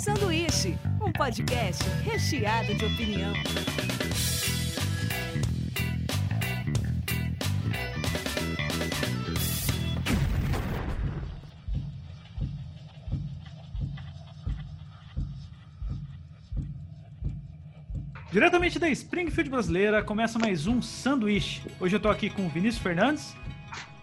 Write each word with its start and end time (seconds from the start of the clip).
Sanduíche, 0.00 0.78
um 1.02 1.12
podcast 1.12 1.84
recheado 2.02 2.74
de 2.74 2.86
opinião. 2.86 3.34
Diretamente 18.32 18.78
da 18.78 18.88
Springfield 18.88 19.50
brasileira, 19.50 20.02
começa 20.02 20.38
mais 20.38 20.66
um 20.66 20.80
sanduíche. 20.80 21.60
Hoje 21.78 21.96
eu 21.96 22.00
tô 22.00 22.08
aqui 22.08 22.30
com 22.30 22.46
o 22.46 22.48
Vinícius 22.48 22.82
Fernandes. 22.82 23.36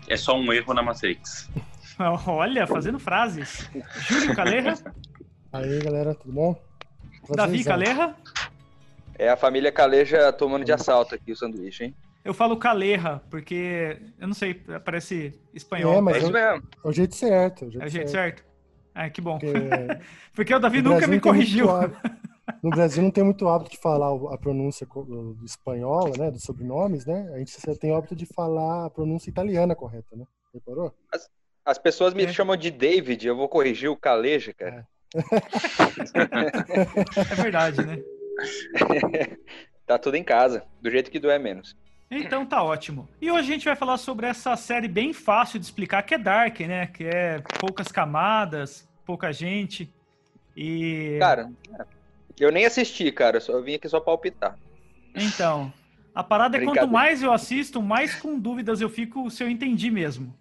É 0.07 0.15
só 0.15 0.37
um 0.37 0.53
erro 0.53 0.75
na 0.75 0.83
Matrix. 0.83 1.49
Olha, 2.27 2.67
fazendo 2.67 2.99
frases. 2.99 3.67
Júlio 4.07 4.35
Calerra. 4.35 4.75
Aí, 5.51 5.79
galera, 5.79 6.13
tudo 6.15 6.33
bom? 6.33 6.55
Davi 7.29 7.63
Calerra. 7.63 8.15
É 9.17 9.29
a 9.29 9.37
família 9.37 9.71
Caleja 9.71 10.31
tomando 10.31 10.63
de 10.63 10.71
assalto 10.71 11.15
aqui 11.15 11.31
o 11.31 11.35
sanduíche, 11.35 11.85
hein? 11.85 11.95
Eu 12.23 12.33
falo 12.33 12.57
Calerra, 12.57 13.23
porque, 13.29 13.97
eu 14.19 14.27
não 14.27 14.33
sei, 14.33 14.53
parece 14.53 15.39
espanhol. 15.53 15.93
É, 15.95 16.01
mas 16.01 16.15
É 16.17 16.19
isso 16.19 16.31
mesmo. 16.31 16.63
É 16.83 16.87
o 16.87 16.91
jeito 16.91 17.15
certo. 17.15 17.65
É 17.65 17.67
o 17.67 17.71
jeito, 17.71 17.83
É 17.83 17.85
o 17.85 17.89
jeito 17.89 18.11
certo? 18.11 18.43
Ah, 18.93 19.09
que 19.09 19.21
bom. 19.21 19.39
Porque 19.39 19.53
Porque 20.35 20.53
o 20.53 20.59
Davi 20.59 20.81
nunca 20.81 21.07
me 21.07 21.19
corrigiu. 21.19 21.67
No 22.63 22.71
Brasil 22.71 23.03
não 23.03 23.11
tem 23.11 23.23
muito 23.23 23.47
hábito 23.47 23.69
de 23.71 23.77
falar 23.77 24.11
o- 24.13 24.29
a 24.29 24.37
pronúncia 24.37 24.87
espanhola, 25.45 26.11
né? 26.17 26.31
Dos 26.31 26.41
sobrenomes, 26.43 27.05
né? 27.05 27.29
A 27.33 27.37
gente 27.37 27.51
só 27.51 27.75
tem 27.75 27.93
hábito 27.93 28.15
de 28.15 28.25
falar 28.25 28.85
a 28.85 28.89
pronúncia 28.89 29.29
italiana 29.29 29.75
correta, 29.75 30.15
né? 30.15 30.25
Reparou? 30.53 30.91
As 31.63 31.77
pessoas 31.77 32.13
me 32.15 32.23
É. 32.23 32.33
chamam 32.33 32.57
de 32.57 32.71
David, 32.71 33.27
eu 33.27 33.35
vou 33.37 33.47
corrigir 33.47 33.89
o 33.89 33.95
Caleja, 33.97 34.53
cara. 34.53 34.87
É 37.31 37.35
verdade, 37.35 37.85
né? 37.85 37.99
tá 39.85 39.97
tudo 39.97 40.15
em 40.15 40.23
casa, 40.23 40.63
do 40.81 40.91
jeito 40.91 41.09
que 41.09 41.19
doer 41.19 41.39
menos. 41.39 41.75
Então 42.09 42.45
tá 42.45 42.63
ótimo. 42.63 43.07
E 43.21 43.29
hoje 43.29 43.49
a 43.49 43.53
gente 43.53 43.65
vai 43.65 43.75
falar 43.75 43.97
sobre 43.97 44.27
essa 44.27 44.55
série 44.55 44.87
bem 44.87 45.11
fácil 45.11 45.59
de 45.59 45.65
explicar, 45.65 46.03
que 46.03 46.13
é 46.13 46.17
Dark, 46.17 46.59
né? 46.61 46.87
Que 46.87 47.03
é 47.03 47.41
poucas 47.59 47.89
camadas, 47.89 48.87
pouca 49.05 49.31
gente. 49.33 49.91
E. 50.55 51.17
Cara, 51.19 51.51
eu 52.39 52.51
nem 52.51 52.65
assisti, 52.65 53.11
cara, 53.11 53.39
eu 53.47 53.63
vim 53.63 53.75
aqui 53.75 53.89
só 53.89 53.99
palpitar. 53.99 54.57
Então, 55.13 55.73
a 56.15 56.23
parada 56.23 56.57
é 56.57 56.63
quanto 56.63 56.87
mais 56.87 57.21
eu 57.21 57.33
assisto, 57.33 57.81
mais 57.81 58.15
com 58.15 58.39
dúvidas 58.39 58.79
eu 58.79 58.89
fico 58.89 59.29
se 59.29 59.43
eu 59.43 59.49
entendi 59.49 59.91
mesmo. 59.91 60.33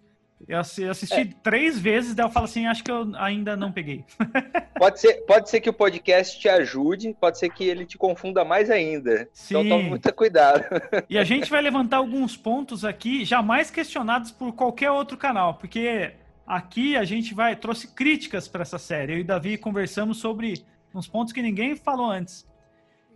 Eu 0.47 0.59
assi- 0.59 0.83
eu 0.83 0.91
assisti 0.91 1.21
É. 1.21 1.25
três 1.41 1.79
vezes, 1.79 2.13
daí 2.13 2.25
eu 2.25 2.29
falo 2.29 2.45
assim, 2.45 2.67
acho 2.67 2.83
que 2.83 2.91
eu 2.91 3.11
ainda 3.15 3.55
não 3.55 3.71
peguei. 3.71 4.05
Pode 4.77 4.99
ser, 4.99 5.25
pode 5.25 5.49
ser 5.49 5.59
que 5.59 5.69
o 5.69 5.73
podcast 5.73 6.39
te 6.39 6.47
ajude, 6.47 7.11
pode 7.19 7.39
ser 7.39 7.49
que 7.49 7.63
ele 7.63 7.83
te 7.83 7.97
confunda 7.97 8.45
mais 8.45 8.69
ainda. 8.69 9.21
Então 9.47 9.63
Sim. 9.63 9.69
toma 9.69 9.83
muito 9.89 10.13
cuidado. 10.13 10.63
E 11.09 11.17
a 11.17 11.23
gente 11.23 11.49
vai 11.49 11.61
levantar 11.63 11.97
alguns 11.97 12.37
pontos 12.37 12.85
aqui 12.85 13.25
jamais 13.25 13.71
questionados 13.71 14.29
por 14.31 14.53
qualquer 14.53 14.91
outro 14.91 15.17
canal, 15.17 15.55
porque 15.55 16.11
aqui 16.45 16.95
a 16.95 17.03
gente 17.03 17.33
vai 17.33 17.55
trouxe 17.55 17.87
críticas 17.87 18.47
para 18.47 18.61
essa 18.61 18.77
série. 18.77 19.13
Eu 19.13 19.17
e 19.17 19.21
o 19.21 19.25
Davi 19.25 19.57
conversamos 19.57 20.19
sobre 20.19 20.63
uns 20.93 21.07
pontos 21.07 21.33
que 21.33 21.41
ninguém 21.41 21.75
falou 21.75 22.11
antes. 22.11 22.47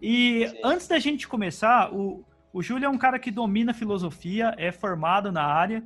E 0.02 0.48
Sim. 0.50 0.58
antes 0.64 0.88
da 0.88 0.98
gente 0.98 1.28
começar, 1.28 1.94
o, 1.94 2.26
o 2.52 2.64
Júlio 2.64 2.88
é 2.88 2.90
um 2.90 2.98
cara 2.98 3.20
que 3.20 3.30
domina 3.30 3.72
filosofia, 3.72 4.56
é 4.58 4.72
formado 4.72 5.32
na 5.32 5.44
área, 5.44 5.84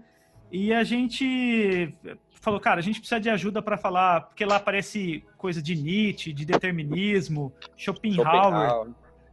e 0.55 0.73
a 0.73 0.85
gente 0.85 1.93
falou, 2.39 2.61
cara, 2.61 2.79
a 2.79 2.81
gente 2.81 3.01
precisa 3.01 3.19
de 3.19 3.29
ajuda 3.29 3.61
para 3.61 3.77
falar, 3.77 4.21
porque 4.21 4.45
lá 4.45 4.55
aparece 4.55 5.21
coisa 5.37 5.61
de 5.61 5.75
Nietzsche, 5.75 6.31
de 6.31 6.45
determinismo, 6.45 7.51
Schopenhauer. 7.75 8.25
Schopenhauer. 8.25 8.91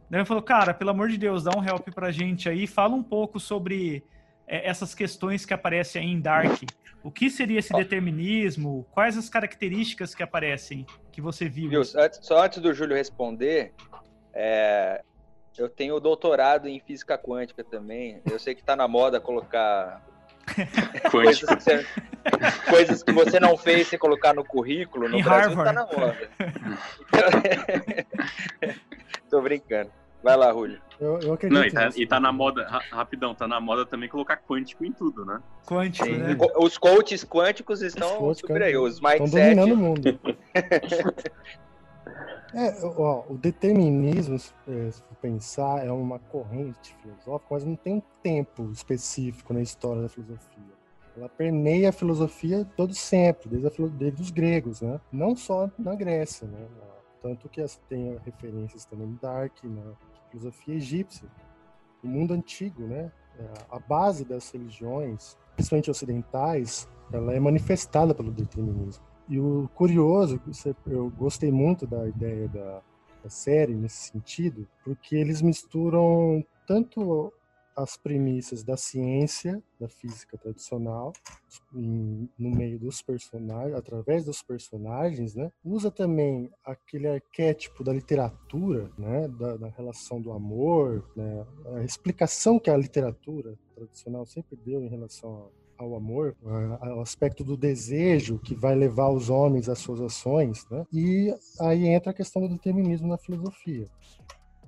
Daí 0.09 0.19
ele 0.19 0.25
falou, 0.25 0.43
cara, 0.43 0.73
pelo 0.73 0.89
amor 0.89 1.07
de 1.07 1.17
Deus, 1.17 1.41
dá 1.41 1.57
um 1.57 1.63
help 1.63 1.87
pra 1.95 2.11
gente 2.11 2.49
aí, 2.49 2.67
fala 2.67 2.93
um 2.93 3.01
pouco 3.01 3.39
sobre 3.39 4.03
é, 4.45 4.67
essas 4.67 4.93
questões 4.93 5.45
que 5.45 5.53
aparecem 5.53 6.01
aí 6.01 6.09
em 6.09 6.19
Dark. 6.19 6.61
O 7.01 7.09
que 7.09 7.29
seria 7.29 7.59
esse 7.59 7.71
determinismo? 7.71 8.85
Quais 8.91 9.17
as 9.17 9.29
características 9.29 10.13
que 10.13 10.23
aparecem 10.23 10.85
que 11.09 11.21
você 11.21 11.47
viu? 11.47 11.69
Viu? 11.69 11.85
Só 11.85 12.43
antes 12.43 12.59
do 12.59 12.73
Júlio 12.73 12.97
responder, 12.97 13.73
é, 14.33 15.01
eu 15.57 15.69
tenho 15.69 15.97
doutorado 16.01 16.67
em 16.67 16.81
física 16.81 17.17
quântica 17.17 17.63
também. 17.63 18.21
Eu 18.29 18.37
sei 18.37 18.53
que 18.53 18.63
tá 18.63 18.75
na 18.75 18.89
moda 18.89 19.21
colocar 19.21 20.03
coisas 21.11 21.39
que, 21.43 21.55
você, 21.55 21.85
coisas 22.69 23.03
que 23.03 23.11
você 23.11 23.39
não 23.39 23.57
fez 23.57 23.87
você 23.87 23.97
colocar 23.97 24.33
no 24.33 24.43
currículo. 24.43 25.07
No 25.09 25.17
Em 25.17 25.23
Brasil 25.23 25.55
Harvard. 25.55 25.63
tá 25.63 25.73
na 25.73 25.85
moda. 25.85 26.29
Tô 29.29 29.41
brincando. 29.41 29.89
Vai 30.23 30.37
lá, 30.37 30.51
Júlio. 30.53 30.79
Eu, 31.01 31.19
eu 31.19 31.33
acredito. 31.33 31.59
Não, 31.59 31.65
e 31.65 31.71
tá, 31.71 31.89
e 31.97 32.07
tá 32.07 32.19
na 32.19 32.31
moda, 32.31 32.65
ra- 32.65 32.83
rapidão, 32.91 33.35
tá 33.35 33.45
na 33.45 33.59
moda 33.59 33.85
também 33.85 34.07
colocar 34.07 34.37
quântico 34.37 34.85
em 34.85 34.91
tudo, 34.93 35.25
né? 35.25 35.41
Quântico, 35.65 36.05
Sim. 36.05 36.17
né? 36.17 36.37
Os 36.57 36.77
coaches 36.77 37.25
quânticos 37.25 37.81
estão 37.81 38.09
Os 38.13 38.17
coaches 38.19 38.39
super 38.41 38.61
aí. 38.63 38.77
Os 38.77 38.93
Estão 38.95 39.09
mindset. 39.11 39.55
dominando 39.55 39.73
o 39.73 39.77
mundo. 39.77 40.19
É, 42.53 42.85
ó, 42.85 43.23
o 43.29 43.37
determinismo, 43.37 44.37
se 44.37 44.53
é, 44.67 44.89
pensar, 45.21 45.85
é 45.85 45.91
uma 45.91 46.19
corrente 46.19 46.95
filosófica, 47.01 47.47
mas 47.55 47.65
não 47.65 47.75
tem 47.75 47.95
um 47.95 48.01
tempo 48.21 48.69
específico 48.71 49.53
na 49.53 49.61
história 49.61 50.03
da 50.03 50.09
filosofia. 50.09 50.73
Ela 51.15 51.29
permeia 51.29 51.89
a 51.89 51.91
filosofia 51.91 52.65
todo 52.75 52.93
sempre, 52.93 53.49
desde, 53.49 53.67
a 53.67 53.87
desde 53.87 54.21
os 54.21 54.31
gregos, 54.31 54.81
né? 54.81 54.99
Não 55.11 55.35
só 55.35 55.69
na 55.77 55.95
Grécia, 55.95 56.47
né? 56.47 56.67
Tanto 57.21 57.47
que 57.49 57.63
tem 57.87 58.17
referências 58.25 58.85
também 58.85 59.07
no 59.07 59.17
Dark, 59.17 59.63
na 59.63 59.93
filosofia 60.29 60.75
egípcia. 60.75 61.27
O 62.03 62.07
mundo 62.07 62.33
antigo, 62.33 62.83
né? 62.83 63.11
É, 63.39 63.45
A 63.69 63.79
base 63.79 64.25
das 64.25 64.51
religiões, 64.51 65.37
principalmente 65.55 65.89
ocidentais, 65.89 66.87
ela 67.11 67.33
é 67.33 67.39
manifestada 67.39 68.13
pelo 68.13 68.31
determinismo. 68.31 69.03
E 69.29 69.39
o 69.39 69.69
curioso, 69.75 70.39
você- 70.45 70.75
eu 70.87 71.09
gostei 71.11 71.51
muito 71.51 71.87
da 71.87 72.07
ideia 72.07 72.47
da, 72.49 72.81
da 73.23 73.29
série 73.29 73.73
nesse 73.73 74.11
sentido, 74.11 74.67
porque 74.83 75.15
eles 75.15 75.41
misturam 75.41 76.45
tanto 76.67 77.31
as 77.75 77.97
premissas 77.97 78.63
da 78.63 78.77
ciência, 78.77 79.63
da 79.79 79.89
física 79.89 80.37
tradicional, 80.37 81.11
em- 81.73 82.29
no 82.37 82.51
meio 82.51 82.77
dos 82.77 83.01
personagens, 83.01 83.73
através 83.75 84.23
dos 84.25 84.43
personagens, 84.43 85.33
né? 85.33 85.51
Usa 85.65 85.89
também 85.89 86.51
aquele 86.63 87.07
arquétipo 87.07 87.83
da 87.83 87.91
literatura, 87.91 88.91
né? 88.95 89.27
Da, 89.27 89.57
da 89.57 89.69
relação 89.69 90.21
do 90.21 90.31
amor, 90.31 91.03
né? 91.15 91.47
A 91.77 91.83
explicação 91.83 92.59
que 92.59 92.69
a 92.69 92.77
literatura 92.77 93.57
tradicional 93.73 94.23
sempre 94.27 94.55
deu 94.55 94.83
em 94.83 94.87
relação 94.89 95.47
a 95.47 95.62
ao 95.83 95.95
amor, 95.95 96.35
ao 96.79 97.01
aspecto 97.01 97.43
do 97.43 97.55
desejo 97.57 98.39
que 98.39 98.55
vai 98.55 98.75
levar 98.75 99.09
os 99.09 99.29
homens 99.29 99.69
às 99.69 99.79
suas 99.79 100.01
ações, 100.01 100.65
né? 100.69 100.85
E 100.91 101.33
aí 101.59 101.87
entra 101.87 102.11
a 102.11 102.13
questão 102.13 102.41
do 102.41 102.49
determinismo 102.49 103.07
na 103.07 103.17
filosofia, 103.17 103.87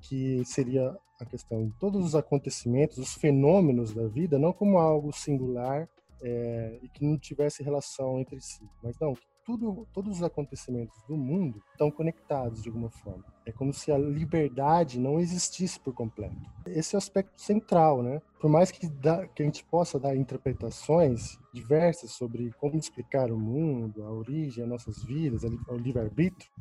que 0.01 0.43
seria 0.45 0.95
a 1.19 1.25
questão 1.25 1.65
de 1.65 1.73
todos 1.79 2.05
os 2.05 2.15
acontecimentos, 2.15 2.97
os 2.97 3.13
fenômenos 3.13 3.93
da 3.93 4.07
vida, 4.07 4.37
não 4.37 4.51
como 4.51 4.77
algo 4.77 5.11
singular 5.13 5.87
é, 6.21 6.79
e 6.83 6.89
que 6.89 7.05
não 7.05 7.17
tivesse 7.17 7.63
relação 7.63 8.19
entre 8.19 8.39
si, 8.41 8.63
mas 8.83 8.97
não, 8.99 9.13
que 9.13 9.25
tudo, 9.45 9.87
todos 9.93 10.17
os 10.17 10.23
acontecimentos 10.23 10.97
do 11.07 11.15
mundo 11.15 11.61
estão 11.71 11.91
conectados 11.91 12.63
de 12.63 12.69
alguma 12.69 12.89
forma. 12.89 13.23
É 13.45 13.51
como 13.51 13.71
se 13.71 13.91
a 13.91 13.97
liberdade 13.97 14.99
não 14.99 15.19
existisse 15.19 15.79
por 15.79 15.93
completo. 15.93 16.35
Esse 16.65 16.95
é 16.95 16.97
o 16.97 16.99
aspecto 16.99 17.39
central, 17.39 18.01
né? 18.01 18.21
Por 18.39 18.49
mais 18.49 18.71
que, 18.71 18.87
dá- 18.89 19.27
que 19.27 19.43
a 19.43 19.45
gente 19.45 19.63
possa 19.65 19.99
dar 19.99 20.15
interpretações 20.15 21.37
diversas 21.53 22.11
sobre 22.11 22.51
como 22.59 22.75
explicar 22.75 23.31
o 23.31 23.39
mundo, 23.39 24.03
a 24.03 24.11
origem, 24.11 24.63
as 24.63 24.69
nossas 24.69 25.03
vidas, 25.03 25.43
o 25.43 25.77
livre-arbítrio, 25.77 26.51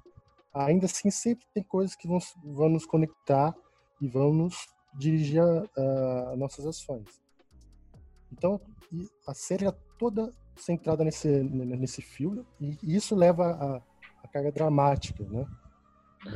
ainda 0.53 0.85
assim 0.85 1.11
sempre 1.11 1.47
tem 1.55 1.63
coisas 1.63 1.97
que 1.97 2.07
vão, 2.07 2.19
vão 2.45 2.69
nos 2.69 2.85
conectar 2.85 3.55
e 4.01 4.07
vão 4.07 4.33
nos 4.33 4.55
dirigir 4.97 5.41
a, 5.43 6.37
nossas 6.37 6.67
ações. 6.67 7.23
Então, 8.31 8.61
a 9.27 9.33
série 9.35 9.65
toda 9.99 10.35
centrada 10.57 11.05
nesse, 11.05 11.29
nesse 11.29 12.01
fio 12.03 12.47
e 12.61 12.77
isso 12.83 13.15
leva 13.15 13.45
a, 13.53 13.83
a 14.25 14.29
carga 14.29 14.53
dramática, 14.53 15.25
né? 15.25 15.47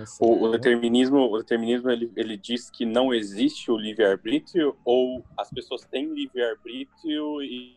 série, 0.07 0.31
O, 0.31 0.45
o 0.45 0.47
né? 0.51 0.59
determinismo, 0.59 1.19
o 1.19 1.39
determinismo 1.39 1.91
ele, 1.91 2.13
ele 2.17 2.37
diz 2.37 2.71
que 2.71 2.85
não 2.85 3.13
existe 3.15 3.71
o 3.71 3.77
livre-arbítrio 3.77 4.77
ou 4.85 5.25
as 5.37 5.51
pessoas 5.51 5.85
têm 5.87 6.13
livre-arbítrio 6.13 7.43
e, 7.43 7.77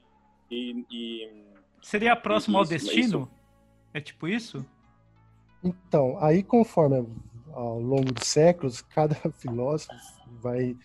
e, 0.50 0.86
e- 0.92 1.52
Seria 1.82 2.16
próximo 2.16 2.58
ao 2.58 2.64
Isso, 2.64 2.72
destino? 2.72 3.32
É 3.94 4.00
tipo 4.00 4.28
isso? 4.28 4.66
Então, 5.64 6.18
aí 6.24 6.44
conforme 6.44 7.08
ao 7.54 7.80
longo 7.80 8.12
dos 8.12 8.28
séculos, 8.28 8.82
cada 8.82 9.16
filósofo 9.34 9.94
vai 10.42 10.76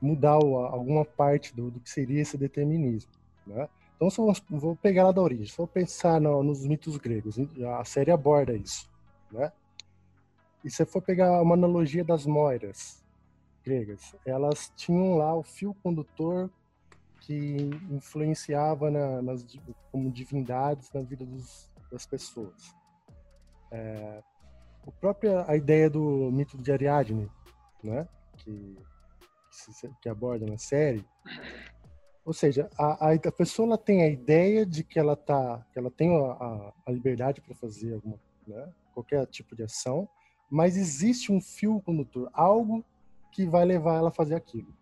mudar 0.00 0.32
alguma 0.32 1.04
parte 1.04 1.54
do, 1.54 1.70
do 1.70 1.80
que 1.80 1.90
seria 1.90 2.20
esse 2.22 2.36
determinismo. 2.38 3.10
Né? 3.46 3.68
Então, 3.98 4.08
se 4.08 4.20
eu 4.20 4.32
vou- 4.60 4.76
pegar 4.76 5.02
lá 5.02 5.12
da 5.12 5.20
origem, 5.20 5.44
se 5.46 5.58
eu 5.58 5.66
pensar 5.66 6.20
no- 6.20 6.40
nos 6.40 6.64
mitos 6.64 6.96
gregos, 6.96 7.36
a 7.80 7.84
série 7.84 8.12
aborda 8.12 8.54
isso. 8.54 8.88
Né? 9.30 9.52
e 10.64 10.70
se 10.70 10.84
for 10.86 11.02
pegar 11.02 11.40
uma 11.42 11.54
analogia 11.54 12.04
das 12.04 12.26
moiras 12.26 13.04
gregas, 13.64 14.14
elas 14.24 14.72
tinham 14.76 15.16
lá 15.16 15.34
o 15.34 15.42
fio 15.42 15.74
condutor 15.82 16.50
que 17.20 17.56
influenciava 17.90 18.90
na, 18.90 19.22
nas, 19.22 19.44
como 19.92 20.10
divindades 20.10 20.90
na 20.92 21.02
vida 21.02 21.24
dos, 21.24 21.70
das 21.90 22.06
pessoas. 22.06 22.74
É, 23.70 24.22
a 24.86 24.90
própria 24.92 25.44
a 25.48 25.56
ideia 25.56 25.90
do 25.90 26.30
mito 26.32 26.56
de 26.56 26.72
Ariadne, 26.72 27.30
né, 27.82 28.08
que, 28.38 28.76
que 30.00 30.08
aborda 30.08 30.46
na 30.46 30.58
série, 30.58 31.04
ou 32.28 32.34
seja, 32.34 32.68
a, 32.76 33.08
a, 33.08 33.14
a 33.14 33.32
pessoa 33.32 33.66
ela 33.68 33.78
tem 33.78 34.02
a 34.02 34.06
ideia 34.06 34.66
de 34.66 34.84
que 34.84 34.98
ela 34.98 35.16
tá, 35.16 35.66
que 35.72 35.78
ela 35.78 35.90
tem 35.90 36.14
a, 36.14 36.74
a 36.84 36.92
liberdade 36.92 37.40
para 37.40 37.54
fazer 37.54 37.94
alguma, 37.94 38.20
né, 38.46 38.68
qualquer 38.92 39.24
tipo 39.28 39.56
de 39.56 39.62
ação, 39.62 40.06
mas 40.50 40.76
existe 40.76 41.32
um 41.32 41.40
fio 41.40 41.80
condutor, 41.80 42.28
algo 42.34 42.84
que 43.32 43.46
vai 43.46 43.64
levar 43.64 43.96
ela 43.96 44.10
a 44.10 44.12
fazer 44.12 44.34
aquilo. 44.34 44.76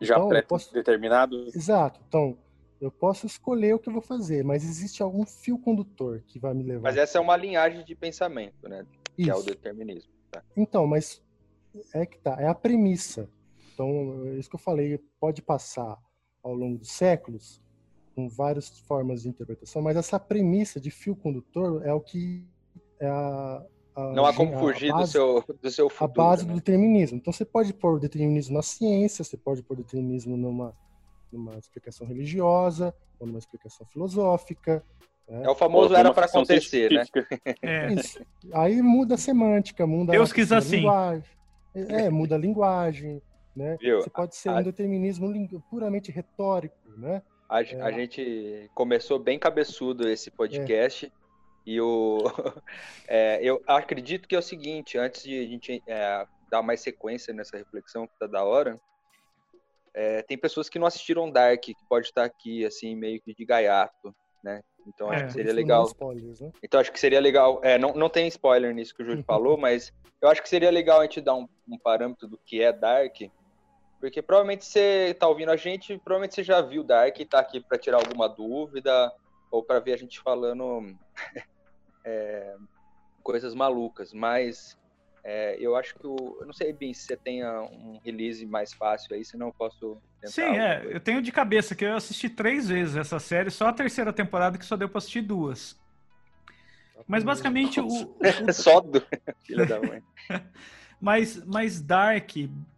Já 0.00 0.16
então, 0.16 0.28
pré-determinado? 0.28 1.44
Posso... 1.44 1.56
Exato. 1.56 2.00
Então, 2.08 2.36
eu 2.80 2.90
posso 2.90 3.24
escolher 3.24 3.76
o 3.76 3.78
que 3.78 3.88
eu 3.88 3.92
vou 3.92 4.02
fazer, 4.02 4.42
mas 4.42 4.64
existe 4.64 5.04
algum 5.04 5.24
fio 5.24 5.56
condutor 5.56 6.20
que 6.26 6.40
vai 6.40 6.52
me 6.52 6.64
levar. 6.64 6.82
Mas 6.82 6.96
essa 6.96 7.18
é 7.18 7.20
uma 7.20 7.36
linhagem 7.36 7.84
de 7.84 7.94
pensamento, 7.94 8.68
né? 8.68 8.84
Que 9.14 9.22
Isso. 9.22 9.30
é 9.30 9.34
o 9.36 9.42
determinismo. 9.44 10.10
Tá? 10.32 10.42
Então, 10.56 10.84
mas 10.84 11.22
é 11.94 12.04
que 12.04 12.18
tá, 12.18 12.38
é 12.40 12.48
a 12.48 12.54
premissa. 12.56 13.30
Então, 13.74 14.28
é 14.28 14.38
isso 14.38 14.48
que 14.48 14.54
eu 14.54 14.60
falei, 14.60 14.98
pode 15.20 15.42
passar 15.42 15.98
ao 16.42 16.54
longo 16.54 16.78
dos 16.78 16.92
séculos 16.92 17.60
com 18.14 18.28
várias 18.28 18.68
formas 18.80 19.22
de 19.22 19.28
interpretação, 19.28 19.82
mas 19.82 19.96
essa 19.96 20.20
premissa 20.20 20.80
de 20.80 20.90
fio 20.90 21.16
condutor 21.16 21.84
é 21.84 21.92
o 21.92 22.00
que 22.00 22.46
é 23.00 23.08
a, 23.08 23.66
a 23.96 24.12
não 24.12 24.24
há 24.24 24.32
como 24.32 24.56
fugir 24.58 24.92
base, 24.92 25.02
do, 25.02 25.08
seu, 25.08 25.44
do 25.60 25.70
seu 25.70 25.90
futuro. 25.90 26.22
A 26.22 26.24
base 26.30 26.46
né? 26.46 26.52
do 26.52 26.54
determinismo. 26.56 27.18
Então 27.18 27.32
você 27.32 27.44
pode 27.44 27.74
pôr 27.74 27.94
o 27.94 27.98
determinismo 27.98 28.54
na 28.54 28.62
ciência, 28.62 29.24
você 29.24 29.36
pode 29.36 29.62
pôr 29.62 29.74
o 29.74 29.82
determinismo 29.82 30.36
numa, 30.36 30.76
numa 31.32 31.58
explicação 31.58 32.06
religiosa, 32.06 32.94
ou 33.18 33.26
numa 33.26 33.38
explicação 33.38 33.84
filosófica. 33.86 34.84
Né? 35.28 35.42
É 35.44 35.50
o 35.50 35.54
famoso 35.54 35.94
era 35.94 36.12
para 36.12 36.26
acontecer, 36.26 36.90
né? 36.92 37.04
É. 37.62 37.92
Isso. 37.94 38.20
Aí 38.52 38.80
muda 38.80 39.14
a 39.14 39.18
semântica, 39.18 39.86
muda 39.86 40.12
Deus 40.12 40.30
a, 40.30 40.34
quis 40.34 40.52
a 40.52 40.58
assim. 40.58 40.76
linguagem. 40.76 41.24
É, 41.74 42.08
muda 42.10 42.36
a 42.36 42.38
linguagem. 42.38 43.20
Né? 43.56 43.76
Você 43.80 44.10
pode 44.10 44.34
ser 44.34 44.48
a... 44.48 44.56
um 44.56 44.62
determinismo 44.62 45.32
puramente 45.70 46.10
retórico, 46.10 46.76
né? 46.96 47.22
A, 47.48 47.62
é. 47.62 47.80
a, 47.82 47.92
gente 47.92 48.70
começou 48.74 49.18
bem 49.18 49.38
cabeçudo 49.38 50.08
esse 50.08 50.30
podcast. 50.30 51.06
É. 51.06 51.10
E 51.66 51.80
o, 51.80 52.18
é, 53.06 53.38
eu 53.42 53.62
acredito 53.66 54.28
que 54.28 54.34
é 54.34 54.38
o 54.38 54.42
seguinte, 54.42 54.98
antes 54.98 55.22
de 55.22 55.38
a 55.38 55.46
gente 55.46 55.82
é, 55.86 56.26
dar 56.50 56.62
mais 56.62 56.80
sequência 56.80 57.32
nessa 57.32 57.56
reflexão 57.56 58.06
que 58.06 58.18
tá 58.18 58.26
da 58.26 58.44
hora, 58.44 58.78
é, 59.94 60.22
tem 60.22 60.36
pessoas 60.36 60.68
que 60.68 60.78
não 60.78 60.86
assistiram 60.86 61.30
Dark, 61.30 61.60
que 61.60 61.74
pode 61.88 62.06
estar 62.06 62.24
aqui, 62.24 62.64
assim, 62.64 62.96
meio 62.96 63.20
que 63.22 63.32
de 63.32 63.44
gaiato, 63.44 64.14
né? 64.42 64.60
Então 64.86 65.10
acho 65.10 65.24
é, 65.24 65.26
que 65.26 65.32
seria 65.32 65.52
legal. 65.52 65.84
Spoilers, 65.86 66.40
né? 66.40 66.52
Então 66.62 66.80
acho 66.80 66.92
que 66.92 67.00
seria 67.00 67.20
legal. 67.20 67.60
É, 67.62 67.78
não, 67.78 67.94
não 67.94 68.10
tem 68.10 68.26
spoiler 68.28 68.74
nisso 68.74 68.94
que 68.94 69.02
o 69.02 69.06
Júlio 69.06 69.24
falou, 69.24 69.56
mas 69.56 69.92
eu 70.20 70.28
acho 70.28 70.42
que 70.42 70.48
seria 70.48 70.70
legal 70.70 71.00
a 71.00 71.04
gente 71.04 71.20
dar 71.20 71.34
um, 71.34 71.48
um 71.68 71.78
parâmetro 71.78 72.28
do 72.28 72.36
que 72.36 72.60
é 72.60 72.72
Dark, 72.72 73.16
porque 74.04 74.20
provavelmente 74.20 74.66
você 74.66 75.16
tá 75.18 75.26
ouvindo 75.26 75.50
a 75.50 75.56
gente, 75.56 75.96
provavelmente 75.96 76.34
você 76.34 76.42
já 76.42 76.60
viu 76.60 76.84
Dark 76.84 77.18
e 77.18 77.24
tá 77.24 77.38
aqui 77.38 77.58
para 77.58 77.78
tirar 77.78 77.96
alguma 77.96 78.28
dúvida 78.28 79.10
ou 79.50 79.62
para 79.62 79.80
ver 79.80 79.94
a 79.94 79.96
gente 79.96 80.20
falando 80.20 80.94
é, 82.04 82.54
coisas 83.22 83.54
malucas. 83.54 84.12
Mas 84.12 84.78
é, 85.24 85.56
eu 85.58 85.74
acho 85.74 85.94
que 85.94 86.06
o. 86.06 86.36
Eu 86.38 86.44
não 86.44 86.52
sei 86.52 86.70
bem 86.70 86.92
se 86.92 87.06
você 87.06 87.16
tenha 87.16 87.62
um 87.62 87.98
release 88.04 88.44
mais 88.44 88.74
fácil 88.74 89.16
aí, 89.16 89.24
senão 89.24 89.46
eu 89.46 89.54
posso. 89.54 89.96
Sim, 90.24 90.42
é. 90.42 90.80
Coisa. 90.80 90.94
Eu 90.96 91.00
tenho 91.00 91.22
de 91.22 91.32
cabeça 91.32 91.74
que 91.74 91.86
eu 91.86 91.96
assisti 91.96 92.28
três 92.28 92.68
vezes 92.68 92.96
essa 92.96 93.18
série, 93.18 93.50
só 93.50 93.68
a 93.68 93.72
terceira 93.72 94.12
temporada 94.12 94.58
que 94.58 94.66
só 94.66 94.76
deu 94.76 94.88
pra 94.88 94.98
assistir 94.98 95.22
duas. 95.22 95.80
Mas 97.08 97.24
basicamente 97.24 97.80
o. 97.80 97.86
o... 97.86 98.18
só 98.52 98.82
do. 98.82 99.02
Filha 99.46 99.64
da 99.64 99.80
mãe. 99.80 100.02
Mas, 101.04 101.44
mas 101.44 101.82
Dark 101.82 102.30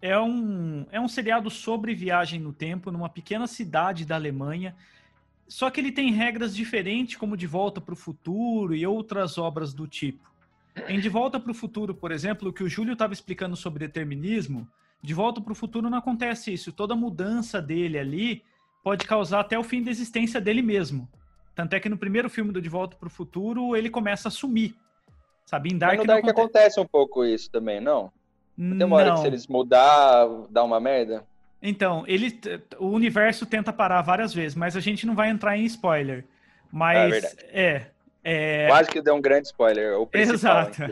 é 0.02 0.19
um, 0.19 0.84
é 0.90 1.00
um 1.00 1.06
seriado 1.06 1.49
sobre 1.49 1.94
viagem 1.94 2.40
no 2.40 2.52
tempo 2.52 2.90
numa 2.90 3.08
pequena 3.08 3.46
cidade 3.46 4.05
da 4.05 4.17
Alemanha. 4.17 4.75
Só 5.46 5.70
que 5.70 5.78
ele 5.78 5.93
tem 5.93 6.11
regras 6.11 6.52
diferentes, 6.52 7.14
como 7.14 7.37
De 7.37 7.46
Volta 7.46 7.81
para 7.81 7.94
o 7.94 7.96
Futuro 7.96 8.75
e 8.75 8.84
outras 8.84 9.38
obras 9.38 9.73
do 9.73 9.87
tipo. 9.87 10.28
Em 10.88 10.99
De 10.99 11.08
Volta 11.08 11.38
para 11.38 11.52
o 11.52 11.55
Futuro, 11.55 11.94
por 11.94 12.11
exemplo, 12.11 12.49
o 12.49 12.52
que 12.52 12.64
o 12.64 12.69
Júlio 12.69 12.94
estava 12.94 13.12
explicando 13.12 13.55
sobre 13.55 13.87
determinismo, 13.87 14.67
De 15.00 15.14
Volta 15.14 15.40
para 15.40 15.52
o 15.52 15.55
Futuro 15.55 15.88
não 15.88 15.99
acontece 15.99 16.52
isso. 16.52 16.73
Toda 16.73 16.96
mudança 16.96 17.62
dele 17.62 17.96
ali 17.96 18.43
pode 18.82 19.06
causar 19.06 19.38
até 19.38 19.56
o 19.56 19.62
fim 19.62 19.84
da 19.84 19.90
existência 19.93 20.40
dele 20.40 20.62
mesmo. 20.62 21.08
Tanto 21.55 21.75
é 21.75 21.78
que 21.78 21.88
no 21.88 21.96
primeiro 21.96 22.28
filme 22.28 22.50
do 22.50 22.61
De 22.61 22.69
Volta 22.69 22.96
para 22.96 23.06
o 23.06 23.11
Futuro 23.11 23.76
ele 23.76 23.88
começa 23.88 24.26
a 24.26 24.32
sumir. 24.32 24.75
Sabe, 25.44 25.73
em 25.73 25.78
Dark, 25.78 25.99
Mas 25.99 26.00
no 26.00 26.06
Dark 26.08 26.25
acontece... 26.25 26.40
acontece... 26.40 26.81
um 26.81 26.87
pouco 26.87 27.25
isso 27.25 27.49
também, 27.49 27.81
não? 27.81 28.11
Tem 28.56 28.85
uma 28.85 28.97
hora 28.97 29.12
que 29.12 29.20
se 29.20 29.26
eles 29.26 29.47
mudar, 29.47 30.26
dá 30.50 30.64
uma 30.64 30.81
merda? 30.81 31.25
Então, 31.61 32.05
ele, 32.06 32.38
o 32.79 32.88
universo 32.88 33.44
tenta 33.44 33.73
parar 33.73 34.00
várias 34.03 34.32
vezes, 34.32 34.55
mas 34.55 34.76
a 34.76 34.81
gente 34.81 35.06
não 35.06 35.14
vai 35.14 35.31
entrar 35.31 35.56
em 35.56 35.64
spoiler. 35.64 36.25
Mas 36.70 37.25
é, 37.49 37.87
é, 38.23 38.64
é... 38.64 38.67
quase 38.69 38.91
que 38.91 39.03
deu 39.03 39.14
um 39.14 39.20
grande 39.20 39.49
spoiler. 39.49 39.99
O 39.99 40.08
Exato. 40.12 40.82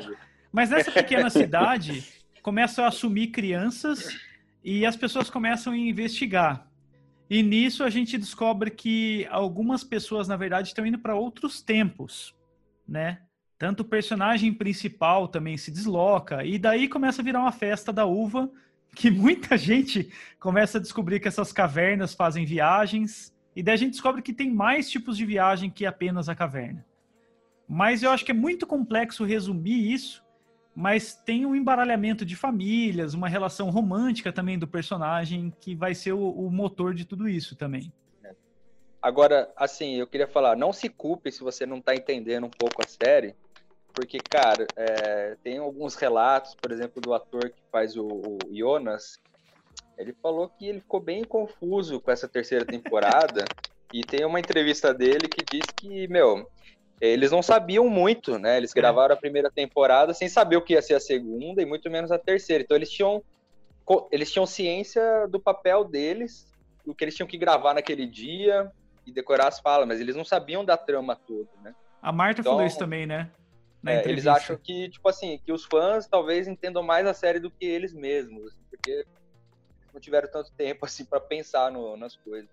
Mas 0.53 0.71
nessa 0.71 0.91
pequena 0.93 1.31
cidade 1.31 2.05
começam 2.43 2.85
a 2.85 2.89
assumir 2.89 3.29
crianças 3.29 4.17
e 4.63 4.85
as 4.85 4.97
pessoas 4.97 5.31
começam 5.31 5.73
a 5.73 5.77
investigar. 5.77 6.67
E 7.29 7.43
nisso 7.43 7.83
a 7.83 7.91
gente 7.91 8.19
descobre 8.19 8.71
que 8.71 9.27
algumas 9.31 9.83
pessoas, 9.83 10.29
na 10.29 10.37
verdade, 10.37 10.69
estão 10.69 10.87
indo 10.87 10.99
para 10.99 11.15
outros 11.15 11.63
tempos, 11.63 12.35
né? 12.87 13.21
Tanto 13.65 13.81
o 13.81 13.87
personagem 13.87 14.53
principal 14.53 15.27
também 15.27 15.57
se 15.57 15.71
desloca, 15.71 16.45
e 16.45 16.59
daí 16.59 16.87
começa 16.87 17.23
a 17.23 17.25
virar 17.25 17.41
uma 17.41 17.51
festa 17.51 17.91
da 17.91 18.05
uva, 18.05 18.53
que 18.95 19.09
muita 19.11 19.57
gente 19.57 20.13
começa 20.39 20.77
a 20.77 20.81
descobrir 20.83 21.19
que 21.19 21.29
essas 21.29 21.51
cavernas 21.51 22.13
fazem 22.13 22.45
viagens, 22.45 23.35
e 23.57 23.63
daí 23.63 23.73
a 23.73 23.79
gente 23.79 23.93
descobre 23.93 24.21
que 24.21 24.35
tem 24.35 24.53
mais 24.53 24.91
tipos 24.91 25.17
de 25.17 25.25
viagem 25.25 25.71
que 25.71 25.87
apenas 25.87 26.29
a 26.29 26.35
caverna. 26.35 26.85
Mas 27.67 28.03
eu 28.03 28.11
acho 28.11 28.23
que 28.23 28.33
é 28.33 28.35
muito 28.35 28.67
complexo 28.67 29.25
resumir 29.25 29.91
isso, 29.95 30.23
mas 30.77 31.15
tem 31.15 31.47
um 31.47 31.57
embaralhamento 31.57 32.23
de 32.23 32.37
famílias, 32.37 33.15
uma 33.15 33.31
relação 33.31 33.71
romântica 33.71 34.31
também 34.31 34.59
do 34.59 34.69
personagem, 34.69 35.51
que 35.59 35.75
vai 35.75 35.95
ser 35.95 36.13
o, 36.13 36.21
o 36.21 36.51
motor 36.51 36.93
de 36.93 37.07
tudo 37.07 37.27
isso 37.27 37.57
também. 37.57 37.91
Agora, 39.01 39.51
assim, 39.57 39.95
eu 39.95 40.07
queria 40.07 40.29
falar, 40.29 40.55
não 40.55 40.71
se 40.71 40.91
culpe 40.91 41.33
se 41.33 41.43
você 41.43 41.65
não 41.65 41.79
está 41.79 41.95
entendendo 41.95 42.45
um 42.45 42.51
pouco 42.51 42.83
a 42.83 42.87
série, 42.87 43.35
porque, 43.95 44.19
cara, 44.19 44.67
é, 44.77 45.37
tem 45.43 45.59
alguns 45.59 45.95
relatos, 45.95 46.57
por 46.61 46.73
exemplo, 46.73 47.01
do 47.01 47.15
ator 47.15 47.49
que 47.49 47.63
faz 47.71 47.97
o, 47.97 48.05
o, 48.07 48.39
Jonas. 48.53 49.21
Ele 49.97 50.13
falou 50.21 50.49
que 50.49 50.67
ele 50.67 50.81
ficou 50.81 50.99
bem 50.99 51.23
confuso 51.23 52.01
com 52.01 52.11
essa 52.11 52.29
terceira 52.29 52.65
temporada. 52.65 53.45
e 53.95 54.03
tem 54.03 54.27
uma 54.27 54.41
entrevista 54.41 54.93
dele 54.93 55.29
que 55.29 55.45
diz 55.49 55.65
que, 55.77 56.09
meu, 56.09 56.51
eles 57.01 57.31
não 57.31 57.41
sabiam 57.41 57.89
muito, 57.89 58.37
né? 58.37 58.57
Eles 58.57 58.73
é. 58.73 58.75
gravaram 58.75 59.15
a 59.15 59.19
primeira 59.19 59.49
temporada 59.49 60.13
sem 60.13 60.29
saber 60.29 60.57
o 60.57 60.63
que 60.63 60.73
ia 60.73 60.83
ser 60.83 60.95
a 60.95 61.01
segunda 61.01 61.63
e 61.63 61.67
muito 61.67 61.89
menos 61.89 62.11
a 62.11 62.19
terceira. 62.19 62.65
Então 62.65 62.77
eles 62.77 62.91
tinham, 62.91 63.23
eles 64.11 64.33
tinham 64.33 64.45
ciência 64.45 65.29
do 65.29 65.39
papel 65.39 65.85
deles, 65.85 66.53
do 66.85 66.93
que 66.93 67.05
eles 67.05 67.15
tinham 67.15 67.29
que 67.29 67.39
gravar 67.39 67.75
naquele 67.75 68.07
dia 68.07 68.73
e 69.07 69.13
decorar 69.13 69.47
as 69.47 69.61
falas, 69.61 69.87
mas 69.87 70.01
eles 70.01 70.17
não 70.17 70.25
sabiam 70.25 70.65
da 70.65 70.77
trama 70.77 71.15
toda, 71.15 71.49
né? 71.63 71.73
A 72.03 72.11
Marta 72.11 72.41
então, 72.41 72.55
falou 72.55 72.67
isso 72.67 72.79
também, 72.79 73.07
né? 73.07 73.31
É, 73.87 74.09
eles 74.09 74.27
acham 74.27 74.57
que, 74.57 74.89
tipo 74.89 75.09
assim, 75.09 75.39
que 75.45 75.53
os 75.53 75.65
fãs 75.65 76.07
talvez 76.07 76.49
entendam 76.49 76.83
mais 76.83 77.07
a 77.07 77.15
série 77.15 77.39
do 77.39 77.51
que 77.51 77.65
eles 77.65 77.93
mesmos, 77.93 78.55
porque 78.71 79.05
não 79.93 80.01
tiveram 80.01 80.29
tanto 80.31 80.53
tempo 80.53 80.85
assim 80.87 81.05
para 81.05 81.21
pensar 81.21 81.71
no, 81.71 81.97
nas 81.97 82.17
coisas. 82.17 82.49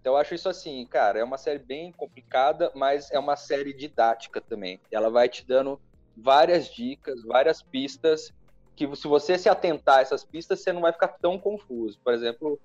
Então 0.00 0.14
eu 0.14 0.16
acho 0.16 0.34
isso 0.34 0.48
assim, 0.48 0.84
cara, 0.86 1.18
é 1.18 1.24
uma 1.24 1.36
série 1.36 1.58
bem 1.58 1.92
complicada, 1.92 2.72
mas 2.74 3.10
é 3.10 3.18
uma 3.18 3.36
série 3.36 3.72
didática 3.74 4.40
também. 4.40 4.80
Ela 4.90 5.10
vai 5.10 5.28
te 5.28 5.46
dando 5.46 5.78
várias 6.16 6.72
dicas, 6.72 7.22
várias 7.22 7.62
pistas 7.62 8.32
que 8.74 8.96
se 8.96 9.06
você 9.06 9.36
se 9.36 9.48
atentar 9.48 9.98
a 9.98 10.00
essas 10.00 10.24
pistas, 10.24 10.60
você 10.60 10.72
não 10.72 10.80
vai 10.80 10.92
ficar 10.92 11.08
tão 11.08 11.38
confuso. 11.38 11.98
Por 12.02 12.14
exemplo, 12.14 12.58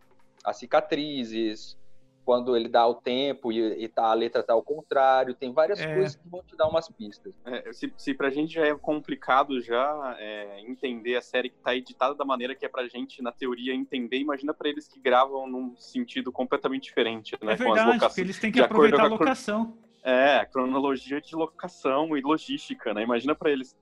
as 0.45 0.57
cicatrizes, 0.57 1.77
quando 2.25 2.57
ele 2.57 2.67
dá 2.67 2.85
o 2.87 2.95
tempo 2.95 3.51
e, 3.51 3.83
e 3.83 3.87
tá, 3.87 4.05
a 4.05 4.13
letra 4.13 4.41
tá 4.41 4.53
ao 4.53 4.63
contrário, 4.63 5.35
tem 5.35 5.53
várias 5.53 5.79
é. 5.79 5.93
coisas 5.93 6.15
que 6.15 6.27
vão 6.27 6.41
te 6.41 6.57
dar 6.57 6.67
umas 6.67 6.89
pistas. 6.89 7.35
É, 7.45 7.71
se, 7.71 7.93
se 7.95 8.13
pra 8.15 8.31
gente 8.31 8.55
já 8.55 8.65
é 8.65 8.75
complicado 8.75 9.61
já 9.61 10.15
é, 10.17 10.61
entender 10.61 11.15
a 11.15 11.21
série 11.21 11.49
que 11.49 11.57
tá 11.57 11.75
editada 11.75 12.15
da 12.15 12.25
maneira 12.25 12.55
que 12.55 12.65
é 12.65 12.69
pra 12.69 12.87
gente, 12.87 13.21
na 13.21 13.31
teoria, 13.31 13.73
entender, 13.73 14.17
imagina 14.17 14.53
para 14.53 14.67
eles 14.67 14.87
que 14.87 14.99
gravam 14.99 15.47
num 15.47 15.75
sentido 15.77 16.31
completamente 16.31 16.85
diferente, 16.85 17.37
né? 17.43 17.53
É 17.53 17.55
verdade, 17.55 17.99
porque 17.99 18.21
eles 18.21 18.39
têm 18.39 18.51
que 18.51 18.59
aproveitar 18.59 19.03
a 19.03 19.07
locação. 19.07 19.77
É, 20.03 20.45
cronologia 20.45 21.21
de 21.21 21.35
locação 21.35 22.17
e 22.17 22.21
logística, 22.21 22.93
né? 22.93 23.03
Imagina 23.03 23.35
para 23.35 23.51
eles 23.51 23.75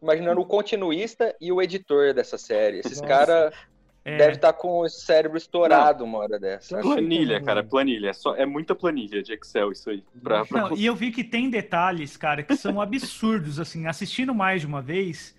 imaginando 0.00 0.40
o 0.40 0.46
continuista 0.46 1.34
e 1.40 1.50
o 1.50 1.60
editor 1.60 2.14
dessa 2.14 2.38
série. 2.38 2.78
Esses 2.78 3.00
caras 3.00 3.52
É, 4.08 4.16
devem 4.16 4.34
estar 4.34 4.52
com 4.52 4.80
o 4.80 4.88
cérebro 4.88 5.36
estourado 5.36 6.04
uma 6.04 6.18
hora 6.18 6.38
dessa. 6.38 6.76
Não. 6.76 6.82
Planilha, 6.82 7.42
cara, 7.42 7.62
planilha. 7.62 8.08
É, 8.08 8.12
só, 8.12 8.34
é 8.34 8.46
muita 8.46 8.74
planilha 8.74 9.22
de 9.22 9.32
Excel 9.32 9.70
isso 9.72 9.90
aí. 9.90 10.02
Pra, 10.22 10.44
pra 10.44 10.62
Não, 10.62 10.76
e 10.76 10.86
eu 10.86 10.94
vi 10.94 11.10
que 11.10 11.22
tem 11.22 11.50
detalhes, 11.50 12.16
cara, 12.16 12.42
que 12.42 12.56
são 12.56 12.80
absurdos, 12.82 13.60
assim, 13.60 13.86
assistindo 13.86 14.34
mais 14.34 14.62
de 14.62 14.66
uma 14.66 14.80
vez, 14.80 15.36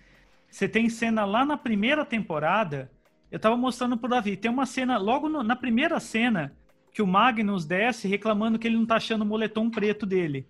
você 0.48 0.68
tem 0.68 0.88
cena 0.88 1.24
lá 1.24 1.44
na 1.44 1.56
primeira 1.56 2.04
temporada, 2.04 2.90
eu 3.30 3.38
tava 3.38 3.56
mostrando 3.56 3.96
pro 3.96 4.08
Davi, 4.08 4.36
tem 4.36 4.50
uma 4.50 4.66
cena, 4.66 4.98
logo 4.98 5.28
no- 5.28 5.42
na 5.42 5.56
primeira 5.56 5.98
cena, 5.98 6.52
que 6.92 7.02
o 7.02 7.06
Magnus 7.06 7.64
desce 7.64 8.08
reclamando 8.08 8.58
que 8.58 8.66
ele 8.66 8.76
não 8.76 8.86
tá 8.86 8.96
achando 8.96 9.22
o 9.22 9.26
moletom 9.26 9.70
preto 9.70 10.04
dele. 10.04 10.46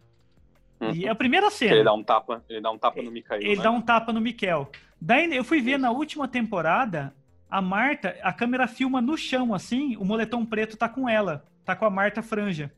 E 0.94 1.04
é 1.04 1.10
a 1.10 1.14
primeira 1.14 1.50
cena. 1.50 1.74
Ele 1.74 1.84
dá 1.84 1.92
um 1.92 2.02
tapa, 2.02 2.42
ele 2.48 2.60
dá 2.60 2.70
um 2.70 2.78
tapa 2.78 3.02
no 3.02 3.10
Mikael. 3.10 3.40
Ele 3.42 3.56
né? 3.56 3.62
dá 3.62 3.70
um 3.70 3.82
tapa 3.82 4.12
no 4.12 4.20
Mikel. 4.20 4.70
Daí 4.98 5.34
eu 5.34 5.44
fui 5.44 5.60
ver 5.60 5.78
na 5.78 5.90
última 5.90 6.26
temporada, 6.26 7.12
a 7.50 7.60
Marta, 7.60 8.16
a 8.22 8.32
câmera 8.32 8.66
filma 8.68 9.00
no 9.00 9.16
chão, 9.16 9.52
assim, 9.54 9.96
o 9.96 10.04
moletom 10.04 10.44
preto 10.44 10.76
tá 10.76 10.88
com 10.88 11.08
ela. 11.08 11.44
Tá 11.64 11.74
com 11.74 11.84
a 11.84 11.90
Marta 11.90 12.22
Franja. 12.22 12.72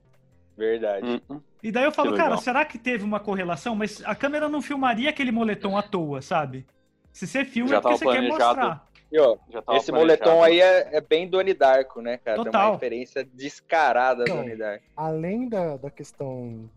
Verdade. 0.56 1.06
Hum, 1.06 1.20
hum. 1.36 1.40
E 1.62 1.70
daí 1.72 1.84
eu 1.84 1.92
falo, 1.92 2.12
Que 2.12 2.16
cara, 2.18 2.36
será 2.36 2.64
que 2.64 2.78
teve 2.78 3.04
uma 3.04 3.20
correlação? 3.20 3.74
Mas 3.74 4.02
a 4.04 4.14
câmera 4.14 4.48
não 4.48 4.60
filmaria 4.60 5.10
aquele 5.10 5.32
moletom 5.32 5.76
à 5.76 5.82
toa, 5.82 6.20
sabe? 6.20 6.66
Se 7.12 7.26
você 7.26 7.44
filma 7.44 7.70
Já 7.70 7.76
é 7.76 7.80
porque 7.80 7.98
você 7.98 8.04
quer 8.04 8.12
planejado. 8.28 8.60
mostrar. 8.60 8.88
E, 9.12 9.18
ó, 9.18 9.36
esse 9.46 9.62
planejado. 9.62 9.92
moletom 9.92 10.42
aí 10.42 10.60
é, 10.60 10.96
é 10.96 11.00
bem 11.00 11.28
Doni 11.28 11.52
Darko, 11.54 12.00
né, 12.00 12.16
cara? 12.18 12.36
Tem 12.36 12.44
Total. 12.46 12.66
uma 12.68 12.72
referência 12.72 13.24
descarada 13.32 14.22
Então, 14.22 14.38
Doni 14.38 14.56
Darko. 14.56 14.84
além 14.96 15.48
da, 15.48 15.76
da 15.76 15.90
questão 15.90 16.68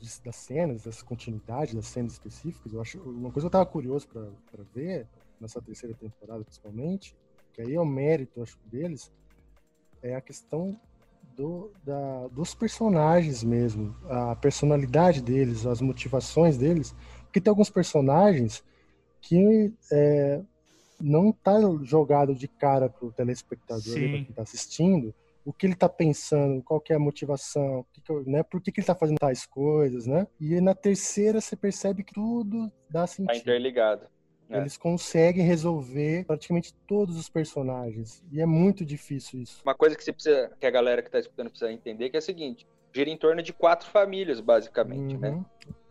de- 0.00 0.20
das 0.22 0.36
cenas, 0.36 0.84
das 0.84 1.02
continuidades, 1.02 1.74
das 1.74 1.86
cenas 1.86 2.12
específicas, 2.12 2.72
eu 2.72 2.80
acho 2.80 2.98
uma 3.00 3.30
coisa 3.30 3.40
que 3.40 3.46
eu 3.46 3.50
tava 3.50 3.66
curioso 3.66 4.06
pra 4.08 4.22
ver, 4.74 5.06
nessa 5.40 5.60
terceira 5.60 5.94
temporada 5.94 6.44
principalmente, 6.44 7.16
que 7.52 7.60
aí 7.62 7.74
é 7.74 7.80
o 7.80 7.84
mérito, 7.86 8.42
acho, 8.42 8.58
deles, 8.66 9.12
é 10.02 10.14
a 10.14 10.20
questão 10.20 10.78
do, 11.36 11.72
da- 11.84 12.28
dos 12.28 12.54
personagens 12.54 13.42
mesmo, 13.42 13.94
a 14.08 14.36
personalidade 14.36 15.20
deles, 15.22 15.66
as 15.66 15.80
motivações 15.80 16.56
deles, 16.56 16.94
porque 17.24 17.40
tem 17.40 17.50
alguns 17.50 17.70
personagens 17.70 18.62
que 19.20 19.72
é, 19.90 20.42
não 21.00 21.32
tá 21.32 21.58
jogado 21.82 22.34
de 22.34 22.46
cara 22.46 22.88
pro 22.88 23.12
telespectador, 23.12 23.98
né, 23.98 24.06
Sim. 24.06 24.08
pra 24.10 24.24
quem 24.24 24.34
tá 24.34 24.42
assistindo, 24.42 25.14
o 25.44 25.52
que 25.52 25.66
ele 25.66 25.74
tá 25.74 25.88
pensando, 25.88 26.62
qual 26.62 26.80
que 26.80 26.92
é 26.92 26.96
a 26.96 27.00
motivação, 27.00 27.80
o 27.80 27.84
que 27.92 28.00
que 28.00 28.10
eu- 28.12 28.24
né, 28.24 28.42
por 28.42 28.60
que, 28.62 28.70
que 28.72 28.80
ele 28.80 28.86
tá 28.86 28.94
fazendo 28.94 29.18
tais 29.18 29.44
coisas, 29.44 30.06
né? 30.06 30.26
E 30.40 30.58
na 30.60 30.74
terceira 30.74 31.40
você 31.40 31.54
percebe 31.56 32.02
que 32.04 32.14
tudo 32.14 32.70
dá 32.88 33.00
Tá 33.02 33.06
sentido. 33.08 33.40
interligado. 33.42 34.06
É. 34.48 34.58
Eles 34.58 34.76
conseguem 34.76 35.44
resolver 35.44 36.24
praticamente 36.24 36.74
todos 36.86 37.16
os 37.16 37.28
personagens. 37.28 38.22
E 38.30 38.40
é 38.40 38.46
muito 38.46 38.84
difícil 38.84 39.40
isso. 39.40 39.62
Uma 39.64 39.74
coisa 39.74 39.96
que 39.96 40.04
você 40.04 40.12
precisa, 40.12 40.52
que 40.60 40.66
a 40.66 40.70
galera 40.70 41.02
que 41.02 41.10
tá 41.10 41.18
escutando 41.18 41.48
precisa 41.48 41.72
entender, 41.72 42.10
que 42.10 42.16
é 42.16 42.18
o 42.18 42.22
seguinte: 42.22 42.66
gira 42.92 43.10
em 43.10 43.16
torno 43.16 43.42
de 43.42 43.52
quatro 43.52 43.88
famílias, 43.88 44.40
basicamente, 44.40 45.16
né? 45.16 45.30
Uhum. 45.30 45.44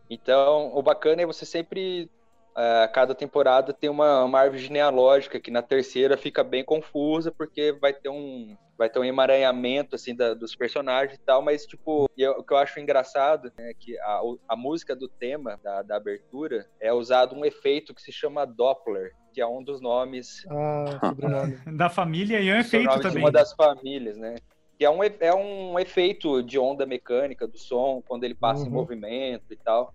Então, 0.10 0.72
o 0.76 0.82
bacana 0.82 1.22
é 1.22 1.26
você 1.26 1.46
sempre, 1.46 2.10
a 2.56 2.88
cada 2.88 3.16
temporada, 3.16 3.74
tem 3.74 3.90
uma, 3.90 4.24
uma 4.24 4.40
árvore 4.40 4.62
genealógica 4.62 5.40
que 5.40 5.50
na 5.52 5.62
terceira 5.62 6.18
fica 6.18 6.44
bem 6.44 6.64
confusa, 6.64 7.32
porque 7.36 7.72
vai 7.82 7.94
ter 7.94 8.10
um, 8.10 8.56
vai 8.78 8.90
ter 8.90 9.00
um 9.00 9.04
emaranhamento, 9.04 9.96
assim, 9.96 10.16
da- 10.16 10.34
dos 10.34 10.56
personagens 10.56 11.18
e 11.18 11.22
tal, 11.26 11.42
mas, 11.42 11.66
tipo, 11.66 12.08
eu- 12.18 12.34
o 12.34 12.44
que 12.44 12.54
eu 12.54 12.58
acho 12.58 12.80
engraçado 12.80 13.52
é 13.58 13.72
que 13.80 13.98
a, 14.00 14.22
a 14.50 14.56
música 14.56 14.96
do 14.96 15.08
tema, 15.08 15.60
da, 15.64 15.82
da 15.82 15.96
abertura, 15.96 16.66
é 16.80 16.92
usado 16.94 17.36
um 17.36 17.46
efeito 17.46 17.94
que 17.94 18.02
se 18.02 18.12
chama 18.12 18.46
Doppler, 18.46 19.12
que 19.34 19.42
é 19.42 19.48
um 19.48 19.64
dos 19.64 19.82
nomes 19.82 20.46
Ah. 20.50 21.00
Da 21.78 21.90
família 21.90 22.40
e 22.40 22.50
é 22.50 22.54
um 22.54 22.60
efeito 22.60 22.96
de 22.96 23.02
também. 23.02 23.24
uma 23.24 23.32
das 23.32 23.52
famílias, 23.54 24.18
né? 24.18 24.36
Que 24.78 24.86
é 24.86 24.90
um, 24.90 25.04
é 25.04 25.34
um 25.34 25.80
efeito 25.80 26.42
de 26.44 26.60
onda 26.60 26.86
mecânica 26.86 27.48
do 27.48 27.58
som, 27.58 28.02
quando 28.08 28.24
ele 28.26 28.36
passa 28.36 28.64
em 28.64 28.68
Uhum. 28.68 28.74
movimento 28.74 29.46
e 29.52 29.56
tal. 29.58 29.94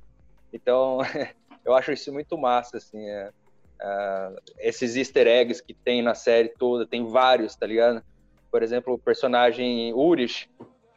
Então, 0.52 0.98
eu 1.68 1.74
acho 1.74 1.92
isso 1.92 2.12
muito 2.12 2.36
massa, 2.38 2.78
assim. 2.78 3.08
é, 3.08 3.30
é, 3.80 4.36
esses 4.58 4.96
easter 4.96 5.26
eggs 5.26 5.62
que 5.62 5.74
tem 5.74 6.02
na 6.02 6.14
série 6.14 6.48
toda, 6.58 6.86
tem 6.86 7.06
vários, 7.06 7.54
tá 7.54 7.66
ligado? 7.66 8.02
Por 8.50 8.62
exemplo, 8.62 8.94
o 8.94 8.98
personagem 8.98 9.92
Urish, 9.92 10.48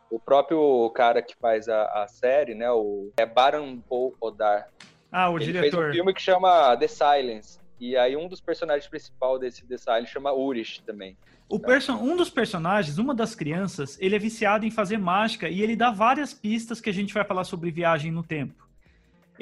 o 0.10 0.18
próprio 0.20 0.90
cara 0.96 1.22
que 1.22 1.36
faz 1.36 1.68
a, 1.68 1.84
a 2.04 2.08
série, 2.08 2.56
né? 2.56 2.72
O, 2.72 3.12
é 3.18 3.26
Baran 3.26 3.78
Paul 3.80 4.16
Odar. 4.22 4.70
Ah, 5.12 5.30
o 5.30 5.36
Ele 5.38 5.46
fez 5.52 5.56
diretor. 5.72 5.90
um 5.90 5.92
filme 5.92 6.14
que 6.14 6.22
chama 6.22 6.76
The 6.78 6.88
Silence. 6.88 7.60
E 7.80 7.98
aí 7.98 8.16
um 8.16 8.28
dos 8.28 8.40
personagens 8.40 8.88
principais 8.88 9.40
desse 9.40 9.66
The 9.66 9.78
Silence 9.78 10.12
chama 10.12 10.32
Urish 10.34 10.82
também. 10.86 11.18
O 11.50 11.60
perso- 11.60 11.94
um 11.94 12.16
dos 12.16 12.30
personagens, 12.30 12.98
uma 12.98 13.14
das 13.14 13.36
crianças, 13.36 13.98
ele 14.00 14.16
é 14.16 14.20
viciado 14.20 14.66
em 14.66 14.72
fazer 14.72 14.98
mágica 14.98 15.50
e 15.50 15.62
ele 15.62 15.76
dá 15.76 15.92
várias 15.92 16.34
pistas 16.34 16.80
que 16.80 16.90
a 16.90 16.94
gente 16.94 17.14
vai 17.14 17.26
falar 17.26 17.44
sobre 17.44 17.70
viagem 17.72 18.10
no 18.12 18.24
tempo. 18.24 18.71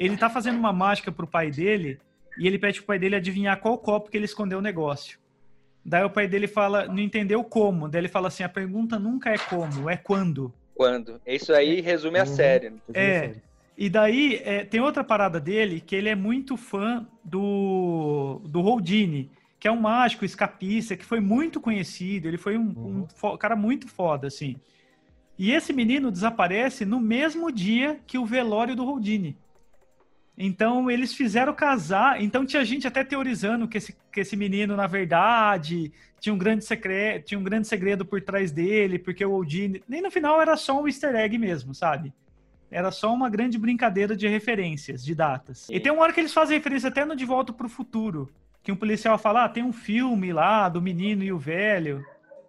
Ele 0.00 0.16
tá 0.16 0.30
fazendo 0.30 0.58
uma 0.58 0.72
mágica 0.72 1.12
pro 1.12 1.26
pai 1.26 1.50
dele 1.50 1.98
e 2.38 2.46
ele 2.46 2.58
pede 2.58 2.78
pro 2.78 2.86
pai 2.86 2.98
dele 2.98 3.16
adivinhar 3.16 3.60
qual 3.60 3.76
copo 3.76 4.10
que 4.10 4.16
ele 4.16 4.24
escondeu 4.24 4.58
o 4.58 4.62
negócio. 4.62 5.18
Daí 5.84 6.02
o 6.04 6.08
pai 6.10 6.26
dele 6.26 6.46
fala, 6.46 6.86
não 6.86 6.98
entendeu 6.98 7.44
como. 7.44 7.86
Daí 7.86 8.00
ele 8.00 8.08
fala 8.08 8.28
assim: 8.28 8.42
a 8.42 8.48
pergunta 8.48 8.98
nunca 8.98 9.28
é 9.30 9.36
como, 9.36 9.90
é 9.90 9.96
quando. 9.98 10.52
Quando? 10.74 11.20
Isso 11.26 11.52
aí 11.52 11.82
resume 11.82 12.18
a 12.18 12.22
Uhum. 12.22 12.26
série. 12.26 12.72
É. 12.94 13.34
E 13.76 13.90
daí 13.90 14.40
é, 14.42 14.64
tem 14.64 14.80
outra 14.80 15.04
parada 15.04 15.38
dele 15.38 15.80
que 15.80 15.94
ele 15.94 16.08
é 16.08 16.14
muito 16.14 16.56
fã 16.56 17.06
do, 17.24 18.40
do 18.46 18.60
Houdini, 18.60 19.30
que 19.58 19.68
é 19.68 19.72
um 19.72 19.80
mágico 19.80 20.24
escapista 20.24 20.96
que 20.96 21.04
foi 21.04 21.20
muito 21.20 21.60
conhecido. 21.60 22.26
Ele 22.28 22.38
foi 22.38 22.56
um, 22.56 22.62
um 22.62 22.84
Uhum. 23.00 23.06
fo- 23.14 23.36
cara 23.36 23.54
muito 23.56 23.86
foda, 23.86 24.26
assim. 24.28 24.56
E 25.38 25.50
esse 25.52 25.72
menino 25.72 26.10
desaparece 26.10 26.84
no 26.86 27.00
mesmo 27.00 27.50
dia 27.52 27.98
que 28.06 28.16
o 28.18 28.24
velório 28.26 28.74
do 28.76 28.84
Houdini. 28.86 29.36
Então 30.36 30.90
eles 30.90 31.14
fizeram 31.14 31.52
casar. 31.52 32.22
Então 32.22 32.46
tinha 32.46 32.64
gente 32.64 32.86
até 32.86 33.04
teorizando 33.04 33.68
que 33.68 33.78
esse, 33.78 33.96
que 34.12 34.20
esse 34.20 34.36
menino, 34.36 34.76
na 34.76 34.86
verdade, 34.86 35.92
tinha 36.18 36.34
um 36.34 36.38
grande 36.38 36.64
secreto, 36.64 37.26
tinha 37.26 37.38
um 37.38 37.44
grande 37.44 37.66
segredo 37.66 38.04
por 38.04 38.20
trás 38.20 38.50
dele, 38.50 38.98
porque 38.98 39.24
o 39.24 39.32
Houdini. 39.32 39.82
Nem 39.88 40.02
no 40.02 40.10
final 40.10 40.40
era 40.40 40.56
só 40.56 40.80
um 40.80 40.86
easter 40.86 41.14
egg 41.14 41.36
mesmo, 41.38 41.74
sabe? 41.74 42.12
Era 42.70 42.90
só 42.90 43.12
uma 43.12 43.28
grande 43.28 43.58
brincadeira 43.58 44.16
de 44.16 44.28
referências, 44.28 45.04
de 45.04 45.14
datas. 45.14 45.68
E 45.68 45.80
tem 45.80 45.90
uma 45.90 46.02
hora 46.02 46.12
que 46.12 46.20
eles 46.20 46.32
fazem 46.32 46.56
referência 46.56 46.88
até 46.88 47.04
no 47.04 47.16
De 47.16 47.24
Volta 47.24 47.52
pro 47.52 47.68
Futuro. 47.68 48.30
Que 48.62 48.70
um 48.70 48.76
policial 48.76 49.18
fala, 49.18 49.44
ah, 49.44 49.48
tem 49.48 49.64
um 49.64 49.72
filme 49.72 50.32
lá 50.32 50.68
do 50.68 50.80
menino 50.80 51.24
e 51.24 51.32
o 51.32 51.38
velho. 51.38 52.04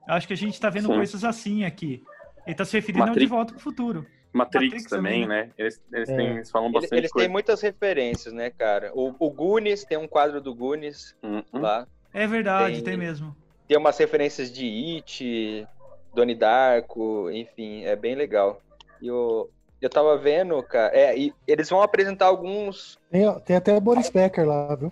Acho 0.08 0.28
que 0.28 0.34
a 0.34 0.38
gente 0.38 0.60
tá 0.60 0.70
vendo 0.70 0.88
Sim. 0.88 0.96
coisas 0.96 1.24
assim 1.24 1.64
aqui. 1.64 2.04
Ele 2.46 2.56
tá 2.56 2.66
se 2.66 2.74
referindo 2.74 3.04
ao 3.04 3.06
De 3.06 3.12
Matrix. 3.12 3.30
Volta 3.30 3.54
pro 3.54 3.62
Futuro. 3.62 4.06
Matrix, 4.34 4.66
Matrix 4.66 4.90
também, 4.90 5.24
também, 5.24 5.28
né? 5.28 5.50
Eles, 5.58 5.82
eles, 5.92 6.10
É. 6.10 6.16
têm, 6.16 6.28
eles 6.36 6.50
falam 6.52 6.72
bastante 6.72 7.00
Eles 7.00 7.12
coisa. 7.12 7.26
têm 7.28 7.32
muitas 7.32 7.62
referências, 7.62 8.34
né, 8.34 8.50
cara? 8.50 8.92
O, 8.94 9.14
o 9.20 9.30
Goonies, 9.30 9.84
tem 9.84 9.98
um 9.98 10.08
quadro 10.08 10.40
do 10.42 10.56
Goonies 10.56 11.16
Hum, 11.24 11.44
hum. 11.54 11.60
lá. 11.60 11.88
É 12.14 12.26
verdade, 12.28 12.76
Tem- 12.76 12.84
tem 12.84 12.98
mesmo. 12.98 13.36
Tem 13.68 13.78
umas 13.78 13.98
referências 13.98 14.52
de 14.52 14.66
It, 14.98 15.68
Donnie 16.14 16.36
Darko, 16.36 17.30
enfim, 17.32 17.84
é 17.86 17.96
bem 17.96 18.16
legal. 18.16 18.62
E 19.02 19.08
eu, 19.08 19.50
eu 19.82 19.90
tava 19.90 20.18
vendo, 20.18 20.62
cara, 20.64 20.94
é, 20.96 21.18
e 21.18 21.34
eles 21.48 21.70
vão 21.70 21.82
apresentar 21.82 22.26
alguns. 22.28 23.00
Tem, 23.10 23.40
tem 23.42 23.56
até 23.56 23.80
Boris 23.80 24.10
Becker 24.10 24.46
lá, 24.48 24.76
viu? 24.76 24.90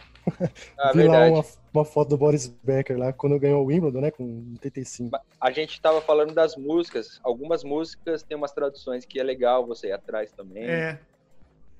Ah, 0.77 0.91
Vi 0.93 1.07
lá 1.07 1.19
verdade. 1.19 1.33
uma, 1.33 1.45
uma 1.73 1.85
foto 1.85 2.09
do 2.09 2.17
Boris 2.17 2.47
Becker 2.47 2.97
lá, 2.97 3.13
quando 3.13 3.39
ganhou 3.39 3.63
o 3.63 3.65
Wimbledon, 3.65 4.01
né? 4.01 4.11
Com 4.11 4.23
85. 4.53 5.17
A 5.39 5.51
gente 5.51 5.79
tava 5.81 6.01
falando 6.01 6.33
das 6.33 6.55
músicas. 6.55 7.19
Algumas 7.23 7.63
músicas 7.63 8.23
tem 8.23 8.35
umas 8.35 8.51
traduções 8.51 9.05
que 9.05 9.19
é 9.19 9.23
legal 9.23 9.65
você 9.65 9.87
ir 9.87 9.91
atrás 9.91 10.31
também. 10.31 10.65
É. 10.65 10.99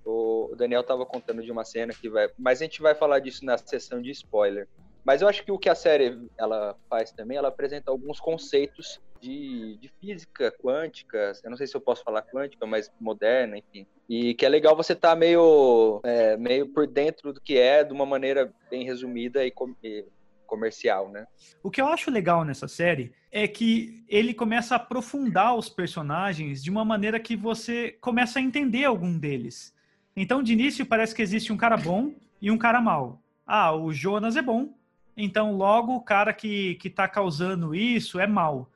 O 0.05 0.53
Daniel 0.58 0.84
tava 0.84 1.05
contando 1.05 1.43
de 1.43 1.51
uma 1.51 1.63
cena 1.63 1.93
que 1.93 2.10
vai. 2.10 2.29
Mas 2.38 2.62
a 2.62 2.65
gente 2.65 2.81
vai 2.81 2.96
falar 2.96 3.19
disso 3.19 3.46
na 3.46 3.58
sessão 3.58 4.01
de 4.01 4.12
spoiler. 4.12 4.67
Mas 5.06 5.22
eu 5.22 5.27
acho 5.27 5.44
que 5.44 5.51
o 5.51 5.58
que 5.58 5.70
a 5.70 5.75
série 5.75 6.18
ela 6.38 6.75
faz 6.89 7.12
também, 7.12 7.38
ela 7.38 7.48
apresenta 7.48 7.89
alguns 7.91 8.20
conceitos 8.20 9.00
de, 9.22 9.77
de 9.82 9.89
física 10.00 10.51
quântica. 10.62 11.34
Eu 11.44 11.50
não 11.50 11.58
sei 11.58 11.68
se 11.68 11.75
eu 11.75 11.82
posso 11.82 12.03
falar 12.03 12.22
quântica, 12.22 12.65
mas 12.65 12.89
moderna, 13.00 13.58
enfim. 13.58 13.86
E 14.08 14.34
que 14.34 14.46
é 14.46 14.50
legal 14.50 14.75
você 14.75 14.94
estar 14.94 15.15
meio, 15.15 16.00
é, 16.03 16.36
meio 16.38 16.68
por 16.70 16.88
dentro 16.88 17.34
do 17.34 17.41
que 17.41 17.58
é, 17.58 17.84
de 17.84 17.94
uma 17.94 18.06
maneira 18.06 18.51
bem 18.70 18.84
resumida 18.84 19.46
e, 19.46 19.51
com- 19.51 19.75
e 19.84 20.06
comercial, 20.46 21.10
né? 21.10 21.25
O 21.62 21.70
que 21.70 21.79
eu 21.79 21.88
acho 21.88 22.10
legal 22.10 22.44
nessa 22.44 22.68
série 22.68 23.13
é 23.32 23.48
que 23.48 24.03
ele 24.08 24.34
começa 24.34 24.74
a 24.74 24.77
aprofundar 24.77 25.56
os 25.56 25.70
personagens 25.70 26.63
de 26.63 26.72
uma 26.72 26.84
maneira 26.84 27.20
que 27.20 27.36
você 27.36 27.91
começa 28.01 28.39
a 28.39 28.41
entender 28.41 28.86
algum 28.86 29.18
deles. 29.18 29.74
Então, 30.15 30.41
de 30.41 30.53
início, 30.53 30.86
parece 30.86 31.13
que 31.13 31.22
existe 31.22 31.53
um 31.53 31.58
cara 31.58 31.77
bom 31.77 32.13
e 32.41 32.50
um 32.50 32.58
cara 32.58 32.82
mau. 32.82 33.22
Ah, 33.46 33.75
o 33.75 33.94
Jonas 33.94 34.36
é 34.36 34.41
bom, 34.41 34.74
então 35.23 35.55
logo 35.55 35.95
o 35.95 36.01
cara 36.01 36.33
que, 36.33 36.75
que 36.75 36.89
tá 36.89 37.07
causando 37.07 37.75
isso 37.75 38.19
é 38.19 38.27
mau. 38.27 38.69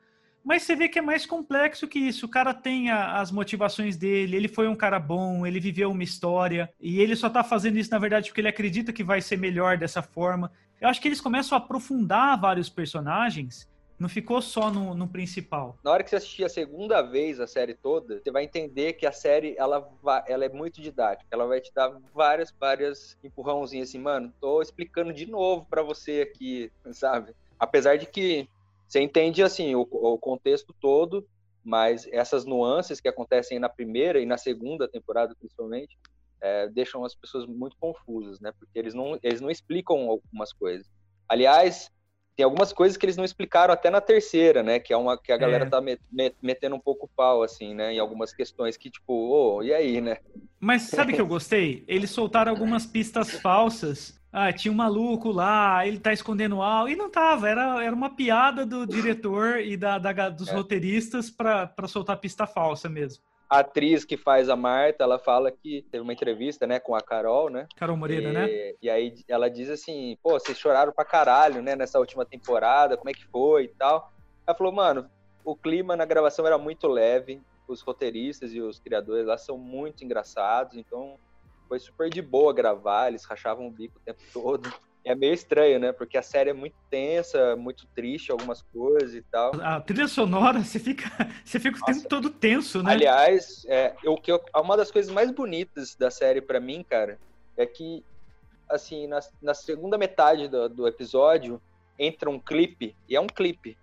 Mas 0.44 0.62
você 0.62 0.76
vê 0.76 0.88
que 0.88 0.98
é 0.98 1.02
mais 1.02 1.24
complexo 1.24 1.88
que 1.88 1.98
isso. 1.98 2.26
O 2.26 2.28
cara 2.28 2.52
tem 2.52 2.90
a, 2.90 3.18
as 3.18 3.32
motivações 3.32 3.96
dele, 3.96 4.36
ele 4.36 4.48
foi 4.48 4.68
um 4.68 4.76
cara 4.76 4.98
bom, 4.98 5.46
ele 5.46 5.58
viveu 5.58 5.90
uma 5.90 6.02
história, 6.02 6.70
e 6.78 7.00
ele 7.00 7.16
só 7.16 7.30
tá 7.30 7.42
fazendo 7.42 7.78
isso, 7.78 7.90
na 7.90 7.98
verdade, 7.98 8.28
porque 8.28 8.42
ele 8.42 8.48
acredita 8.48 8.92
que 8.92 9.02
vai 9.02 9.22
ser 9.22 9.38
melhor 9.38 9.78
dessa 9.78 10.02
forma. 10.02 10.52
Eu 10.78 10.88
acho 10.88 11.00
que 11.00 11.08
eles 11.08 11.20
começam 11.20 11.56
a 11.56 11.60
aprofundar 11.60 12.38
vários 12.38 12.68
personagens 12.68 13.66
não 13.98 14.08
ficou 14.08 14.42
só 14.42 14.70
no, 14.70 14.94
no, 14.94 15.08
principal. 15.08 15.78
Na 15.82 15.90
hora 15.90 16.02
que 16.02 16.10
você 16.10 16.16
assistir 16.16 16.44
a 16.44 16.48
segunda 16.48 17.00
vez 17.02 17.38
a 17.40 17.46
série 17.46 17.74
toda, 17.74 18.20
você 18.20 18.30
vai 18.30 18.44
entender 18.44 18.94
que 18.94 19.06
a 19.06 19.12
série 19.12 19.54
ela, 19.56 19.88
ela 20.26 20.44
é 20.44 20.48
muito 20.48 20.80
didática. 20.80 21.28
Ela 21.30 21.46
vai 21.46 21.60
te 21.60 21.72
dar 21.72 21.90
várias, 22.12 22.52
várias 22.58 23.16
empurrãozinhas 23.22 23.88
assim, 23.88 23.98
mano, 23.98 24.32
tô 24.40 24.60
explicando 24.60 25.12
de 25.12 25.26
novo 25.26 25.66
para 25.68 25.82
você 25.82 26.20
aqui, 26.22 26.72
sabe? 26.92 27.34
Apesar 27.58 27.96
de 27.96 28.06
que 28.06 28.48
você 28.86 29.00
entende 29.00 29.42
assim 29.42 29.74
o, 29.74 29.82
o 29.90 30.18
contexto 30.18 30.74
todo, 30.80 31.26
mas 31.64 32.06
essas 32.12 32.44
nuances 32.44 33.00
que 33.00 33.08
acontecem 33.08 33.58
na 33.58 33.68
primeira 33.68 34.20
e 34.20 34.26
na 34.26 34.36
segunda 34.36 34.86
temporada, 34.86 35.34
principalmente, 35.38 35.96
é, 36.40 36.68
deixam 36.68 37.04
as 37.04 37.14
pessoas 37.14 37.46
muito 37.46 37.76
confusas, 37.78 38.38
né? 38.40 38.52
Porque 38.58 38.78
eles 38.78 38.92
não, 38.92 39.18
eles 39.22 39.40
não 39.40 39.50
explicam 39.50 40.10
algumas 40.10 40.52
coisas. 40.52 40.86
Aliás, 41.26 41.90
tem 42.36 42.44
algumas 42.44 42.72
coisas 42.72 42.96
que 42.96 43.06
eles 43.06 43.16
não 43.16 43.24
explicaram 43.24 43.72
até 43.72 43.90
na 43.90 44.00
terceira, 44.00 44.62
né? 44.62 44.80
Que 44.80 44.92
é 44.92 44.96
uma 44.96 45.16
que 45.16 45.30
a 45.30 45.36
galera 45.36 45.64
é. 45.64 45.68
tá 45.68 45.80
met, 45.80 46.00
metendo 46.42 46.74
um 46.74 46.80
pouco 46.80 47.08
pau, 47.16 47.42
assim, 47.42 47.74
né? 47.74 47.94
Em 47.94 47.98
algumas 47.98 48.32
questões 48.32 48.76
que, 48.76 48.90
tipo, 48.90 49.12
ô, 49.12 49.56
oh, 49.56 49.62
e 49.62 49.72
aí, 49.72 50.00
né? 50.00 50.18
Mas 50.58 50.82
sabe 50.82 51.12
que 51.12 51.20
eu 51.20 51.26
gostei? 51.26 51.84
Eles 51.86 52.10
soltaram 52.10 52.50
algumas 52.50 52.86
pistas 52.86 53.30
falsas. 53.40 54.18
Ah, 54.32 54.52
tinha 54.52 54.72
um 54.72 54.76
maluco 54.76 55.30
lá, 55.30 55.86
ele 55.86 56.00
tá 56.00 56.12
escondendo 56.12 56.60
algo. 56.60 56.88
E 56.88 56.96
não 56.96 57.08
tava, 57.08 57.48
era, 57.48 57.84
era 57.84 57.94
uma 57.94 58.10
piada 58.10 58.66
do 58.66 58.84
diretor 58.84 59.60
e 59.60 59.76
da, 59.76 59.98
da 59.98 60.28
dos 60.28 60.48
é. 60.48 60.54
roteiristas 60.54 61.30
para 61.30 61.72
soltar 61.86 62.16
pista 62.16 62.46
falsa 62.46 62.88
mesmo 62.88 63.22
a 63.48 63.58
atriz 63.58 64.04
que 64.04 64.16
faz 64.16 64.48
a 64.48 64.56
Marta, 64.56 65.04
ela 65.04 65.18
fala 65.18 65.50
que 65.50 65.82
teve 65.90 66.02
uma 66.02 66.12
entrevista, 66.12 66.66
né, 66.66 66.78
com 66.80 66.94
a 66.94 67.00
Carol, 67.00 67.50
né? 67.50 67.66
Carol 67.76 67.96
Moreira, 67.96 68.32
né? 68.32 68.44
e, 68.44 68.48
né? 68.48 68.74
E 68.82 68.90
aí 68.90 69.14
ela 69.28 69.48
diz 69.48 69.70
assim, 69.70 70.16
pô, 70.22 70.32
vocês 70.32 70.58
choraram 70.58 70.92
pra 70.92 71.04
caralho, 71.04 71.62
né, 71.62 71.76
nessa 71.76 71.98
última 71.98 72.24
temporada, 72.24 72.96
como 72.96 73.10
é 73.10 73.12
que 73.12 73.26
foi 73.26 73.64
e 73.64 73.68
tal. 73.68 74.12
Ela 74.46 74.56
falou, 74.56 74.72
mano, 74.72 75.10
o 75.44 75.54
clima 75.54 75.96
na 75.96 76.04
gravação 76.04 76.46
era 76.46 76.58
muito 76.58 76.88
leve, 76.88 77.40
os 77.68 77.80
roteiristas 77.80 78.52
e 78.52 78.60
os 78.60 78.78
criadores 78.78 79.26
lá 79.26 79.38
são 79.38 79.56
muito 79.56 80.04
engraçados, 80.04 80.76
então 80.76 81.18
foi 81.68 81.78
super 81.78 82.10
de 82.10 82.20
boa 82.20 82.52
gravar, 82.52 83.08
eles 83.08 83.24
rachavam 83.24 83.66
o 83.66 83.70
bico 83.70 83.98
o 83.98 84.00
tempo 84.00 84.20
todo 84.32 84.72
é 85.04 85.14
meio 85.14 85.34
estranho, 85.34 85.78
né? 85.78 85.92
Porque 85.92 86.16
a 86.16 86.22
série 86.22 86.50
é 86.50 86.52
muito 86.54 86.74
tensa, 86.88 87.54
muito 87.56 87.86
triste, 87.94 88.32
algumas 88.32 88.62
coisas 88.62 89.14
e 89.14 89.22
tal. 89.22 89.52
A 89.60 89.80
trilha 89.80 90.08
sonora, 90.08 90.60
você 90.64 90.78
fica, 90.78 91.04
você 91.44 91.60
fica 91.60 91.78
o 91.78 91.84
tempo 91.84 92.08
todo 92.08 92.30
tenso, 92.30 92.82
né? 92.82 92.92
Aliás, 92.92 93.64
é, 93.68 93.94
eu, 94.02 94.16
que 94.16 94.32
eu, 94.32 94.42
uma 94.56 94.76
das 94.76 94.90
coisas 94.90 95.12
mais 95.12 95.30
bonitas 95.30 95.94
da 95.94 96.10
série 96.10 96.40
para 96.40 96.58
mim, 96.58 96.82
cara, 96.82 97.18
é 97.56 97.66
que, 97.66 98.02
assim, 98.68 99.06
na, 99.06 99.20
na 99.42 99.52
segunda 99.52 99.98
metade 99.98 100.48
do, 100.48 100.68
do, 100.68 100.88
episódio, 100.88 101.60
entra 101.98 102.30
um 102.30 102.40
clipe, 102.40 102.96
e 103.06 103.14
é 103.14 103.20
um 103.20 103.26
clipe. 103.26 103.76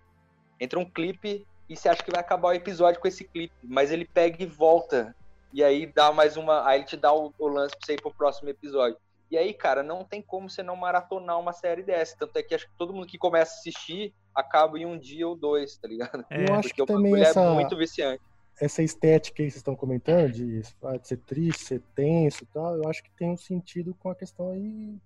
Entra 0.59 0.79
um 0.79 0.85
clipe 0.85 1.45
e 1.69 1.77
você 1.77 1.87
acha 1.87 2.03
que 2.03 2.11
vai 2.11 2.19
acabar 2.19 2.49
o 2.49 2.53
episódio 2.53 2.99
com 2.99 3.07
esse 3.07 3.23
clipe, 3.23 3.53
mas 3.63 3.91
ele 3.91 4.05
pega 4.05 4.41
e 4.41 4.45
volta. 4.45 5.15
E 5.53 5.63
aí 5.63 5.85
dá 5.85 6.11
mais 6.11 6.35
uma. 6.35 6.67
Aí 6.67 6.79
ele 6.79 6.87
te 6.87 6.97
dá 6.97 7.13
o, 7.13 7.33
o 7.37 7.47
lance 7.47 7.75
pra 7.75 7.85
você 7.85 7.93
ir 7.93 8.01
pro 8.01 8.13
próximo 8.13 8.49
episódio. 8.49 8.97
E 9.31 9.37
aí, 9.37 9.53
cara, 9.53 9.81
não 9.81 10.03
tem 10.03 10.21
como 10.21 10.49
você 10.49 10.61
não 10.61 10.75
maratonar 10.75 11.39
uma 11.39 11.53
série 11.53 11.83
dessa. 11.83 12.17
Tanto 12.17 12.35
é 12.35 12.43
que 12.43 12.53
acho 12.53 12.67
que 12.67 12.77
todo 12.77 12.93
mundo 12.93 13.07
que 13.07 13.17
começa 13.17 13.53
a 13.53 13.59
assistir 13.59 14.13
acaba 14.35 14.77
em 14.77 14.85
um 14.85 14.99
dia 14.99 15.25
ou 15.25 15.37
dois, 15.37 15.77
tá 15.77 15.87
ligado? 15.87 16.25
É, 16.29 16.49
eu 16.49 16.53
acho 16.53 16.67
Porque 16.67 16.81
que 16.81 16.85
também 16.85 17.15
é 17.15 17.21
essa, 17.21 17.41
é 17.41 17.53
muito 17.53 17.77
viciante. 17.77 18.21
Essa 18.59 18.83
estética 18.83 19.37
que 19.37 19.43
vocês 19.43 19.55
estão 19.55 19.73
comentando, 19.73 20.33
de, 20.33 20.61
ah, 20.83 20.97
de 20.97 21.07
ser 21.07 21.17
triste, 21.17 21.63
ser 21.63 21.81
tenso 21.95 22.43
e 22.43 22.47
tal, 22.47 22.75
eu 22.75 22.89
acho 22.89 23.01
que 23.01 23.09
tem 23.11 23.29
um 23.29 23.37
sentido 23.37 23.95
com 23.95 24.09
a 24.09 24.15
questão 24.15 24.51
aí 24.51 24.99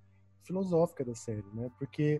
filosófica 0.43 1.05
da 1.05 1.13
série, 1.13 1.45
né? 1.53 1.69
Porque 1.77 2.19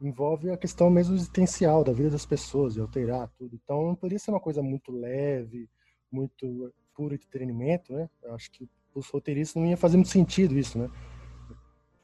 envolve 0.00 0.52
a 0.52 0.56
questão 0.56 0.88
mesmo 0.88 1.16
existencial 1.16 1.82
da 1.82 1.92
vida 1.92 2.10
das 2.10 2.24
pessoas, 2.24 2.74
de 2.74 2.80
alterar 2.80 3.28
tudo. 3.36 3.58
Então 3.60 3.88
não 3.88 3.96
poderia 3.96 4.20
ser 4.20 4.30
uma 4.30 4.40
coisa 4.40 4.62
muito 4.62 4.92
leve, 4.92 5.68
muito 6.12 6.72
puro 6.94 7.12
entretenimento, 7.12 7.92
né? 7.92 8.08
Eu 8.22 8.34
acho 8.34 8.48
que 8.52 8.68
os 8.94 9.08
roteiristas 9.08 9.60
não 9.60 9.68
ia 9.68 9.76
fazer 9.76 9.96
muito 9.96 10.10
sentido 10.10 10.56
isso, 10.56 10.78
né? 10.78 10.88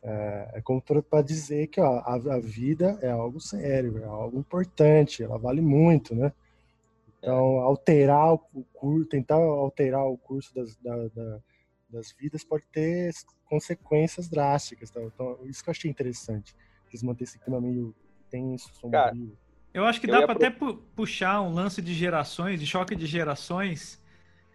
É, 0.08 0.50
é 0.54 0.60
como 0.62 0.80
para 0.80 1.20
dizer 1.20 1.66
que 1.66 1.80
ó, 1.80 1.98
a, 1.98 2.14
a, 2.14 2.38
vida 2.38 2.96
é 3.02 3.10
algo 3.10 3.40
sério, 3.40 3.98
é 3.98 4.04
algo 4.04 4.38
importante, 4.38 5.20
ela 5.20 5.36
vale 5.36 5.60
muito, 5.60 6.14
né? 6.14 6.32
Então, 7.18 7.58
alterar 7.58 8.34
o 8.34 8.38
curso, 8.72 9.08
tentar 9.08 9.34
alterar 9.34 10.06
o 10.06 10.16
curso 10.16 10.54
das, 10.54 10.76
da, 10.76 11.08
da, 11.08 11.40
das 11.90 12.12
vidas 12.12 12.44
pode 12.44 12.62
ter 12.70 13.12
consequências 13.46 14.28
drásticas. 14.28 14.90
Tá? 14.90 15.02
Então, 15.02 15.40
isso 15.44 15.64
que 15.64 15.68
eu 15.68 15.72
achei 15.72 15.90
interessante. 15.90 16.54
Eles 16.88 17.02
manter 17.02 17.24
esse 17.24 17.40
clima 17.40 17.60
meio 17.60 17.92
tenso, 18.30 18.72
sombrio. 18.74 19.36
eu 19.74 19.84
acho 19.84 20.00
que 20.00 20.06
dá 20.06 20.22
para 20.22 20.34
até 20.34 20.50
puxar 20.94 21.42
um 21.42 21.52
lance 21.52 21.82
de 21.82 21.92
gerações, 21.92 22.60
de 22.60 22.66
choque 22.66 22.94
de 22.94 23.06
gerações, 23.06 24.00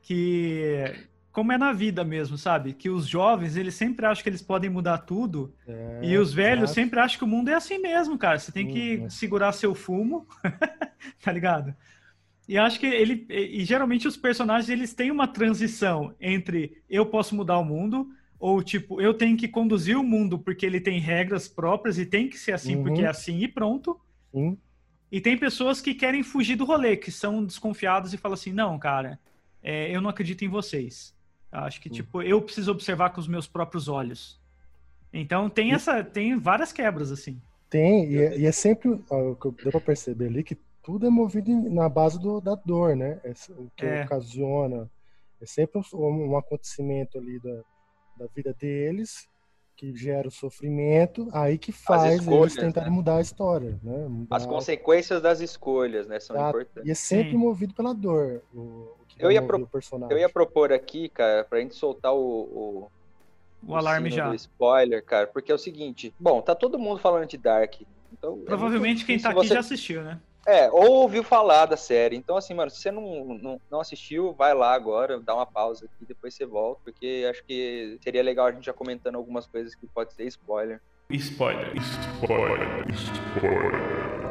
que 0.01 0.93
como 1.31 1.51
é 1.51 1.57
na 1.57 1.71
vida 1.71 2.03
mesmo, 2.03 2.37
sabe? 2.37 2.73
Que 2.73 2.89
os 2.89 3.07
jovens, 3.07 3.55
eles 3.55 3.73
sempre 3.73 4.05
acham 4.05 4.21
que 4.21 4.29
eles 4.29 4.41
podem 4.41 4.69
mudar 4.69 4.99
tudo. 4.99 5.53
É, 5.65 6.01
e 6.03 6.17
os 6.17 6.33
velhos 6.33 6.71
exato. 6.71 6.75
sempre 6.75 6.99
acham 6.99 7.17
que 7.17 7.23
o 7.23 7.27
mundo 7.27 7.49
é 7.49 7.53
assim 7.53 7.77
mesmo, 7.77 8.17
cara. 8.17 8.37
Você 8.37 8.51
tem 8.51 8.67
que 8.67 8.97
uhum. 8.97 9.09
segurar 9.09 9.51
seu 9.53 9.73
fumo, 9.73 10.27
tá 11.23 11.31
ligado? 11.31 11.73
E 12.47 12.57
acho 12.57 12.79
que 12.79 12.85
ele. 12.85 13.25
E, 13.29 13.63
geralmente 13.63 14.07
os 14.07 14.17
personagens, 14.17 14.69
eles 14.69 14.93
têm 14.93 15.09
uma 15.09 15.27
transição 15.27 16.13
entre 16.19 16.81
eu 16.89 17.05
posso 17.05 17.33
mudar 17.33 17.57
o 17.57 17.63
mundo, 17.63 18.09
ou 18.37 18.61
tipo, 18.61 18.99
eu 18.99 19.13
tenho 19.13 19.37
que 19.37 19.47
conduzir 19.47 19.97
o 19.97 20.03
mundo 20.03 20.37
porque 20.37 20.65
ele 20.65 20.81
tem 20.81 20.99
regras 20.99 21.47
próprias 21.47 21.97
e 21.97 22.05
tem 22.05 22.27
que 22.27 22.37
ser 22.37 22.51
assim 22.51 22.75
uhum. 22.75 22.83
porque 22.83 23.03
é 23.03 23.07
assim 23.07 23.39
e 23.39 23.47
pronto. 23.47 23.97
Uhum. 24.33 24.57
E 25.09 25.21
tem 25.21 25.37
pessoas 25.37 25.79
que 25.79 25.93
querem 25.93 26.23
fugir 26.23 26.57
do 26.57 26.65
rolê, 26.65 26.97
que 26.97 27.11
são 27.11 27.45
desconfiados 27.45 28.13
e 28.13 28.17
falam 28.17 28.33
assim: 28.33 28.51
não, 28.51 28.77
cara, 28.77 29.17
é, 29.63 29.95
eu 29.95 30.01
não 30.01 30.09
acredito 30.09 30.43
em 30.43 30.49
vocês. 30.49 31.15
Acho 31.51 31.81
que, 31.81 31.89
hum. 31.89 31.93
tipo, 31.93 32.21
eu 32.21 32.41
preciso 32.41 32.71
observar 32.71 33.09
com 33.09 33.19
os 33.19 33.27
meus 33.27 33.47
próprios 33.47 33.87
olhos. 33.87 34.39
Então 35.13 35.49
tem 35.49 35.73
essa, 35.73 36.03
tem 36.03 36.37
várias 36.37 36.71
quebras, 36.71 37.11
assim. 37.11 37.41
Tem, 37.69 38.05
e 38.09 38.17
é, 38.17 38.37
e 38.39 38.45
é 38.45 38.51
sempre, 38.51 39.01
ó, 39.09 39.31
o 39.31 39.35
que 39.35 39.63
deu 39.63 39.71
pra 39.71 39.81
perceber 39.81 40.27
ali, 40.27 40.43
que 40.43 40.57
tudo 40.83 41.05
é 41.05 41.09
movido 41.09 41.51
na 41.69 41.87
base 41.87 42.19
do, 42.19 42.39
da 42.39 42.55
dor, 42.55 42.95
né? 42.95 43.19
É, 43.23 43.33
o 43.51 43.69
que 43.75 43.85
é. 43.85 44.03
ocasiona, 44.03 44.89
é 45.41 45.45
sempre 45.45 45.81
um, 45.93 46.31
um 46.31 46.37
acontecimento 46.37 47.17
ali 47.17 47.39
da, 47.39 47.61
da 48.17 48.27
vida 48.33 48.53
deles 48.53 49.29
que 49.81 49.97
gera 49.97 50.27
o 50.27 50.31
sofrimento, 50.31 51.27
aí 51.33 51.57
que 51.57 51.71
faz 51.71 52.19
escolhas, 52.19 52.55
eles 52.55 52.67
tentarem 52.67 52.91
né? 52.91 52.95
mudar 52.95 53.15
a 53.15 53.21
história, 53.21 53.79
né? 53.81 54.07
Mudar... 54.07 54.35
As 54.35 54.45
consequências 54.45 55.19
das 55.19 55.39
escolhas, 55.39 56.05
né, 56.05 56.19
são 56.19 56.35
importantes. 56.35 56.87
E 56.87 56.91
é 56.91 56.93
sempre 56.93 57.31
Sim. 57.31 57.37
movido 57.37 57.73
pela 57.73 57.91
dor, 57.91 58.43
o, 58.53 58.91
eu 59.17 59.31
ia, 59.31 59.41
pro... 59.41 59.67
eu 60.11 60.17
ia 60.19 60.29
propor 60.29 60.71
aqui, 60.71 61.09
cara, 61.09 61.43
pra 61.43 61.59
gente 61.59 61.73
soltar 61.73 62.13
o, 62.13 62.19
o, 62.19 62.89
o, 63.63 63.71
o 63.71 63.75
alarme 63.75 64.11
já. 64.11 64.33
spoiler, 64.35 65.03
cara, 65.03 65.25
porque 65.25 65.51
é 65.51 65.55
o 65.55 65.57
seguinte, 65.57 66.13
bom, 66.19 66.43
tá 66.43 66.53
todo 66.53 66.77
mundo 66.77 66.99
falando 66.99 67.25
de 67.25 67.37
Dark. 67.37 67.81
Então, 68.13 68.37
Provavelmente 68.45 69.01
é 69.01 69.05
quem 69.07 69.19
tá 69.19 69.29
aqui 69.29 69.39
você... 69.39 69.55
já 69.55 69.61
assistiu, 69.61 70.03
né? 70.03 70.19
É, 70.45 70.71
ou 70.71 71.01
ouviu 71.01 71.23
falar 71.23 71.67
da 71.67 71.77
série. 71.77 72.15
Então, 72.15 72.35
assim, 72.35 72.53
mano, 72.53 72.71
se 72.71 72.77
você 72.77 72.91
não, 72.91 73.25
não, 73.25 73.61
não 73.69 73.79
assistiu, 73.79 74.33
vai 74.33 74.55
lá 74.55 74.73
agora, 74.73 75.19
dá 75.19 75.35
uma 75.35 75.45
pausa 75.45 75.85
aqui, 75.85 76.05
depois 76.05 76.33
você 76.33 76.45
volta, 76.45 76.81
porque 76.83 77.27
acho 77.29 77.43
que 77.43 77.99
seria 78.01 78.23
legal 78.23 78.47
a 78.47 78.51
gente 78.51 78.65
já 78.65 78.73
comentando 78.73 79.15
algumas 79.15 79.45
coisas 79.45 79.75
que 79.75 79.85
pode 79.85 80.13
ser 80.13 80.25
spoiler. 80.25 80.81
Spoiler, 81.11 81.71
spoiler, 81.77 82.85
spoiler. 82.91 84.21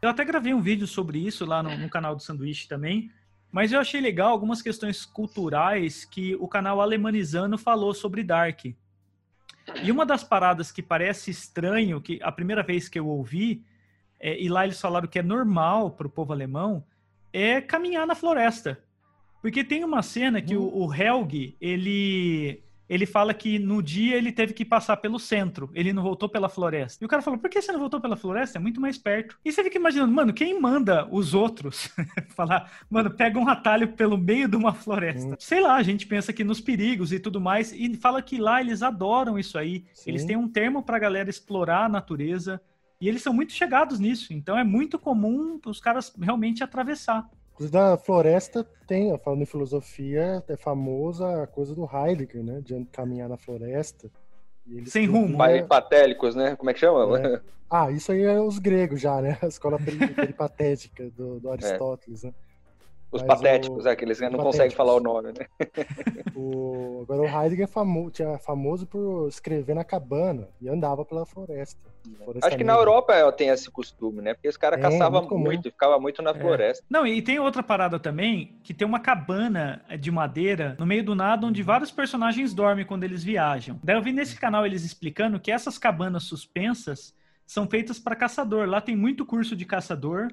Eu 0.00 0.10
até 0.10 0.24
gravei 0.24 0.54
um 0.54 0.60
vídeo 0.60 0.86
sobre 0.86 1.18
isso 1.18 1.44
lá 1.44 1.64
no, 1.64 1.76
no 1.76 1.90
canal 1.90 2.14
do 2.14 2.22
Sanduíche 2.22 2.68
também, 2.68 3.10
mas 3.50 3.72
eu 3.72 3.80
achei 3.80 4.00
legal 4.00 4.28
algumas 4.28 4.62
questões 4.62 5.04
culturais 5.04 6.04
que 6.04 6.36
o 6.36 6.46
canal 6.46 6.80
Alemanizando 6.80 7.58
falou 7.58 7.92
sobre 7.92 8.22
Dark. 8.22 8.66
E 9.82 9.90
uma 9.90 10.06
das 10.06 10.22
paradas 10.22 10.70
que 10.70 10.82
parece 10.82 11.30
estranho, 11.30 12.00
que 12.00 12.20
a 12.22 12.30
primeira 12.30 12.62
vez 12.62 12.88
que 12.88 12.98
eu 12.98 13.06
ouvi, 13.06 13.64
é, 14.18 14.40
e 14.40 14.48
lá 14.48 14.64
eles 14.64 14.80
falaram 14.80 15.08
que 15.08 15.18
é 15.18 15.22
normal 15.22 15.90
para 15.90 16.06
o 16.06 16.10
povo 16.10 16.32
alemão, 16.32 16.84
é 17.32 17.60
caminhar 17.60 18.06
na 18.06 18.14
floresta. 18.14 18.78
Porque 19.42 19.62
tem 19.62 19.84
uma 19.84 20.02
cena 20.02 20.40
que 20.40 20.56
o, 20.56 20.62
o 20.62 20.92
Helg, 20.94 21.56
ele 21.60 22.62
ele 22.88 23.06
fala 23.06 23.34
que 23.34 23.58
no 23.58 23.82
dia 23.82 24.16
ele 24.16 24.30
teve 24.30 24.52
que 24.52 24.64
passar 24.64 24.96
pelo 24.98 25.18
centro, 25.18 25.70
ele 25.74 25.92
não 25.92 26.02
voltou 26.02 26.28
pela 26.28 26.48
floresta. 26.48 27.02
E 27.02 27.06
o 27.06 27.08
cara 27.08 27.22
falou, 27.22 27.38
por 27.38 27.50
que 27.50 27.60
você 27.60 27.72
não 27.72 27.80
voltou 27.80 28.00
pela 28.00 28.16
floresta? 28.16 28.58
É 28.58 28.60
muito 28.60 28.80
mais 28.80 28.96
perto. 28.96 29.38
E 29.44 29.52
você 29.52 29.62
fica 29.64 29.78
imaginando, 29.78 30.12
mano, 30.12 30.32
quem 30.32 30.60
manda 30.60 31.06
os 31.10 31.34
outros 31.34 31.90
falar, 32.34 32.70
mano, 32.88 33.10
pega 33.10 33.38
um 33.38 33.48
atalho 33.48 33.92
pelo 33.92 34.16
meio 34.16 34.48
de 34.48 34.56
uma 34.56 34.72
floresta? 34.72 35.34
Hum. 35.34 35.36
Sei 35.38 35.60
lá, 35.60 35.76
a 35.76 35.82
gente 35.82 36.06
pensa 36.06 36.32
que 36.32 36.44
nos 36.44 36.60
perigos 36.60 37.12
e 37.12 37.18
tudo 37.18 37.40
mais, 37.40 37.72
e 37.72 37.94
fala 37.96 38.22
que 38.22 38.38
lá 38.38 38.60
eles 38.60 38.82
adoram 38.82 39.38
isso 39.38 39.58
aí. 39.58 39.84
Sim. 39.92 40.10
Eles 40.10 40.24
têm 40.24 40.36
um 40.36 40.48
termo 40.48 40.82
pra 40.82 40.98
galera 40.98 41.28
explorar 41.28 41.84
a 41.84 41.88
natureza. 41.88 42.60
E 43.00 43.08
eles 43.08 43.22
são 43.22 43.32
muito 43.34 43.52
chegados 43.52 44.00
nisso, 44.00 44.32
então 44.32 44.56
é 44.56 44.64
muito 44.64 44.98
comum 44.98 45.60
os 45.66 45.80
caras 45.80 46.14
realmente 46.18 46.64
atravessar. 46.64 47.28
Da 47.70 47.96
floresta 47.96 48.64
tem, 48.86 49.16
falando 49.18 49.42
em 49.42 49.46
filosofia, 49.46 50.44
é 50.46 50.56
famosa 50.56 51.42
a 51.42 51.46
coisa 51.46 51.74
do 51.74 51.88
Heidegger, 51.90 52.44
né? 52.44 52.60
De 52.60 52.84
caminhar 52.92 53.28
na 53.28 53.36
floresta. 53.36 54.10
Sem 54.86 55.06
rumo. 55.06 55.38
Patélicos, 55.66 56.34
né? 56.34 56.56
Como 56.56 56.70
é 56.70 56.74
que 56.74 56.80
chama? 56.80 57.18
É. 57.18 57.40
Ah, 57.70 57.90
isso 57.90 58.12
aí 58.12 58.22
é 58.22 58.40
os 58.40 58.58
gregos 58.58 59.00
já, 59.00 59.20
né? 59.20 59.38
A 59.42 59.46
escola 59.46 59.78
peripatética 60.14 61.10
do, 61.10 61.40
do 61.40 61.50
Aristóteles, 61.50 62.24
é. 62.24 62.28
né? 62.28 62.34
Os 63.10 63.22
Mas 63.22 63.38
patéticos, 63.38 63.84
o... 63.84 63.88
é, 63.88 63.94
que 63.94 64.04
eles 64.04 64.20
não 64.20 64.38
conseguem 64.38 64.76
falar 64.76 64.94
o 64.94 65.00
nome, 65.00 65.32
né? 65.32 65.46
o... 66.34 67.02
Agora 67.02 67.22
o 67.22 67.24
Heidegger 67.24 67.64
é 67.64 67.66
famo... 67.66 68.10
tinha 68.10 68.38
famoso 68.38 68.86
por 68.86 69.28
escrever 69.28 69.74
na 69.74 69.84
cabana 69.84 70.48
e 70.60 70.68
andava 70.68 71.04
pela 71.04 71.24
floresta. 71.24 71.80
floresta 72.24 72.48
Acho 72.48 72.56
que 72.56 72.64
na 72.64 72.74
Europa 72.74 73.32
tem 73.32 73.48
esse 73.48 73.70
costume, 73.70 74.20
né? 74.20 74.34
Porque 74.34 74.48
os 74.48 74.56
caras 74.56 74.78
é, 74.78 74.82
caçavam 74.82 75.22
muito, 75.22 75.38
muito 75.38 75.70
ficava 75.70 75.98
muito 76.00 76.20
na 76.20 76.30
é. 76.30 76.34
floresta. 76.34 76.84
Não, 76.90 77.06
e 77.06 77.22
tem 77.22 77.38
outra 77.38 77.62
parada 77.62 77.98
também, 77.98 78.58
que 78.62 78.74
tem 78.74 78.86
uma 78.86 79.00
cabana 79.00 79.84
de 79.98 80.10
madeira 80.10 80.76
no 80.78 80.86
meio 80.86 81.04
do 81.04 81.14
nada, 81.14 81.46
onde 81.46 81.62
vários 81.62 81.90
personagens 81.90 82.52
dormem 82.52 82.84
quando 82.84 83.04
eles 83.04 83.22
viajam. 83.22 83.78
Daí 83.82 83.96
eu 83.96 84.02
vi 84.02 84.12
nesse 84.12 84.38
canal 84.38 84.66
eles 84.66 84.84
explicando 84.84 85.38
que 85.38 85.52
essas 85.52 85.78
cabanas 85.78 86.24
suspensas 86.24 87.14
são 87.46 87.68
feitas 87.68 87.98
para 87.98 88.16
caçador. 88.16 88.68
Lá 88.68 88.80
tem 88.80 88.96
muito 88.96 89.24
curso 89.24 89.54
de 89.54 89.64
caçador. 89.64 90.28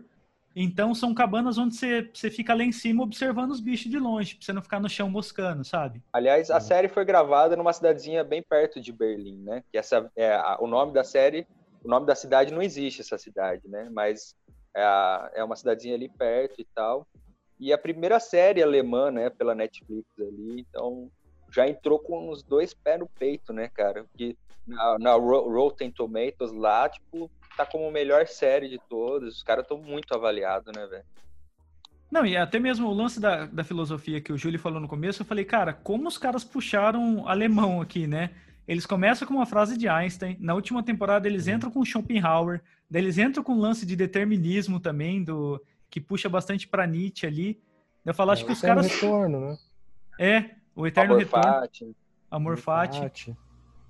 Então 0.55 0.93
são 0.93 1.13
cabanas 1.13 1.57
onde 1.57 1.75
você, 1.75 2.09
você 2.13 2.29
fica 2.29 2.53
lá 2.53 2.63
em 2.63 2.71
cima 2.71 3.03
observando 3.03 3.51
os 3.51 3.59
bichos 3.59 3.89
de 3.89 3.97
longe, 3.97 4.35
pra 4.35 4.45
você 4.45 4.53
não 4.53 4.61
ficar 4.61 4.79
no 4.79 4.89
chão 4.89 5.09
moscando, 5.09 5.63
sabe? 5.63 6.01
Aliás, 6.13 6.51
a 6.51 6.59
série 6.59 6.87
foi 6.87 7.03
gravada 7.03 7.55
numa 7.55 7.73
cidadezinha 7.73 8.23
bem 8.23 8.43
perto 8.43 8.79
de 8.79 8.91
Berlim, 8.91 9.37
né? 9.43 9.63
Que 9.71 9.77
essa 9.77 10.11
é 10.15 10.33
a, 10.33 10.57
o 10.59 10.67
nome 10.67 10.93
da 10.93 11.03
série, 11.03 11.47
o 11.83 11.87
nome 11.87 12.05
da 12.05 12.15
cidade 12.15 12.53
não 12.53 12.61
existe 12.61 13.01
essa 13.01 13.17
cidade, 13.17 13.67
né? 13.67 13.89
Mas 13.91 14.35
é, 14.75 14.83
a, 14.83 15.31
é 15.33 15.43
uma 15.43 15.55
cidadezinha 15.55 15.95
ali 15.95 16.09
perto 16.09 16.61
e 16.61 16.67
tal. 16.75 17.07
E 17.59 17.71
a 17.71 17.77
primeira 17.77 18.19
série 18.19 18.61
alemã, 18.61 19.09
né, 19.09 19.29
pela 19.29 19.55
Netflix 19.55 20.07
ali, 20.19 20.65
então 20.69 21.09
já 21.53 21.67
entrou 21.67 21.99
com 21.99 22.29
os 22.29 22.41
dois 22.41 22.73
pés 22.73 22.99
no 22.99 23.07
peito, 23.07 23.53
né, 23.53 23.69
cara? 23.69 24.05
Que 24.17 24.35
na, 24.65 24.97
na 24.97 25.13
Rotten 25.13 25.91
Tomatoes 25.91 26.51
lá, 26.51 26.89
tipo, 26.89 27.29
tá 27.55 27.65
como 27.65 27.87
a 27.87 27.91
melhor 27.91 28.25
série 28.27 28.67
de 28.67 28.79
todas. 28.89 29.37
Os 29.37 29.43
caras 29.43 29.63
estão 29.63 29.77
muito 29.77 30.13
avaliados, 30.13 30.73
né, 30.75 30.87
velho? 30.87 31.03
Não, 32.09 32.25
e 32.25 32.37
até 32.37 32.59
mesmo 32.59 32.87
o 32.87 32.93
lance 32.93 33.19
da, 33.19 33.45
da 33.45 33.63
filosofia 33.63 34.21
que 34.21 34.31
o 34.31 34.37
Júlio 34.37 34.59
falou 34.59 34.79
no 34.79 34.87
começo, 34.87 35.21
eu 35.21 35.25
falei, 35.25 35.45
cara, 35.45 35.73
como 35.73 36.07
os 36.07 36.17
caras 36.17 36.43
puxaram 36.43 37.27
alemão 37.27 37.81
aqui, 37.81 38.05
né? 38.05 38.31
Eles 38.67 38.85
começam 38.85 39.27
com 39.27 39.33
uma 39.33 39.45
frase 39.45 39.77
de 39.77 39.87
Einstein, 39.89 40.37
na 40.39 40.53
última 40.53 40.83
temporada 40.83 41.27
eles 41.27 41.47
entram 41.47 41.71
com 41.71 41.83
Schopenhauer, 41.83 42.61
daí 42.89 43.01
eles 43.01 43.17
entram 43.17 43.43
com 43.43 43.53
um 43.53 43.59
lance 43.59 43.85
de 43.85 43.95
determinismo 43.95 44.79
também, 44.79 45.23
do 45.23 45.61
que 45.89 45.99
puxa 45.99 46.29
bastante 46.29 46.67
para 46.67 46.87
Nietzsche 46.87 47.25
ali. 47.25 47.59
Eu 48.05 48.13
falo, 48.13 48.31
é, 48.31 48.33
acho 48.33 48.45
que 48.45 48.51
os 48.51 48.61
caras. 48.61 48.87
retorno, 48.87 49.39
né? 49.39 49.57
É, 50.19 50.55
o 50.75 50.87
eterno 50.87 51.13
Amor 51.13 51.23
retorno. 51.23 51.53
Fati. 51.53 51.95
Amor 52.29 52.57
Fati. 52.57 53.35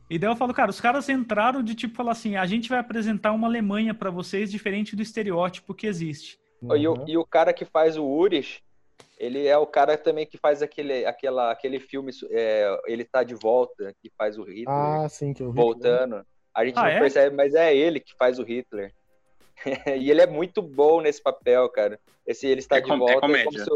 E 0.10 0.20
daí 0.20 0.30
eu 0.30 0.36
falo, 0.36 0.54
cara, 0.54 0.70
os 0.70 0.82
caras 0.82 1.08
entraram 1.10 1.64
de 1.64 1.74
tipo 1.74 1.96
falar 1.96 2.12
assim: 2.12 2.36
a 2.36 2.46
gente 2.46 2.70
vai 2.70 2.80
apresentar 2.80 3.32
uma 3.32 3.48
Alemanha 3.48 3.94
para 3.94 4.12
vocês 4.12 4.52
diferente 4.52 4.96
do 4.96 5.02
estereótipo 5.02 5.74
que 5.74 5.88
existe. 5.88 6.40
Uhum. 6.62 6.76
E, 6.76 6.88
o, 6.88 7.06
e, 7.08 7.18
o, 7.18 7.26
cara 7.26 7.54
que 7.54 7.66
faz 7.66 7.98
o 7.98 8.06
Uris, 8.06 8.62
ele 9.18 9.48
é 9.48 9.58
o 9.58 9.66
cara 9.66 9.98
também 9.98 10.26
que 10.26 10.38
faz 10.38 10.62
aquele, 10.62 11.06
aquela, 11.06 11.52
aquele 11.52 11.80
filme, 11.80 12.12
é, 12.30 12.82
ele 12.86 13.04
tá 13.04 13.24
de 13.24 13.36
volta, 13.36 13.94
que 14.02 14.10
faz 14.18 14.38
o 14.38 14.44
Hitler. 14.44 14.68
Ah, 14.70 15.08
sim, 15.10 15.34
que 15.34 15.42
é 15.42 15.46
o 15.46 15.50
Hitler. 15.50 15.66
Voltando. 15.66 16.26
A 16.54 16.66
gente 16.66 16.78
ah, 16.78 16.84
não 16.84 16.90
é? 16.90 17.00
percebe, 17.00 17.36
mas 17.36 17.56
é 17.56 17.76
ele 17.76 18.00
que 18.00 18.14
faz 18.16 18.40
o 18.40 18.44
Hitler. 18.44 18.94
e 20.00 20.12
ele 20.12 20.22
é 20.22 20.28
muito 20.28 20.62
bom 20.62 21.02
nesse 21.02 21.22
papel, 21.22 21.68
cara. 21.70 22.00
Esse 22.26 22.48
ele 22.48 22.60
está 22.60 22.78
é 22.78 22.82
de 22.82 22.88
com, 22.88 22.94
é 22.94 22.98
volta. 22.98 23.14
É, 23.14 23.44
como 23.44 23.60
se, 23.60 23.70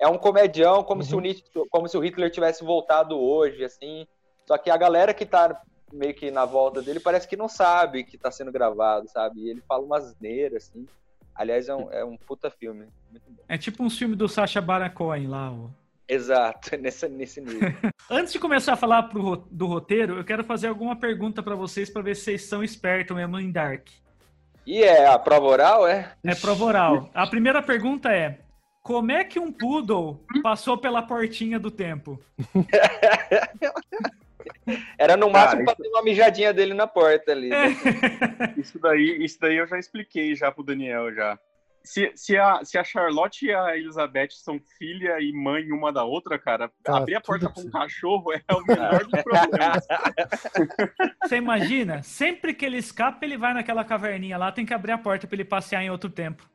é 0.00 0.08
um 0.08 0.16
comedião, 0.16 0.82
como, 0.82 1.02
uhum. 1.02 1.06
se 1.06 1.14
o, 1.14 1.18
uhum. 1.60 1.66
como 1.70 1.86
se 1.86 1.96
o 1.96 2.00
Hitler 2.00 2.30
tivesse 2.30 2.64
voltado 2.64 3.18
hoje, 3.18 3.62
assim. 3.62 4.06
Só 4.46 4.56
que 4.56 4.70
a 4.70 4.76
galera 4.76 5.12
que 5.12 5.26
tá 5.26 5.60
meio 5.92 6.14
que 6.14 6.30
na 6.30 6.46
volta 6.46 6.80
dele 6.80 6.98
parece 6.98 7.28
que 7.28 7.36
não 7.36 7.48
sabe 7.48 8.04
que 8.04 8.16
tá 8.16 8.30
sendo 8.30 8.50
gravado, 8.50 9.08
sabe? 9.08 9.40
E 9.40 9.50
ele 9.50 9.62
fala 9.68 9.84
umas 9.84 10.16
neiras, 10.18 10.68
assim. 10.68 10.86
Aliás, 11.34 11.68
é 11.68 11.74
um, 11.74 11.92
é 11.92 12.04
um 12.04 12.16
puta 12.16 12.50
filme. 12.50 12.86
É 13.46 13.58
tipo 13.58 13.82
um 13.82 13.90
filme 13.90 14.16
do 14.16 14.28
Sacha 14.28 14.60
Baron 14.60 14.90
Cohen 14.90 15.26
lá, 15.28 15.52
ó. 15.52 15.68
Exato, 16.08 16.76
nesse, 16.80 17.06
nesse 17.08 17.40
nível. 17.40 17.70
Antes 18.10 18.32
de 18.32 18.38
começar 18.38 18.72
a 18.72 18.76
falar 18.76 19.04
pro, 19.04 19.36
do 19.50 19.66
roteiro, 19.66 20.16
eu 20.16 20.24
quero 20.24 20.42
fazer 20.42 20.68
alguma 20.68 20.96
pergunta 20.96 21.42
para 21.42 21.54
vocês 21.54 21.90
para 21.90 22.02
ver 22.02 22.16
se 22.16 22.24
vocês 22.24 22.44
são 22.44 22.64
espertos 22.64 23.14
mesmo 23.14 23.38
em 23.38 23.52
Dark. 23.52 23.86
E 24.66 24.82
é 24.82 25.06
a 25.06 25.18
prova 25.18 25.46
oral, 25.46 25.86
é? 25.86 26.12
É 26.24 26.34
prova 26.34 26.64
oral. 26.64 27.10
A 27.14 27.26
primeira 27.26 27.62
pergunta 27.62 28.10
é: 28.12 28.40
como 28.82 29.12
é 29.12 29.24
que 29.24 29.38
um 29.38 29.52
poodle 29.52 30.24
passou 30.42 30.78
pela 30.78 31.02
portinha 31.02 31.58
do 31.58 31.70
tempo? 31.70 32.18
Era 34.98 35.16
no 35.16 35.30
máximo 35.30 35.64
para 35.64 35.74
ter 35.74 35.88
uma 35.88 36.02
mijadinha 36.02 36.52
dele 36.52 36.74
na 36.74 36.86
porta 36.86 37.32
ali. 37.32 37.48
Né? 37.48 37.68
isso, 38.56 38.78
daí, 38.78 39.24
isso 39.24 39.38
daí 39.40 39.56
eu 39.56 39.66
já 39.66 39.78
expliquei 39.78 40.34
já 40.34 40.50
pro 40.50 40.64
Daniel 40.64 41.12
já. 41.12 41.38
Se, 41.82 42.12
se, 42.14 42.36
a, 42.36 42.62
se 42.62 42.76
a 42.76 42.84
Charlotte 42.84 43.46
e 43.46 43.54
a 43.54 43.74
Elizabeth 43.74 44.32
são 44.32 44.60
filha 44.78 45.18
e 45.18 45.32
mãe 45.32 45.72
uma 45.72 45.90
da 45.90 46.04
outra, 46.04 46.38
cara, 46.38 46.70
tá, 46.82 46.98
abrir 46.98 47.14
a 47.14 47.22
porta 47.22 47.48
com 47.48 47.62
um 47.62 47.70
cachorro 47.70 48.34
é 48.34 48.54
o 48.54 48.62
melhor 48.66 49.06
dos 49.06 49.20
problemas. 49.24 49.86
Você 51.22 51.36
imagina? 51.36 52.02
Sempre 52.02 52.52
que 52.52 52.66
ele 52.66 52.76
escapa, 52.76 53.24
ele 53.24 53.38
vai 53.38 53.54
naquela 53.54 53.82
caverninha 53.82 54.36
lá, 54.36 54.52
tem 54.52 54.66
que 54.66 54.74
abrir 54.74 54.92
a 54.92 54.98
porta 54.98 55.26
para 55.26 55.36
ele 55.36 55.44
passear 55.44 55.82
em 55.82 55.90
outro 55.90 56.10
tempo. 56.10 56.49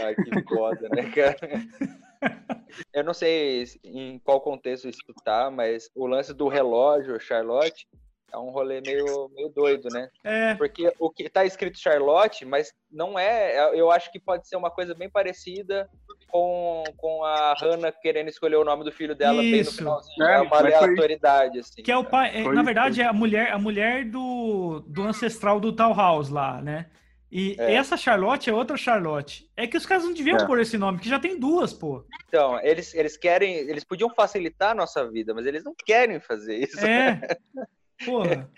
Ai, 0.00 0.14
que 0.14 0.42
foda, 0.54 0.88
né, 0.90 1.10
cara? 1.10 1.38
Eu 2.92 3.04
não 3.04 3.12
sei 3.12 3.64
em 3.84 4.18
qual 4.20 4.40
contexto 4.40 4.88
isso 4.88 5.00
tá, 5.24 5.50
mas 5.50 5.90
o 5.94 6.06
lance 6.06 6.32
do 6.32 6.48
relógio, 6.48 7.20
Charlotte, 7.20 7.86
é 8.32 8.38
um 8.38 8.50
rolê 8.50 8.80
meio, 8.80 9.28
meio 9.34 9.50
doido, 9.50 9.88
né? 9.92 10.08
É. 10.24 10.54
Porque 10.54 10.90
o 10.98 11.10
que 11.10 11.28
tá 11.28 11.44
escrito 11.44 11.78
Charlotte, 11.78 12.46
mas 12.46 12.72
não 12.90 13.18
é. 13.18 13.56
é 13.56 13.78
eu 13.78 13.90
acho 13.90 14.10
que 14.10 14.18
pode 14.18 14.48
ser 14.48 14.56
uma 14.56 14.70
coisa 14.70 14.94
bem 14.94 15.10
parecida 15.10 15.88
com, 16.28 16.82
com 16.96 17.22
a 17.24 17.54
Hannah 17.54 17.92
querendo 17.92 18.28
escolher 18.28 18.56
o 18.56 18.64
nome 18.64 18.84
do 18.84 18.92
filho 18.92 19.14
dela 19.14 19.42
Isso. 19.42 19.50
bem 19.50 19.64
no 19.64 19.72
finalzinho. 19.72 20.24
É, 20.24 20.36
é 20.36 20.40
uma 20.40 20.56
aleatoriedade, 20.56 21.58
assim. 21.58 21.82
Que 21.82 21.92
é 21.92 21.96
o 21.96 22.04
pai. 22.04 22.34
É, 22.34 22.42
na 22.42 22.62
verdade, 22.62 23.02
é 23.02 23.04
a 23.04 23.12
mulher, 23.12 23.52
a 23.52 23.58
mulher 23.58 24.06
do, 24.06 24.82
do 24.88 25.02
ancestral 25.02 25.60
do 25.60 25.74
Tal 25.74 25.94
House 25.94 26.30
lá, 26.30 26.62
né? 26.62 26.86
E 27.34 27.56
é. 27.58 27.72
essa 27.76 27.96
Charlotte 27.96 28.50
é 28.50 28.52
outra 28.52 28.76
Charlotte. 28.76 29.50
É 29.56 29.66
que 29.66 29.78
os 29.78 29.86
caras 29.86 30.04
não 30.04 30.12
deviam 30.12 30.36
é. 30.36 30.46
pôr 30.46 30.60
esse 30.60 30.76
nome, 30.76 30.98
que 30.98 31.08
já 31.08 31.18
tem 31.18 31.40
duas, 31.40 31.72
pô. 31.72 32.04
Então, 32.28 32.60
eles, 32.60 32.92
eles 32.92 33.16
querem. 33.16 33.54
Eles 33.54 33.84
podiam 33.84 34.10
facilitar 34.10 34.72
a 34.72 34.74
nossa 34.74 35.10
vida, 35.10 35.32
mas 35.32 35.46
eles 35.46 35.64
não 35.64 35.74
querem 35.74 36.20
fazer 36.20 36.58
isso. 36.58 36.78
É. 36.84 37.18
Porra. 38.04 38.50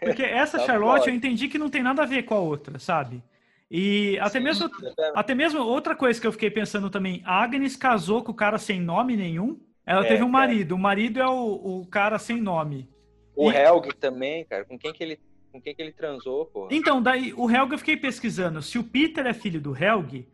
Porque 0.00 0.22
essa 0.22 0.58
tá 0.58 0.66
Charlotte 0.66 1.08
eu 1.08 1.14
entendi 1.14 1.48
que 1.48 1.56
não 1.56 1.70
tem 1.70 1.82
nada 1.82 2.02
a 2.02 2.06
ver 2.06 2.24
com 2.24 2.34
a 2.34 2.38
outra, 2.38 2.78
sabe? 2.78 3.22
E 3.70 4.18
até 4.20 4.38
Sim, 4.38 4.44
mesmo, 4.44 4.66
é 4.66 5.12
até 5.14 5.34
mesmo 5.34 5.62
outra 5.62 5.96
coisa 5.96 6.20
que 6.20 6.26
eu 6.26 6.32
fiquei 6.32 6.50
pensando 6.50 6.90
também, 6.90 7.22
a 7.24 7.42
Agnes 7.42 7.76
casou 7.76 8.22
com 8.22 8.30
o 8.30 8.34
cara 8.36 8.58
sem 8.58 8.78
nome 8.78 9.16
nenhum. 9.16 9.58
Ela 9.86 10.04
é, 10.04 10.08
teve 10.08 10.22
um 10.22 10.28
marido. 10.28 10.74
O 10.74 10.78
marido 10.78 11.18
é 11.18 11.26
o, 11.26 11.80
o 11.80 11.86
cara 11.86 12.18
sem 12.18 12.42
nome. 12.42 12.90
O 13.34 13.50
e... 13.50 13.56
Helg 13.56 13.94
também, 13.94 14.44
cara. 14.44 14.66
Com 14.66 14.78
quem 14.78 14.92
que 14.92 15.02
ele 15.02 15.18
com 15.56 15.60
quem 15.60 15.74
que 15.74 15.82
ele 15.82 15.92
transou, 15.92 16.46
pô. 16.46 16.68
Então, 16.70 17.02
daí 17.02 17.32
o 17.34 17.50
Helg 17.50 17.72
eu 17.72 17.78
fiquei 17.78 17.96
pesquisando. 17.96 18.60
Se 18.60 18.78
o 18.78 18.84
Peter 18.84 19.26
é 19.26 19.32
filho 19.32 19.60
do 19.60 19.74
Helg, 19.74 20.28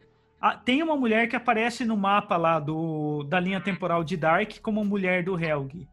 tem 0.65 0.83
uma 0.83 0.97
mulher 0.97 1.29
que 1.29 1.37
aparece 1.37 1.85
no 1.85 1.97
mapa 1.97 2.37
lá 2.37 2.59
do, 2.59 3.23
da 3.25 3.39
linha 3.39 3.61
temporal 3.61 4.03
de 4.03 4.17
Dark 4.17 4.59
como 4.61 4.85
mulher 4.85 5.23
do 5.23 5.39
Helg. 5.39 5.89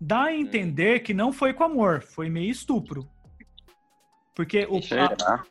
Dá 0.00 0.24
a 0.24 0.34
entender 0.34 1.00
hum. 1.00 1.04
que 1.04 1.14
não 1.14 1.32
foi 1.32 1.54
com 1.54 1.64
amor, 1.64 2.02
foi 2.02 2.28
meio 2.28 2.50
estupro. 2.50 3.08
Porque 4.34 4.66
o. 4.68 4.78
A, 4.78 5.44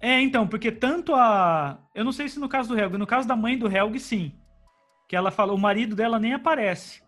é, 0.00 0.20
então, 0.20 0.48
porque 0.48 0.72
tanto 0.72 1.14
a. 1.14 1.78
Eu 1.94 2.04
não 2.04 2.12
sei 2.12 2.28
se 2.28 2.40
no 2.40 2.48
caso 2.48 2.70
do 2.70 2.80
Helg, 2.80 2.96
no 2.96 3.06
caso 3.06 3.28
da 3.28 3.36
mãe 3.36 3.58
do 3.58 3.70
Helg, 3.70 3.98
sim. 3.98 4.32
Que 5.06 5.16
ela 5.16 5.30
falou, 5.30 5.56
o 5.56 5.60
marido 5.60 5.94
dela 5.94 6.18
nem 6.18 6.32
aparece. 6.32 7.02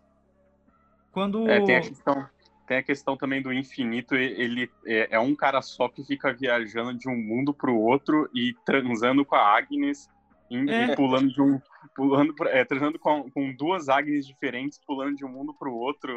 Quando. 1.11 1.49
É, 1.49 1.61
tem 1.61 1.77
a 1.77 1.81
questão 1.81 2.32
tem 2.67 2.77
a 2.77 2.83
questão 2.83 3.17
também 3.17 3.41
do 3.41 3.51
infinito, 3.51 4.15
ele 4.15 4.69
é, 4.85 5.15
é 5.15 5.19
um 5.19 5.35
cara 5.35 5.61
só 5.61 5.89
que 5.89 6.03
fica 6.03 6.33
viajando 6.33 6.93
de 6.93 7.09
um 7.09 7.15
mundo 7.15 7.53
para 7.53 7.71
o 7.71 7.79
outro 7.79 8.29
e 8.33 8.55
transando 8.65 9.25
com 9.25 9.35
a 9.35 9.57
Agnes 9.57 10.09
Em, 10.49 10.69
é. 10.69 10.95
Pulando 10.95 11.31
de 11.33 11.41
um. 11.41 11.59
Pulando, 11.95 12.33
é, 12.47 12.63
transando 12.63 12.97
com, 12.97 13.29
com 13.31 13.53
duas 13.53 13.89
Agnes 13.89 14.25
diferentes, 14.25 14.79
pulando 14.85 15.15
de 15.15 15.25
um 15.25 15.29
mundo 15.29 15.53
pro 15.53 15.73
outro. 15.73 16.11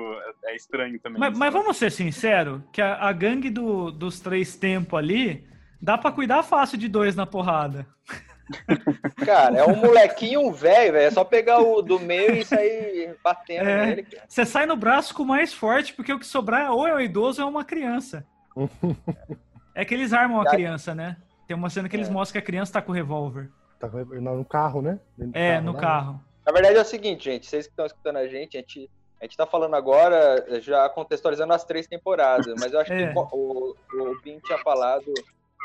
É, 0.45 0.53
é 0.53 0.57
estranho 0.57 0.99
também. 1.01 1.19
Mas, 1.19 1.37
mas, 1.37 1.53
vamos 1.53 1.77
ser 1.77 1.91
sinceros, 1.91 2.61
que 2.73 2.81
a, 2.81 3.09
a 3.09 3.13
gangue 3.13 3.51
do, 3.51 3.91
dos 3.91 4.21
três 4.21 4.57
tempos 4.57 4.99
ali 4.99 5.47
dá 5.81 5.99
pra 5.99 6.13
cuidar 6.13 6.43
fácil 6.43 6.79
de 6.79 6.89
dois 6.89 7.17
na 7.17 7.27
porrada. 7.27 7.87
Cara, 9.25 9.59
é 9.59 9.65
um 9.65 9.77
molequinho 9.77 10.41
um 10.41 10.53
velho, 10.53 10.93
velho. 10.93 11.07
É 11.07 11.11
só 11.11 11.25
pegar 11.25 11.61
o 11.61 11.83
do 11.83 11.99
meio 11.99 12.37
e 12.37 12.45
sair 12.45 13.17
batendo 13.23 13.69
é, 13.69 13.87
nele. 13.87 14.07
Você 14.29 14.45
sai 14.45 14.67
no 14.67 14.77
braço 14.77 15.15
com 15.15 15.23
o 15.23 15.27
mais 15.27 15.53
forte, 15.53 15.93
porque 15.93 16.13
o 16.13 16.19
que 16.19 16.27
sobrar 16.27 16.73
ou 16.73 16.87
é 16.87 16.95
o 16.95 17.01
idoso 17.01 17.43
ou 17.43 17.49
é 17.49 17.51
uma 17.51 17.65
criança. 17.65 18.27
é 19.75 19.85
que 19.85 19.95
eles 19.95 20.13
armam 20.13 20.41
a 20.41 20.49
criança, 20.49 20.95
né? 20.95 21.17
Tem 21.47 21.57
uma 21.57 21.71
cena 21.71 21.89
que 21.89 21.97
eles 21.97 22.09
é. 22.09 22.13
mostram 22.13 22.33
que 22.33 22.45
a 22.45 22.47
criança 22.47 22.75
tá 22.75 22.83
com 22.83 22.93
o 22.93 22.95
revólver. 22.95 23.51
Tá 23.79 23.89
no 23.89 24.45
carro, 24.45 24.81
né? 24.81 24.99
é, 25.35 25.55
carro, 25.55 25.67
no 25.67 25.73
lá. 25.73 25.81
carro. 25.81 26.21
Na 26.47 26.53
verdade 26.53 26.77
é 26.77 26.81
o 26.81 26.85
seguinte, 26.85 27.25
gente. 27.25 27.47
Vocês 27.47 27.67
que 27.67 27.73
estão 27.73 27.87
escutando 27.87 28.17
a 28.17 28.27
gente, 28.27 28.57
a 28.57 28.61
gente, 28.61 28.91
a 29.21 29.25
gente 29.25 29.37
tá 29.37 29.47
falando 29.47 29.75
agora, 29.75 30.61
já 30.61 30.89
contextualizando 30.89 31.53
as 31.53 31.65
três 31.65 31.87
temporadas, 31.87 32.55
mas 32.59 32.73
eu 32.73 32.81
acho 32.81 32.93
é. 32.93 33.13
que 33.13 33.19
o, 33.19 33.29
o, 33.33 33.77
o 34.01 34.21
Bin 34.23 34.39
tinha 34.41 34.59
falado 34.59 35.13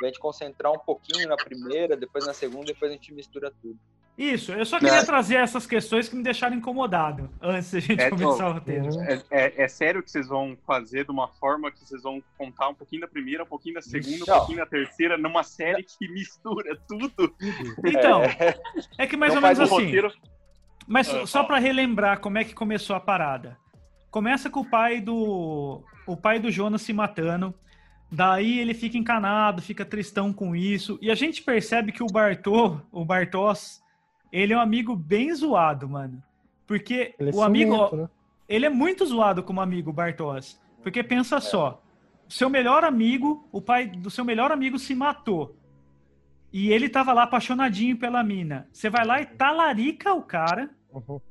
a 0.08 0.12
gente 0.12 0.20
concentrar 0.20 0.72
um 0.72 0.80
pouquinho 0.80 1.28
na 1.28 1.36
primeira, 1.36 1.96
depois 1.96 2.26
na 2.26 2.34
segunda, 2.34 2.66
depois 2.66 2.92
a 2.92 2.94
gente 2.94 3.14
mistura 3.14 3.52
tudo. 3.62 3.78
Isso, 4.18 4.52
eu 4.52 4.66
só 4.66 4.78
queria 4.78 5.00
é. 5.00 5.06
trazer 5.06 5.36
essas 5.36 5.66
questões 5.66 6.10
que 6.10 6.16
me 6.16 6.22
deixaram 6.22 6.56
incomodado 6.56 7.30
antes 7.42 7.72
da 7.72 7.80
gente 7.80 8.02
é, 8.02 8.10
começar 8.10 8.50
o 8.50 8.54
roteiro. 8.54 8.90
É, 9.02 9.22
é, 9.32 9.64
é, 9.64 9.68
sério 9.68 10.04
que 10.04 10.12
vocês 10.12 10.28
vão 10.28 10.58
fazer 10.68 11.06
de 11.06 11.12
uma 11.12 11.28
forma 11.28 11.72
que 11.72 11.80
vocês 11.80 12.04
vão 12.04 12.22
contar 12.38 12.70
um 12.70 12.76
pouquinho 12.76 13.02
da 13.02 13.08
primeira, 13.08 13.44
um 13.44 13.48
pouquinho 13.48 13.76
da 13.76 13.82
segunda, 13.82 14.24
um 14.24 14.38
pouquinho 14.38 14.58
da 14.60 14.66
terceira, 14.66 15.18
numa 15.18 15.44
série 15.44 15.84
que 15.84 16.08
mistura 16.10 16.78
tudo? 16.88 17.34
Então, 17.84 18.22
é, 18.24 18.60
é 18.98 19.08
que 19.08 19.18
mais 19.18 19.34
Não 19.34 19.42
ou 19.42 19.48
menos 19.48 19.60
assim. 19.60 19.86
Roteiro... 19.86 20.14
Mas 20.88 21.10
ah, 21.10 21.26
só 21.26 21.44
para 21.44 21.58
relembrar 21.58 22.20
como 22.20 22.38
é 22.38 22.44
que 22.44 22.54
começou 22.54 22.96
a 22.96 23.00
parada. 23.00 23.58
Começa 24.10 24.50
com 24.50 24.60
o 24.60 24.70
pai 24.70 25.00
do 25.00 25.84
o 26.06 26.18
pai 26.18 26.38
do 26.38 26.52
Jonas 26.52 26.82
se 26.82 26.92
matando. 26.92 27.56
Daí 28.12 28.60
ele 28.60 28.74
fica 28.74 28.98
encanado, 28.98 29.62
fica 29.62 29.86
tristão 29.86 30.34
com 30.34 30.54
isso. 30.54 31.00
E 31.02 31.10
a 31.10 31.16
gente 31.16 31.42
percebe 31.42 31.94
que 31.94 32.04
o 32.04 32.08
Bartô, 32.08 32.82
o 32.92 33.06
Bartos, 33.06 33.82
ele 34.32 34.52
é 34.52 34.58
um 34.58 34.60
amigo 34.60 34.96
bem 34.96 35.34
zoado, 35.34 35.88
mano. 35.88 36.22
Porque 36.68 37.16
é 37.18 37.30
o 37.34 37.42
amigo. 37.42 37.96
Né? 37.96 38.10
Ele 38.50 38.66
é 38.66 38.70
muito 38.70 39.06
zoado 39.06 39.42
como 39.42 39.62
amigo, 39.62 39.94
Bartos. 39.94 40.60
Porque 40.84 41.02
pensa 41.02 41.38
é. 41.38 41.40
só: 41.42 41.82
seu 42.28 42.50
melhor 42.50 42.84
amigo, 42.84 43.48
o 43.50 43.62
pai 43.62 43.88
do 43.88 44.10
seu 44.10 44.26
melhor 44.26 44.52
amigo 44.52 44.78
se 44.78 44.94
matou. 44.94 45.56
E 46.52 46.70
ele 46.70 46.90
tava 46.90 47.14
lá 47.14 47.24
apaixonadinho 47.24 47.98
pela 47.98 48.22
mina. 48.22 48.68
Você 48.74 48.90
vai 48.90 49.06
lá 49.06 49.22
e 49.22 49.26
talarica 49.26 50.14
o 50.14 50.22
cara. 50.22 50.70
Uhum. 50.92 51.22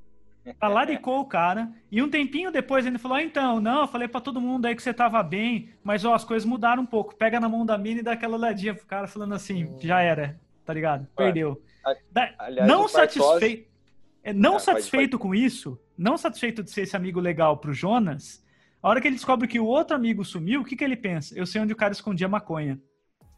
Talaricou 0.59 1.21
o 1.21 1.25
cara. 1.25 1.71
E 1.91 2.03
um 2.03 2.09
tempinho 2.09 2.51
depois 2.51 2.87
ele 2.87 2.99
falou: 2.99 3.19
ah, 3.19 3.23
então, 3.23 3.61
não, 3.61 3.83
eu 3.83 3.89
falei 3.89 4.09
para 4.09 4.21
todo 4.21 4.41
mundo 4.41 4.67
aí 4.67 4.75
que 4.75 4.83
você 4.83 4.95
tava 4.95 5.23
bem, 5.23 5.71
mas 5.83 6.05
ó, 6.05 6.15
as 6.15 6.25
coisas 6.25 6.49
mudaram 6.49 6.83
um 6.83 6.87
pouco. 6.87 7.15
Pega 7.15 7.39
na 7.39 7.49
mão 7.49 7.65
da 7.65 7.77
mina 7.77 8.01
e 8.01 8.03
dá 8.03 8.13
aquela 8.13 8.37
olhadinha 8.37 8.75
pro 8.75 8.87
cara 8.87 9.07
falando 9.07 9.35
assim: 9.35 9.65
hum. 9.65 9.79
já 9.81 10.01
era, 10.01 10.41
tá 10.65 10.73
ligado? 10.73 11.07
Perdeu. 11.17 11.63
Aliás, 12.39 12.69
não 12.69 12.89
satisfeito. 12.89 13.71
É, 14.23 14.33
não 14.33 14.57
ah, 14.57 14.61
satisfeito 14.61 15.19
pode, 15.19 15.23
pode. 15.23 15.23
com 15.23 15.35
isso, 15.35 15.81
não 15.97 16.19
satisfeito 16.19 16.63
de 16.63 16.71
ser 16.71 16.83
esse 16.83 16.95
amigo 16.95 17.19
legal 17.21 17.57
pro 17.57 17.73
Jonas, 17.73 18.45
a 18.83 18.89
hora 18.89 19.01
que 19.01 19.09
ele 19.09 19.17
descobre 19.17 19.47
que 19.49 19.61
o 19.61 19.67
outro 19.67 19.95
amigo 19.95 20.25
sumiu, 20.25 20.61
o 20.61 20.65
que, 20.65 20.77
que 20.77 20.85
ele 20.85 20.97
pensa? 20.97 21.39
Eu 21.39 21.47
sei 21.47 21.61
onde 21.61 21.73
o 21.73 21.77
cara 21.77 21.93
escondia 21.93 22.29
maconha. 22.29 22.81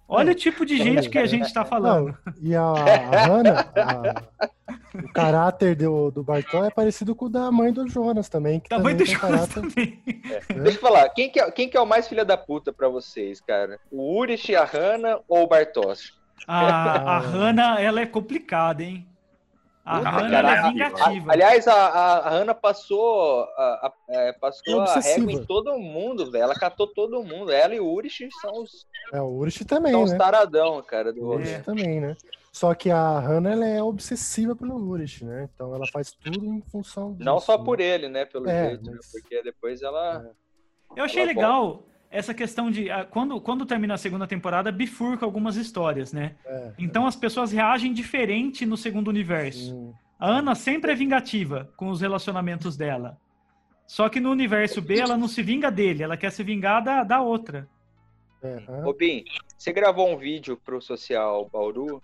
Olha 0.08 0.30
é. 0.30 0.32
o 0.32 0.34
tipo 0.34 0.66
de 0.66 0.76
gente 0.76 1.08
que 1.08 1.18
a 1.18 1.26
gente 1.26 1.46
está 1.46 1.64
falando. 1.64 2.16
Não, 2.26 2.34
e 2.42 2.54
a, 2.54 2.62
a 2.62 3.26
Hannah, 3.26 3.72
a, 3.76 4.48
o 4.94 5.12
caráter 5.12 5.74
do, 5.74 6.10
do 6.10 6.22
Bartol 6.22 6.64
é 6.64 6.70
parecido 6.70 7.14
com 7.14 7.26
o 7.26 7.28
da 7.28 7.50
mãe 7.50 7.72
do 7.72 7.88
Jonas 7.88 8.28
também. 8.28 8.60
Que 8.60 8.68
da 8.68 8.78
mãe 8.78 8.94
do 8.94 9.04
Jonas 9.04 9.20
caráter... 9.20 9.54
também. 9.54 10.02
É. 10.06 10.54
Deixa 10.54 10.78
eu 10.78 10.82
falar, 10.82 11.08
quem 11.10 11.30
que, 11.30 11.40
é, 11.40 11.50
quem 11.50 11.68
que 11.68 11.76
é 11.76 11.80
o 11.80 11.86
mais 11.86 12.08
filha 12.08 12.24
da 12.24 12.36
puta 12.36 12.72
pra 12.72 12.88
vocês, 12.88 13.40
cara? 13.40 13.78
O 13.90 14.18
Urich, 14.18 14.54
a 14.54 14.64
Hannah 14.64 15.20
ou 15.28 15.44
o 15.44 15.46
Bartos? 15.46 16.20
A, 16.46 17.16
a 17.16 17.18
Hannah, 17.18 17.80
ela 17.80 18.00
é 18.00 18.06
complicada, 18.06 18.82
hein? 18.82 19.06
A 19.84 19.98
Hannah 19.98 20.56
é 20.56 20.70
vingativa. 20.70 21.32
aliás, 21.32 21.66
a, 21.66 21.74
a, 21.74 22.30
Hannah 22.30 22.54
passou, 22.54 23.42
a, 23.56 23.88
a 23.88 23.92
é, 24.10 24.32
passou 24.32 24.80
a 24.80 25.00
régua 25.00 25.32
em 25.32 25.44
todo 25.44 25.76
mundo, 25.76 26.30
velho. 26.30 26.44
Ela 26.44 26.54
catou 26.54 26.86
todo 26.86 27.22
mundo. 27.24 27.50
Ela 27.50 27.74
e 27.74 27.80
o 27.80 27.92
Urich 27.92 28.28
são 28.40 28.62
os. 28.62 28.86
É, 29.12 29.20
o 29.20 29.26
Urich 29.26 29.64
também. 29.64 29.90
São 29.90 30.04
né? 30.04 30.12
os 30.12 30.12
taradão, 30.12 30.80
cara. 30.82 31.12
Do 31.12 31.22
o 31.22 31.34
Urich 31.34 31.62
também, 31.64 32.00
né? 32.00 32.16
Só 32.52 32.74
que 32.74 32.90
a 32.90 33.18
Hannah 33.18 33.52
ela 33.52 33.66
é 33.66 33.82
obsessiva 33.82 34.54
pelo 34.54 34.76
Urich, 34.76 35.24
né? 35.24 35.48
Então 35.52 35.74
ela 35.74 35.86
faz 35.92 36.12
tudo 36.12 36.44
em 36.44 36.62
função 36.70 37.14
disso. 37.14 37.24
Não 37.24 37.40
só 37.40 37.58
né? 37.58 37.64
por 37.64 37.80
ele, 37.80 38.08
né? 38.08 38.24
Pelo 38.24 38.48
é, 38.48 38.68
jeito, 38.68 38.84
né? 38.84 38.96
mas... 38.96 39.12
né? 39.12 39.20
Porque 39.20 39.42
depois 39.42 39.82
ela. 39.82 40.24
É. 40.94 41.00
Eu 41.00 41.04
achei 41.04 41.22
ela 41.22 41.32
legal. 41.32 41.66
Volta 41.72 41.91
essa 42.12 42.34
questão 42.34 42.70
de 42.70 42.90
ah, 42.90 43.04
quando, 43.04 43.40
quando 43.40 43.64
termina 43.64 43.94
a 43.94 43.98
segunda 43.98 44.26
temporada, 44.26 44.70
bifurca 44.70 45.24
algumas 45.24 45.56
histórias, 45.56 46.12
né? 46.12 46.36
É, 46.44 46.72
então 46.78 47.06
é. 47.06 47.08
as 47.08 47.16
pessoas 47.16 47.50
reagem 47.50 47.92
diferente 47.92 48.66
no 48.66 48.76
segundo 48.76 49.08
universo. 49.08 49.70
Sim. 49.70 49.94
A 50.20 50.28
Ana 50.28 50.54
sempre 50.54 50.92
é 50.92 50.94
vingativa 50.94 51.72
com 51.76 51.88
os 51.88 52.00
relacionamentos 52.00 52.76
dela. 52.76 53.18
Só 53.86 54.08
que 54.08 54.20
no 54.20 54.30
universo 54.30 54.80
B 54.80 54.98
ela 54.98 55.16
não 55.16 55.26
se 55.26 55.42
vinga 55.42 55.70
dele, 55.70 56.02
ela 56.02 56.16
quer 56.16 56.30
se 56.30 56.44
vingar 56.44 56.84
da, 56.84 57.02
da 57.02 57.20
outra. 57.20 57.68
Ô, 58.84 58.92
Bim, 58.92 59.24
você 59.56 59.72
gravou 59.72 60.08
um 60.12 60.16
vídeo 60.16 60.56
pro 60.56 60.80
Social 60.80 61.48
Bauru 61.52 62.00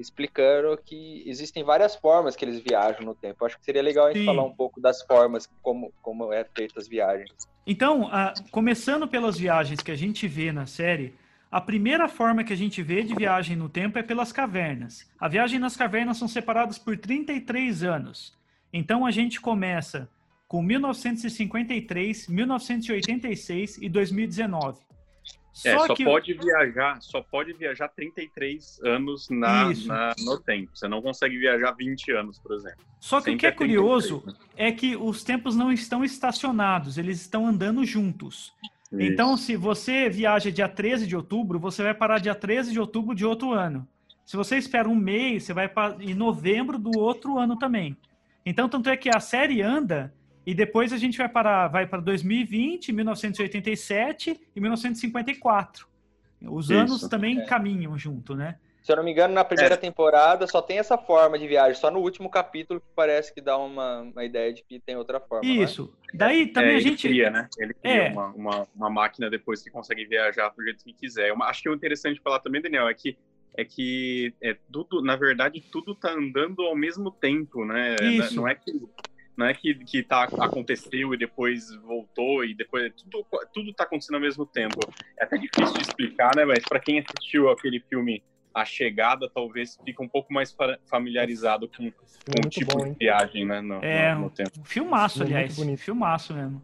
explicando 0.00 0.76
que 0.84 1.22
existem 1.26 1.62
várias 1.62 1.94
formas 1.94 2.34
que 2.34 2.44
eles 2.44 2.60
viajam 2.60 3.04
no 3.04 3.14
tempo. 3.14 3.44
Acho 3.44 3.58
que 3.58 3.64
seria 3.64 3.82
legal 3.82 4.06
a 4.06 4.08
gente 4.08 4.20
Sim. 4.20 4.26
falar 4.26 4.44
um 4.44 4.54
pouco 4.54 4.80
das 4.80 5.02
formas, 5.02 5.48
como, 5.62 5.92
como 6.02 6.32
é 6.32 6.44
feita 6.44 6.80
as 6.80 6.88
viagens. 6.88 7.30
Então, 7.66 8.08
a, 8.10 8.34
começando 8.50 9.06
pelas 9.06 9.38
viagens 9.38 9.80
que 9.80 9.90
a 9.90 9.96
gente 9.96 10.26
vê 10.26 10.50
na 10.50 10.66
série, 10.66 11.14
a 11.50 11.60
primeira 11.60 12.08
forma 12.08 12.44
que 12.44 12.52
a 12.52 12.56
gente 12.56 12.82
vê 12.82 13.02
de 13.02 13.14
viagem 13.14 13.56
no 13.56 13.68
tempo 13.68 13.98
é 13.98 14.02
pelas 14.02 14.32
cavernas. 14.32 15.10
A 15.18 15.28
viagem 15.28 15.58
nas 15.58 15.76
cavernas 15.76 16.16
são 16.16 16.28
separadas 16.28 16.78
por 16.78 16.96
33 16.96 17.82
anos. 17.82 18.38
Então 18.72 19.04
a 19.04 19.10
gente 19.10 19.40
começa 19.40 20.08
com 20.46 20.62
1953, 20.62 22.28
1986 22.28 23.78
e 23.78 23.88
2019. 23.88 24.89
É, 25.64 25.76
só, 25.76 25.94
que... 25.94 26.04
pode 26.04 26.32
viajar, 26.34 27.00
só 27.02 27.20
pode 27.20 27.52
viajar 27.52 27.88
33 27.88 28.80
anos 28.84 29.28
na, 29.28 29.72
na, 29.86 30.14
no 30.24 30.38
tempo. 30.38 30.70
Você 30.74 30.86
não 30.86 31.02
consegue 31.02 31.36
viajar 31.38 31.72
20 31.72 32.12
anos, 32.12 32.38
por 32.38 32.54
exemplo. 32.54 32.84
Só 33.00 33.18
que 33.18 33.24
Sempre 33.24 33.34
o 33.34 33.38
que 33.38 33.46
é, 33.46 33.48
é 33.48 33.52
curioso 33.52 34.24
é 34.56 34.72
que 34.72 34.96
os 34.96 35.24
tempos 35.24 35.56
não 35.56 35.72
estão 35.72 36.04
estacionados, 36.04 36.98
eles 36.98 37.20
estão 37.20 37.46
andando 37.46 37.84
juntos. 37.84 38.52
Isso. 38.92 39.02
Então, 39.02 39.36
se 39.36 39.56
você 39.56 40.08
viaja 40.08 40.50
dia 40.50 40.68
13 40.68 41.06
de 41.06 41.16
outubro, 41.16 41.58
você 41.58 41.82
vai 41.82 41.94
parar 41.94 42.18
dia 42.18 42.34
13 42.34 42.72
de 42.72 42.80
outubro 42.80 43.14
de 43.14 43.24
outro 43.24 43.52
ano. 43.52 43.86
Se 44.24 44.36
você 44.36 44.56
espera 44.56 44.88
um 44.88 44.94
mês, 44.94 45.44
você 45.44 45.52
vai 45.52 45.68
para 45.68 45.96
em 46.00 46.14
novembro 46.14 46.78
do 46.78 46.96
outro 46.98 47.38
ano 47.38 47.58
também. 47.58 47.96
Então, 48.46 48.68
tanto 48.68 48.88
é 48.88 48.96
que 48.96 49.08
a 49.08 49.20
série 49.20 49.60
anda 49.60 50.12
e 50.46 50.54
depois 50.54 50.92
a 50.92 50.98
gente 50.98 51.18
vai 51.18 51.28
para 51.28 51.68
vai 51.68 51.86
para 51.86 52.00
2020, 52.00 52.92
1987 52.92 54.40
e 54.54 54.60
1954. 54.60 55.86
Os 56.42 56.66
Isso. 56.66 56.74
anos 56.74 57.08
também 57.08 57.40
é. 57.40 57.44
caminham 57.44 57.96
junto, 57.98 58.34
né? 58.34 58.56
Se 58.82 58.90
eu 58.90 58.96
não 58.96 59.04
me 59.04 59.10
engano, 59.10 59.34
na 59.34 59.44
primeira 59.44 59.74
é. 59.74 59.76
temporada 59.76 60.46
só 60.46 60.62
tem 60.62 60.78
essa 60.78 60.96
forma 60.96 61.38
de 61.38 61.46
viagem. 61.46 61.78
Só 61.78 61.90
no 61.90 62.00
último 62.00 62.30
capítulo 62.30 62.80
que 62.80 62.86
parece 62.96 63.32
que 63.32 63.40
dá 63.40 63.58
uma, 63.58 64.00
uma 64.00 64.24
ideia 64.24 64.52
de 64.54 64.64
que 64.64 64.80
tem 64.80 64.96
outra 64.96 65.20
forma. 65.20 65.46
É? 65.46 65.52
Isso. 65.52 65.84
Né? 65.84 66.10
Daí 66.14 66.46
também 66.46 66.72
é, 66.72 66.76
a 66.76 66.80
gente. 66.80 67.06
Ele 67.06 67.14
cria, 67.14 67.30
né? 67.30 67.48
Ele 67.58 67.74
cria 67.74 67.92
é. 67.92 68.10
uma, 68.10 68.28
uma, 68.28 68.68
uma, 68.74 68.90
máquina 68.90 69.28
depois 69.28 69.62
que 69.62 69.70
consegue 69.70 70.06
viajar 70.06 70.48
do 70.56 70.62
jeito 70.62 70.82
que 70.82 70.94
quiser. 70.94 71.30
Uma, 71.30 71.46
acho 71.46 71.62
que 71.62 71.68
o 71.68 71.74
interessante 71.74 72.20
falar 72.20 72.40
também, 72.40 72.62
Daniel, 72.62 72.88
é 72.88 72.94
que 72.94 73.18
é 73.56 73.64
que 73.64 74.32
é 74.40 74.56
tudo, 74.72 75.02
na 75.02 75.16
verdade, 75.16 75.60
tudo 75.60 75.94
tá 75.94 76.12
andando 76.12 76.62
ao 76.62 76.74
mesmo 76.74 77.10
tempo, 77.10 77.64
né? 77.64 77.96
Isso. 78.00 78.36
Não 78.36 78.48
é 78.48 78.54
que 78.54 78.72
não 79.40 79.46
é 79.46 79.54
que, 79.54 79.74
que 79.74 80.02
tá, 80.02 80.24
aconteceu 80.24 81.14
e 81.14 81.16
depois 81.16 81.74
voltou 81.76 82.44
e 82.44 82.54
depois 82.54 82.92
tudo, 82.94 83.26
tudo 83.54 83.72
tá 83.72 83.84
acontecendo 83.84 84.16
ao 84.16 84.20
mesmo 84.20 84.44
tempo. 84.44 84.78
É 85.18 85.24
até 85.24 85.38
difícil 85.38 85.72
de 85.72 85.80
explicar, 85.80 86.36
né? 86.36 86.44
Mas 86.44 86.62
para 86.62 86.78
quem 86.78 86.98
assistiu 86.98 87.48
aquele 87.48 87.80
filme 87.80 88.22
A 88.54 88.66
Chegada, 88.66 89.30
talvez 89.34 89.78
fique 89.82 90.02
um 90.02 90.08
pouco 90.08 90.30
mais 90.30 90.54
familiarizado 90.84 91.66
com, 91.68 91.90
com 91.90 92.46
o 92.46 92.50
tipo 92.50 92.76
bom, 92.76 92.84
de 92.84 92.98
viagem, 92.98 93.46
né? 93.46 93.62
No, 93.62 93.82
é, 93.82 94.14
no, 94.14 94.22
no 94.22 94.30
tempo. 94.30 94.50
Um 94.60 94.64
filmaço, 94.64 95.22
aliás. 95.22 95.58
Filmaço 95.78 96.34
mesmo. 96.34 96.62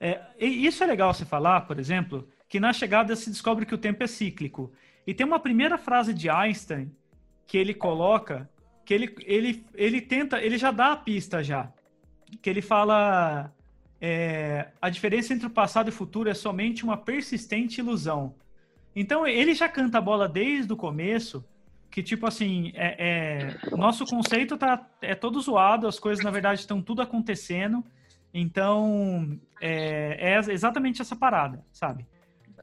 É, 0.00 0.18
isso 0.38 0.82
é 0.82 0.86
legal 0.86 1.12
você 1.12 1.26
falar, 1.26 1.60
por 1.62 1.78
exemplo, 1.78 2.26
que 2.48 2.58
na 2.58 2.72
chegada 2.72 3.14
se 3.16 3.28
descobre 3.28 3.66
que 3.66 3.74
o 3.74 3.78
tempo 3.78 4.02
é 4.02 4.06
cíclico. 4.06 4.72
E 5.06 5.12
tem 5.12 5.26
uma 5.26 5.38
primeira 5.38 5.76
frase 5.76 6.14
de 6.14 6.30
Einstein 6.30 6.90
que 7.46 7.58
ele 7.58 7.74
coloca, 7.74 8.48
que 8.82 8.94
ele, 8.94 9.14
ele, 9.26 9.66
ele 9.74 10.00
tenta, 10.00 10.40
ele 10.40 10.56
já 10.56 10.70
dá 10.70 10.92
a 10.92 10.96
pista 10.96 11.44
já 11.44 11.70
que 12.36 12.50
ele 12.50 12.62
fala 12.62 13.52
é, 14.00 14.68
a 14.80 14.90
diferença 14.90 15.32
entre 15.32 15.46
o 15.46 15.50
passado 15.50 15.88
e 15.88 15.90
o 15.90 15.92
futuro 15.92 16.28
é 16.28 16.34
somente 16.34 16.84
uma 16.84 16.96
persistente 16.96 17.80
ilusão. 17.80 18.34
Então 18.94 19.26
ele 19.26 19.54
já 19.54 19.68
canta 19.68 19.98
a 19.98 20.00
bola 20.00 20.28
desde 20.28 20.72
o 20.72 20.76
começo 20.76 21.44
que 21.90 22.02
tipo 22.02 22.26
assim, 22.26 22.70
é, 22.74 23.56
é, 23.70 23.76
nosso 23.76 24.04
conceito 24.04 24.56
tá 24.56 24.86
é 25.00 25.14
todo 25.14 25.40
zoado, 25.40 25.86
as 25.86 25.98
coisas 25.98 26.24
na 26.24 26.30
verdade 26.30 26.60
estão 26.60 26.82
tudo 26.82 27.02
acontecendo. 27.02 27.84
Então, 28.32 29.40
é, 29.60 30.34
é 30.34 30.52
exatamente 30.52 31.00
essa 31.00 31.16
parada, 31.16 31.64
sabe? 31.72 32.06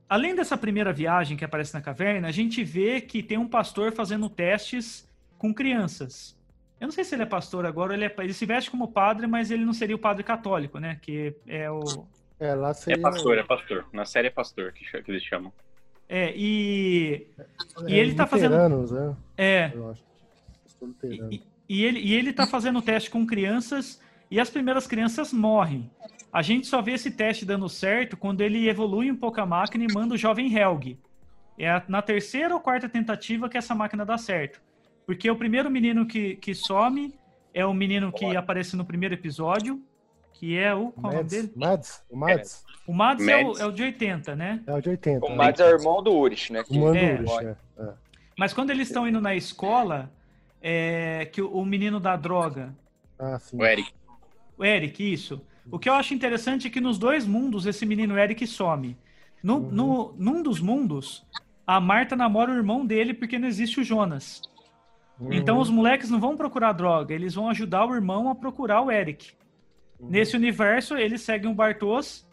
Além 0.07 0.35
dessa 0.35 0.55
primeira 0.55 0.93
viagem 0.93 1.35
que 1.35 1.43
aparece 1.43 1.73
na 1.73 1.81
caverna, 1.81 2.27
a 2.27 2.31
gente 2.31 2.63
vê 2.63 3.01
que 3.01 3.23
tem 3.23 3.37
um 3.37 3.47
pastor 3.47 3.91
fazendo 3.91 4.29
testes 4.29 5.09
com 5.37 5.53
crianças. 5.53 6.37
Eu 6.79 6.87
não 6.87 6.91
sei 6.91 7.03
se 7.03 7.15
ele 7.15 7.23
é 7.23 7.25
pastor 7.25 7.65
agora, 7.65 7.93
ele, 7.93 8.05
é, 8.05 8.13
ele 8.19 8.33
se 8.33 8.45
veste 8.45 8.69
como 8.69 8.91
padre, 8.91 9.27
mas 9.27 9.49
ele 9.49 9.63
não 9.63 9.73
seria 9.73 9.95
o 9.95 9.99
padre 9.99 10.23
católico, 10.23 10.77
né? 10.79 10.97
Que 11.01 11.33
é 11.47 11.69
o. 11.71 11.81
É, 12.39 12.53
lá 12.53 12.71
É 12.71 12.73
seria... 12.73 13.01
pastor, 13.01 13.37
é 13.37 13.43
pastor. 13.43 13.85
Na 13.93 14.05
série 14.05 14.27
é 14.27 14.31
pastor 14.31 14.71
que, 14.73 14.85
que 15.01 15.11
eles 15.11 15.23
chamam. 15.23 15.53
É, 16.07 16.33
e. 16.35 17.27
é, 17.39 17.91
e 17.91 17.95
ele 17.97 18.13
tá 18.13 18.27
fazendo- 18.27 18.55
né? 18.91 19.15
É. 19.37 19.71
Eu 19.73 19.91
acho. 19.91 20.03
Luterano. 20.81 21.31
E, 21.31 21.41
e 21.67 21.83
ele, 21.83 21.99
e 21.99 22.13
ele 22.13 22.33
tá 22.33 22.45
fazendo 22.45 22.81
teste 22.81 23.09
com 23.09 23.25
crianças 23.25 23.99
e 24.29 24.39
as 24.39 24.49
primeiras 24.49 24.85
crianças 24.85 25.31
morrem. 25.33 25.89
A 26.31 26.41
gente 26.41 26.67
só 26.67 26.81
vê 26.81 26.91
esse 26.91 27.09
teste 27.09 27.45
dando 27.45 27.69
certo 27.69 28.17
quando 28.17 28.41
ele 28.41 28.67
evolui 28.67 29.09
um 29.09 29.15
pouco 29.15 29.39
a 29.39 29.45
máquina 29.45 29.85
e 29.85 29.93
manda 29.93 30.13
o 30.13 30.17
jovem 30.17 30.53
Helg. 30.53 30.99
É 31.57 31.81
na 31.87 32.01
terceira 32.01 32.53
ou 32.53 32.59
quarta 32.59 32.89
tentativa 32.89 33.47
que 33.47 33.57
essa 33.57 33.73
máquina 33.73 34.05
dá 34.05 34.17
certo. 34.17 34.61
Porque 35.05 35.29
o 35.29 35.35
primeiro 35.35 35.69
menino 35.69 36.05
que, 36.05 36.35
que 36.35 36.53
some 36.55 37.13
é 37.53 37.65
o 37.65 37.73
menino 37.73 38.11
que 38.11 38.35
aparece 38.35 38.75
no 38.75 38.83
primeiro 38.85 39.13
episódio, 39.13 39.81
que 40.33 40.57
é 40.57 40.73
o. 40.73 40.91
Qual 40.91 41.13
é 41.13 41.15
o 41.15 41.17
nome 41.17 41.23
Mads, 41.23 41.31
dele? 41.31 41.51
Mads, 41.55 42.03
o 42.09 42.17
Mads. 42.17 42.65
O 42.87 42.93
Mads, 42.93 43.27
É, 43.27 43.37
o, 43.37 43.47
Mads. 43.47 43.59
é 43.61 43.65
o 43.65 43.71
de 43.71 43.83
80, 43.83 44.35
né? 44.35 44.63
É 44.67 44.73
o 44.73 44.81
de 44.81 44.89
80. 44.89 45.25
O 45.25 45.29
né? 45.29 45.35
Mads 45.35 45.59
é 45.61 45.65
o 45.65 45.69
irmão 45.77 46.03
do 46.03 46.13
Urich, 46.13 46.51
né? 46.51 46.63
O 46.69 46.75
Mando 46.79 46.97
É. 46.97 47.13
Urich, 47.15 47.45
é. 47.45 47.55
é. 47.79 47.93
Mas 48.37 48.53
quando 48.53 48.69
eles 48.71 48.87
estão 48.87 49.07
indo 49.07 49.21
na 49.21 49.33
escola, 49.35 50.11
é, 50.61 51.25
que 51.31 51.41
o, 51.41 51.49
o 51.51 51.65
menino 51.65 51.99
da 51.99 52.15
droga, 52.15 52.75
Ah, 53.17 53.39
sim. 53.39 53.57
O 53.57 53.65
Eric. 53.65 53.91
O 54.57 54.65
Eric, 54.65 55.13
isso. 55.13 55.41
O 55.71 55.79
que 55.79 55.87
eu 55.89 55.93
acho 55.93 56.13
interessante 56.13 56.67
é 56.67 56.69
que 56.69 56.81
nos 56.81 56.97
dois 56.97 57.25
mundos 57.25 57.65
esse 57.65 57.85
menino 57.85 58.17
Eric 58.17 58.45
some. 58.45 58.97
No, 59.41 59.57
Uhum. 59.57 59.71
no, 59.71 60.15
num 60.17 60.43
dos 60.43 60.59
mundos, 60.59 61.25
a 61.65 61.79
Marta 61.79 62.15
namora 62.15 62.51
o 62.51 62.55
irmão 62.55 62.85
dele 62.85 63.13
porque 63.13 63.39
não 63.39 63.47
existe 63.47 63.79
o 63.79 63.83
Jonas. 63.83 64.41
Uhum. 65.19 65.33
Então 65.33 65.59
os 65.59 65.69
moleques 65.69 66.09
não 66.09 66.19
vão 66.19 66.35
procurar 66.35 66.73
droga, 66.73 67.13
eles 67.13 67.35
vão 67.35 67.49
ajudar 67.49 67.85
o 67.85 67.95
irmão 67.95 68.29
a 68.29 68.35
procurar 68.35 68.81
o 68.81 68.91
Eric. 68.91 69.33
Uhum. 69.99 70.09
Nesse 70.09 70.35
universo, 70.35 70.97
eles 70.97 71.21
seguem 71.21 71.49
um 71.49 71.55
Bartos, 71.55 72.27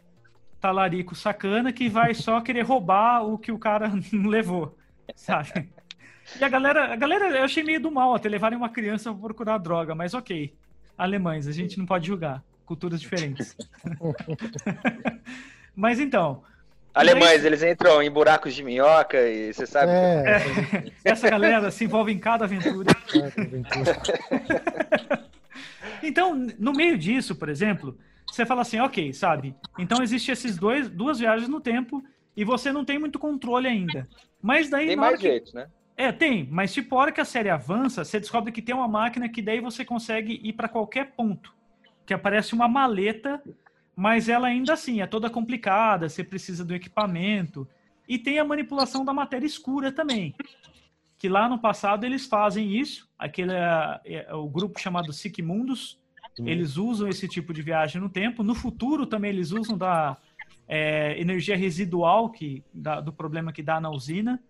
talarico 0.60 1.14
sacana, 1.14 1.72
que 1.72 1.88
vai 1.88 2.14
só 2.14 2.40
querer 2.40 2.62
roubar 2.62 3.24
o 3.24 3.38
que 3.38 3.52
o 3.52 3.58
cara 3.58 3.92
levou, 4.12 4.76
sabe? 5.14 5.68
E 6.40 6.44
a 6.44 6.48
galera, 6.48 6.92
a 6.92 6.96
galera, 6.96 7.36
eu 7.36 7.44
achei 7.44 7.62
meio 7.62 7.80
do 7.80 7.90
mal 7.90 8.14
até 8.14 8.28
levarem 8.28 8.56
uma 8.56 8.68
criança 8.68 9.12
pra 9.12 9.22
procurar 9.22 9.58
droga, 9.58 9.94
mas 9.94 10.14
ok. 10.14 10.54
Alemães, 10.96 11.46
a 11.46 11.52
gente 11.52 11.78
não 11.78 11.86
pode 11.86 12.06
julgar. 12.06 12.42
Culturas 12.64 13.00
diferentes. 13.00 13.56
mas 15.74 15.98
então, 15.98 16.42
Alemães, 16.94 17.44
eles 17.44 17.62
entram 17.62 18.02
em 18.02 18.10
buracos 18.10 18.54
de 18.54 18.62
minhoca 18.62 19.18
e 19.26 19.52
você 19.52 19.66
sabe. 19.66 19.90
É, 19.92 20.84
essa 21.04 21.28
galera 21.30 21.70
se 21.70 21.84
envolve 21.84 22.12
em 22.12 22.18
cada 22.18 22.44
aventura. 22.44 22.90
é, 22.90 23.30
que. 23.30 25.22
Então, 26.02 26.34
no 26.58 26.72
meio 26.72 26.98
disso, 26.98 27.34
por 27.36 27.48
exemplo, 27.48 27.96
você 28.26 28.44
fala 28.44 28.62
assim, 28.62 28.80
ok, 28.80 29.12
sabe? 29.12 29.54
Então 29.78 30.02
existe 30.02 30.32
esses 30.32 30.56
dois, 30.56 30.88
duas 30.88 31.18
viagens 31.20 31.48
no 31.48 31.60
tempo 31.60 32.02
e 32.36 32.44
você 32.44 32.72
não 32.72 32.84
tem 32.84 32.98
muito 32.98 33.18
controle 33.20 33.68
ainda. 33.68 34.08
Mas 34.40 34.68
daí 34.68 34.88
Tem 34.88 34.96
mais 34.96 35.16
que- 35.16 35.22
jeitos, 35.22 35.52
né? 35.54 35.68
É, 35.96 36.10
tem, 36.10 36.48
mas 36.50 36.72
tipo, 36.72 36.96
a 36.96 37.00
hora 37.02 37.12
que 37.12 37.20
a 37.20 37.24
série 37.24 37.50
avança, 37.50 38.04
você 38.04 38.18
descobre 38.18 38.50
que 38.50 38.62
tem 38.62 38.74
uma 38.74 38.88
máquina 38.88 39.28
que 39.28 39.40
daí 39.42 39.60
você 39.60 39.84
consegue 39.84 40.40
ir 40.42 40.54
para 40.54 40.68
qualquer 40.68 41.12
ponto. 41.12 41.54
Que 42.04 42.14
aparece 42.14 42.52
uma 42.54 42.66
maleta, 42.66 43.40
mas 43.96 44.28
ela 44.28 44.46
ainda 44.48 44.72
assim 44.72 45.00
é 45.00 45.06
toda 45.06 45.28
complicada, 45.30 46.08
você 46.08 46.24
precisa 46.24 46.64
do 46.64 46.74
equipamento. 46.74 47.68
E 48.08 48.18
tem 48.18 48.38
a 48.38 48.44
manipulação 48.44 49.04
da 49.04 49.12
matéria 49.12 49.46
escura 49.46 49.92
também. 49.92 50.34
Que 51.18 51.28
lá 51.28 51.48
no 51.48 51.58
passado 51.58 52.04
eles 52.04 52.26
fazem 52.26 52.74
isso, 52.76 53.08
aquele 53.18 53.52
é, 53.52 54.00
é 54.04 54.34
o 54.34 54.48
grupo 54.48 54.80
chamado 54.80 55.12
Sigmundos, 55.12 55.98
eles 56.38 56.76
usam 56.76 57.08
esse 57.08 57.28
tipo 57.28 57.52
de 57.52 57.62
viagem 57.62 58.00
no 58.00 58.08
tempo. 58.08 58.42
No 58.42 58.54
futuro 58.54 59.06
também 59.06 59.30
eles 59.30 59.52
usam 59.52 59.76
da 59.76 60.16
é, 60.66 61.20
energia 61.20 61.56
residual 61.56 62.30
que, 62.30 62.64
da- 62.72 63.00
do 63.00 63.12
problema 63.12 63.52
que 63.52 63.62
dá 63.62 63.78
na 63.80 63.90
usina. 63.90 64.42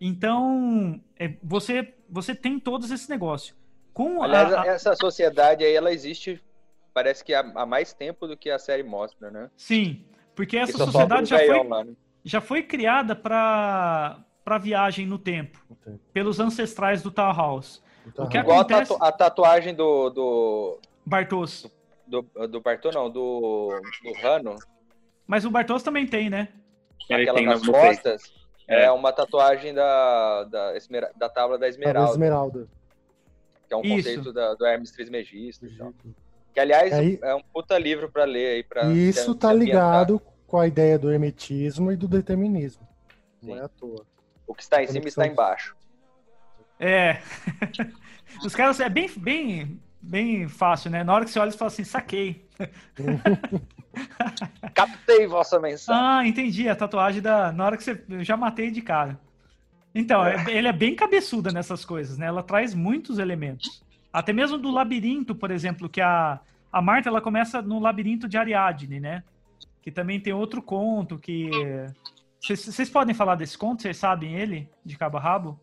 Então, 0.00 1.00
é, 1.18 1.34
você, 1.42 1.94
você 2.08 2.34
tem 2.34 2.58
todos 2.58 2.90
esse 2.90 3.08
negócio. 3.08 3.54
Com 3.92 4.22
a- 4.22 4.24
Aliás, 4.26 4.52
a- 4.52 4.66
essa 4.66 4.96
sociedade 4.96 5.62
aí, 5.62 5.74
ela 5.74 5.92
existe, 5.92 6.40
parece 6.92 7.24
que 7.24 7.32
há, 7.34 7.40
há 7.54 7.66
mais 7.66 7.92
tempo 7.92 8.26
do 8.26 8.36
que 8.36 8.50
a 8.50 8.58
série 8.58 8.82
mostra, 8.82 9.30
né? 9.30 9.50
sim, 9.56 10.04
porque 10.34 10.56
essa 10.56 10.76
só 10.76 10.86
sociedade 10.86 11.28
já 11.28 11.38
foi, 11.38 11.64
lá, 11.68 11.84
né? 11.84 11.92
já 12.24 12.40
foi 12.40 12.62
criada 12.62 13.14
para 13.16 14.24
para 14.42 14.56
viagem 14.58 15.06
no 15.06 15.18
tempo, 15.18 15.58
Entendi. 15.70 16.00
pelos 16.12 16.40
ancestrais 16.40 17.02
do 17.02 17.10
Tauhaus. 17.10 17.82
Então, 18.06 18.24
O 18.24 18.28
que 18.28 18.38
Igual 18.38 18.58
a, 18.58 18.60
acontece- 18.62 18.90
tatu- 18.92 19.04
a 19.04 19.12
tatuagem 19.12 19.74
do, 19.74 20.08
do, 20.10 20.80
Bartos. 21.06 21.66
do, 22.06 22.22
do 22.48 22.60
Bartô, 22.60 22.90
não, 22.90 23.08
do, 23.10 23.68
do 24.02 24.12
Rano, 24.20 24.56
Mas 25.26 25.44
o 25.44 25.50
Bartos 25.50 25.82
também 25.82 26.06
tem, 26.06 26.30
né? 26.30 26.48
Aquela 27.04 27.34
tem 27.34 27.46
nas 27.46 27.64
costas, 27.64 28.32
É. 28.66 28.84
é. 28.84 28.90
uma 28.90 29.12
tatuagem 29.12 29.74
da, 29.74 30.44
da, 30.44 30.76
esmera- 30.76 31.12
da 31.14 31.28
tábua 31.28 31.58
da 31.58 31.68
Esmeralda. 31.68 32.10
Esmeralda, 32.12 32.58
Esmeralda. 32.60 32.68
que 33.68 33.74
é 33.74 33.76
um 33.76 33.82
Isso. 33.82 33.94
conceito 33.96 34.32
da- 34.32 34.54
do 34.54 34.64
Hermes 34.66 34.90
Trismegisto. 34.90 35.66
e 35.66 35.76
tal. 35.76 35.92
Que, 36.52 36.60
aliás, 36.60 36.92
Aí- 36.92 37.18
é 37.22 37.34
um 37.34 37.42
puta 37.42 37.78
livro 37.78 38.10
pra 38.10 38.24
ler 38.24 38.56
aí. 38.56 38.62
Pra 38.64 38.84
isso 38.92 39.34
tá 39.34 39.52
ligado 39.52 40.20
com 40.46 40.58
a 40.58 40.66
ideia 40.66 40.98
do 40.98 41.12
hermetismo 41.12 41.92
e 41.92 41.96
do 41.96 42.08
determinismo. 42.08 42.86
Não 43.42 43.54
Sim. 43.54 43.60
é 43.60 43.64
à 43.64 43.68
toa. 43.68 44.04
O 44.46 44.54
que 44.54 44.62
está 44.62 44.82
em 44.82 44.86
cima 44.88 45.06
está 45.06 45.26
embaixo. 45.26 45.76
É. 46.78 47.20
Os 48.44 48.54
caras 48.54 48.80
é 48.80 48.88
bem, 48.88 49.08
bem, 49.16 49.80
bem 50.00 50.48
fácil, 50.48 50.90
né? 50.90 51.04
Na 51.04 51.14
hora 51.14 51.24
que 51.24 51.30
você 51.30 51.38
olha, 51.38 51.50
você 51.50 51.58
fala 51.58 51.70
assim, 51.70 51.84
saquei. 51.84 52.44
Captei 54.74 55.26
vossa 55.26 55.58
mensagem. 55.58 56.02
Ah, 56.02 56.26
entendi. 56.26 56.68
A 56.68 56.76
tatuagem 56.76 57.20
da. 57.20 57.52
Na 57.52 57.64
hora 57.66 57.76
que 57.76 57.82
você. 57.84 58.02
Eu 58.08 58.24
já 58.24 58.36
matei 58.36 58.70
de 58.70 58.80
cara. 58.82 59.18
Então, 59.94 60.24
é- 60.24 60.44
ele 60.48 60.68
é 60.68 60.72
bem 60.72 60.94
cabeçuda 60.94 61.50
nessas 61.52 61.84
coisas, 61.84 62.16
né? 62.16 62.26
Ela 62.26 62.42
traz 62.42 62.74
muitos 62.74 63.18
elementos. 63.18 63.82
Até 64.12 64.32
mesmo 64.32 64.58
do 64.58 64.70
labirinto, 64.70 65.34
por 65.34 65.50
exemplo, 65.50 65.88
que 65.88 66.00
a, 66.00 66.40
a 66.72 66.82
Marta 66.82 67.08
ela 67.08 67.20
começa 67.20 67.62
no 67.62 67.78
labirinto 67.78 68.28
de 68.28 68.36
Ariadne, 68.36 69.00
né? 69.00 69.22
Que 69.82 69.90
também 69.90 70.20
tem 70.20 70.32
outro 70.32 70.60
conto 70.60 71.18
que. 71.18 71.50
Vocês 72.40 72.88
podem 72.88 73.14
falar 73.14 73.34
desse 73.34 73.56
conto? 73.56 73.82
Vocês 73.82 73.96
sabem 73.96 74.34
ele? 74.34 74.68
De 74.84 74.96
cabo 74.96 75.18
a 75.18 75.20
rabo? 75.20 75.60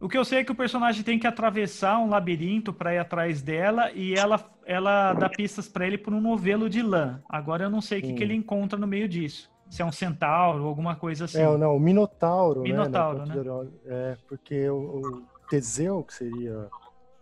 O 0.00 0.08
que 0.08 0.16
eu 0.16 0.24
sei 0.24 0.40
é 0.40 0.44
que 0.44 0.52
o 0.52 0.54
personagem 0.54 1.02
tem 1.02 1.18
que 1.18 1.26
atravessar 1.26 1.98
um 1.98 2.08
labirinto 2.08 2.72
para 2.72 2.94
ir 2.94 2.98
atrás 2.98 3.42
dela 3.42 3.90
e 3.92 4.14
ela, 4.14 4.40
ela 4.64 5.12
dá 5.12 5.28
pistas 5.28 5.68
para 5.68 5.86
ele 5.86 5.98
por 5.98 6.14
um 6.14 6.20
novelo 6.20 6.70
de 6.70 6.82
lã. 6.82 7.20
Agora 7.28 7.64
eu 7.64 7.70
não 7.70 7.80
sei 7.80 7.98
o 7.98 8.02
que, 8.02 8.14
que 8.14 8.22
ele 8.22 8.34
encontra 8.34 8.78
no 8.78 8.86
meio 8.86 9.08
disso. 9.08 9.50
Se 9.68 9.82
é 9.82 9.84
um 9.84 9.92
centauro 9.92 10.62
ou 10.62 10.68
alguma 10.68 10.94
coisa 10.94 11.24
assim. 11.24 11.40
É, 11.40 11.58
não, 11.58 11.76
o 11.76 11.80
Minotauro, 11.80 12.62
Minotauro, 12.62 13.26
né? 13.26 13.34
né? 13.34 13.70
É, 13.86 14.16
porque 14.28 14.68
o, 14.70 15.00
o 15.00 15.22
Teseu, 15.50 16.02
que 16.04 16.14
seria 16.14 16.68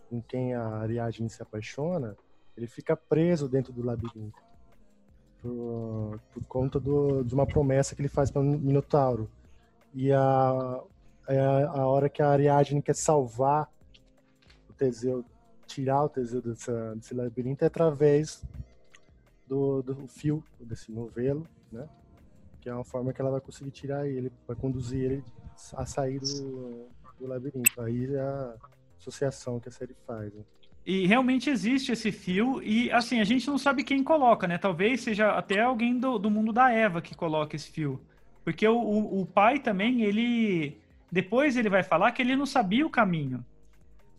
com 0.09 0.21
quem 0.21 0.55
a 0.55 0.64
Ariadne 0.79 1.29
se 1.29 1.42
apaixona, 1.42 2.16
ele 2.57 2.66
fica 2.66 2.97
preso 2.97 3.49
dentro 3.49 3.73
do 3.73 3.83
labirinto. 3.83 4.40
Por, 5.42 6.19
por 6.33 6.45
conta 6.47 6.81
do- 6.81 7.23
de 7.23 7.35
uma 7.35 7.47
promessa 7.47 7.95
que 7.95 8.01
ele 8.01 8.09
faz 8.09 8.31
para 8.31 8.40
o 8.40 8.45
Minotauro. 8.45 9.29
E 9.95 10.12
a, 10.12 10.81
é 11.29 11.38
a, 11.38 11.71
a 11.71 11.87
hora 11.87 12.09
que 12.09 12.23
a 12.23 12.29
Ariadne 12.29 12.83
quer 12.83 12.95
salvar 12.97 13.71
o 14.69 14.73
Teseu, 14.73 15.25
tirar 15.66 16.05
o 16.05 16.09
Teseu 16.09 16.40
desse 16.42 17.14
labirinto, 17.14 17.62
é 17.64 17.66
através 17.66 18.42
do, 19.47 19.83
do 19.83 20.07
fio 20.09 20.42
desse 20.59 20.90
novelo, 20.90 21.47
né? 21.71 21.88
que 22.61 22.69
é 22.69 22.75
uma 22.75 22.85
forma 22.85 23.12
que 23.12 23.21
ela 23.21 23.31
vai 23.31 23.40
conseguir 23.40 23.71
tirar 23.71 24.09
ele, 24.09 24.33
vai 24.47 24.57
conduzir 24.57 25.01
ele 25.01 25.25
a 25.75 25.87
sair 25.87 26.19
do, 26.19 26.87
do 27.19 27.27
labirinto. 27.27 27.81
Aí 27.81 28.16
a 28.16 28.55
associação 29.11 29.61
que 29.61 29.69
a 29.69 29.73
série 29.73 29.95
faz. 30.07 30.33
Né? 30.35 30.42
E 30.85 31.07
realmente 31.07 31.51
existe 31.51 31.92
esse 31.92 32.12
fio, 32.12 32.62
e 32.62 32.90
assim, 32.92 33.21
a 33.21 33.25
gente 33.25 33.47
não 33.49 33.59
sabe 33.59 33.83
quem 33.83 34.03
coloca, 34.05 34.47
né? 34.47 34.57
Talvez 34.59 35.01
seja 35.01 35.31
até 35.33 35.61
alguém 35.61 35.99
do, 35.99 36.19
do 36.19 36.31
mundo 36.31 36.52
da 36.52 36.71
Eva 36.71 37.00
que 37.02 37.15
coloca 37.15 37.57
esse 37.57 37.71
fio. 37.71 38.00
Porque 38.44 38.67
o, 38.67 38.77
o, 38.79 39.23
o 39.23 39.27
pai 39.27 39.59
também, 39.59 40.02
ele. 40.02 40.77
Depois 41.11 41.57
ele 41.57 41.69
vai 41.69 41.83
falar 41.83 42.13
que 42.13 42.23
ele 42.23 42.37
não 42.37 42.46
sabia 42.46 42.87
o 42.87 42.90
caminho. 42.90 43.44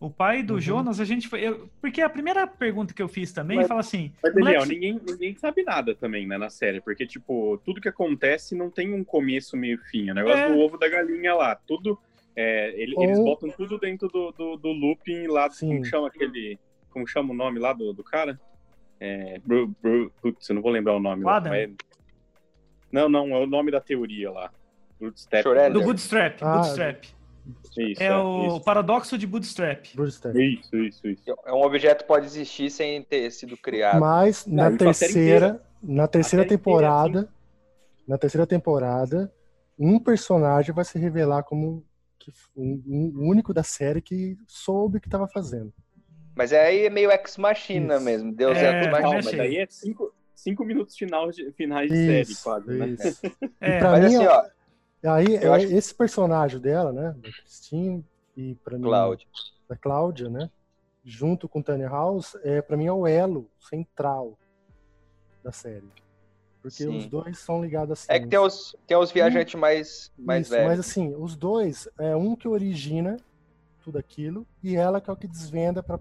O 0.00 0.10
pai 0.10 0.42
do 0.42 0.54
Uhum. 0.54 0.60
Jonas, 0.60 1.00
a 1.00 1.04
gente 1.04 1.26
foi. 1.26 1.40
eu- 1.40 1.68
porque 1.80 2.02
a 2.02 2.08
primeira 2.10 2.46
pergunta 2.46 2.92
que 2.94 3.02
eu 3.02 3.08
fiz 3.08 3.32
também 3.32 3.56
Mas- 3.56 3.66
fala 3.66 3.80
assim. 3.80 4.12
Mas, 4.22 4.34
Daniel, 4.34 4.60
moleque, 4.60 4.74
ninguém, 4.74 5.00
ninguém 5.06 5.34
sabe 5.36 5.62
nada 5.64 5.94
também, 5.94 6.26
né, 6.26 6.36
na 6.36 6.50
série. 6.50 6.80
Porque, 6.82 7.06
tipo, 7.06 7.58
tudo 7.64 7.80
que 7.80 7.88
acontece 7.88 8.54
não 8.54 8.70
tem 8.70 8.92
um 8.92 9.02
começo, 9.02 9.56
meio 9.56 9.78
fim. 9.90 10.10
O 10.10 10.14
negócio 10.14 10.38
É. 10.38 10.48
do 10.52 10.58
ovo 10.58 10.76
da 10.76 10.88
galinha 10.88 11.34
lá. 11.34 11.54
Tudo, 11.56 11.98
É, 12.36 12.80
ele, 12.80 12.94
Ou... 12.96 13.04
Eles 13.04 13.18
botam 13.18 13.50
tudo 13.50 13.78
dentro 13.78 14.08
do, 14.08 14.32
do, 14.32 14.56
do 14.56 14.68
looping 14.68 15.26
lá, 15.26 15.50
Sim. 15.50 15.68
como 15.68 15.84
chama 15.84 16.08
aquele. 16.08 16.58
Como 16.90 17.06
chama 17.06 17.32
o 17.32 17.36
nome 17.36 17.58
lá 17.58 17.72
do, 17.72 17.92
do 17.92 18.02
cara? 18.02 18.40
É, 19.00 19.38
Bru, 19.44 19.74
Bru, 19.80 20.12
putz, 20.20 20.48
eu 20.48 20.54
não 20.54 20.62
vou 20.62 20.70
lembrar 20.70 20.96
o 20.96 21.00
nome. 21.00 21.24
Lá, 21.24 21.40
mas... 21.40 21.70
Não, 22.90 23.08
não, 23.08 23.28
é 23.28 23.38
o 23.38 23.46
nome 23.46 23.70
da 23.70 23.80
teoria 23.80 24.30
lá. 24.30 24.50
Bootstrap. 24.98 25.44
Do 25.72 25.82
Bootstrap. 25.82 26.42
Ah, 26.42 26.58
Bootstrap. 26.58 27.04
Isso, 27.78 28.02
é, 28.02 28.06
é 28.06 28.16
o 28.16 28.46
isso. 28.46 28.60
paradoxo 28.60 29.16
de 29.16 29.26
Bootstrap. 29.26 29.86
Bootstrap. 29.94 30.36
Isso, 30.36 30.76
isso, 30.76 31.08
isso. 31.08 31.34
É 31.46 31.52
um 31.52 31.62
objeto 31.62 32.04
pode 32.04 32.26
existir 32.26 32.70
sem 32.70 33.02
ter 33.02 33.30
sido 33.30 33.56
criado. 33.56 34.00
Mas 34.00 34.46
na 34.46 34.70
terceira, 34.76 35.62
na 35.82 36.06
terceira 36.06 36.46
temporada, 36.46 37.20
assim. 37.20 37.28
na 38.06 38.18
terceira 38.18 38.46
temporada, 38.46 39.32
um 39.78 39.98
personagem 39.98 40.74
vai 40.74 40.84
se 40.84 40.98
revelar 40.98 41.42
como 41.42 41.84
um, 42.56 43.12
um 43.16 43.28
único 43.28 43.52
da 43.52 43.62
série 43.62 44.00
que 44.00 44.36
soube 44.46 44.98
o 44.98 45.00
que 45.00 45.08
estava 45.08 45.26
fazendo. 45.26 45.72
Mas 46.34 46.52
aí 46.52 46.86
é 46.86 46.90
meio 46.90 47.10
ex-machina 47.10 47.98
mesmo. 47.98 48.32
Deus 48.32 48.56
é, 48.56 48.66
é 48.66 48.80
ex-machina. 48.80 49.14
Mas 49.14 49.40
aí 49.40 49.56
é 49.56 49.66
cinco, 49.68 50.14
cinco 50.34 50.64
minutos 50.64 50.96
final 50.96 51.30
de, 51.30 51.50
finais 51.52 51.90
de 51.90 51.96
série, 51.96 52.36
quase, 52.36 52.70
né? 52.70 52.96
É. 53.60 53.78
pra 53.78 53.90
mas 53.90 54.04
mim, 54.04 54.16
assim, 54.16 54.26
ó, 54.26 55.12
aí, 55.12 55.36
é, 55.36 55.48
acho... 55.48 55.66
esse 55.66 55.94
personagem 55.94 56.60
dela, 56.60 56.92
né? 56.92 57.14
Da 57.18 57.30
Christine 57.30 58.04
e 58.36 58.54
pra 58.56 58.78
mim... 58.78 58.84
Cláudia. 58.84 59.26
Da 59.68 59.76
Cláudia, 59.76 60.30
né? 60.30 60.48
Junto 61.04 61.48
com 61.48 61.60
Tanya 61.60 61.88
House, 61.88 62.36
é, 62.44 62.62
pra 62.62 62.76
mim 62.76 62.86
é 62.86 62.92
o 62.92 63.06
elo 63.06 63.50
central 63.58 64.38
da 65.42 65.50
série. 65.50 65.88
Porque 66.68 66.84
Sim. 66.84 66.96
os 66.96 67.06
dois 67.06 67.38
são 67.38 67.62
ligados 67.62 67.92
assim. 67.92 68.06
É 68.08 68.20
que 68.20 68.26
tem 68.26 68.38
os, 68.38 68.76
tem 68.86 68.96
os 68.96 69.10
viajantes 69.10 69.54
um, 69.54 69.58
mais, 69.58 70.12
mais 70.18 70.46
isso, 70.46 70.54
velhos. 70.54 70.68
Mas 70.68 70.80
assim, 70.80 71.14
os 71.14 71.36
dois, 71.36 71.88
é 71.98 72.14
um 72.14 72.36
que 72.36 72.48
origina 72.48 73.16
tudo 73.82 73.98
aquilo 73.98 74.46
e 74.62 74.76
ela 74.76 75.00
que 75.00 75.08
é 75.08 75.12
o 75.12 75.16
que 75.16 75.26
desvenda 75.26 75.82
para 75.82 75.98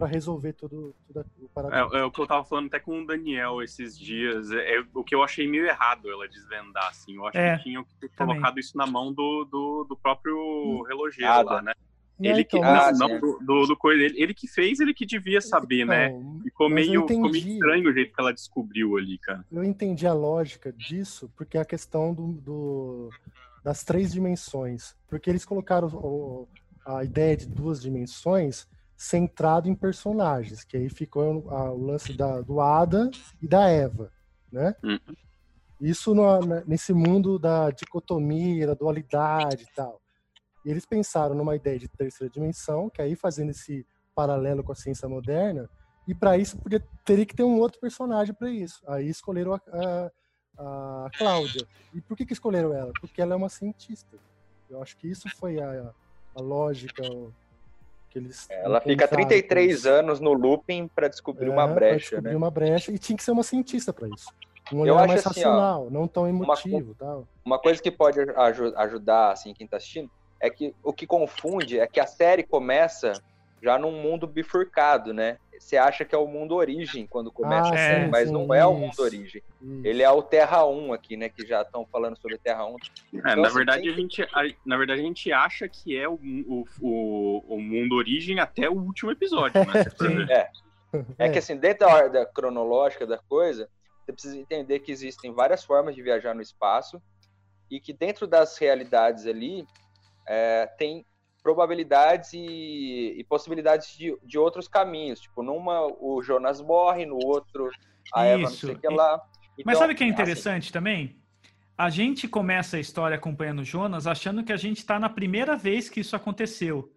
para 0.00 0.08
resolver 0.08 0.54
tudo, 0.54 0.94
tudo 1.06 1.26
o. 1.38 1.70
É, 1.70 2.00
é, 2.00 2.04
o 2.04 2.10
que 2.10 2.20
eu 2.20 2.26
tava 2.26 2.42
falando 2.42 2.68
até 2.68 2.80
com 2.80 3.02
o 3.02 3.06
Daniel 3.06 3.62
esses 3.62 3.98
dias. 3.98 4.50
É, 4.50 4.76
é 4.76 4.84
o 4.94 5.04
que 5.04 5.14
eu 5.14 5.22
achei 5.22 5.46
meio 5.46 5.66
errado 5.66 6.10
ela 6.10 6.26
desvendar, 6.26 6.88
assim. 6.88 7.16
Eu 7.16 7.26
acho 7.26 7.36
é, 7.36 7.56
que 7.58 7.64
tinham 7.64 7.84
que 7.84 7.94
ter 7.96 8.08
também. 8.10 8.36
colocado 8.36 8.58
isso 8.58 8.76
na 8.78 8.86
mão 8.86 9.12
do, 9.12 9.44
do, 9.44 9.84
do 9.84 9.96
próprio 9.96 10.36
hum. 10.36 10.82
relogeiro 10.88 11.44
lá, 11.44 11.60
né? 11.60 11.72
Ele 12.28 12.44
que, 12.44 12.58
então, 12.58 12.92
não, 12.92 13.08
não 13.08 13.20
do, 13.20 13.38
do, 13.38 13.66
do, 13.66 13.76
coisa, 13.76 14.02
ele, 14.02 14.22
ele 14.22 14.34
que 14.34 14.46
fez, 14.46 14.80
ele 14.80 14.92
que 14.92 15.06
devia 15.06 15.40
saber, 15.40 15.84
né? 15.84 16.08
então, 16.08 16.34
né? 16.34 16.40
Ficou 16.44 16.68
meio, 16.68 17.06
ficou 17.06 17.30
meio 17.30 17.48
estranho 17.48 17.88
o 17.88 17.92
jeito 17.92 18.12
que 18.12 18.20
ela 18.20 18.32
descobriu 18.32 18.96
ali, 18.96 19.18
cara. 19.18 19.44
Eu 19.50 19.64
entendi 19.64 20.06
a 20.06 20.12
lógica 20.12 20.72
disso, 20.72 21.30
porque 21.36 21.56
é 21.56 21.60
a 21.60 21.64
questão 21.64 22.12
do, 22.12 22.32
do 22.32 23.10
das 23.62 23.84
três 23.84 24.12
dimensões. 24.12 24.94
Porque 25.08 25.30
eles 25.30 25.44
colocaram 25.44 25.88
o, 25.88 26.48
a 26.84 27.04
ideia 27.04 27.36
de 27.36 27.46
duas 27.46 27.80
dimensões 27.80 28.66
centrado 28.96 29.68
em 29.68 29.74
personagens, 29.74 30.62
que 30.62 30.76
aí 30.76 30.88
ficou 30.90 31.48
a, 31.48 31.70
o 31.70 31.86
lance 31.86 32.12
da, 32.12 32.40
do 32.42 32.60
Adam 32.60 33.10
e 33.40 33.48
da 33.48 33.68
Eva, 33.68 34.12
né? 34.52 34.74
Uhum. 34.82 34.98
Isso 35.80 36.14
no, 36.14 36.38
nesse 36.66 36.92
mundo 36.92 37.38
da 37.38 37.70
dicotomia, 37.70 38.66
da 38.66 38.74
dualidade 38.74 39.64
e 39.64 39.74
tal. 39.74 40.00
E 40.64 40.70
eles 40.70 40.84
pensaram 40.84 41.34
numa 41.34 41.56
ideia 41.56 41.78
de 41.78 41.88
terceira 41.88 42.30
dimensão, 42.32 42.90
que 42.90 43.00
aí 43.00 43.16
fazendo 43.16 43.50
esse 43.50 43.86
paralelo 44.14 44.62
com 44.62 44.72
a 44.72 44.74
ciência 44.74 45.08
moderna, 45.08 45.68
e 46.06 46.14
para 46.14 46.36
isso 46.36 46.58
podia, 46.58 46.82
teria 47.04 47.24
que 47.24 47.34
ter 47.34 47.44
um 47.44 47.58
outro 47.58 47.80
personagem 47.80 48.34
para 48.34 48.50
isso. 48.50 48.82
Aí 48.86 49.08
escolheram 49.08 49.54
a, 49.54 49.60
a, 49.72 51.06
a 51.06 51.10
Cláudia. 51.16 51.66
E 51.94 52.00
por 52.00 52.16
que, 52.16 52.26
que 52.26 52.32
escolheram 52.32 52.74
ela? 52.74 52.92
Porque 53.00 53.22
ela 53.22 53.34
é 53.34 53.36
uma 53.36 53.48
cientista. 53.48 54.18
Eu 54.68 54.82
acho 54.82 54.96
que 54.96 55.08
isso 55.08 55.28
foi 55.36 55.60
a, 55.60 55.92
a 56.34 56.40
lógica, 56.42 57.02
que 58.10 58.18
eles 58.18 58.48
Ela 58.50 58.80
fica 58.80 59.06
33 59.06 59.86
anos 59.86 60.20
no 60.20 60.32
looping 60.32 60.88
para 60.88 61.08
descobrir 61.08 61.46
é, 61.46 61.50
uma 61.50 61.66
brecha, 61.66 61.98
descobrir 61.98 62.30
né? 62.30 62.36
uma 62.36 62.50
brecha 62.50 62.92
e 62.92 62.98
tinha 62.98 63.16
que 63.16 63.22
ser 63.22 63.30
uma 63.30 63.42
cientista 63.42 63.92
para 63.92 64.08
isso. 64.08 64.26
Um 64.72 64.80
olhar 64.80 65.06
mais 65.06 65.26
assim, 65.26 65.40
racional, 65.40 65.86
ó, 65.86 65.90
não 65.90 66.06
tão 66.06 66.28
emotivo, 66.28 66.90
uma, 66.90 66.94
tal. 66.94 67.28
Uma 67.44 67.58
coisa 67.58 67.82
que 67.82 67.90
pode 67.90 68.20
ajudar 68.76 69.32
assim 69.32 69.52
quem 69.52 69.64
está 69.64 69.76
assistindo 69.78 70.10
é 70.40 70.48
que 70.50 70.74
o 70.82 70.92
que 70.92 71.06
confunde 71.06 71.78
é 71.78 71.86
que 71.86 72.00
a 72.00 72.06
série 72.06 72.42
começa 72.42 73.12
já 73.62 73.78
num 73.78 73.92
mundo 73.92 74.26
bifurcado, 74.26 75.12
né? 75.12 75.38
Você 75.58 75.76
acha 75.76 76.06
que 76.06 76.14
é 76.14 76.18
o 76.18 76.26
mundo 76.26 76.54
origem 76.54 77.06
quando 77.06 77.30
começa 77.30 77.68
ah, 77.68 77.74
a 77.74 77.76
série, 77.76 78.08
mas 78.08 78.28
sim, 78.28 78.32
não 78.32 78.54
é 78.54 78.64
o 78.64 78.72
mundo 78.72 78.98
origem. 78.98 79.42
Isso. 79.60 79.80
Ele 79.86 80.02
é 80.02 80.10
o 80.10 80.22
Terra 80.22 80.64
1 80.64 80.94
aqui, 80.94 81.18
né? 81.18 81.28
Que 81.28 81.46
já 81.46 81.60
estão 81.60 81.86
falando 81.92 82.16
sobre 82.18 82.38
Terra 82.38 82.64
1. 82.64 82.76
Então, 83.12 83.30
é, 83.30 83.36
na, 83.36 83.46
assim, 83.46 83.56
verdade, 83.56 83.82
tem... 83.82 83.90
a 83.90 83.94
gente, 83.94 84.22
a, 84.22 84.42
na 84.64 84.78
verdade, 84.78 85.02
a 85.02 85.04
gente 85.04 85.30
acha 85.30 85.68
que 85.68 85.94
é 85.94 86.08
o, 86.08 86.14
o, 86.14 86.64
o, 86.80 87.56
o 87.56 87.60
mundo 87.60 87.94
origem 87.94 88.40
até 88.40 88.70
o 88.70 88.74
último 88.74 89.10
episódio, 89.10 89.60
né? 89.60 89.84
é. 90.32 90.50
É 91.18 91.28
que 91.28 91.38
assim, 91.38 91.56
dentro 91.56 91.86
da 91.86 91.94
ordem 91.94 92.26
cronológica 92.34 93.06
da 93.06 93.18
coisa, 93.18 93.68
você 94.02 94.12
precisa 94.12 94.36
entender 94.38 94.80
que 94.80 94.90
existem 94.90 95.32
várias 95.32 95.62
formas 95.62 95.94
de 95.94 96.02
viajar 96.02 96.34
no 96.34 96.40
espaço 96.40 97.00
e 97.70 97.78
que 97.78 97.92
dentro 97.92 98.26
das 98.26 98.56
realidades 98.58 99.26
ali 99.26 99.66
é, 100.30 100.64
tem 100.78 101.04
probabilidades 101.42 102.32
e, 102.32 103.16
e 103.18 103.24
possibilidades 103.24 103.96
de, 103.96 104.16
de, 104.22 104.38
outros 104.38 104.68
caminhos. 104.68 105.20
Tipo, 105.20 105.42
numa 105.42 105.86
o 105.86 106.22
Jonas 106.22 106.60
morre, 106.60 107.04
no 107.04 107.16
outro 107.16 107.68
a 108.14 108.24
Eva 108.24 108.42
não 108.42 108.50
sei 108.50 108.74
o 108.74 108.78
que 108.78 108.88
lá. 108.88 109.20
Então, 109.54 109.64
Mas 109.66 109.78
sabe 109.78 109.92
o 109.92 109.96
que 109.96 110.04
é 110.04 110.06
assim, 110.06 110.14
interessante 110.14 110.64
assim... 110.64 110.72
também? 110.72 111.16
A 111.76 111.90
gente 111.90 112.28
começa 112.28 112.76
a 112.76 112.80
história 112.80 113.16
acompanhando 113.16 113.64
Jonas 113.64 114.06
achando 114.06 114.44
que 114.44 114.52
a 114.52 114.56
gente 114.56 114.78
está 114.78 115.00
na 115.00 115.08
primeira 115.08 115.56
vez 115.56 115.88
que 115.88 116.00
isso 116.00 116.14
aconteceu. 116.14 116.92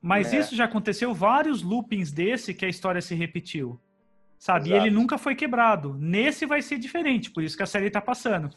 Mas 0.00 0.32
é. 0.32 0.38
isso 0.38 0.54
já 0.54 0.66
aconteceu 0.66 1.12
vários 1.12 1.62
loopings 1.62 2.12
desse 2.12 2.54
que 2.54 2.64
a 2.64 2.68
história 2.68 3.00
se 3.00 3.14
repetiu. 3.14 3.80
Sabe? 4.38 4.68
Exato. 4.68 4.84
E 4.84 4.86
ele 4.86 4.94
nunca 4.94 5.18
foi 5.18 5.34
quebrado. 5.34 5.94
Nesse 5.98 6.46
vai 6.46 6.62
ser 6.62 6.78
diferente, 6.78 7.30
por 7.30 7.42
isso 7.42 7.56
que 7.56 7.62
a 7.62 7.66
série 7.66 7.86
está 7.86 8.00
passando. 8.00 8.50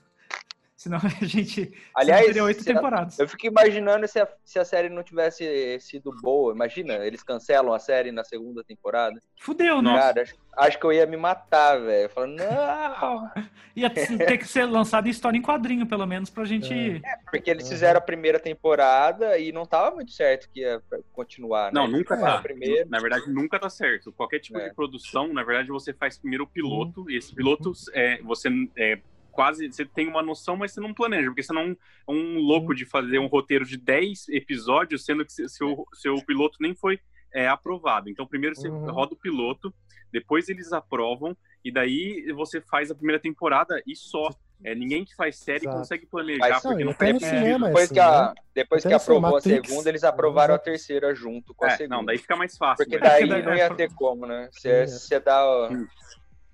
Senão 0.80 0.98
a 1.22 1.26
gente 1.26 1.74
Aliás, 1.94 2.26
teria 2.26 2.42
oito 2.46 2.64
temporadas. 2.64 3.20
Eu 3.20 3.28
fico 3.28 3.46
imaginando 3.46 4.08
se 4.08 4.18
a, 4.18 4.26
se 4.46 4.58
a 4.58 4.64
série 4.64 4.88
não 4.88 5.04
tivesse 5.04 5.78
sido 5.82 6.10
boa. 6.22 6.54
Imagina, 6.54 7.06
eles 7.06 7.22
cancelam 7.22 7.74
a 7.74 7.80
série 7.80 8.14
na 8.14 8.24
segunda 8.24 8.64
temporada. 8.64 9.22
Fudeu, 9.42 9.82
né? 9.82 9.94
Cara, 9.94 10.22
acho, 10.22 10.36
acho, 10.56 10.80
que 10.80 10.86
eu 10.86 10.94
ia 10.94 11.06
me 11.06 11.18
matar, 11.18 11.82
velho. 11.82 12.10
Falando, 12.10 12.38
não! 12.38 13.32
ia 13.76 13.90
ter 13.90 14.38
que 14.38 14.48
ser 14.48 14.64
lançado 14.64 15.08
em 15.08 15.10
história 15.10 15.38
em 15.38 15.42
quadrinho, 15.42 15.86
pelo 15.86 16.08
menos, 16.08 16.30
pra 16.30 16.46
gente. 16.46 16.74
É, 16.74 17.18
porque 17.30 17.52
eles 17.52 17.68
fizeram 17.68 17.98
a 17.98 18.02
primeira 18.02 18.40
temporada 18.40 19.38
e 19.38 19.52
não 19.52 19.66
tava 19.66 19.94
muito 19.94 20.14
certo 20.14 20.50
que 20.50 20.62
ia 20.62 20.82
continuar. 21.12 21.74
Né? 21.74 21.82
Não, 21.82 21.90
nunca 21.90 22.16
tá. 22.16 22.42
Primeiro. 22.42 22.90
Na 22.90 23.00
verdade, 23.00 23.30
nunca 23.30 23.60
tá 23.60 23.70
certo. 23.70 24.14
Qualquer 24.14 24.40
tipo 24.40 24.58
é. 24.58 24.70
de 24.70 24.74
produção, 24.74 25.28
na 25.34 25.44
verdade, 25.44 25.68
você 25.68 25.94
faz 25.94 26.18
primeiro 26.18 26.46
o 26.46 26.48
piloto, 26.48 27.12
e 27.12 27.18
esse 27.18 27.36
piloto 27.36 27.74
é, 27.94 28.22
você. 28.22 28.48
É, 28.78 28.98
quase. 29.32 29.72
Você 29.72 29.86
tem 29.86 30.08
uma 30.08 30.22
noção, 30.22 30.56
mas 30.56 30.74
você 30.74 30.82
não 30.82 30.94
planeja, 30.94 31.28
porque 31.28 31.44
você 31.44 31.54
não 31.54 31.72
é 31.72 31.76
um 32.12 32.40
louco 32.40 32.74
de 32.74 32.86
fazer 32.86 33.20
um 33.20 33.28
roteiro 33.28 33.66
de 33.66 33.78
10 33.78 34.30
episódios, 34.30 35.06
sendo 35.06 35.26
que 35.26 35.32
seu, 35.32 35.86
seu 35.94 36.16
piloto 36.26 36.58
nem 36.60 36.76
foi 36.76 37.00
é, 37.34 37.48
aprovado. 37.48 38.10
Então, 38.10 38.28
primeiro 38.28 38.56
você 38.56 38.68
uhum. 38.68 38.92
roda 38.92 39.14
o 39.14 39.18
piloto, 39.18 39.74
depois 40.12 40.50
eles 40.50 40.74
aprovam, 40.74 41.36
e 41.64 41.72
daí 41.72 42.32
você 42.34 42.62
faz 42.62 42.90
a 42.90 42.96
primeira 42.96 43.22
temporada 43.22 43.82
e 43.86 43.96
só. 43.96 44.30
É, 44.62 44.76
ninguém 44.76 45.06
que 45.06 45.16
faz 45.16 45.38
série 45.38 45.64
Exato. 45.64 45.78
consegue 45.78 46.06
planejar, 46.06 46.50
Mas, 46.50 46.62
porque 46.62 46.84
não, 46.84 46.94
não 47.00 47.08
é 47.08 47.20
cinema, 47.20 47.68
Depois, 47.68 47.86
assim, 47.86 47.94
que, 47.94 48.00
a, 48.02 48.22
né? 48.28 48.34
depois 48.54 48.86
que 48.86 48.94
aprovou 48.94 49.38
a 49.38 49.42
segunda, 49.42 49.88
eles 49.88 50.04
aprovaram 50.04 50.54
a 50.54 50.60
terceira 50.60 51.16
junto 51.16 51.54
com 51.54 51.64
a 51.64 51.70
é, 51.70 51.78
segunda. 51.78 51.96
Não, 51.96 52.04
daí 52.04 52.18
fica 52.18 52.36
mais 52.36 52.58
fácil. 52.58 52.84
Porque 52.84 53.00
daí 53.00 53.26
não 53.42 53.56
ia 53.56 53.74
ter 53.74 53.90
como, 53.94 54.26
né? 54.26 54.50
Você, 54.52 54.86
você 54.86 55.18
dá. 55.18 55.70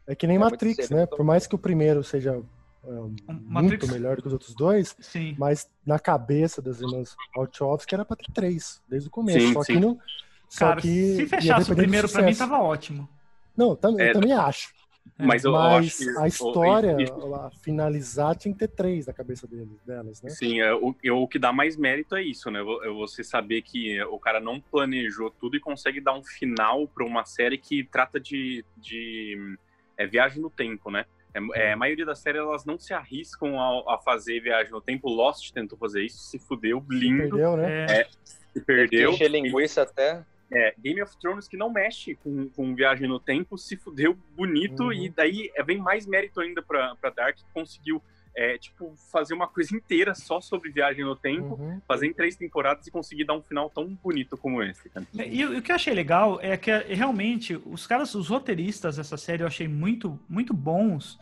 É 0.06 0.14
que 0.14 0.28
nem 0.28 0.36
é 0.36 0.40
Matrix, 0.40 0.88
né? 0.92 1.08
Por 1.08 1.24
mais 1.24 1.48
que 1.48 1.56
o 1.56 1.58
primeiro 1.58 2.04
seja 2.04 2.40
é, 2.88 3.34
muito 3.34 3.88
melhor 3.88 4.22
que 4.22 4.28
os 4.28 4.34
outros 4.34 4.56
dois, 4.56 4.96
sim. 5.00 5.36
mas 5.38 5.70
na 5.86 6.00
cabeça 6.00 6.62
das 6.62 6.80
irmãs 6.80 7.16
Wachowski 7.36 7.96
era 7.96 8.06
pra 8.06 8.16
ter 8.16 8.32
três, 8.34 8.82
desde 8.88 9.08
o 9.08 9.12
começo. 9.12 9.40
Sim, 9.40 9.54
só 9.54 9.64
sim. 9.64 9.74
que 9.74 9.80
não. 9.80 10.00
Só 10.48 10.68
Cara, 10.68 10.82
que 10.82 11.16
se 11.16 11.28
fechasse 11.28 11.72
o 11.72 11.76
primeiro, 11.76 12.10
pra 12.10 12.22
mim 12.22 12.36
tava 12.36 12.60
ótimo. 12.60 13.10
Não, 13.58 13.76
tam, 13.76 14.00
é, 14.00 14.10
eu 14.10 14.14
também 14.14 14.34
acho. 14.34 14.74
Mas, 15.18 15.44
eu, 15.46 15.52
mas 15.52 16.02
eu 16.02 16.20
a 16.20 16.28
história, 16.28 16.98
a 17.36 17.52
finalizar, 17.62 18.36
tinha 18.36 18.54
que 18.54 18.60
ter 18.60 18.68
três 18.68 19.06
na 19.06 19.14
cabeça 19.14 19.48
deles, 19.48 19.80
delas, 19.86 20.22
né? 20.22 20.30
Sim, 20.30 20.60
é, 20.60 20.74
o, 20.74 20.96
o 21.14 21.28
que 21.28 21.40
dá 21.40 21.54
mais 21.54 21.78
mérito 21.78 22.16
é 22.16 22.24
isso, 22.24 22.50
né? 22.50 22.60
É 22.60 22.90
você 22.90 23.24
saber 23.24 23.62
que 23.62 24.02
o 24.04 24.20
cara 24.20 24.40
não 24.40 24.60
planejou 24.60 25.32
tudo 25.32 25.56
e 25.56 25.60
consegue 25.60 26.02
dar 26.02 26.14
um 26.14 26.24
final 26.24 26.88
para 26.88 27.06
uma 27.06 27.24
série 27.24 27.58
que 27.58 27.84
trata 27.84 28.20
de, 28.20 28.66
de 28.76 29.58
é, 29.98 30.06
viagem 30.06 30.42
no 30.42 30.50
tempo, 30.50 30.92
né? 30.92 31.06
É, 31.36 31.68
é, 31.68 31.74
a 31.74 31.78
maioria 31.78 32.06
das 32.06 32.20
séries 32.20 32.42
elas 32.42 32.64
não 32.64 32.80
se 32.80 32.94
arriscam 32.94 33.60
a, 33.60 33.96
a, 33.96 33.98
fazer 33.98 34.40
viagem 34.40 34.72
no 34.72 34.80
tempo. 34.80 35.10
Lost 35.10 35.52
tentou 35.52 35.78
fazer 35.78 36.04
isso, 36.04 36.18
se 36.18 36.40
fudeu, 36.40 36.84
lindo. 36.90 37.24
Se 37.24 37.30
perdeu, 37.30 37.58
né? 37.58 37.86
É, 37.90 38.08
se 38.54 38.62
perdeu. 38.62 39.12
Linguiça 39.12 39.82
até. 39.82 40.24
É, 40.54 40.74
Game 40.80 41.02
of 41.02 41.18
Thrones 41.20 41.48
que 41.48 41.58
não 41.58 41.70
mexe 41.70 42.16
com, 42.16 42.48
com 42.50 42.76
viagem 42.76 43.10
no 43.10 43.20
tempo, 43.20 43.58
se 43.58 43.76
fudeu 43.76 44.16
bonito, 44.36 44.84
uhum. 44.84 44.94
e 44.94 45.10
daí 45.10 45.52
é, 45.56 45.64
vem 45.64 45.80
mais 45.80 46.06
mérito 46.06 46.40
ainda 46.40 46.62
pra, 46.62 46.96
pra 46.96 47.10
Dark, 47.10 47.36
que 47.36 47.44
conseguiu 47.52 48.02
é, 48.36 48.58
tipo, 48.58 48.94
fazer 49.12 49.34
uma 49.34 49.48
coisa 49.48 49.76
inteira 49.76 50.14
só 50.14 50.42
sobre 50.42 50.70
viagem 50.70 51.06
no 51.06 51.16
tempo, 51.16 51.56
uhum. 51.56 51.80
fazer 51.88 52.08
em 52.08 52.14
três 52.14 52.36
temporadas 52.36 52.86
e 52.86 52.92
conseguir 52.92 53.24
dar 53.24 53.34
um 53.34 53.42
final 53.42 53.70
tão 53.70 53.88
bonito 54.04 54.36
como 54.36 54.62
esse. 54.62 54.90
Cara. 54.90 55.06
É, 55.18 55.28
e, 55.28 55.40
e, 55.40 55.46
o 55.46 55.62
que 55.62 55.72
eu 55.72 55.76
achei 55.76 55.94
legal 55.94 56.40
é 56.42 56.58
que 56.58 56.72
realmente 56.72 57.60
os 57.66 57.88
caras, 57.88 58.14
os 58.14 58.28
roteiristas 58.28 58.98
dessa 58.98 59.16
série 59.16 59.44
eu 59.44 59.48
achei 59.48 59.68
muito, 59.68 60.20
muito 60.28 60.54
bons. 60.54 61.18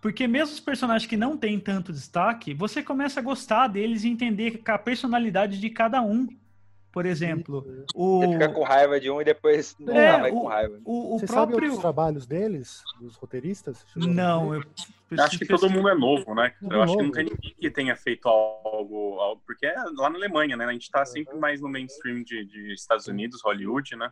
Porque 0.00 0.28
mesmo 0.28 0.52
os 0.52 0.60
personagens 0.60 1.08
que 1.08 1.16
não 1.16 1.34
têm 1.36 1.58
tanto 1.58 1.90
destaque, 1.90 2.52
você 2.52 2.82
começa 2.82 3.20
a 3.20 3.22
gostar 3.22 3.68
deles 3.68 4.04
e 4.04 4.08
entender 4.08 4.60
a 4.66 4.78
personalidade 4.78 5.58
de 5.58 5.70
cada 5.70 6.02
um. 6.02 6.28
Por 6.94 7.06
exemplo, 7.06 7.66
o... 7.92 8.20
Você 8.20 8.32
fica 8.34 8.48
com 8.50 8.62
raiva 8.62 9.00
de 9.00 9.10
um 9.10 9.20
e 9.20 9.24
depois 9.24 9.74
não 9.80 9.98
é, 9.98 10.20
vai 10.20 10.30
o, 10.30 10.34
com 10.34 10.46
raiva. 10.46 10.80
O, 10.84 11.16
o 11.16 11.18
Você 11.18 11.26
próprio... 11.26 11.58
sabe 11.58 11.72
os 11.72 11.78
trabalhos 11.78 12.24
deles, 12.24 12.84
dos 13.00 13.16
roteiristas? 13.16 13.84
Não, 13.96 14.54
eu... 14.54 14.62
Acho 15.18 15.36
que 15.36 15.44
todo 15.44 15.68
mundo 15.68 15.88
é 15.88 15.94
novo, 15.96 16.36
né? 16.36 16.54
eu 16.62 16.82
acho 16.82 16.96
que 16.96 17.02
não 17.02 17.10
tem 17.10 17.24
ninguém 17.24 17.54
que 17.60 17.68
tenha 17.68 17.96
feito 17.96 18.28
algo, 18.28 19.18
algo, 19.18 19.42
porque 19.44 19.66
é 19.66 19.74
lá 19.96 20.08
na 20.08 20.16
Alemanha, 20.16 20.56
né? 20.56 20.64
A 20.66 20.72
gente 20.72 20.88
tá 20.88 21.04
sempre 21.04 21.36
mais 21.36 21.60
no 21.60 21.68
mainstream 21.68 22.22
de, 22.22 22.44
de 22.44 22.72
Estados 22.72 23.08
Unidos, 23.08 23.42
Hollywood, 23.42 23.96
né? 23.96 24.10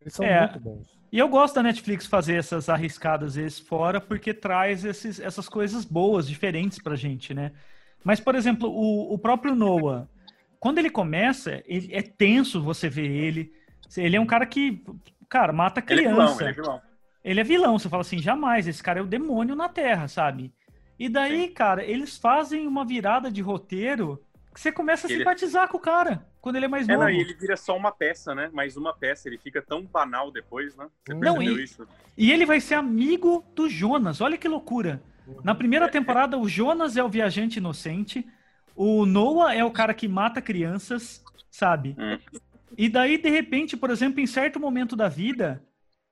Eles 0.00 0.12
são 0.12 0.26
é, 0.26 0.40
muito 0.40 0.58
bons. 0.58 0.98
E 1.12 1.18
eu 1.20 1.28
gosto 1.28 1.54
da 1.54 1.62
Netflix 1.62 2.04
fazer 2.04 2.34
essas 2.34 2.68
arriscadas 2.68 3.36
vezes 3.36 3.60
fora, 3.60 4.00
porque 4.00 4.34
traz 4.34 4.84
esses, 4.84 5.20
essas 5.20 5.48
coisas 5.48 5.84
boas, 5.84 6.26
diferentes 6.26 6.80
pra 6.80 6.96
gente, 6.96 7.32
né? 7.32 7.52
Mas, 8.02 8.18
por 8.18 8.34
exemplo, 8.34 8.68
o, 8.68 9.14
o 9.14 9.18
próprio 9.18 9.54
Noah, 9.54 10.08
quando 10.64 10.78
ele 10.78 10.88
começa, 10.88 11.62
ele, 11.66 11.94
é 11.94 12.00
tenso 12.00 12.62
você 12.62 12.88
ver 12.88 13.04
ele. 13.04 13.52
Ele 13.98 14.16
é 14.16 14.18
um 14.18 14.24
cara 14.24 14.46
que, 14.46 14.82
cara, 15.28 15.52
mata 15.52 15.82
criança. 15.82 16.08
Ele 16.08 16.08
é 16.08 16.24
vilão, 16.24 16.40
ele 16.40 16.48
é 16.48 16.52
vilão. 16.54 16.82
Ele 17.22 17.40
é 17.40 17.44
vilão. 17.44 17.78
Você 17.78 17.86
fala 17.90 18.00
assim, 18.00 18.18
jamais, 18.18 18.66
esse 18.66 18.82
cara 18.82 18.98
é 18.98 19.02
o 19.02 19.06
demônio 19.06 19.54
na 19.54 19.68
Terra, 19.68 20.08
sabe? 20.08 20.54
E 20.98 21.06
daí, 21.06 21.48
Sim. 21.48 21.52
cara, 21.52 21.84
eles 21.84 22.16
fazem 22.16 22.66
uma 22.66 22.82
virada 22.82 23.30
de 23.30 23.42
roteiro 23.42 24.24
que 24.54 24.58
você 24.58 24.72
começa 24.72 25.06
a 25.06 25.10
ele... 25.10 25.18
simpatizar 25.18 25.68
com 25.68 25.76
o 25.76 25.80
cara 25.80 26.26
quando 26.40 26.56
ele 26.56 26.64
é 26.64 26.68
mais 26.68 26.88
é, 26.88 26.94
novo. 26.94 27.04
Não, 27.04 27.10
e 27.10 27.20
ele 27.20 27.34
vira 27.34 27.58
só 27.58 27.76
uma 27.76 27.92
peça, 27.92 28.34
né? 28.34 28.48
Mais 28.50 28.74
uma 28.74 28.96
peça. 28.96 29.28
Ele 29.28 29.36
fica 29.36 29.60
tão 29.60 29.82
banal 29.82 30.32
depois, 30.32 30.74
né? 30.76 30.88
Você 31.06 31.12
não, 31.12 31.42
e, 31.42 31.62
isso? 31.62 31.86
E 32.16 32.32
ele 32.32 32.46
vai 32.46 32.58
ser 32.58 32.76
amigo 32.76 33.44
do 33.54 33.68
Jonas. 33.68 34.22
Olha 34.22 34.38
que 34.38 34.48
loucura. 34.48 35.02
Na 35.42 35.54
primeira 35.54 35.90
temporada, 35.90 36.38
o 36.38 36.48
Jonas 36.48 36.96
é 36.96 37.04
o 37.04 37.08
viajante 37.10 37.58
inocente. 37.58 38.26
O 38.74 39.06
Noah 39.06 39.54
é 39.54 39.64
o 39.64 39.70
cara 39.70 39.94
que 39.94 40.08
mata 40.08 40.42
crianças, 40.42 41.22
sabe? 41.50 41.96
Hum. 41.98 42.18
E 42.76 42.88
daí, 42.88 43.18
de 43.18 43.30
repente, 43.30 43.76
por 43.76 43.90
exemplo, 43.90 44.20
em 44.20 44.26
certo 44.26 44.58
momento 44.58 44.96
da 44.96 45.08
vida, 45.08 45.62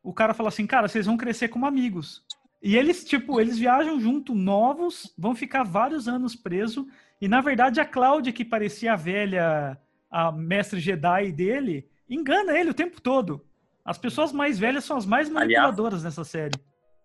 o 0.02 0.12
cara 0.12 0.34
fala 0.34 0.48
assim, 0.48 0.66
cara, 0.66 0.88
vocês 0.88 1.06
vão 1.06 1.16
crescer 1.16 1.48
como 1.48 1.66
amigos. 1.66 2.24
E 2.62 2.76
eles, 2.76 3.04
tipo, 3.04 3.40
eles 3.40 3.58
viajam 3.58 4.00
junto, 4.00 4.34
novos, 4.34 5.12
vão 5.18 5.34
ficar 5.34 5.64
vários 5.64 6.06
anos 6.06 6.36
presos. 6.36 6.86
E, 7.20 7.26
na 7.26 7.40
verdade, 7.40 7.80
a 7.80 7.84
Cláudia, 7.84 8.32
que 8.32 8.44
parecia 8.44 8.92
a 8.92 8.96
velha, 8.96 9.76
a 10.08 10.30
mestre 10.30 10.78
Jedi 10.78 11.32
dele, 11.32 11.88
engana 12.08 12.56
ele 12.56 12.70
o 12.70 12.74
tempo 12.74 13.00
todo. 13.00 13.44
As 13.84 13.98
pessoas 13.98 14.32
mais 14.32 14.58
velhas 14.60 14.84
são 14.84 14.96
as 14.96 15.04
mais 15.04 15.28
manipuladoras 15.28 16.00
Aliás, 16.00 16.04
nessa 16.04 16.24
série. 16.24 16.54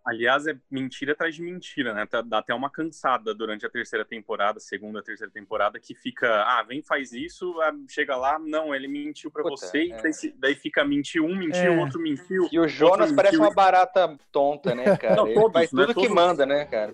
Aliás, 0.07 0.47
é 0.47 0.57
mentira 0.71 1.11
atrás 1.11 1.35
de 1.35 1.41
mentira, 1.41 1.93
né? 1.93 2.05
Tá, 2.05 2.21
dá 2.21 2.37
até 2.39 2.53
uma 2.53 2.69
cansada 2.69 3.33
durante 3.35 3.65
a 3.65 3.69
terceira 3.69 4.05
temporada, 4.05 4.59
segunda, 4.59 5.03
terceira 5.03 5.31
temporada, 5.31 5.79
que 5.79 5.93
fica, 5.93 6.43
ah, 6.43 6.63
vem, 6.63 6.81
faz 6.81 7.11
isso, 7.11 7.59
ah, 7.61 7.73
chega 7.89 8.15
lá, 8.15 8.39
não, 8.39 8.73
ele 8.73 8.87
mentiu 8.87 9.29
para 9.29 9.43
você, 9.43 9.91
é. 9.91 10.01
daí, 10.01 10.11
daí, 10.37 10.55
fica 10.55 10.83
mentiu 10.85 11.25
um, 11.25 11.35
mentiu, 11.35 11.73
é. 11.73 11.77
outro 11.77 11.99
mentiu. 12.01 12.47
E 12.51 12.59
o 12.59 12.67
Jonas 12.67 13.11
parece 13.11 13.35
mentiu. 13.35 13.49
uma 13.49 13.53
barata 13.53 14.17
tonta, 14.31 14.73
né, 14.73 14.95
cara? 14.97 15.15
Não, 15.17 15.33
todos, 15.33 15.53
faz 15.53 15.71
né? 15.71 15.85
tudo 15.85 16.01
né? 16.01 16.07
que 16.07 16.13
manda, 16.13 16.45
né, 16.45 16.65
cara? 16.65 16.93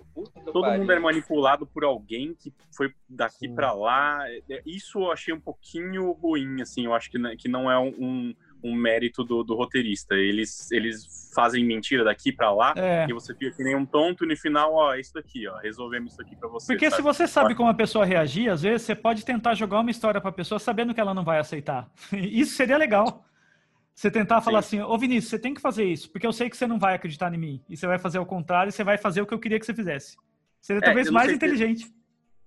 todo 0.52 0.70
mundo 0.72 0.92
é 0.92 0.98
manipulado 0.98 1.66
por 1.66 1.84
alguém 1.84 2.34
que 2.34 2.52
foi 2.76 2.92
daqui 3.08 3.48
para 3.48 3.72
lá. 3.72 4.28
É, 4.28 4.62
isso 4.66 4.98
eu 4.98 5.12
achei 5.12 5.32
um 5.32 5.40
pouquinho 5.40 6.10
ruim, 6.12 6.60
assim, 6.60 6.84
eu 6.84 6.94
acho 6.94 7.10
que, 7.10 7.36
que 7.36 7.48
não 7.48 7.70
é 7.70 7.78
um 7.78 7.94
um 7.98 8.34
mérito 8.72 9.24
do, 9.24 9.42
do, 9.42 9.56
roteirista. 9.56 10.14
Eles, 10.14 10.70
eles 10.70 11.32
fazem 11.34 11.64
mentira 11.64 12.04
daqui 12.04 12.30
para 12.30 12.52
lá 12.52 12.72
é. 12.76 13.06
e 13.08 13.12
você 13.12 13.34
fica 13.34 13.56
que 13.56 13.64
nem 13.64 13.74
um 13.74 13.84
tonto 13.84 14.24
e 14.24 14.28
no 14.28 14.36
final, 14.36 14.72
ó, 14.72 14.94
é 14.94 15.00
isso 15.00 15.12
daqui, 15.12 15.48
ó, 15.48 15.58
resolvemos 15.58 16.12
isso 16.12 16.22
aqui 16.22 16.36
para 16.36 16.48
você. 16.48 16.72
Porque 16.72 16.88
sabe? 16.88 16.96
se 16.96 17.02
você 17.02 17.26
sabe 17.26 17.54
como 17.54 17.68
a 17.68 17.74
pessoa 17.74 18.04
reagir, 18.04 18.48
às 18.48 18.62
vezes 18.62 18.82
você 18.82 18.94
pode 18.94 19.24
tentar 19.24 19.54
jogar 19.54 19.80
uma 19.80 19.90
história 19.90 20.20
para 20.20 20.30
a 20.30 20.32
pessoa 20.32 20.58
sabendo 20.60 20.94
que 20.94 21.00
ela 21.00 21.12
não 21.12 21.24
vai 21.24 21.38
aceitar. 21.38 21.90
Isso 22.12 22.54
seria 22.54 22.76
legal. 22.76 23.26
Você 23.94 24.10
tentar 24.10 24.40
falar 24.40 24.62
Sim. 24.62 24.80
assim, 24.80 24.92
ô 24.92 24.98
Vinícius, 24.98 25.30
você 25.30 25.38
tem 25.38 25.54
que 25.54 25.60
fazer 25.60 25.84
isso, 25.84 26.10
porque 26.10 26.26
eu 26.26 26.32
sei 26.32 26.50
que 26.50 26.56
você 26.56 26.66
não 26.66 26.80
vai 26.80 26.96
acreditar 26.96 27.32
em 27.32 27.38
mim. 27.38 27.64
E 27.68 27.76
você 27.76 27.86
vai 27.86 27.96
fazer 27.96 28.18
o 28.18 28.26
contrário, 28.26 28.70
e 28.70 28.72
você 28.72 28.82
vai 28.82 28.98
fazer 28.98 29.20
o 29.20 29.26
que 29.26 29.32
eu 29.32 29.38
queria 29.38 29.58
que 29.58 29.64
você 29.64 29.72
fizesse. 29.72 30.16
Seria 30.60 30.80
é, 30.80 30.84
talvez 30.84 31.10
mais 31.10 31.30
inteligente. 31.30 31.84
Se, 31.84 31.94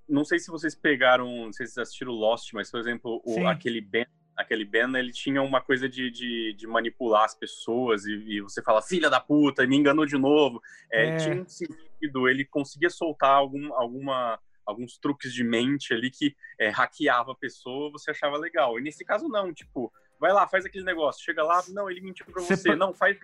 não 0.09 0.25
sei 0.25 0.39
se 0.39 0.51
vocês 0.51 0.75
pegaram, 0.75 1.45
não 1.45 1.53
sei 1.53 1.65
se 1.65 1.73
vocês 1.73 1.87
assistiram 1.87 2.11
Lost, 2.11 2.51
mas, 2.51 2.69
por 2.69 2.81
exemplo, 2.81 3.21
o, 3.23 3.47
aquele 3.47 3.79
Ben 3.79 4.05
aquele 4.37 4.63
Ben, 4.63 4.95
ele 4.95 5.11
tinha 5.11 5.41
uma 5.41 5.59
coisa 5.59 5.89
de, 5.89 6.11
de, 6.11 6.53
de 6.53 6.67
manipular 6.67 7.25
as 7.25 7.33
pessoas 7.33 8.05
e, 8.05 8.13
e, 8.13 8.41
você 8.41 8.61
fala, 8.61 8.81
filha 8.81 9.09
da 9.09 9.19
puta, 9.19 9.65
me 9.65 9.75
enganou 9.75 10.05
de 10.05 10.17
novo. 10.17 10.61
É, 10.91 11.07
é. 11.07 11.17
Tinha 11.17 11.41
um 11.41 11.47
sentido, 11.47 12.29
ele 12.29 12.45
conseguia 12.45 12.89
soltar 12.89 13.31
algum, 13.31 13.73
alguma, 13.73 14.39
alguns 14.63 14.97
truques 14.99 15.33
de 15.33 15.43
mente 15.43 15.93
ali 15.93 16.11
que 16.11 16.35
é, 16.59 16.69
hackeava 16.69 17.31
a 17.31 17.35
pessoa, 17.35 17.91
você 17.91 18.11
achava 18.11 18.37
legal. 18.37 18.79
E 18.79 18.83
nesse 18.83 19.03
caso, 19.03 19.27
não, 19.27 19.51
tipo, 19.51 19.91
vai 20.19 20.31
lá, 20.31 20.47
faz 20.47 20.65
aquele 20.65 20.85
negócio, 20.85 21.25
chega 21.25 21.43
lá, 21.43 21.63
não, 21.69 21.89
ele 21.89 22.01
mentiu 22.01 22.25
pra 22.27 22.41
você, 22.41 22.55
você 22.55 22.75
não, 22.75 22.93
faz 22.93 23.17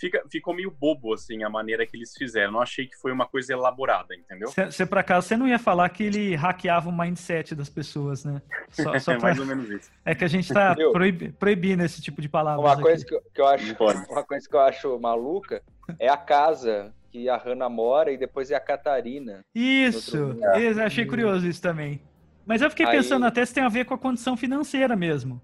fica, 0.00 0.24
ficou 0.30 0.54
meio 0.54 0.70
bobo, 0.70 1.12
assim, 1.12 1.44
a 1.44 1.50
maneira 1.50 1.86
que 1.86 1.96
eles 1.96 2.14
fizeram. 2.16 2.52
Não 2.52 2.62
achei 2.62 2.86
que 2.86 2.96
foi 2.96 3.12
uma 3.12 3.26
coisa 3.26 3.52
elaborada, 3.52 4.14
entendeu? 4.14 4.48
Você, 4.50 4.86
por 4.86 4.98
acaso, 4.98 5.28
você 5.28 5.36
não 5.36 5.46
ia 5.46 5.58
falar 5.58 5.88
que 5.90 6.04
ele 6.04 6.34
hackeava 6.34 6.88
o 6.88 6.96
mindset 6.96 7.54
das 7.54 7.68
pessoas, 7.68 8.24
né? 8.24 8.40
Só, 8.70 8.82
só 8.98 9.12
é 9.12 9.18
pra... 9.18 9.28
mais 9.28 9.38
ou 9.38 9.46
menos 9.46 9.68
isso. 9.68 9.90
É 10.04 10.14
que 10.14 10.24
a 10.24 10.28
gente 10.28 10.52
tá 10.52 10.74
proib... 10.74 11.32
proibindo 11.38 11.84
esse 11.84 12.00
tipo 12.00 12.22
de 12.22 12.28
palavras. 12.28 12.64
Uma 12.64 12.82
coisa 12.82 13.04
que, 13.04 13.20
que, 13.34 13.40
eu 13.40 13.46
acho, 13.46 13.76
uma 14.10 14.24
coisa 14.24 14.48
que 14.48 14.56
eu 14.56 14.60
acho 14.60 14.98
maluca 14.98 15.62
é 15.98 16.08
a 16.08 16.16
casa 16.16 16.92
que 17.12 17.28
a 17.28 17.36
Hannah 17.36 17.68
mora 17.68 18.10
e 18.10 18.16
depois 18.16 18.50
é 18.50 18.54
a 18.54 18.60
Catarina. 18.60 19.40
Isso, 19.54 20.16
eu 20.16 20.82
achei 20.82 21.04
curioso 21.04 21.46
isso 21.46 21.60
também. 21.60 22.00
Mas 22.46 22.62
eu 22.62 22.70
fiquei 22.70 22.86
Aí... 22.86 22.96
pensando 22.96 23.26
até 23.26 23.44
se 23.44 23.52
tem 23.52 23.62
a 23.62 23.68
ver 23.68 23.84
com 23.84 23.94
a 23.94 23.98
condição 23.98 24.36
financeira 24.36 24.96
mesmo. 24.96 25.40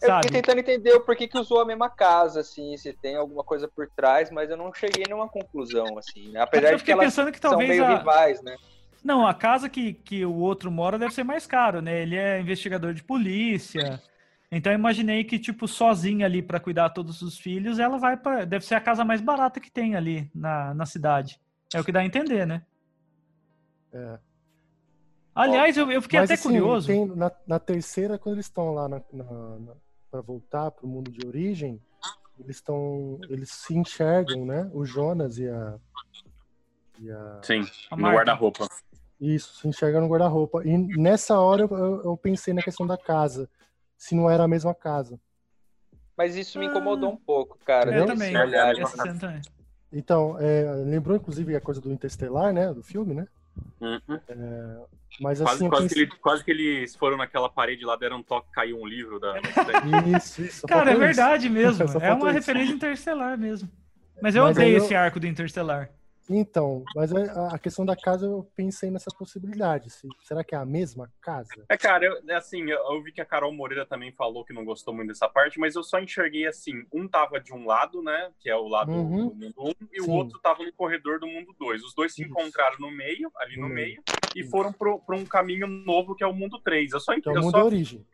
Eu 0.00 0.08
sabe? 0.08 0.26
fiquei 0.26 0.42
tentando 0.42 0.60
entender 0.60 0.92
o 0.92 1.00
porquê 1.00 1.26
que 1.26 1.38
usou 1.38 1.60
a 1.60 1.64
mesma 1.64 1.88
casa, 1.88 2.40
assim, 2.40 2.76
se 2.76 2.92
tem 2.92 3.16
alguma 3.16 3.42
coisa 3.42 3.66
por 3.66 3.88
trás, 3.88 4.30
mas 4.30 4.50
eu 4.50 4.56
não 4.56 4.72
cheguei 4.72 5.04
a 5.04 5.08
nenhuma 5.08 5.28
conclusão, 5.28 5.96
assim, 5.98 6.28
né? 6.28 6.40
Apesar 6.40 6.74
de 6.74 6.84
que 6.84 6.92
elas 6.92 7.06
pensando 7.06 7.32
que 7.32 7.40
talvez 7.40 7.76
são 7.76 7.78
meio 7.78 7.84
a... 7.84 7.98
rivais, 7.98 8.42
né? 8.42 8.56
Não, 9.02 9.26
a 9.26 9.32
casa 9.32 9.68
que, 9.68 9.94
que 9.94 10.24
o 10.24 10.34
outro 10.34 10.70
mora 10.70 10.98
deve 10.98 11.14
ser 11.14 11.22
mais 11.22 11.46
caro, 11.46 11.80
né? 11.80 12.02
Ele 12.02 12.16
é 12.16 12.40
investigador 12.40 12.92
de 12.92 13.04
polícia. 13.04 14.02
Então 14.50 14.72
eu 14.72 14.78
imaginei 14.78 15.24
que, 15.24 15.38
tipo, 15.38 15.66
sozinha 15.68 16.26
ali 16.26 16.42
para 16.42 16.60
cuidar 16.60 16.90
todos 16.90 17.22
os 17.22 17.38
filhos, 17.38 17.78
ela 17.78 17.98
vai 17.98 18.16
para. 18.16 18.44
Deve 18.44 18.64
ser 18.64 18.74
a 18.74 18.80
casa 18.80 19.04
mais 19.04 19.20
barata 19.20 19.60
que 19.60 19.70
tem 19.70 19.94
ali 19.94 20.30
na, 20.34 20.74
na 20.74 20.86
cidade. 20.86 21.40
É 21.72 21.80
o 21.80 21.84
que 21.84 21.92
dá 21.92 22.00
a 22.00 22.04
entender, 22.04 22.46
né? 22.46 22.62
É. 23.92 24.18
Aliás, 25.34 25.76
eu, 25.76 25.90
eu 25.90 26.00
fiquei 26.00 26.18
Mas, 26.18 26.30
até 26.30 26.34
assim, 26.34 26.48
curioso. 26.48 26.86
Tem, 26.86 27.06
na, 27.06 27.30
na, 27.46 27.58
terceira, 27.58 28.18
quando 28.18 28.36
eles 28.36 28.46
estão 28.46 28.72
lá 28.72 28.88
na, 28.88 29.02
na, 29.12 29.74
para 30.10 30.20
voltar 30.20 30.70
para 30.70 30.86
o 30.86 30.88
mundo 30.88 31.10
de 31.10 31.26
origem, 31.26 31.80
eles 32.38 32.56
estão, 32.56 33.18
eles 33.28 33.50
se 33.50 33.76
enxergam, 33.76 34.44
né? 34.44 34.70
O 34.72 34.84
Jonas 34.84 35.38
e 35.38 35.48
a, 35.48 35.78
e 37.00 37.10
a 37.10 37.40
sim, 37.42 37.64
no 37.90 38.10
guarda-roupa. 38.10 38.68
Isso, 39.20 39.56
se 39.56 39.68
enxergam 39.68 40.02
no 40.02 40.08
guarda-roupa. 40.08 40.62
E 40.64 40.76
nessa 40.76 41.38
hora 41.38 41.62
eu, 41.62 42.02
eu, 42.04 42.16
pensei 42.16 42.52
na 42.52 42.62
questão 42.62 42.86
da 42.86 42.98
casa, 42.98 43.48
se 43.96 44.14
não 44.14 44.30
era 44.30 44.44
a 44.44 44.48
mesma 44.48 44.74
casa. 44.74 45.18
Mas 46.16 46.36
isso 46.36 46.58
me 46.58 46.66
incomodou 46.66 47.10
ah, 47.10 47.12
um 47.12 47.16
pouco, 47.16 47.58
cara. 47.64 47.94
Eu 47.94 48.06
também. 48.06 48.32
também. 48.32 49.40
Então, 49.92 50.38
é, 50.38 50.64
lembrou 50.84 51.16
inclusive 51.16 51.54
a 51.54 51.60
coisa 51.60 51.80
do 51.80 51.92
Interstellar, 51.92 52.52
né? 52.52 52.72
Do 52.72 52.82
filme, 52.82 53.14
né? 53.14 53.26
Uhum. 53.80 54.20
É, 54.28 54.76
mas 55.20 55.40
quase, 55.40 55.44
assim, 55.44 55.68
quase, 55.68 55.88
que 55.88 56.00
ele, 56.00 56.06
quase, 56.06 56.44
que 56.44 56.50
eles 56.50 56.94
foram 56.96 57.16
naquela 57.16 57.48
parede 57.48 57.84
lá, 57.84 57.96
deram 57.96 58.18
um 58.18 58.22
toque, 58.22 58.50
caiu 58.52 58.80
um 58.80 58.86
livro 58.86 59.18
da. 59.18 59.34
isso, 60.16 60.42
isso. 60.42 60.66
Cara, 60.66 60.92
é 60.92 60.96
verdade 60.96 61.48
mesmo. 61.48 61.84
é 62.00 62.12
uma 62.12 62.26
isso. 62.28 62.34
referência 62.34 62.72
interestelar 62.72 63.36
mesmo. 63.38 63.68
Mas 64.20 64.34
eu 64.34 64.44
Mas 64.44 64.56
odeio 64.56 64.78
eu... 64.78 64.84
esse 64.84 64.94
arco 64.94 65.20
do 65.20 65.26
Interstellar. 65.26 65.90
Então, 66.28 66.84
mas 66.94 67.12
a, 67.14 67.58
questão 67.58 67.86
da 67.86 67.94
casa 67.94 68.26
eu 68.26 68.50
pensei 68.56 68.90
nessa 68.90 69.10
possibilidade. 69.16 69.88
será 70.22 70.42
que 70.42 70.54
é 70.54 70.58
a 70.58 70.64
mesma 70.64 71.10
casa? 71.20 71.64
É, 71.68 71.76
cara, 71.76 72.04
eu, 72.04 72.20
é 72.28 72.34
assim, 72.34 72.62
eu, 72.68 72.78
eu, 72.78 73.02
vi 73.02 73.12
que 73.12 73.20
a 73.20 73.24
Carol 73.24 73.52
Moreira 73.52 73.86
também 73.86 74.12
falou 74.12 74.44
que 74.44 74.52
não 74.52 74.64
gostou 74.64 74.92
muito 74.92 75.08
dessa 75.08 75.28
parte, 75.28 75.58
mas 75.58 75.76
eu 75.76 75.82
só 75.82 76.00
enxerguei 76.00 76.46
assim: 76.46 76.84
um 76.92 77.06
tava 77.06 77.40
de 77.40 77.52
um 77.52 77.64
lado, 77.64 78.02
né? 78.02 78.32
Que 78.40 78.50
é 78.50 78.56
o 78.56 78.66
lado 78.66 78.90
uhum. 78.90 79.28
do 79.28 79.34
mundo 79.34 79.54
1, 79.58 79.68
um, 79.68 79.72
e 79.92 80.02
Sim. 80.02 80.10
o 80.10 80.14
outro 80.14 80.38
tava 80.40 80.64
no 80.64 80.72
corredor 80.72 81.20
do 81.20 81.26
mundo 81.26 81.54
2. 81.58 81.82
Os 81.82 81.94
dois 81.94 82.12
se 82.12 82.22
Isso. 82.22 82.30
encontraram 82.30 82.76
no 82.80 82.90
meio, 82.90 83.30
ali 83.36 83.56
no 83.56 83.68
meio, 83.68 84.02
e 84.34 84.42
foram 84.44 84.72
para 84.72 85.16
um 85.16 85.24
caminho 85.24 85.66
novo 85.66 86.14
que 86.14 86.24
é 86.24 86.26
o 86.26 86.34
mundo 86.34 86.58
3. 86.60 86.92
Eu 86.92 87.00
só 87.00 87.12
entendi. 87.12 87.36
É 87.36 87.40
o 87.40 87.44
mundo 87.44 87.58
só... 87.58 87.64
origem. 87.64 88.04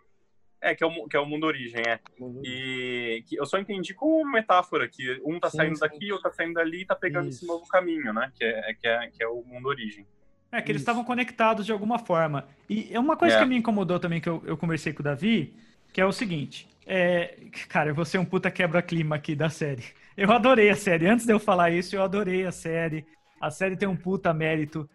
É, 0.64 0.76
que 0.76 0.84
é 0.84 0.86
o, 0.86 1.08
que 1.08 1.16
é 1.16 1.20
o 1.20 1.26
mundo 1.26 1.44
origem, 1.44 1.82
é. 1.84 1.98
Mundo 2.20 2.40
e 2.44 3.24
que 3.26 3.34
eu 3.34 3.44
só 3.44 3.58
entendi 3.58 3.92
como 3.94 4.30
metáfora, 4.30 4.88
que 4.88 5.20
um 5.24 5.40
tá 5.40 5.50
sim, 5.50 5.56
saindo 5.56 5.74
sim. 5.74 5.80
daqui, 5.80 6.12
outro 6.12 6.30
tá 6.30 6.36
saindo 6.36 6.54
dali 6.54 6.82
e 6.82 6.86
tá 6.86 6.94
pegando 6.94 7.28
Isso. 7.28 7.38
esse 7.38 7.46
novo 7.46 7.66
caminho, 7.66 8.12
né? 8.12 8.30
Que 8.32 8.44
é, 8.44 8.74
que, 8.74 8.86
é, 8.86 9.06
que 9.08 9.22
é 9.24 9.26
o 9.26 9.42
mundo 9.44 9.66
origem. 9.66 10.06
É, 10.52 10.62
que 10.62 10.70
eles 10.70 10.82
estavam 10.82 11.02
conectados 11.02 11.66
de 11.66 11.72
alguma 11.72 11.98
forma. 11.98 12.46
E 12.70 12.88
é 12.92 13.00
uma 13.00 13.16
coisa 13.16 13.36
É. 13.36 13.38
que 13.40 13.46
me 13.46 13.56
incomodou 13.56 13.98
também, 13.98 14.20
que 14.20 14.28
eu, 14.28 14.40
eu 14.46 14.56
conversei 14.56 14.92
com 14.92 15.00
o 15.00 15.02
Davi, 15.02 15.52
que 15.92 16.00
é 16.00 16.06
o 16.06 16.12
seguinte. 16.12 16.68
É, 16.86 17.36
cara, 17.68 17.90
eu 17.90 17.94
vou 17.94 18.04
ser 18.04 18.18
um 18.18 18.24
puta 18.24 18.50
quebra-clima 18.50 19.16
aqui 19.16 19.34
da 19.34 19.48
série. 19.48 19.82
Eu 20.16 20.30
adorei 20.30 20.70
a 20.70 20.76
série. 20.76 21.06
Antes 21.08 21.26
de 21.26 21.32
eu 21.32 21.40
falar 21.40 21.70
isso, 21.70 21.96
eu 21.96 22.02
adorei 22.02 22.46
a 22.46 22.52
série. 22.52 23.04
A 23.40 23.50
série 23.50 23.76
tem 23.76 23.88
um 23.88 23.96
puta 23.96 24.32
mérito. 24.32 24.88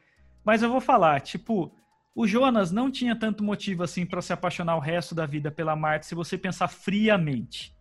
Mas 0.45 0.63
eu 0.63 0.70
vou 0.70 0.80
falar, 0.80 1.20
tipo, 1.20 1.74
o 2.20 2.28
Jonas 2.28 2.72
não 2.72 2.89
tinha 2.89 3.15
tanto 3.15 3.43
motivo 3.43 3.84
assim 3.84 4.05
pra 4.05 4.22
se 4.22 4.34
apaixonar 4.34 4.76
o 4.76 4.80
resto 4.82 5.13
da 5.13 5.26
vida 5.26 5.51
pela 5.51 5.76
Marta, 5.76 6.05
se 6.07 6.15
você 6.15 6.38
pensar 6.38 6.68
friamente. 6.68 7.74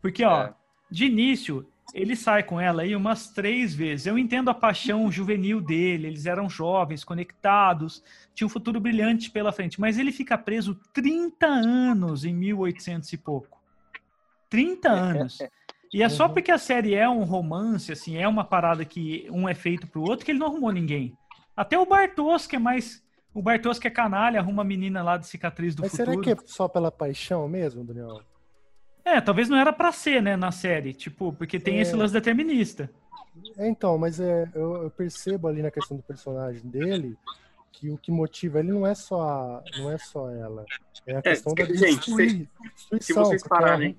Porque, 0.00 0.24
ó, 0.24 0.44
É. 0.44 0.54
de 0.90 1.04
início, 1.06 1.68
ele 1.94 2.16
sai 2.16 2.42
com 2.42 2.60
ela 2.60 2.82
aí 2.82 2.96
umas 2.96 3.28
três 3.30 3.74
vezes. 3.74 4.06
Eu 4.06 4.18
entendo 4.18 4.48
a 4.48 4.54
paixão 4.54 5.10
juvenil 5.12 5.60
dele, 5.60 6.06
eles 6.06 6.26
eram 6.26 6.48
jovens, 6.48 7.04
conectados, 7.04 8.02
tinha 8.34 8.46
um 8.46 8.50
futuro 8.50 8.80
brilhante 8.80 9.30
pela 9.30 9.52
frente, 9.52 9.80
mas 9.80 9.98
ele 9.98 10.10
fica 10.10 10.36
preso 10.38 10.74
30 10.92 11.46
anos 11.46 12.24
em 12.24 12.34
1800 12.34 13.12
e 13.12 13.16
pouco. 13.18 13.60
30 14.48 14.88
anos. 14.90 15.38
E 15.92 16.02
é 16.02 16.08
só 16.08 16.26
Uhum. 16.26 16.32
porque 16.34 16.50
a 16.50 16.58
série 16.58 16.94
é 16.94 17.08
um 17.08 17.24
romance, 17.24 17.92
assim, 17.92 18.16
é 18.16 18.26
uma 18.26 18.44
parada 18.44 18.84
que 18.84 19.26
um 19.30 19.48
é 19.48 19.54
feito 19.54 19.86
pro 19.86 20.02
outro, 20.02 20.24
que 20.24 20.32
ele 20.32 20.38
não 20.38 20.48
arrumou 20.48 20.72
ninguém. 20.72 21.16
Até 21.56 21.78
o 21.78 21.86
Bartos, 21.86 22.46
que 22.46 22.56
é 22.56 22.58
mais. 22.58 23.04
O 23.36 23.42
Bartos, 23.42 23.78
que 23.78 23.86
é 23.86 23.90
canalha, 23.90 24.40
arruma 24.40 24.62
a 24.62 24.64
menina 24.64 25.02
lá 25.02 25.18
de 25.18 25.26
cicatriz 25.26 25.74
do 25.74 25.82
Mas 25.82 25.90
futuro. 25.90 26.10
será 26.12 26.22
que 26.22 26.30
é 26.32 26.36
só 26.46 26.66
pela 26.66 26.90
paixão 26.90 27.46
mesmo, 27.46 27.84
Daniel? 27.84 28.22
É, 29.04 29.20
talvez 29.20 29.48
não 29.50 29.58
era 29.58 29.74
pra 29.74 29.92
ser, 29.92 30.22
né, 30.22 30.36
na 30.36 30.50
série. 30.50 30.94
Tipo, 30.94 31.34
porque 31.34 31.60
tem 31.60 31.76
É. 31.78 31.82
esse 31.82 31.94
lance 31.94 32.14
determinista. 32.14 32.90
É, 33.58 33.68
então, 33.68 33.98
mas 33.98 34.18
é, 34.18 34.48
eu, 34.54 34.84
eu 34.84 34.90
percebo 34.90 35.48
ali 35.48 35.60
na 35.60 35.70
questão 35.70 35.98
do 35.98 36.02
personagem 36.02 36.62
dele 36.62 37.14
que 37.70 37.90
o 37.90 37.98
que 37.98 38.10
motiva 38.10 38.58
ele 38.60 38.72
não 38.72 38.86
é 38.86 38.94
só 38.94 39.20
a- 39.20 39.62
não 39.78 39.92
é 39.92 39.98
só 39.98 40.30
ela, 40.30 40.64
é 41.06 41.16
a 41.16 41.20
questão 41.20 41.52
da 41.54 41.64
gente, 41.66 41.76
destrui- 42.10 42.48
destruição, 42.74 43.24
vocês 43.26 43.42
porque 43.42 43.54
é 43.54 43.60
pararem-. 43.60 43.98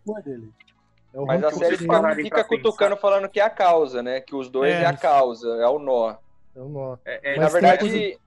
É 1.13 1.19
o 1.19 1.25
Mas 1.27 1.43
a 1.43 1.51
série 1.51 1.59
vocês 1.59 1.69
dele, 1.69 1.77
fica, 1.83 1.93
pararem 1.93 2.23
fica 2.25 2.43
cutucando 2.43 2.97
falando 2.97 3.29
que 3.29 3.39
é 3.39 3.43
a 3.43 3.49
causa, 3.51 4.01
né? 4.01 4.19
Que 4.19 4.35
os 4.35 4.49
dois 4.49 4.73
É. 4.73 4.81
é, 4.81 4.85
a 4.87 4.97
causa, 4.97 5.47
é 5.61 5.67
o 5.67 5.77
nó. 5.77 6.15
é 6.55 6.59
o 6.59 6.67
nó. 6.67 6.97
É, 7.05 7.35
é, 7.35 7.39
Na 7.39 7.47
verdade, 7.49 7.79
coisa- 7.87 8.19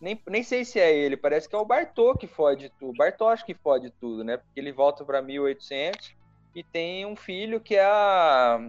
nem, 0.00 0.20
nem 0.28 0.42
sei 0.42 0.64
se 0.64 0.78
é 0.78 0.94
ele, 0.94 1.16
parece 1.16 1.48
que 1.48 1.54
é 1.54 1.58
o 1.58 1.64
Bartô 1.64 2.14
que 2.14 2.26
fode 2.26 2.70
tudo. 2.78 2.96
Bartosz 2.96 3.42
que 3.42 3.54
fode 3.54 3.90
tudo, 3.90 4.22
né? 4.24 4.36
Porque 4.36 4.58
ele 4.60 4.72
volta 4.72 5.04
pra 5.04 5.20
1800 5.22 6.12
e 6.54 6.62
tem 6.62 7.04
um 7.06 7.16
filho 7.16 7.60
que 7.60 7.76
é 7.76 7.84
a. 7.84 8.60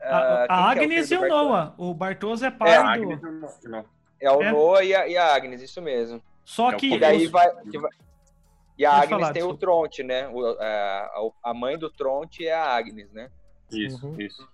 A, 0.00 0.46
Ah, 0.48 0.70
a 0.72 0.74
quem 0.76 0.88
que 0.88 0.94
é 0.94 0.98
o 0.98 1.00
Agnes 1.00 1.10
e 1.10 1.16
o? 1.16 1.28
Noah. 1.28 1.74
O 1.78 1.94
Bartos 1.94 2.42
é 2.42 2.50
pai 2.50 2.72
é, 2.74 2.82
do. 2.82 2.88
Agnes. 2.88 3.20
É 4.20 4.30
o 4.30 4.42
É. 4.42 4.52
Noah 4.52 4.84
e 4.84 4.94
a, 4.94 5.08
e 5.08 5.16
a 5.16 5.34
Agnes, 5.34 5.62
isso 5.62 5.80
mesmo. 5.80 6.22
Só 6.44 6.72
É 6.72 6.74
o 6.74 6.78
que. 6.78 6.94
E 6.94 6.98
daí 6.98 7.24
os- 7.24 7.30
vai. 7.30 7.50
que 7.70 7.78
vai- 7.78 7.90
E 8.76 8.84
a 8.84 8.92
Agnes 8.92 9.08
falar, 9.10 9.32
tem 9.32 9.42
o 9.42 9.52
desculpa. 9.52 9.60
Tronte, 9.60 10.02
né? 10.02 10.28
O- 10.28 10.56
a, 10.60 11.30
a 11.44 11.54
mãe 11.54 11.78
do 11.78 11.90
Tronte 11.90 12.46
é 12.46 12.52
a 12.54 12.64
Agnes, 12.76 13.10
né? 13.12 13.30
Isso, 13.70 14.06
Uhum. 14.06 14.20
isso. 14.20 14.46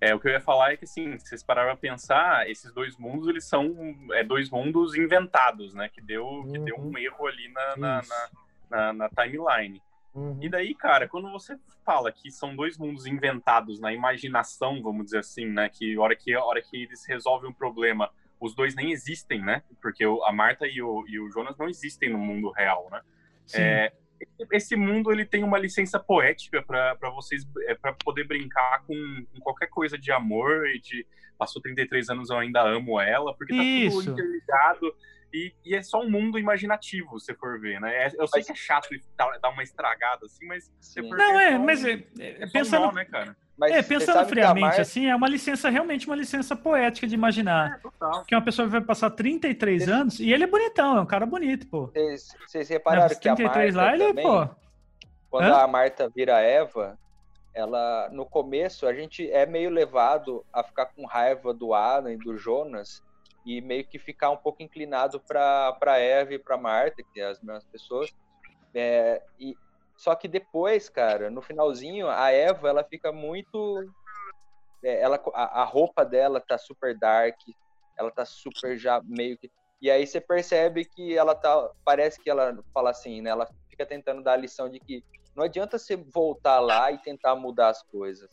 É, 0.00 0.14
o 0.14 0.20
que 0.20 0.28
eu 0.28 0.32
ia 0.32 0.40
falar 0.40 0.72
é 0.72 0.76
que, 0.76 0.84
assim, 0.84 1.18
se 1.18 1.26
vocês 1.26 1.42
pararam 1.42 1.72
a 1.72 1.76
pensar, 1.76 2.48
esses 2.48 2.72
dois 2.72 2.96
mundos, 2.96 3.26
eles 3.28 3.44
são 3.48 3.74
é, 4.12 4.22
dois 4.22 4.48
mundos 4.48 4.94
inventados, 4.94 5.74
né? 5.74 5.88
Que 5.88 6.00
deu, 6.00 6.24
que 6.50 6.58
Uhum. 6.58 6.64
deu 6.64 6.76
um 6.78 6.96
erro 6.98 7.26
ali 7.26 7.48
na, 7.48 7.76
na, 7.76 8.02
na, 8.02 8.28
na- 8.70 8.92
na 8.92 9.08
timeline. 9.08 9.82
Uhum. 10.14 10.38
E 10.40 10.48
daí, 10.48 10.74
cara, 10.74 11.08
quando 11.08 11.30
você 11.32 11.56
fala 11.84 12.12
que 12.12 12.30
são 12.30 12.54
dois 12.54 12.78
mundos 12.78 13.06
inventados 13.06 13.80
na 13.80 13.92
imaginação, 13.92 14.80
vamos 14.82 15.06
dizer 15.06 15.18
assim, 15.18 15.46
né? 15.46 15.68
Que 15.68 15.96
a 15.96 16.00
hora 16.00 16.14
que, 16.16 16.34
hora 16.36 16.62
que 16.62 16.82
eles 16.84 17.04
resolvem 17.06 17.50
um 17.50 17.54
problema, 17.54 18.08
os 18.40 18.54
dois 18.54 18.74
nem 18.76 18.92
existem, 18.92 19.40
né? 19.44 19.62
Porque 19.82 20.04
a 20.04 20.32
Marta 20.32 20.66
e 20.66 20.80
o, 20.80 21.04
e 21.08 21.18
o 21.18 21.28
Jonas 21.30 21.56
não 21.58 21.68
existem 21.68 22.08
no 22.10 22.18
mundo 22.18 22.50
real, 22.52 22.88
né? 22.90 23.00
É, 23.54 23.92
esse 24.52 24.74
mundo 24.76 25.10
ele 25.12 25.24
tem 25.24 25.44
uma 25.44 25.58
licença 25.58 25.98
poética 25.98 26.62
para 26.62 26.96
vocês 27.14 27.44
para 27.80 27.92
poder 27.92 28.24
brincar 28.24 28.82
com, 28.86 28.94
com 29.32 29.40
qualquer 29.40 29.68
coisa 29.68 29.96
de 29.98 30.10
amor 30.12 30.66
e 30.68 30.80
de 30.80 31.06
passou 31.36 31.60
33 31.62 32.08
anos 32.10 32.30
eu 32.30 32.38
ainda 32.38 32.62
amo 32.62 33.00
ela 33.00 33.34
porque 33.36 33.54
tá 33.54 33.62
Isso. 33.62 33.98
tudo 34.04 34.12
interligado 34.12 34.94
e, 35.32 35.52
e 35.64 35.74
é 35.74 35.82
só 35.82 36.00
um 36.00 36.10
mundo 36.10 36.38
imaginativo 36.38 37.20
se 37.20 37.34
for 37.34 37.60
ver 37.60 37.80
né? 37.80 38.06
É- 38.06 38.12
eu 38.18 38.26
sei 38.26 38.40
Mas- 38.40 38.46
que 38.46 38.52
é 38.52 38.56
chato 38.56 38.88
dar 39.16 39.38
dar 39.38 39.50
uma 39.50 39.62
estragada 39.62 40.24
assim 40.26 40.46
mas 40.46 40.72
se 40.80 41.00
for 41.06 41.16
Não, 41.16 41.36
ver, 41.36 41.42
é, 41.44 41.50
só 41.52 41.56
um- 41.58 41.64
mas 41.64 41.84
é, 41.84 41.92
é, 41.92 42.42
é 42.42 42.46
só 42.46 42.46
um 42.46 42.50
pensando, 42.52 42.86
nó, 42.86 42.92
né 42.92 43.04
cara 43.04 43.36
Mas 43.58 43.72
é, 43.72 43.82
pensando 43.82 44.24
friamente, 44.28 44.60
Marta- 44.62 44.82
assim, 44.82 45.06
é 45.06 45.16
uma 45.16 45.28
licença, 45.28 45.68
realmente 45.68 46.06
uma 46.06 46.14
licença 46.14 46.54
poética 46.54 47.06
de 47.08 47.14
imaginar. 47.14 47.72
é, 47.76 47.78
total 47.80 48.24
Que 48.24 48.34
uma 48.34 48.42
pessoa 48.42 48.68
vai 48.68 48.80
passar 48.80 49.10
33 49.10 49.88
anos 49.88 50.20
e 50.20 50.32
ele 50.32 50.44
é 50.44 50.46
bonitão, 50.46 50.96
é 50.96 51.00
um 51.00 51.06
cara 51.06 51.26
bonito, 51.26 51.66
pô. 51.66 51.86
Vocês, 51.88 52.28
vocês 52.46 52.68
repararam 52.68 53.08
que 53.18 53.28
a 53.28 53.34
33 53.34 53.74
Marta 53.74 53.90
lá, 53.90 53.94
ele, 53.96 54.06
também, 54.08 54.24
pô. 54.24 54.48
quando 55.28 55.46
Hã? 55.46 55.56
a 55.62 55.66
Marta 55.66 56.08
vira 56.14 56.40
Eva, 56.40 56.96
ela 57.52 58.08
no 58.12 58.24
começo 58.24 58.86
a 58.86 58.94
gente 58.94 59.28
é 59.30 59.44
meio 59.44 59.70
levado 59.70 60.44
a 60.52 60.62
ficar 60.62 60.86
com 60.86 61.04
raiva 61.04 61.52
do 61.52 61.74
Adam 61.74 62.12
e 62.12 62.16
do 62.16 62.36
Jonas 62.38 63.02
e 63.44 63.60
meio 63.60 63.84
que 63.84 63.98
ficar 63.98 64.30
um 64.30 64.36
pouco 64.36 64.62
inclinado 64.62 65.18
para 65.18 65.72
para 65.80 65.98
Eva 65.98 66.34
e 66.34 66.38
para 66.38 66.56
Marta, 66.56 67.02
que 67.02 67.20
é 67.20 67.24
as 67.26 67.40
mesmas 67.40 67.64
pessoas. 67.64 68.10
É, 68.72 69.20
e 69.40 69.56
só 69.98 70.14
que 70.14 70.28
depois, 70.28 70.88
cara, 70.88 71.28
no 71.28 71.42
finalzinho, 71.42 72.08
a 72.08 72.30
Eva 72.30 72.68
ela 72.68 72.84
fica 72.84 73.10
muito 73.10 73.84
é, 74.82 75.00
ela 75.02 75.20
a, 75.34 75.62
a 75.62 75.64
roupa 75.64 76.04
dela 76.04 76.40
tá 76.40 76.56
super 76.56 76.96
dark, 76.96 77.36
ela 77.98 78.10
tá 78.12 78.24
super 78.24 78.78
já 78.78 79.02
meio 79.02 79.36
que 79.36 79.50
e 79.82 79.90
aí 79.90 80.06
você 80.06 80.20
percebe 80.20 80.84
que 80.84 81.16
ela 81.16 81.34
tá 81.34 81.68
parece 81.84 82.20
que 82.22 82.30
ela 82.30 82.56
fala 82.72 82.90
assim, 82.90 83.20
né? 83.20 83.30
Ela 83.30 83.48
fica 83.68 83.84
tentando 83.84 84.22
dar 84.22 84.34
a 84.34 84.36
lição 84.36 84.68
de 84.68 84.78
que 84.78 85.04
não 85.34 85.44
adianta 85.44 85.78
você 85.78 85.96
voltar 85.96 86.60
lá 86.60 86.92
e 86.92 86.98
tentar 86.98 87.34
mudar 87.34 87.68
as 87.68 87.82
coisas. 87.82 88.28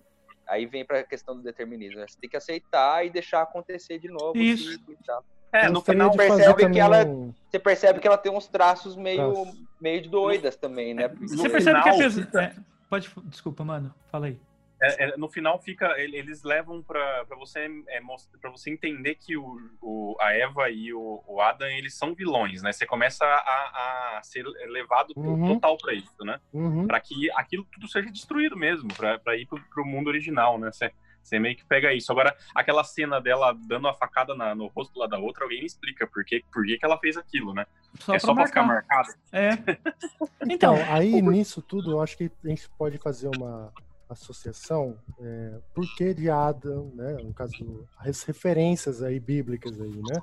Aí 0.47 0.67
vem 0.67 0.85
para 0.85 0.99
a 0.99 1.03
questão 1.03 1.35
do 1.35 1.41
determinismo. 1.41 1.99
né? 1.99 2.07
Você 2.07 2.19
tem 2.19 2.29
que 2.29 2.37
aceitar 2.37 3.05
e 3.05 3.09
deixar 3.09 3.41
acontecer 3.41 3.97
de 3.97 4.07
novo. 4.07 4.37
Isso. 4.37 4.79
tal. 5.05 5.23
É 5.57 5.69
no 5.69 5.81
final 5.81 6.11
percebe 6.11 6.53
que 6.55 6.61
também 6.63 6.79
ela- 6.81 7.05
Você 7.49 7.59
percebe 7.59 7.99
que 7.99 8.07
ela 8.07 8.17
tem 8.17 8.31
uns 8.31 8.47
traços 8.47 8.95
meio, 8.95 9.33
Traço. 9.33 9.67
meio 9.79 10.01
de 10.01 10.09
doidas 10.09 10.55
também, 10.55 10.93
né? 10.93 11.07
No 11.07 11.27
Você 11.27 11.49
percebe 11.49 11.77
que 11.81 11.83
final, 11.91 11.95
apesar. 11.99 12.25
fica- 12.25 12.41
é, 12.43 12.53
pode. 12.89 13.11
Desculpa, 13.25 13.63
mano. 13.63 13.93
Fala 14.11 14.27
aí. 14.27 14.37
É, 14.81 15.05
é, 15.05 15.17
no 15.17 15.29
final 15.29 15.57
fica 15.57 15.97
ele- 15.97 16.17
eles 16.17 16.43
levam 16.43 16.83
para 16.83 17.23
você 17.39 17.61
é, 17.87 18.01
para 18.41 18.49
você 18.51 18.69
entender 18.69 19.15
que 19.15 19.37
o, 19.37 19.57
o- 19.81 20.17
a 20.19 20.33
Eva 20.33 20.69
e 20.69 20.93
o, 20.93 21.23
o 21.25 21.39
Adam 21.39 21.65
eles 21.69 21.93
são 21.95 22.13
vilões 22.13 22.61
né 22.61 22.73
você 22.73 22.85
começa 22.85 23.23
a, 23.25 24.17
a 24.17 24.21
ser 24.21 24.43
levado 24.67 25.13
Uhum. 25.15 25.53
total 25.53 25.77
para 25.77 25.93
isso 25.93 26.25
né 26.25 26.41
Uhum. 26.51 26.85
para 26.87 26.99
que 26.99 27.31
aquilo 27.37 27.65
tudo 27.71 27.87
seja 27.87 28.11
destruído 28.11 28.57
mesmo 28.57 28.89
para 28.93 29.37
ir 29.37 29.45
pro, 29.45 29.61
pro 29.73 29.85
mundo 29.85 30.07
original 30.07 30.59
né 30.59 30.69
você 30.69 30.91
você 31.25 31.39
meio 31.39 31.55
que 31.55 31.65
pega 31.65 31.93
isso 31.93 32.11
agora 32.11 32.35
aquela 32.53 32.83
cena 32.83 33.19
dela 33.19 33.51
dando 33.67 33.87
a 33.87 33.93
facada 33.93 34.35
na- 34.35 34.53
no 34.53 34.67
rosto 34.67 34.99
lá 34.99 35.07
da 35.07 35.17
outra 35.17 35.43
alguém 35.45 35.59
me 35.61 35.65
explica 35.65 36.05
por 36.07 36.23
que 36.23 36.43
por 36.53 36.63
que, 36.65 36.77
que 36.77 36.85
ela 36.85 36.97
fez 36.99 37.17
aquilo 37.17 37.53
né 37.53 37.65
Só 37.99 38.13
é 38.13 38.17
pra 38.19 38.27
só 38.27 38.33
para 38.35 38.47
ficar 38.47 38.63
marcar. 38.63 38.97
marcado 39.03 39.19
É. 39.31 39.49
Então, 40.47 40.75
Então, 40.75 40.93
aí 40.93 41.21
nisso 41.21 41.61
tudo, 41.61 41.91
eu 41.91 42.01
acho 42.01 42.15
que 42.17 42.31
a 42.43 42.47
gente 42.47 42.69
pode 42.77 42.97
fazer 42.99 43.27
uma 43.35 43.73
associação. 44.07 44.97
É, 45.19 45.59
por 45.73 45.83
que 45.95 46.13
de 46.13 46.29
Adam, 46.29 46.91
né? 46.93 47.13
No 47.23 47.33
caso, 47.33 47.57
do- 47.57 47.87
as 47.97 48.21
referências 48.23 49.01
aí 49.01 49.19
bíblicas 49.19 49.79
aí, 49.81 50.01
né? 50.03 50.21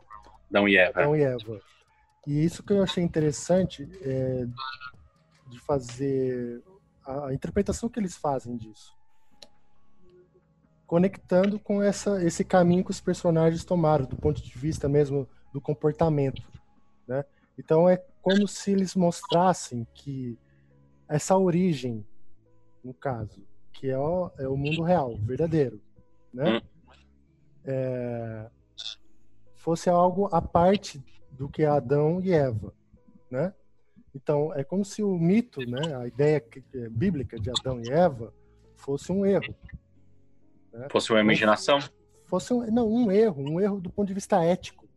Adão 0.49 0.69
e 0.69 0.77
Eva 0.77 1.01
Adão 1.01 1.17
e 1.17 1.23
Eva. 1.23 1.61
E 2.27 2.45
isso 2.45 2.63
que 2.63 2.73
eu 2.73 2.83
achei 2.83 3.03
interessante 3.03 3.89
é 4.03 4.47
de 5.49 5.59
fazer 5.61 6.63
a, 7.05 7.27
a 7.29 7.35
interpretação 7.35 7.89
que 7.89 7.99
eles 7.99 8.17
fazem 8.17 8.57
disso. 8.57 8.93
Conectando 10.93 11.59
com 11.59 11.83
essa, 11.83 12.23
esse 12.23 12.45
caminho 12.45 12.85
que 12.85 12.91
os 12.91 13.01
personagens 13.01 13.65
tomaram, 13.65 14.05
do 14.05 14.15
ponto 14.15 14.43
de 14.43 14.59
vista 14.59 14.91
mesmo 14.91 15.27
do 15.51 15.59
comportamento. 15.59 16.43
Né? 17.09 17.25
Então 17.59 17.89
é 17.89 17.97
como 18.21 18.47
se 18.47 18.73
eles 18.73 18.95
mostrassem 18.95 19.87
que 19.95 20.39
essa 21.09 21.35
origem, 21.35 22.05
no 22.85 22.93
caso, 22.93 23.43
que 23.73 23.89
é 23.89 23.99
o, 23.99 24.31
é 24.39 24.47
o 24.47 24.55
mundo 24.55 24.83
real, 24.83 25.17
verdadeiro, 25.17 25.81
né? 26.31 26.61
É, 27.65 28.51
fosse 29.57 29.89
algo 29.89 30.29
à 30.31 30.43
parte 30.43 31.03
do 31.31 31.49
que 31.49 31.65
Adão 31.65 32.21
e 32.21 32.35
Eva, 32.35 32.75
né? 33.31 33.55
Então 34.15 34.53
é 34.53 34.63
como 34.63 34.85
se 34.85 35.03
o 35.03 35.19
mito, 35.19 35.59
né, 35.63 35.97
a 35.97 36.07
ideia 36.07 36.45
é 36.75 36.89
bíblica 36.91 37.39
de 37.41 37.49
Adão 37.49 37.81
e 37.81 37.91
Eva 37.91 38.31
fosse 38.77 39.11
um 39.11 39.25
erro, 39.25 39.55
fosse 40.91 41.13
uma 41.13 41.21
imaginação 41.21 41.79
fosse 42.33 42.55
um, 42.55 42.65
não 42.71 42.91
um 42.91 43.13
erro, 43.13 43.43
um 43.43 43.61
erro 43.61 43.79
do 43.79 43.91
ponto 43.91 44.09
de 44.09 44.15
vista 44.15 44.43
ético. 44.43 44.89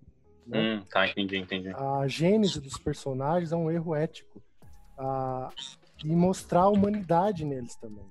Né? 0.47 0.75
hum, 0.75 0.85
tá 0.89 1.07
entendi 1.07 1.37
entendi 1.37 1.69
A 1.75 2.07
gênese 2.07 2.61
dos 2.61 2.77
personagens 2.77 3.51
é 3.51 3.55
um 3.55 3.69
erro 3.69 3.95
ético 3.95 4.41
Ah, 4.97 5.49
e 6.03 6.15
mostrar 6.15 6.61
a 6.61 6.69
humanidade 6.69 7.43
neles 7.43 7.75
também. 7.75 8.05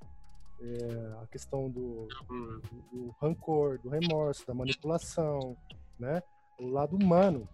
É, 0.61 1.23
a 1.23 1.27
questão 1.29 1.71
do, 1.71 2.07
do, 2.29 2.61
do 2.93 3.17
rancor, 3.21 3.79
do 3.81 3.89
remorso, 3.89 4.47
da 4.47 4.53
manipulação, 4.53 5.57
né? 5.99 6.23
o 6.59 6.69
lado 6.69 6.97
humano. 6.97 7.49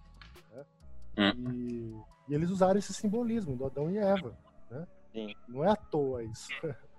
Né? 0.51 0.65
Hum. 1.19 1.53
E, 1.53 2.33
e 2.33 2.35
eles 2.35 2.51
usaram 2.51 2.79
esse 2.79 2.93
simbolismo 2.93 3.57
do 3.57 3.67
Adão 3.67 3.91
e 3.91 3.99
Eva. 3.99 4.37
Né? 4.71 4.87
Sim. 5.13 5.35
Não 5.49 5.65
é 5.65 5.71
à 5.71 5.77
toa 5.77 6.25
isso. 6.25 6.49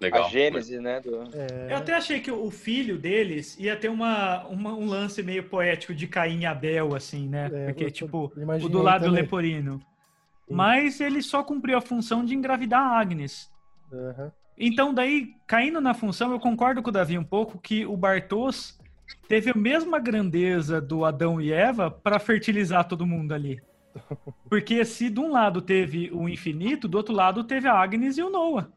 Legal. 0.00 0.24
A 0.24 0.28
gênese, 0.28 0.80
né? 0.80 1.00
Do... 1.00 1.22
É, 1.34 1.72
Eu 1.72 1.76
até 1.76 1.94
achei 1.94 2.20
que 2.20 2.30
o 2.30 2.50
filho 2.50 2.98
deles 2.98 3.58
ia 3.58 3.76
ter 3.76 3.88
uma, 3.88 4.44
uma- 4.46 4.72
um 4.74 4.86
lance 4.86 5.22
meio 5.22 5.44
poético 5.44 5.94
de 5.94 6.06
Caim 6.06 6.40
e 6.40 6.46
Abel, 6.46 6.94
assim, 6.94 7.28
né? 7.28 7.50
É, 7.52 7.66
Porque, 7.66 7.84
eu 7.84 7.90
tipo, 7.90 8.32
o 8.36 8.68
do 8.68 8.82
lado 8.82 9.04
também. 9.06 9.22
leporino. 9.22 9.78
Sim. 10.48 10.54
Mas 10.54 11.00
ele 11.00 11.22
só 11.22 11.42
cumpriu 11.42 11.76
a 11.78 11.80
função 11.80 12.24
de 12.24 12.34
engravidar 12.34 12.80
a 12.80 12.98
Agnes. 12.98 13.50
Aham. 13.92 14.32
Então, 14.58 14.92
daí, 14.92 15.34
caindo 15.46 15.80
na 15.80 15.94
função, 15.94 16.32
eu 16.32 16.38
concordo 16.40 16.82
com 16.82 16.90
o 16.90 16.92
Davi 16.92 17.16
um 17.16 17.24
pouco 17.24 17.58
que 17.58 17.86
o 17.86 17.96
Bartos 17.96 18.78
teve 19.26 19.50
a 19.50 19.54
mesma 19.54 19.98
grandeza 19.98 20.80
do 20.80 21.04
Adão 21.04 21.40
e 21.40 21.50
Eva 21.52 21.90
para 21.90 22.18
fertilizar 22.18 22.86
todo 22.86 23.06
mundo 23.06 23.32
ali. 23.32 23.60
Porque 24.50 24.84
se 24.84 25.08
de 25.08 25.18
um 25.18 25.30
lado 25.30 25.62
teve 25.62 26.10
o 26.12 26.28
infinito, 26.28 26.86
do 26.86 26.96
outro 26.98 27.14
lado 27.14 27.42
teve 27.42 27.66
a 27.68 27.72
Agnes 27.74 28.18
e 28.18 28.22
o 28.22 28.28
Noah. 28.30 28.68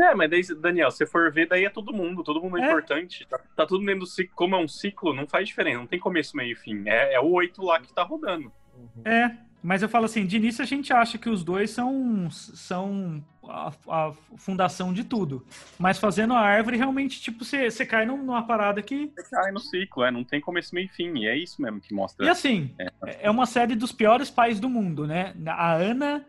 É, 0.00 0.14
mas 0.14 0.30
daí, 0.30 0.42
Daniel, 0.60 0.90
se 0.90 1.04
for 1.06 1.30
ver, 1.32 1.46
daí 1.48 1.64
é 1.64 1.70
todo 1.70 1.92
mundo, 1.92 2.22
todo 2.24 2.40
mundo 2.40 2.58
é, 2.58 2.62
É. 2.62 2.66
importante. 2.68 3.26
Tá, 3.28 3.38
tá 3.56 3.66
tudo 3.66 3.84
dentro 3.84 4.00
do 4.00 4.06
ciclo. 4.06 4.34
Como 4.34 4.54
é 4.54 4.58
um 4.58 4.68
ciclo, 4.68 5.12
não 5.14 5.26
faz 5.26 5.48
diferença, 5.48 5.78
não 5.78 5.86
tem 5.86 5.98
começo, 5.98 6.36
meio 6.36 6.52
e 6.52 6.56
fim. 6.56 6.82
É, 6.86 7.14
é 7.14 7.20
o 7.20 7.30
oito 7.32 7.62
lá 7.62 7.80
que 7.80 7.92
tá 7.92 8.02
rodando. 8.02 8.50
Uhum. 8.76 9.02
É, 9.04 9.36
mas 9.62 9.82
eu 9.82 9.88
falo 9.88 10.06
assim, 10.06 10.26
de 10.26 10.36
início 10.36 10.62
a 10.62 10.66
gente 10.66 10.92
acha 10.92 11.18
que 11.18 11.28
os 11.28 11.44
dois 11.44 11.70
são, 11.70 12.28
são 12.30 13.22
a, 13.46 13.70
a 13.88 14.12
fundação 14.36 14.92
de 14.92 15.04
tudo. 15.04 15.46
Mas 15.78 15.98
fazendo 15.98 16.32
a 16.34 16.40
árvore, 16.40 16.76
realmente, 16.76 17.20
tipo, 17.20 17.44
você 17.44 17.70
você 17.70 17.84
cai 17.86 18.04
num- 18.06 18.22
numa 18.24 18.42
parada 18.46 18.82
que. 18.82 19.12
Você 19.16 19.30
cai 19.36 19.52
no 19.52 19.60
ciclo, 19.60 20.04
é, 20.04 20.10
não 20.10 20.24
tem 20.24 20.40
começo, 20.40 20.74
meio 20.74 20.86
e 20.86 20.88
fim. 20.88 21.16
E 21.18 21.26
é 21.28 21.36
isso 21.36 21.60
mesmo 21.62 21.80
que 21.80 21.94
mostra. 21.94 22.24
E 22.26 22.28
assim, 22.28 22.74
é 23.20 23.30
uma 23.30 23.46
série 23.46 23.74
dos 23.76 23.92
piores 23.92 24.30
pais 24.30 24.58
do 24.58 24.68
mundo, 24.68 25.06
né? 25.06 25.34
A 25.46 25.74
Ana, 25.74 26.24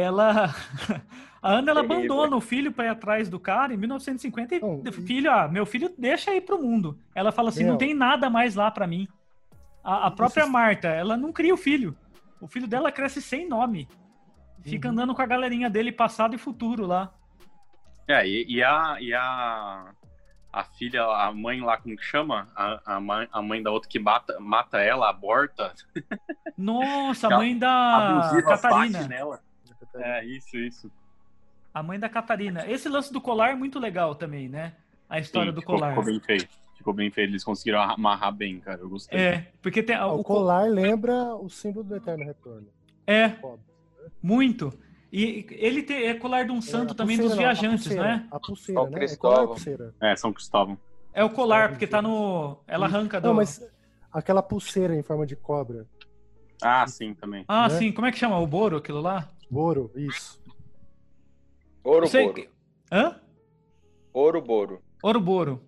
ela. 0.00 0.54
A 1.42 1.52
Ana, 1.52 1.70
ela 1.70 1.80
abandona 1.80 2.34
o 2.34 2.40
filho 2.40 2.72
para 2.72 2.86
ir 2.86 2.88
atrás 2.88 3.28
do 3.28 3.38
cara 3.38 3.72
em 3.72 3.76
1950 3.76 4.56
e 4.56 4.60
Não, 4.60 4.82
e- 4.84 4.90
filho, 4.90 5.30
ah, 5.30 5.46
meu 5.46 5.64
filho 5.64 5.92
deixa 5.96 6.34
ir 6.34 6.40
pro 6.40 6.60
mundo. 6.60 6.98
Ela 7.14 7.30
fala 7.30 7.50
assim, 7.50 7.62
Meu. 7.62 7.72
não 7.72 7.78
tem 7.78 7.94
nada 7.94 8.28
mais 8.28 8.56
lá 8.56 8.68
para 8.68 8.84
mim. 8.86 9.06
A, 9.84 10.08
a 10.08 10.10
própria 10.10 10.42
Isso- 10.42 10.50
Marta, 10.50 10.88
ela 10.88 11.16
não 11.16 11.32
cria 11.32 11.54
o 11.54 11.56
filho. 11.56 11.96
O 12.40 12.48
filho 12.48 12.66
dela 12.66 12.90
cresce 12.90 13.22
sem 13.22 13.48
nome. 13.48 13.88
Fica 14.62 14.88
Uhum. 14.88 14.92
andando 14.94 15.14
com 15.14 15.22
a 15.22 15.26
galerinha 15.26 15.70
dele 15.70 15.92
passado 15.92 16.34
e 16.34 16.38
futuro 16.38 16.84
lá. 16.84 17.12
É, 18.08 18.26
e, 18.26 18.44
e 18.48 18.62
a, 18.64 18.96
e 18.98 19.14
a, 19.14 19.84
a 20.52 20.64
filha, 20.64 21.04
a 21.04 21.30
mãe 21.32 21.60
lá, 21.60 21.76
como 21.76 21.96
que 21.96 22.02
chama? 22.04 22.48
A, 22.56 22.96
a, 22.96 23.00
mãe, 23.00 23.28
a 23.30 23.40
mãe 23.40 23.62
da 23.62 23.70
outra 23.70 23.88
que 23.88 24.00
mata, 24.00 24.36
mata 24.40 24.78
ela, 24.78 25.08
aborta. 25.08 25.72
Nossa, 26.58 27.28
a 27.28 27.36
mãe 27.38 27.56
da 27.56 28.32
Catarina. 28.44 29.06
nela. 29.06 29.40
É, 29.98 30.24
isso, 30.24 30.56
isso. 30.56 30.90
A 31.72 31.82
mãe 31.82 31.98
da 31.98 32.08
Catarina. 32.08 32.64
Esse 32.70 32.88
lance 32.88 33.12
do 33.12 33.20
colar 33.20 33.50
é 33.50 33.54
muito 33.54 33.78
legal 33.78 34.14
também, 34.14 34.48
né? 34.48 34.74
A 35.08 35.18
história 35.20 35.50
Sim, 35.50 35.54
do 35.54 35.60
ficou, 35.60 35.76
colar. 35.76 35.90
Ficou 35.90 36.04
bem 36.04 36.20
feito. 36.20 36.48
Ficou 36.76 36.92
bem 36.94 37.10
feito. 37.10 37.30
Eles 37.30 37.44
conseguiram 37.44 37.80
amarrar 37.80 38.32
bem, 38.32 38.58
cara. 38.60 38.80
Eu 38.80 38.88
gostei. 38.88 39.18
É, 39.18 39.52
porque 39.60 39.82
tem 39.82 39.96
o 39.98 40.14
o 40.14 40.16
co- 40.18 40.24
colar 40.34 40.68
lembra 40.68 41.34
o 41.36 41.48
símbolo 41.50 41.84
do 41.84 41.96
Eterno 41.96 42.24
Retorno. 42.24 42.68
É, 43.06 43.32
muito. 44.22 44.72
E 45.12 45.46
ele 45.50 45.82
tem, 45.82 46.06
é 46.06 46.14
colar 46.14 46.44
de 46.44 46.52
um 46.52 46.60
santo 46.60 46.92
É, 46.92 46.96
também 46.96 47.16
pulseira 47.16 47.28
dos 47.36 47.44
não, 47.44 47.50
a 47.50 47.52
viajantes, 47.54 47.84
pulseira, 47.86 48.02
né? 48.16 48.28
A 48.30 48.40
pulseira, 48.40 48.80
São 48.80 48.90
né? 48.90 48.96
É 48.96 48.98
Cristóvão. 48.98 49.46
pulseira? 49.48 49.94
É, 50.00 50.16
São 50.16 50.32
Cristóvão. 50.32 50.78
É 51.12 51.24
o 51.24 51.30
colar, 51.30 51.70
porque 51.70 51.86
tá 51.86 52.02
no. 52.02 52.58
Ela 52.66 52.86
arranca 52.86 53.20
do. 53.20 53.28
Não, 53.28 53.34
mas 53.34 53.62
aquela 54.12 54.42
pulseira 54.42 54.94
em 54.94 55.02
forma 55.02 55.26
de 55.26 55.36
cobra. 55.36 55.86
Ah, 56.62 56.86
sim, 56.86 57.14
também. 57.14 57.44
Ah, 57.46 57.68
né? 57.68 57.78
sim, 57.78 57.92
como 57.92 58.06
é 58.06 58.12
que 58.12 58.18
chama? 58.18 58.38
O 58.38 58.46
Boro, 58.46 58.76
aquilo 58.76 59.00
lá? 59.00 59.30
Ouro, 59.50 59.90
isso. 59.94 60.42
Ouro 61.84 62.06
Boro. 62.24 62.34
que- 62.34 62.48
Hã? 62.90 63.20
Ouro 64.12 64.40
Boro. 64.42 64.82
Ouro 65.02 65.62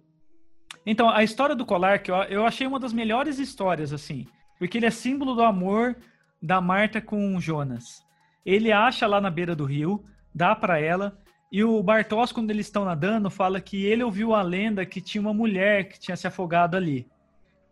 Então, 0.85 1.09
a 1.11 1.23
história 1.23 1.55
do 1.55 1.67
colar, 1.67 1.99
que 2.01 2.11
eu, 2.11 2.17
eu 2.25 2.47
achei 2.47 2.67
uma 2.67 2.81
das 2.81 2.93
melhores 2.93 3.39
histórias, 3.39 3.93
assim. 3.93 4.27
Porque 4.59 4.79
ele 4.79 4.87
é 4.87 4.91
símbolo 4.91 5.35
do 5.35 5.43
amor 5.43 5.97
da 6.43 6.61
Marta 6.61 7.01
com 7.01 7.37
o 7.37 7.41
Jonas. 7.41 8.03
Ele 8.45 8.73
acha 8.73 9.07
lá 9.07 9.21
na 9.21 9.31
beira 9.31 9.55
do 9.55 9.65
rio, 9.65 10.05
dá 10.35 10.55
pra 10.57 10.81
ela. 10.81 11.19
E 11.53 11.63
o 11.63 11.83
Bartos, 11.83 12.33
quando 12.33 12.51
eles 12.51 12.67
estão 12.67 12.85
nadando, 12.85 13.31
fala 13.31 13.61
que 13.61 13.85
ele 13.85 14.03
ouviu 14.03 14.35
a 14.35 14.43
lenda 14.43 14.85
que 14.85 15.01
tinha 15.01 15.21
uma 15.21 15.33
mulher 15.35 15.89
que 15.89 15.99
tinha 16.01 16.17
se 16.17 16.27
afogado 16.27 16.77
ali. 16.77 17.07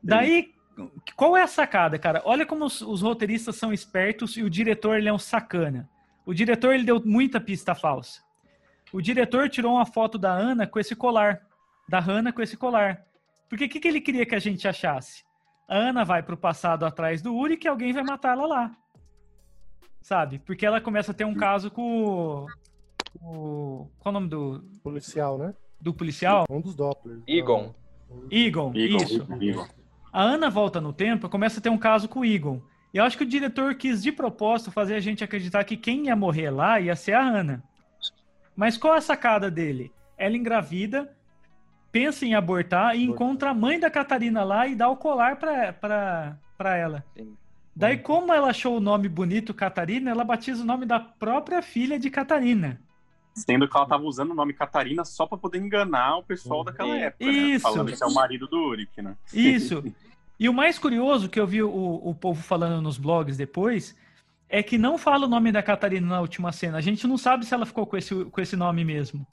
Daí, 0.03 0.51
qual 1.17 1.37
é 1.37 1.43
a 1.43 1.47
sacada, 1.47 1.99
cara? 1.99 2.23
Olha 2.25 2.47
como 2.47 2.65
os, 2.65 2.81
os 2.83 3.03
roteiristas 3.03 3.57
são 3.57 3.73
espertos 3.73 4.37
e 4.37 4.43
o 4.43 4.51
diretor 4.51 4.97
ele 4.99 5.09
é 5.09 5.13
um 5.13 5.19
sacana. 5.19 5.89
O 6.27 6.35
diretor 6.35 6.75
ele 6.75 6.85
deu 6.85 7.01
muita 7.05 7.41
pista 7.41 7.75
falsa. 7.75 8.21
O 8.93 9.01
diretor 9.01 9.49
tirou 9.49 9.75
uma 9.75 9.87
foto 9.87 10.19
da 10.19 10.33
Ana 10.33 10.67
com 10.67 10.79
esse 10.79 10.95
colar, 10.95 11.41
da 11.89 12.01
Hannah 12.01 12.33
com 12.33 12.43
esse 12.43 12.57
colar. 12.57 13.05
Porque 13.49 13.65
o 13.67 13.69
que, 13.69 13.79
que 13.81 13.89
ele 13.89 14.01
queria 14.01 14.27
que 14.27 14.35
a 14.35 14.39
gente 14.41 14.67
achasse? 14.67 15.25
A 15.69 15.77
Ana 15.77 16.05
vai 16.05 16.23
pro 16.23 16.37
passado 16.37 16.85
atrás 16.85 17.23
do 17.23 17.35
Uri 17.35 17.57
que 17.57 17.69
alguém 17.69 17.93
vai 17.93 18.03
matar 18.03 18.33
ela 18.37 18.47
lá. 18.47 18.77
Sabe? 20.03 20.39
Porque 20.41 20.65
ela 20.67 20.81
começa 20.81 21.13
a 21.13 21.15
ter 21.15 21.25
um 21.25 21.35
caso 21.35 21.71
com 21.71 22.05
o. 22.05 22.47
o- 23.21 23.91
qual 23.99 24.07
é 24.07 24.09
o 24.11 24.21
nome 24.21 24.29
do, 24.29 24.65
Policial, 24.83 25.37
né? 25.39 25.55
do 25.81 25.93
policial? 25.93 26.45
Um 26.51 26.61
dos 26.61 26.75
Dopplers. 26.75 27.23
Egon. 27.27 27.75
Egon. 28.31 28.73
Eagle, 28.75 29.03
Isso. 29.03 29.27
Eagle. 29.41 29.67
A 30.13 30.23
Ana 30.23 30.49
volta 30.49 30.81
no 30.81 30.93
tempo 30.93 31.27
e 31.27 31.31
começa 31.31 31.59
a 31.61 31.63
ter 31.63 31.69
um 31.71 31.79
caso 31.79 32.09
com 32.09 32.21
o 32.21 32.25
Egon. 32.25 32.61
E 32.97 32.99
eu 32.99 33.05
acho 33.05 33.19
que 33.19 33.25
o 33.25 33.29
diretor 33.29 33.75
quis 33.75 34.03
de 34.03 34.11
propósito 34.11 34.71
fazer 34.71 34.95
a 34.95 35.01
gente 35.01 35.23
acreditar 35.23 35.63
que 35.65 35.77
quem 35.77 36.07
ia 36.07 36.17
morrer 36.17 36.49
lá 36.49 36.81
ia 36.81 36.97
ser 36.97 37.13
a 37.13 37.21
Ana. 37.21 37.63
Mas 38.57 38.79
qual 38.79 38.95
a 38.95 39.03
sacada 39.03 39.51
dele? 39.51 39.93
Ela 40.17 40.35
engravida, 40.35 41.15
pensa 41.93 42.25
em 42.25 42.35
abortar 42.35 42.97
e 42.97 43.05
encontra 43.05 43.51
a 43.51 43.55
mãe 43.55 43.79
da 43.79 43.91
Catarina 43.91 44.43
lá 44.43 44.67
e 44.67 44.75
dá 44.75 44.89
o 44.89 44.97
colar 44.97 45.37
pra, 45.37 45.75
pra, 45.75 46.39
pra 46.57 46.77
ela. 46.79 47.05
Sim. 47.15 47.37
Daí, 47.77 47.99
como 47.99 48.33
ela 48.33 48.49
achou 48.49 48.79
o 48.79 48.81
nome 48.81 49.11
bonito 49.11 49.53
Catarina, 49.53 50.11
ela 50.11 50.25
batiza 50.25 50.63
o 50.63 50.67
nome 50.67 50.87
da 50.87 50.99
própria 50.99 51.61
filha 51.61 51.99
de 51.99 52.09
Catarina. 52.09 52.81
Sendo 53.35 53.69
que 53.69 53.77
ela 53.77 53.85
tava 53.85 54.05
usando 54.05 54.31
o 54.31 54.35
nome 54.35 54.55
Catarina 54.55 55.05
só 55.05 55.27
pra 55.27 55.37
poder 55.37 55.59
enganar 55.59 56.17
o 56.17 56.23
pessoal 56.23 56.65
daquela 56.65 56.97
Isso. 56.97 57.05
época. 57.05 57.27
Né? 57.27 57.33
Isso. 57.33 57.63
Falando 57.63 57.95
que 57.95 58.03
é 58.03 58.07
o 58.07 58.15
marido 58.15 58.47
do 58.47 58.57
Uric, 58.57 59.03
né? 59.03 59.15
Isso. 59.35 59.85
E 60.39 60.49
o 60.49 60.53
mais 60.53 60.79
curioso 60.79 61.29
que 61.29 61.41
eu 61.41 61.47
vi 61.47 61.63
o, 61.63 61.71
o 61.71 62.15
povo 62.15 62.43
falando 62.43 62.81
nos 62.83 62.99
blogs 62.99 63.37
depois 63.37 63.97
é 64.49 64.63
que 64.63 64.77
não 64.79 64.99
fala 64.99 65.27
o 65.27 65.29
nome 65.29 65.51
da 65.51 65.63
Catarina 65.63 66.07
na 66.07 66.21
última 66.21 66.53
cena. 66.53 66.79
A 66.79 66.81
gente 66.81 67.07
não 67.07 67.17
sabe 67.17 67.47
se 67.47 67.55
ela 67.55 67.67
ficou 67.67 67.87
com 67.87 67.97
esse, 67.97 68.25
com 68.27 68.41
esse 68.41 68.55
nome 68.55 68.85
mesmo. 68.85 69.27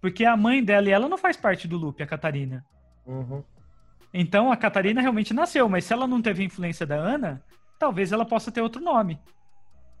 Porque 0.00 0.24
a 0.24 0.36
mãe 0.36 0.62
dela 0.62 0.88
e 0.88 0.92
ela 0.92 1.08
não 1.08 1.18
faz 1.18 1.36
parte 1.36 1.68
do 1.68 1.76
loop, 1.78 2.02
a 2.02 2.06
Catarina. 2.06 2.64
Uhum. 3.06 3.42
Então 4.12 4.50
a 4.50 4.56
Catarina 4.56 5.00
realmente 5.00 5.34
nasceu, 5.34 5.68
mas 5.68 5.84
se 5.84 5.92
ela 5.92 6.06
não 6.06 6.22
teve 6.22 6.42
influência 6.44 6.86
da 6.86 6.96
Ana, 6.96 7.42
talvez 7.78 8.12
ela 8.12 8.24
possa 8.24 8.50
ter 8.50 8.60
outro 8.60 8.82
nome. 8.82 9.20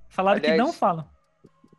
Falaram 0.08 0.40
que 0.40 0.46
Aliás, 0.46 0.66
não 0.66 0.72
falam. 0.72 1.06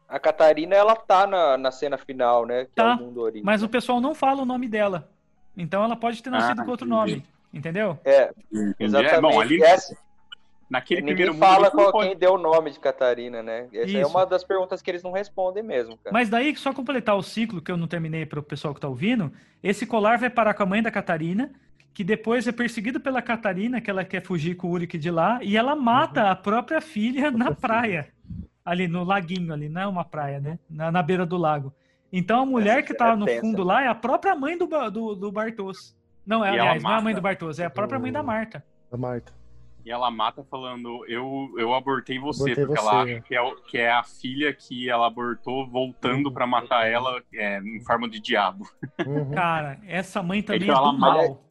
A 0.08 0.20
Catarina, 0.20 0.76
ela 0.76 0.96
tá 0.96 1.26
na, 1.26 1.58
na 1.58 1.72
cena 1.72 1.98
final, 1.98 2.46
né? 2.46 2.66
Que 2.66 2.72
Tá, 2.76 2.92
é 2.92 2.96
o 2.96 2.98
mundo 2.98 3.22
origem. 3.22 3.44
Mas 3.44 3.64
o 3.64 3.70
pessoal 3.70 4.00
não 4.00 4.14
fala 4.14 4.42
o 4.44 4.46
nome 4.46 4.68
dela. 4.68 5.10
Então 5.58 5.84
ela 5.84 5.96
pode 5.96 6.22
ter 6.22 6.30
nascido 6.30 6.62
Ah, 6.62 6.66
com 6.66 6.72
outro 6.72 6.86
entendi. 6.86 7.12
nome. 7.16 7.26
Entendeu? 7.56 7.98
É, 8.04 8.32
exatamente. 8.78 9.16
É, 9.16 9.22
bom, 9.22 9.40
ali 9.40 9.64
Essa- 9.64 9.98
naquele 10.70 11.00
ninguém 11.02 11.16
primeiro 11.16 11.34
mundo. 11.34 11.42
fala 11.46 11.72
qual, 11.72 11.92
pode- 11.92 12.10
quem 12.10 12.18
deu 12.18 12.34
o 12.34 12.38
nome 12.38 12.70
de 12.72 12.80
Catarina, 12.80 13.42
né? 13.42 13.68
Essa 13.74 13.98
é 13.98 14.02
Isso. 14.02 14.10
uma 14.10 14.26
das 14.26 14.44
perguntas 14.44 14.82
que 14.82 14.92
eles 14.92 15.02
não 15.02 15.12
respondem 15.14 15.64
mesmo, 15.64 15.98
cara. 15.98 16.12
Mas 16.14 16.28
daí, 16.30 16.54
só 16.58 16.74
completar 16.74 17.16
o 17.16 17.24
ciclo 17.24 17.62
que 17.62 17.72
eu 17.72 17.78
não 17.78 17.88
terminei 17.88 18.26
para 18.26 18.40
o 18.40 18.44
pessoal 18.44 18.74
que 18.74 18.82
tá 18.82 18.90
ouvindo, 18.90 19.32
esse 19.64 19.86
colar 19.86 20.18
vai 20.18 20.30
parar 20.30 20.54
com 20.54 20.64
a 20.64 20.66
mãe 20.66 20.84
da 20.84 20.92
Catarina, 20.92 21.50
que 21.94 22.04
depois 22.04 22.46
é 22.46 22.52
perseguido 22.52 23.00
pela 23.00 23.22
Catarina, 23.22 23.80
que 23.80 23.90
ela 23.90 24.04
quer 24.04 24.22
fugir 24.22 24.56
com 24.56 24.68
o 24.68 24.72
Uric 24.72 24.98
de 24.98 25.10
lá, 25.10 25.40
e 25.42 25.56
ela 25.56 25.78
mata 25.78 26.30
a 26.30 26.36
própria 26.36 26.82
filha 26.82 27.32
na 27.32 27.54
praia. 27.56 28.10
Ali 28.66 28.86
no 28.88 29.04
laguinho, 29.06 29.54
ali, 29.54 29.70
não 29.70 29.82
é 29.82 29.88
uma 29.88 30.04
praia, 30.04 30.40
né? 30.42 30.60
Na, 30.70 30.92
na 30.92 31.02
beira 31.02 31.26
do 31.26 31.38
lago. 31.38 31.72
Então 32.12 32.42
a 32.42 32.46
mulher 32.46 32.80
Essa 32.80 32.88
que 32.88 32.94
tá 32.96 33.12
é 33.12 33.16
no 33.16 33.26
tensa. 33.26 33.40
fundo 33.42 33.64
lá 33.64 33.84
é 33.84 33.88
a 33.88 33.96
própria 33.96 34.36
mãe 34.36 34.58
do, 34.58 34.66
do, 34.90 35.16
do 35.16 35.32
Bartos. 35.32 35.96
Não, 36.26 36.44
é, 36.44 36.50
aliás, 36.50 36.82
não 36.84 36.90
é 36.92 36.94
a 36.94 37.02
mãe 37.02 37.14
mata 37.14 37.22
do 37.22 37.24
Bartos, 37.24 37.60
é 37.60 37.66
a 37.66 37.70
própria 37.70 38.00
mãe 38.00 38.12
da 38.12 38.24
Marta. 38.24 38.66
Da 38.92 38.98
Marta. 38.98 39.34
E 39.86 39.92
ela 39.92 40.10
mata 40.10 40.44
falando, 40.44 41.06
eu, 41.08 41.54
eu 41.60 41.74
abortei 41.76 42.18
você, 42.18 42.54
Abortei 42.54 42.66
porque 42.66 42.82
você, 42.82 42.88
ela 42.88 43.04
acha 43.04 43.22
que 43.22 43.36
é, 43.36 43.56
que 43.68 43.78
é 43.78 43.92
a 43.92 44.04
filha 44.04 44.52
que 44.52 44.90
ela 44.90 45.06
abortou 45.06 45.68
voltando 45.68 46.32
pra 46.32 46.48
matar 46.48 46.88
ela 46.88 47.22
é, 47.32 47.60
em 47.60 47.80
forma 47.82 48.10
de 48.10 48.20
diabo. 48.20 48.68
Uhum. 49.06 49.30
Cara, 49.32 49.80
essa 49.88 50.24
mãe 50.24 50.42
também 50.42 50.64
Então 50.64 50.76
é 50.76 50.78
ela 50.80 50.92
do 50.92 50.98
mata- 51.00 51.18
mal. 51.28 51.42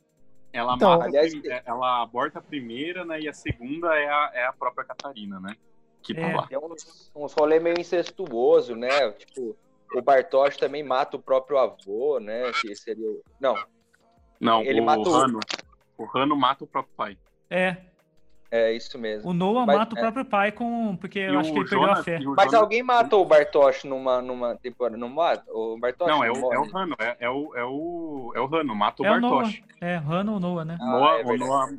Ela 0.53 0.75
Então, 0.75 0.91
mata, 0.91 1.05
aliás, 1.05 1.33
prim- 1.35 1.49
ela 1.65 2.03
aborta 2.03 2.39
a 2.41 2.43
primeira, 2.43 3.05
né? 3.05 3.21
E 3.21 3.29
a 3.29 3.33
segunda 3.33 3.95
é 3.95 4.09
a, 4.09 4.31
é 4.35 4.47
a 4.47 4.53
própria 4.53 4.85
Catarina, 4.85 5.39
né? 5.41 5.55
Que 6.03 6.13
tá 6.15 6.21
É. 6.21 6.35
lá. 6.37 6.47
Tem 6.49 6.59
uns, 6.59 7.11
uns 7.15 7.33
rolê 7.35 7.59
meio 7.61 7.79
incestuoso, 7.81 8.75
né? 8.77 9.11
Tipo, 9.13 9.57
o 9.95 10.03
Bartosz 10.03 10.57
também 10.57 10.83
mata 10.83 11.17
o 11.17 11.21
próprio 11.23 11.57
avô, 11.59 12.19
né? 12.21 12.51
Que 12.61 12.75
seria 12.77 13.05
o... 13.09 13.21
Não, 13.41 13.57
Não, 14.45 14.63
Ele 14.63 14.81
o 14.81 14.85
mata 14.85 15.01
o- 15.09 15.13
Rano. 15.13 15.41
O 15.99 16.05
Rano 16.05 16.37
mata 16.37 16.65
o 16.65 16.67
próprio 16.67 16.95
pai. 16.97 17.17
É, 17.51 17.77
É 18.51 18.73
isso 18.73 18.97
mesmo. 18.99 19.29
O 19.31 19.33
Noah 19.33 19.67
Mas- 19.67 19.77
mata 19.79 19.97
o 19.97 19.99
é. 19.99 20.01
próprio 20.01 20.25
pai 20.25 20.53
com. 20.53 20.97
Porque 20.97 21.19
eu 21.19 21.35
E 21.35 21.37
acho 21.39 21.53
que 21.53 21.59
o 21.59 21.63
ele 21.63 21.69
perdeu 21.69 21.83
a 21.85 21.89
Jonas- 21.89 22.05
fé. 22.05 22.19
o 22.19 22.35
Mas 22.37 22.45
Jonas- 22.45 22.55
alguém 22.55 22.83
matou 22.85 23.23
o 23.23 23.25
Bartosz 23.25 23.83
numa, 23.83 24.23
numa 24.23 24.55
temporada, 24.55 24.97
não 24.97 25.09
mata? 25.09 25.43
O 25.53 25.77
Bartosz 25.77 26.09
Não, 26.09 26.23
é 26.23 26.31
o, 26.31 26.37
morre? 26.41 26.55
é 26.55 26.59
o 26.61 26.71
Rano, 26.71 26.95
é, 27.01 27.17
é 27.19 27.29
o, 27.31 27.57
é 27.57 27.65
o, 27.65 28.33
é 28.37 28.41
o 28.41 28.47
Rano, 28.47 28.77
mata 28.77 29.03
o 29.03 29.07
É 29.07 29.11
o 29.11 29.21
Noah. 29.21 29.43
Bartosz. 29.43 29.63
É, 29.81 29.97
Hannah 29.97 30.33
ou 30.33 30.39
Noah, 30.39 30.65
né? 30.65 30.79
Ah, 30.81 30.85
Noah- 30.87 31.19
é 31.21 31.25
o. 31.25 31.37
Noah- 31.37 31.77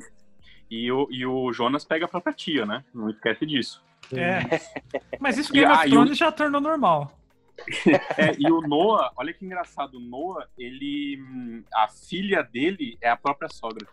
e, 0.70 0.92
o, 0.92 1.08
e 1.10 1.24
o 1.24 1.50
Jonas 1.50 1.82
pega 1.82 2.04
a 2.04 2.08
própria 2.08 2.34
tia, 2.34 2.66
né? 2.66 2.84
Não 2.92 3.08
esquece 3.08 3.46
disso. 3.46 3.82
É. 4.12 4.40
Mas 5.18 5.38
isso 5.38 5.50
Game 5.54 5.72
of 5.72 5.82
e 5.84 5.88
o- 5.88 5.90
Thrones 5.92 6.18
já 6.18 6.30
tornou 6.30 6.60
normal. 6.60 7.10
É, 8.16 8.34
e 8.38 8.50
o 8.50 8.60
Noah, 8.60 9.12
olha 9.16 9.32
que 9.32 9.44
engraçado, 9.44 9.96
o 9.96 10.00
Noah, 10.00 10.46
ele. 10.58 11.18
hum, 11.20 11.62
A 11.74 11.88
filha 11.88 12.42
dele 12.42 12.96
é 13.00 13.08
a 13.08 13.16
própria 13.16 13.48
sogra. 13.48 13.86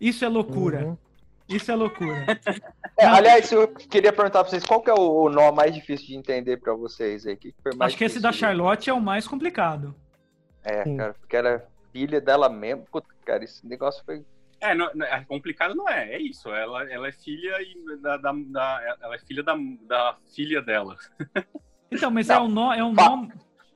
Isso 0.00 0.24
é 0.24 0.28
loucura. 0.28 0.86
Uhum. 0.86 0.98
Isso 1.48 1.70
é 1.70 1.74
loucura. 1.74 2.24
É, 2.96 3.06
aliás, 3.06 3.50
eu 3.50 3.66
queria 3.66 4.12
perguntar 4.12 4.42
pra 4.44 4.50
vocês, 4.50 4.64
qual 4.64 4.80
que 4.80 4.88
é 4.88 4.94
o, 4.94 5.24
o 5.24 5.28
nó 5.28 5.50
mais 5.50 5.74
difícil 5.74 6.06
de 6.06 6.14
entender 6.14 6.58
pra 6.58 6.74
vocês 6.74 7.26
aí? 7.26 7.36
Que 7.36 7.50
que 7.50 7.60
foi 7.60 7.72
mais 7.74 7.88
Acho 7.90 7.98
que 7.98 8.04
esse 8.04 8.20
da 8.20 8.30
Charlotte 8.30 8.88
é 8.88 8.92
o 8.92 9.00
mais 9.00 9.26
complicado. 9.26 9.96
É, 10.62 10.84
Sim. 10.84 10.96
cara, 10.96 11.14
porque 11.14 11.36
era 11.36 11.66
filha 11.92 12.20
dela 12.20 12.48
mesmo. 12.48 12.86
Puta, 12.92 13.08
cara, 13.24 13.42
esse 13.42 13.66
negócio 13.66 14.00
foi... 14.04 14.24
É, 14.60 14.76
não, 14.76 14.88
não, 14.94 15.04
é 15.04 15.24
complicado 15.24 15.74
não 15.74 15.88
é, 15.88 16.14
é 16.14 16.22
isso. 16.22 16.48
Ela, 16.54 16.88
ela 16.88 17.08
é 17.08 17.12
filha 17.12 17.56
e 17.60 17.96
da, 17.98 18.16
da- 18.16 18.32
da- 18.32 18.96
ela 19.02 19.16
é 19.16 19.18
filha 19.18 19.42
da, 19.42 19.56
da 19.88 20.16
filha 20.32 20.62
dela. 20.62 20.96
Então, 21.94 22.10
mas 22.10 22.28
Não. 22.28 22.34
é 22.36 22.40
um 22.40 22.48
nó, 22.48 22.74
é 22.74 22.84
um 22.84 22.94
Fa- 22.94 23.08
nó. 23.16 23.26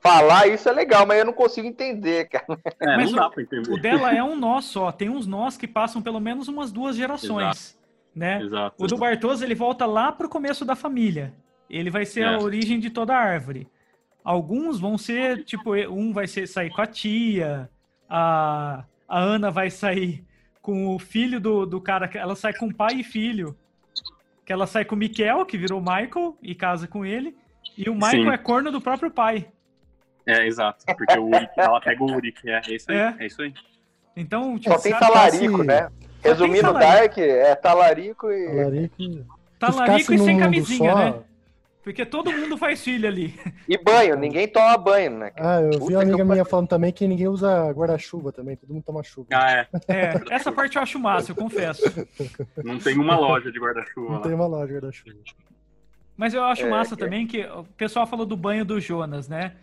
Falar 0.00 0.46
isso 0.46 0.68
é 0.68 0.72
legal, 0.72 1.04
mas 1.04 1.18
eu 1.18 1.24
não 1.26 1.32
consigo 1.32 1.66
entender, 1.66 2.28
cara. 2.28 2.46
É, 2.80 2.96
Mas 2.96 3.10
não 3.10 3.18
dá 3.18 3.28
pra 3.30 3.42
entender. 3.42 3.70
O 3.72 3.80
dela 3.80 4.14
é 4.14 4.22
um 4.22 4.36
nó 4.36 4.60
só. 4.60 4.92
Tem 4.92 5.08
uns 5.08 5.26
nós 5.26 5.56
que 5.56 5.66
passam 5.66 6.00
pelo 6.00 6.20
menos 6.20 6.46
umas 6.46 6.70
duas 6.70 6.94
gerações. 6.96 7.76
Né? 8.14 8.40
Exato. 8.42 8.82
O 8.82 8.86
do 8.86 8.96
Bartosz, 8.96 9.42
ele 9.42 9.54
volta 9.56 9.86
lá 9.86 10.12
pro 10.12 10.28
começo 10.28 10.64
da 10.64 10.76
família. 10.76 11.34
Ele 11.68 11.90
vai 11.90 12.04
ser 12.06 12.22
É. 12.22 12.34
a 12.34 12.38
origem 12.38 12.78
de 12.78 12.90
toda 12.90 13.12
a 13.14 13.18
árvore. 13.18 13.66
Alguns 14.24 14.78
vão 14.78 14.96
ser, 14.96 15.44
tipo, 15.44 15.74
um 15.74 16.12
vai 16.12 16.26
ser 16.28 16.46
sair 16.46 16.70
com 16.70 16.80
a 16.80 16.86
tia, 16.86 17.68
a, 18.08 18.84
a 19.08 19.18
Ana 19.18 19.50
vai 19.50 19.68
sair 19.70 20.24
com 20.62 20.94
o 20.94 20.98
filho 20.98 21.40
do, 21.40 21.66
do 21.66 21.80
cara, 21.80 22.06
que 22.08 22.16
ela 22.18 22.36
sai 22.36 22.52
com 22.54 22.70
pai 22.70 22.96
e 23.00 23.04
filho. 23.04 23.56
Que 24.46 24.52
ela 24.52 24.66
sai 24.66 24.84
com 24.84 24.94
o 24.94 24.98
Miquel, 24.98 25.44
que 25.44 25.58
virou 25.58 25.80
Michael, 25.80 26.36
e 26.42 26.54
casa 26.54 26.86
com 26.86 27.04
ele. 27.04 27.36
E 27.78 27.88
o 27.88 27.94
Michael 27.94 28.24
Sim. 28.24 28.28
é 28.30 28.36
corno 28.38 28.72
do 28.72 28.80
próprio 28.80 29.10
pai. 29.10 29.46
É, 30.26 30.46
exato. 30.46 30.84
Porque 30.96 31.18
o 31.18 31.26
Uri, 31.28 31.48
ela 31.56 31.80
pega 31.80 32.02
o 32.02 32.12
Uri, 32.14 32.34
é, 32.44 32.60
é 32.70 32.74
isso 32.74 32.90
aí. 32.90 32.96
É. 32.98 33.14
É, 33.20 33.26
isso 33.26 33.40
aí. 33.40 33.54
Então, 34.16 34.58
tipo, 34.58 34.74
Só 34.74 34.80
tem 34.82 34.92
talarico, 34.98 35.58
se- 35.58 35.64
né? 35.66 35.88
Resumindo. 36.22 36.72
Dark 36.72 37.16
é 37.18 37.54
talarico 37.54 38.30
e... 38.30 38.46
Talarico. 38.48 38.94
Se 38.98 39.24
talarico 39.58 40.12
e 40.12 40.18
sem 40.18 40.38
camisinha, 40.38 40.90
só- 40.92 40.98
né? 40.98 41.14
Porque 41.84 42.04
todo 42.04 42.30
mundo 42.30 42.58
faz 42.58 42.82
filho 42.84 43.08
ali. 43.08 43.32
e 43.66 43.78
banho. 43.78 44.16
Ninguém 44.16 44.46
toma 44.48 44.76
banho, 44.76 45.12
né? 45.18 45.32
Ah, 45.36 45.60
eu 45.62 45.70
vi 45.70 45.78
Puta 45.78 45.92
uma 45.94 46.00
que 46.04 46.08
amiga 46.10 46.24
minha 46.24 46.44
falando 46.44 46.68
também 46.68 46.92
que 46.92 47.06
ninguém 47.06 47.28
usa 47.28 47.70
guarda-chuva 47.72 48.30
também, 48.32 48.56
todo 48.56 48.74
mundo 48.74 48.82
toma 48.84 49.02
chuva. 49.02 49.28
Ah, 49.32 49.52
é. 49.52 49.68
É, 49.88 50.14
essa 50.30 50.52
parte 50.52 50.76
eu 50.76 50.82
acho 50.82 50.98
massa, 50.98 51.30
eu 51.30 51.36
confesso. 51.36 51.82
Não 52.62 52.78
tem 52.78 52.98
uma 52.98 53.16
loja 53.16 53.50
de 53.50 53.58
guarda-chuva 53.58 54.06
Não 54.10 54.16
lá. 54.16 54.20
tem 54.22 54.34
uma 54.34 54.46
loja 54.46 54.66
de 54.66 54.72
guarda-chuva. 54.74 55.16
Mas 56.18 56.34
eu 56.34 56.42
acho 56.44 56.66
É, 56.66 56.68
massa 56.68 56.96
que- 56.96 57.02
também 57.02 57.26
que 57.28 57.42
o 57.46 57.62
pessoal 57.76 58.04
falou 58.06 58.26
do 58.26 58.36
banho 58.36 58.64
do 58.64 58.80
Jonas, 58.80 59.28
né? 59.28 59.54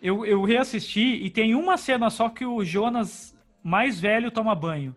Eu, 0.00 0.26
eu 0.26 0.42
reassisti 0.44 1.00
e 1.24 1.30
tem 1.30 1.54
uma 1.54 1.76
cena 1.78 2.10
só 2.10 2.28
que 2.28 2.44
o 2.44 2.62
Jonas 2.64 3.34
mais 3.64 3.98
velho 3.98 4.30
toma 4.30 4.54
banho. 4.54 4.94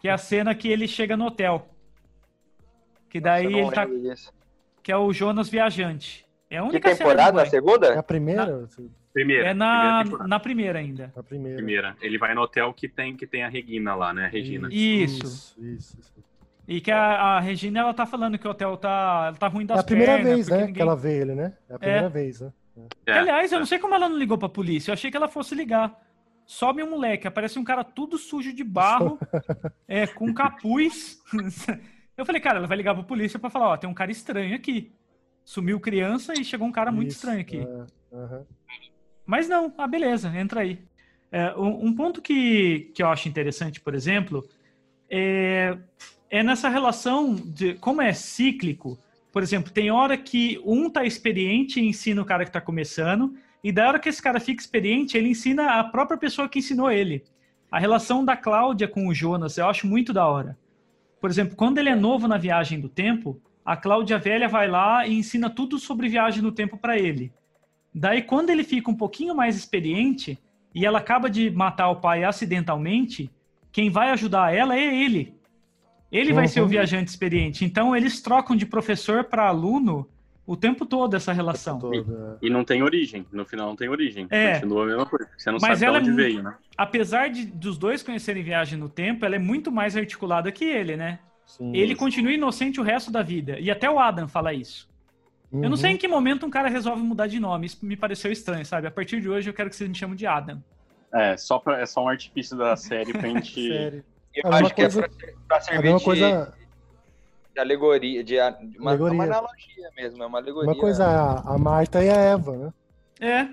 Que 0.00 0.08
é 0.08 0.10
a 0.10 0.18
cena 0.18 0.54
que 0.56 0.66
ele 0.68 0.88
chega 0.88 1.16
no 1.16 1.26
hotel. 1.26 1.68
Que 3.08 3.20
daí 3.20 3.48
não 3.48 3.58
ele 3.60 3.70
tá. 3.70 3.84
disso. 3.84 4.32
Que 4.82 4.90
é 4.90 4.96
o 4.96 5.12
Jonas 5.12 5.48
viajante. 5.48 6.26
É 6.50 6.58
a 6.58 6.62
Que 6.62 6.68
única 6.70 6.88
cena 6.88 6.98
temporada? 6.98 7.30
Na 7.30 7.32
banho. 7.36 7.46
É 7.46 7.50
segunda? 7.50 7.98
a 7.98 8.02
primeira? 8.02 8.64
assim, 8.64 8.90
Primeira. 9.12 9.48
É 9.48 9.54
na, 9.54 10.00
primeira 10.02 10.26
na 10.28 10.40
primeira 10.40 10.78
ainda. 10.80 11.12
A 11.16 11.22
primeira. 11.22 11.56
Primeira. 11.56 11.96
Ele 12.00 12.18
vai 12.18 12.34
no 12.34 12.40
hotel 12.42 12.72
que 12.74 12.88
tem, 12.88 13.16
que 13.16 13.26
tem 13.26 13.44
a 13.44 13.48
Regina 13.48 13.94
lá, 13.94 14.12
né? 14.12 14.24
A 14.24 14.28
Regina. 14.28 14.68
Isso. 14.72 15.24
Isso, 15.24 15.54
isso. 15.60 15.98
isso. 16.00 16.27
E 16.68 16.80
que 16.82 16.90
a, 16.90 17.00
a 17.36 17.40
Regina 17.40 17.80
ela 17.80 17.94
tá 17.94 18.04
falando 18.04 18.38
que 18.38 18.46
o 18.46 18.50
hotel 18.50 18.76
tá, 18.76 19.24
ela 19.28 19.36
tá 19.36 19.48
ruim 19.48 19.64
das 19.64 19.78
É 19.78 19.80
a 19.80 19.84
primeira 19.84 20.12
pernas, 20.16 20.34
vez, 20.34 20.48
né, 20.48 20.56
ninguém- 20.58 20.74
que 20.74 20.82
ela 20.82 20.94
vê 20.94 21.18
ele, 21.20 21.34
né? 21.34 21.56
É 21.68 21.74
a 21.74 21.78
primeira 21.78 22.08
vez, 22.10 22.40
né? 22.42 22.52
É, 23.06 23.12
Aliás, 23.18 23.50
eu 23.50 23.56
é. 23.56 23.58
não 23.60 23.66
sei 23.66 23.78
como 23.78 23.94
ela 23.94 24.06
não 24.08 24.18
ligou 24.18 24.36
pra 24.36 24.48
polícia. 24.50 24.90
Eu 24.90 24.92
achei 24.92 25.10
que 25.10 25.16
ela 25.16 25.28
fosse 25.28 25.54
ligar. 25.54 25.98
Sobe 26.46 26.82
um 26.82 26.90
moleque, 26.90 27.26
aparece 27.26 27.58
um 27.58 27.64
cara 27.64 27.82
tudo 27.82 28.16
sujo 28.18 28.52
de 28.54 28.62
barro, 28.62 29.18
é, 29.88 30.06
com 30.06 30.32
capuz. 30.32 31.18
Eu 32.16 32.24
falei, 32.26 32.40
cara, 32.40 32.58
ela 32.58 32.66
vai 32.66 32.76
ligar 32.76 32.94
pra 32.94 33.02
polícia 33.02 33.38
pra 33.38 33.48
falar, 33.50 33.68
ó, 33.70 33.76
tem 33.76 33.88
um 33.88 33.94
cara 33.94 34.10
estranho 34.10 34.54
aqui. 34.54 34.92
Sumiu 35.44 35.80
criança 35.80 36.34
e 36.38 36.44
chegou 36.44 36.66
um 36.68 36.72
cara 36.72 36.92
muito 36.92 37.08
Isso, 37.08 37.16
estranho 37.18 37.40
aqui. 37.40 37.58
é, 37.60 38.16
aham. 38.16 38.46
Mas 39.24 39.48
não, 39.48 39.72
ah, 39.78 39.86
beleza, 39.86 40.28
entra 40.36 40.60
aí. 40.60 40.82
É, 41.32 41.54
um, 41.56 41.86
um 41.86 41.94
ponto 41.94 42.20
que, 42.22 42.90
que 42.94 43.02
eu 43.02 43.08
acho 43.08 43.28
interessante, 43.28 43.80
por 43.80 43.94
exemplo, 43.94 44.46
é, 45.10 45.76
é 46.30 46.42
nessa 46.42 46.68
relação 46.68 47.34
de 47.34 47.74
como 47.74 48.02
é 48.02 48.12
cíclico. 48.12 48.98
Por 49.32 49.42
exemplo, 49.42 49.72
tem 49.72 49.90
hora 49.90 50.16
que 50.16 50.60
um 50.64 50.90
tá 50.90 51.04
experiente 51.04 51.80
e 51.80 51.86
ensina 51.86 52.22
o 52.22 52.24
cara 52.24 52.44
que 52.44 52.50
tá 52.50 52.60
começando, 52.60 53.34
e 53.62 53.72
da 53.72 53.88
hora 53.88 53.98
que 53.98 54.08
esse 54.08 54.22
cara 54.22 54.38
fica 54.38 54.60
experiente, 54.60 55.16
ele 55.16 55.30
ensina 55.30 55.78
a 55.78 55.84
própria 55.84 56.18
pessoa 56.18 56.48
que 56.48 56.60
ensinou 56.60 56.90
ele. 56.90 57.24
A 57.70 57.78
relação 57.78 58.24
da 58.24 58.36
Cláudia 58.36 58.88
com 58.88 59.08
o 59.08 59.14
Jonas, 59.14 59.58
eu 59.58 59.68
acho 59.68 59.86
muito 59.86 60.12
da 60.12 60.26
hora. 60.26 60.56
Por 61.20 61.28
exemplo, 61.28 61.56
quando 61.56 61.78
ele 61.78 61.88
é 61.88 61.96
novo 61.96 62.28
na 62.28 62.38
viagem 62.38 62.80
do 62.80 62.88
tempo, 62.88 63.40
a 63.64 63.76
Cláudia 63.76 64.18
velha 64.18 64.48
vai 64.48 64.68
lá 64.68 65.06
e 65.06 65.18
ensina 65.18 65.50
tudo 65.50 65.78
sobre 65.78 66.08
viagem 66.08 66.40
no 66.40 66.52
tempo 66.52 66.78
para 66.78 66.98
ele. 66.98 67.32
Daí, 67.94 68.22
quando 68.22 68.50
ele 68.50 68.64
fica 68.64 68.90
um 68.90 68.94
pouquinho 68.94 69.34
mais 69.34 69.56
experiente 69.56 70.38
e 70.74 70.86
ela 70.86 70.98
acaba 70.98 71.28
de 71.28 71.50
matar 71.50 71.90
o 71.90 71.96
pai 71.96 72.24
acidentalmente, 72.24 73.30
quem 73.72 73.90
vai 73.90 74.10
ajudar 74.10 74.54
ela 74.54 74.76
é 74.76 75.02
ele. 75.02 75.34
Ele 76.10 76.32
vai 76.32 76.48
ser 76.48 76.60
o 76.60 76.62
Uhum. 76.64 76.68
viajante 76.68 77.10
experiente. 77.10 77.64
Então, 77.64 77.94
eles 77.94 78.20
trocam 78.22 78.56
de 78.56 78.64
professor 78.64 79.24
para 79.24 79.46
aluno 79.46 80.08
o 80.46 80.56
tempo 80.56 80.86
todo 80.86 81.14
essa 81.14 81.32
relação. 81.32 81.78
Toda. 81.78 82.38
E 82.40 82.48
não 82.48 82.64
tem 82.64 82.82
origem. 82.82 83.26
No 83.30 83.44
final 83.44 83.68
não 83.68 83.76
tem 83.76 83.88
origem. 83.90 84.26
É. 84.30 84.54
Continua 84.54 84.84
a 84.84 84.86
mesma 84.86 85.06
coisa. 85.06 85.26
porque 85.26 85.42
Você 85.42 85.50
não 85.50 85.58
Mas 85.60 85.62
sabe 85.62 85.78
de 85.80 85.84
ela 85.84 85.96
é 85.98 86.00
onde 86.00 86.10
mu- 86.10 86.16
veio, 86.16 86.42
né? 86.42 86.54
Apesar 86.76 87.28
de 87.28 87.44
dos 87.44 87.76
dois 87.76 88.02
conhecerem 88.02 88.42
viagem 88.42 88.78
no 88.78 88.88
tempo, 88.88 89.26
ela 89.26 89.36
é 89.36 89.38
muito 89.38 89.70
mais 89.70 89.94
articulada 89.96 90.50
que 90.50 90.64
ele, 90.64 90.96
né? 90.96 91.18
Sim. 91.44 91.76
Ele 91.76 91.94
continua 91.94 92.32
inocente 92.32 92.80
o 92.80 92.82
resto 92.82 93.10
da 93.10 93.22
vida. 93.22 93.58
E 93.60 93.70
até 93.70 93.90
o 93.90 93.98
Adam 93.98 94.26
fala 94.26 94.54
isso. 94.54 94.88
Eu 95.52 95.60
não 95.60 95.70
Uhum. 95.70 95.76
sei 95.76 95.90
em 95.92 95.96
que 95.98 96.06
momento 96.08 96.44
um 96.46 96.50
cara 96.50 96.68
resolve 96.68 97.02
mudar 97.02 97.26
de 97.26 97.38
nome. 97.40 97.66
Isso 97.66 97.78
me 97.84 97.96
pareceu 97.96 98.30
estranho, 98.32 98.64
sabe? 98.64 98.86
A 98.86 98.90
partir 98.90 99.20
de 99.20 99.28
hoje 99.28 99.48
eu 99.50 99.54
quero 99.54 99.68
que 99.70 99.76
vocês 99.76 99.88
me 99.88 99.94
chamem 99.96 100.16
de 100.16 100.26
Adam. 100.26 100.62
É, 101.12 101.36
só 101.38 101.58
pra, 101.58 101.80
é 101.80 101.86
só 101.86 102.04
um 102.04 102.08
artifício 102.08 102.56
da 102.56 102.76
série 102.76 103.12
pra 103.12 103.28
gente. 103.28 103.52
Sério. 103.68 104.04
Eu 104.44 104.50
A 104.50 104.50
mesma 104.52 104.66
acho 104.66 104.74
que 104.74 104.82
coisa- 104.82 105.00
é 105.00 105.08
pra, 105.08 105.32
pra 105.48 105.56
A 105.56 105.60
servir 105.60 105.82
mesma 105.82 105.98
de, 105.98 106.04
coisa, 106.04 106.54
de 107.54 107.60
alegoria, 107.60 108.22
de, 108.24 108.34
de 108.34 108.78
uma, 108.78 108.90
Alegoria. 108.90 109.14
uma 109.14 109.24
analogia 109.24 109.90
mesmo, 109.96 110.22
é 110.22 110.26
uma 110.26 110.38
alegoria. 110.38 110.70
uma 110.70 110.78
coisa 110.80 111.04
a, 111.06 111.54
a 111.54 111.58
Marta 111.58 112.02
e 112.04 112.08
a 112.08 112.14
Eva, 112.14 112.56
né? 112.56 112.72
É, 113.20 113.48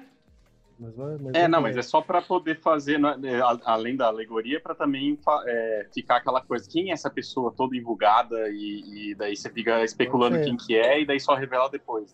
Mas, 0.77 0.93
mas 1.21 1.33
É, 1.35 1.47
não, 1.47 1.61
mas 1.61 1.75
é 1.77 1.81
só 1.81 2.01
pra 2.01 2.21
poder 2.21 2.59
fazer, 2.59 2.99
né, 2.99 3.15
é, 3.23 3.39
a- 3.41 3.59
além 3.65 3.95
da 3.95 4.05
alegoria, 4.07 4.59
pra 4.61 4.75
também 4.75 5.17
é, 5.47 5.87
ficar 5.93 6.17
aquela 6.17 6.41
coisa, 6.41 6.69
quem 6.69 6.89
é 6.91 6.93
essa 6.93 7.09
pessoa 7.09 7.51
toda 7.55 7.75
enrugada 7.75 8.49
e, 8.49 9.11
e 9.11 9.15
daí 9.15 9.35
você 9.35 9.49
fica 9.49 9.83
especulando 9.83 10.39
quem 10.41 10.55
que 10.57 10.75
é 10.77 11.01
e 11.01 11.05
daí 11.05 11.19
só 11.19 11.33
revela 11.33 11.69
depois. 11.69 12.13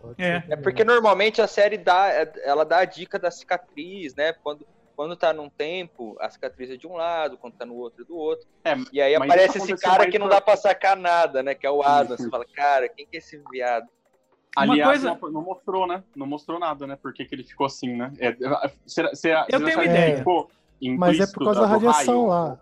Pode 0.00 0.22
É. 0.22 0.42
É 0.48 0.56
porque 0.56 0.84
normalmente 0.84 1.42
a 1.42 1.46
série 1.48 1.76
dá, 1.76 2.08
é- 2.08 2.32
ela 2.44 2.64
dá 2.64 2.78
a 2.78 2.84
dica 2.84 3.18
da 3.18 3.30
cicatriz, 3.30 4.14
né? 4.14 4.32
Quando, 4.32 4.64
quando 4.96 5.14
tá 5.14 5.32
num 5.32 5.50
tempo, 5.50 6.16
a 6.18 6.30
cicatriz 6.30 6.70
é 6.70 6.76
de 6.76 6.86
um 6.86 6.94
lado, 6.94 7.36
quando 7.36 7.52
tá 7.52 7.66
no 7.66 7.74
outro 7.74 8.02
é 8.02 8.06
do 8.06 8.16
outro. 8.16 8.46
É, 8.64 8.74
E 8.90 9.00
aí 9.00 9.14
aparece 9.14 9.58
esse 9.58 9.76
cara 9.76 10.10
que 10.10 10.18
não 10.18 10.26
dá 10.28 10.40
pra 10.40 10.56
sacar 10.56 10.96
nada, 10.96 11.42
né? 11.42 11.54
Que 11.54 11.66
é 11.66 11.70
o 11.70 11.82
Adam. 11.82 12.16
Você 12.16 12.30
fala, 12.30 12.46
cara, 12.46 12.88
quem 12.88 13.06
que 13.06 13.16
é 13.16 13.18
esse 13.18 13.40
viado? 13.50 13.86
Uma 14.56 14.72
Aliás, 14.72 15.02
coisa- 15.02 15.18
não, 15.20 15.30
não 15.30 15.42
mostrou, 15.42 15.86
né? 15.86 16.02
Não 16.16 16.26
mostrou 16.26 16.58
nada, 16.58 16.86
né? 16.86 16.96
Por 16.96 17.12
que, 17.12 17.26
que 17.26 17.34
ele 17.34 17.44
ficou 17.44 17.66
assim, 17.66 17.94
né? 17.94 18.10
É, 18.18 18.34
será, 18.86 19.14
será, 19.14 19.46
Eu 19.50 19.62
tenho 19.62 19.76
uma 19.78 19.84
ideia. 19.84 20.24
Mas 20.96 21.20
é 21.20 21.26
por 21.26 21.44
causa 21.44 21.60
da 21.60 21.66
radiação 21.66 22.26
raio, 22.26 22.26
lá. 22.26 22.58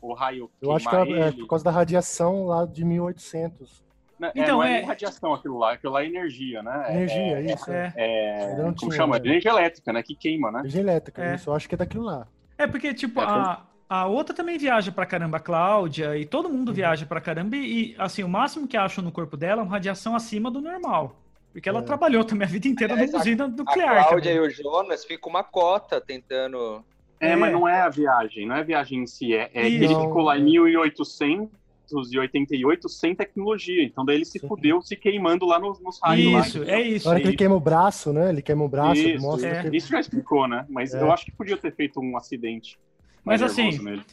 O, 0.00 0.08
o 0.10 0.14
raio 0.14 0.50
Eu 0.62 0.70
acho 0.72 0.88
que 0.88 0.94
é, 0.94 1.00
é 1.00 1.32
por 1.32 1.48
causa 1.48 1.64
da 1.64 1.70
radiação 1.72 2.46
lá 2.46 2.64
de 2.64 2.84
1800. 2.84 3.82
É, 4.28 4.32
Então, 4.34 4.58
não 4.58 4.62
é, 4.64 4.70
é- 4.70 4.76
nem 4.78 4.84
radiação 4.86 5.34
aquilo 5.34 5.58
lá, 5.58 5.72
aquilo 5.72 5.92
lá 5.92 6.02
é 6.02 6.06
energia, 6.06 6.62
né? 6.62 6.84
É- 6.88 6.92
Energia, 6.94 7.20
é, 7.38 7.42
isso. 7.54 7.70
é. 7.72 7.92
É, 7.96 8.44
Ainda 8.50 8.56
não 8.62 8.64
como 8.64 8.74
tinha, 8.76 8.90
chama? 8.92 9.18
né? 9.18 9.26
Energia 9.28 9.50
elétrica, 9.50 9.92
né? 9.92 10.02
Que 10.02 10.14
queima, 10.14 10.50
né? 10.52 10.60
Energia 10.60 10.80
elétrica, 10.80 11.22
É. 11.24 11.34
isso. 11.34 11.50
Eu 11.50 11.54
acho 11.54 11.68
que 11.68 11.74
é 11.74 11.78
daquilo 11.78 12.04
lá. 12.04 12.26
É 12.58 12.66
porque, 12.66 12.92
tipo, 12.94 13.20
É, 13.20 13.24
a, 13.24 13.62
a 13.88 14.06
outra 14.06 14.34
também 14.34 14.56
viaja 14.58 14.92
pra 14.92 15.04
caramba, 15.06 15.36
a 15.38 15.40
Cláudia, 15.40 16.16
e 16.16 16.24
todo 16.24 16.48
mundo 16.48 16.68
Uhum. 16.68 16.74
viaja 16.74 17.04
pra 17.06 17.20
caramba, 17.20 17.56
e, 17.56 17.94
assim, 17.98 18.22
o 18.22 18.28
máximo 18.28 18.66
que 18.68 18.76
acham 18.76 19.02
no 19.02 19.10
corpo 19.12 19.36
dela 19.36 19.62
é 19.62 19.64
uma 19.64 19.70
radiação 19.72 20.14
acima 20.14 20.50
do 20.50 20.60
normal. 20.60 21.16
Porque 21.52 21.68
ela 21.68 21.80
É. 21.80 21.82
trabalhou 21.82 22.24
também 22.24 22.46
a 22.46 22.50
vida 22.50 22.66
inteira 22.66 22.94
É, 22.94 22.96
numa 23.04 23.18
a- 23.18 23.20
usina 23.20 23.44
A 23.44 23.48
nuclear. 23.48 24.08
Cláudia 24.08 24.32
também. 24.32 24.36
e 24.36 24.40
o 24.48 24.50
Jonas 24.50 25.04
ficam 25.04 25.28
uma 25.28 25.44
cota 25.44 26.00
tentando. 26.00 26.82
É, 27.20 27.32
É. 27.32 27.36
mas 27.36 27.52
não 27.52 27.68
é 27.68 27.80
a 27.82 27.88
viagem, 27.88 28.46
não 28.48 28.56
é 28.56 28.60
a 28.60 28.64
viagem 28.64 29.00
em 29.02 29.06
si, 29.06 29.34
é, 29.34 29.50
é 29.54 29.66
ele 29.68 29.86
ficou 29.88 30.22
lá 30.22 30.36
em 30.38 30.42
1800 30.42 31.48
1988 31.92 32.88
sem 32.88 33.14
tecnologia. 33.14 33.82
Então 33.82 34.04
daí 34.04 34.16
ele 34.16 34.24
se 34.24 34.38
Sim. 34.38 34.48
fudeu 34.48 34.80
se 34.82 34.96
queimando 34.96 35.46
lá 35.46 35.58
nos, 35.58 35.80
nos 35.80 36.00
raios. 36.02 36.46
Isso, 36.46 36.58
lá, 36.60 36.70
é 36.70 36.80
isso. 36.80 37.04
Na 37.04 37.10
hora 37.12 37.20
que 37.20 37.28
ele 37.28 37.36
queima 37.36 37.54
o 37.54 37.60
braço, 37.60 38.12
né? 38.12 38.30
Ele 38.30 38.42
queima 38.42 38.64
o 38.64 38.68
braço, 38.68 39.00
isso, 39.00 39.22
mostra 39.22 39.48
é. 39.48 39.70
que... 39.70 39.76
Isso 39.76 39.88
já 39.88 40.00
explicou, 40.00 40.46
né? 40.48 40.66
Mas 40.68 40.94
é. 40.94 41.00
eu 41.00 41.12
acho 41.12 41.24
que 41.24 41.32
podia 41.32 41.56
ter 41.56 41.74
feito 41.74 42.00
um 42.00 42.16
acidente. 42.16 42.78
Mas 43.24 43.40
assim, 43.40 43.70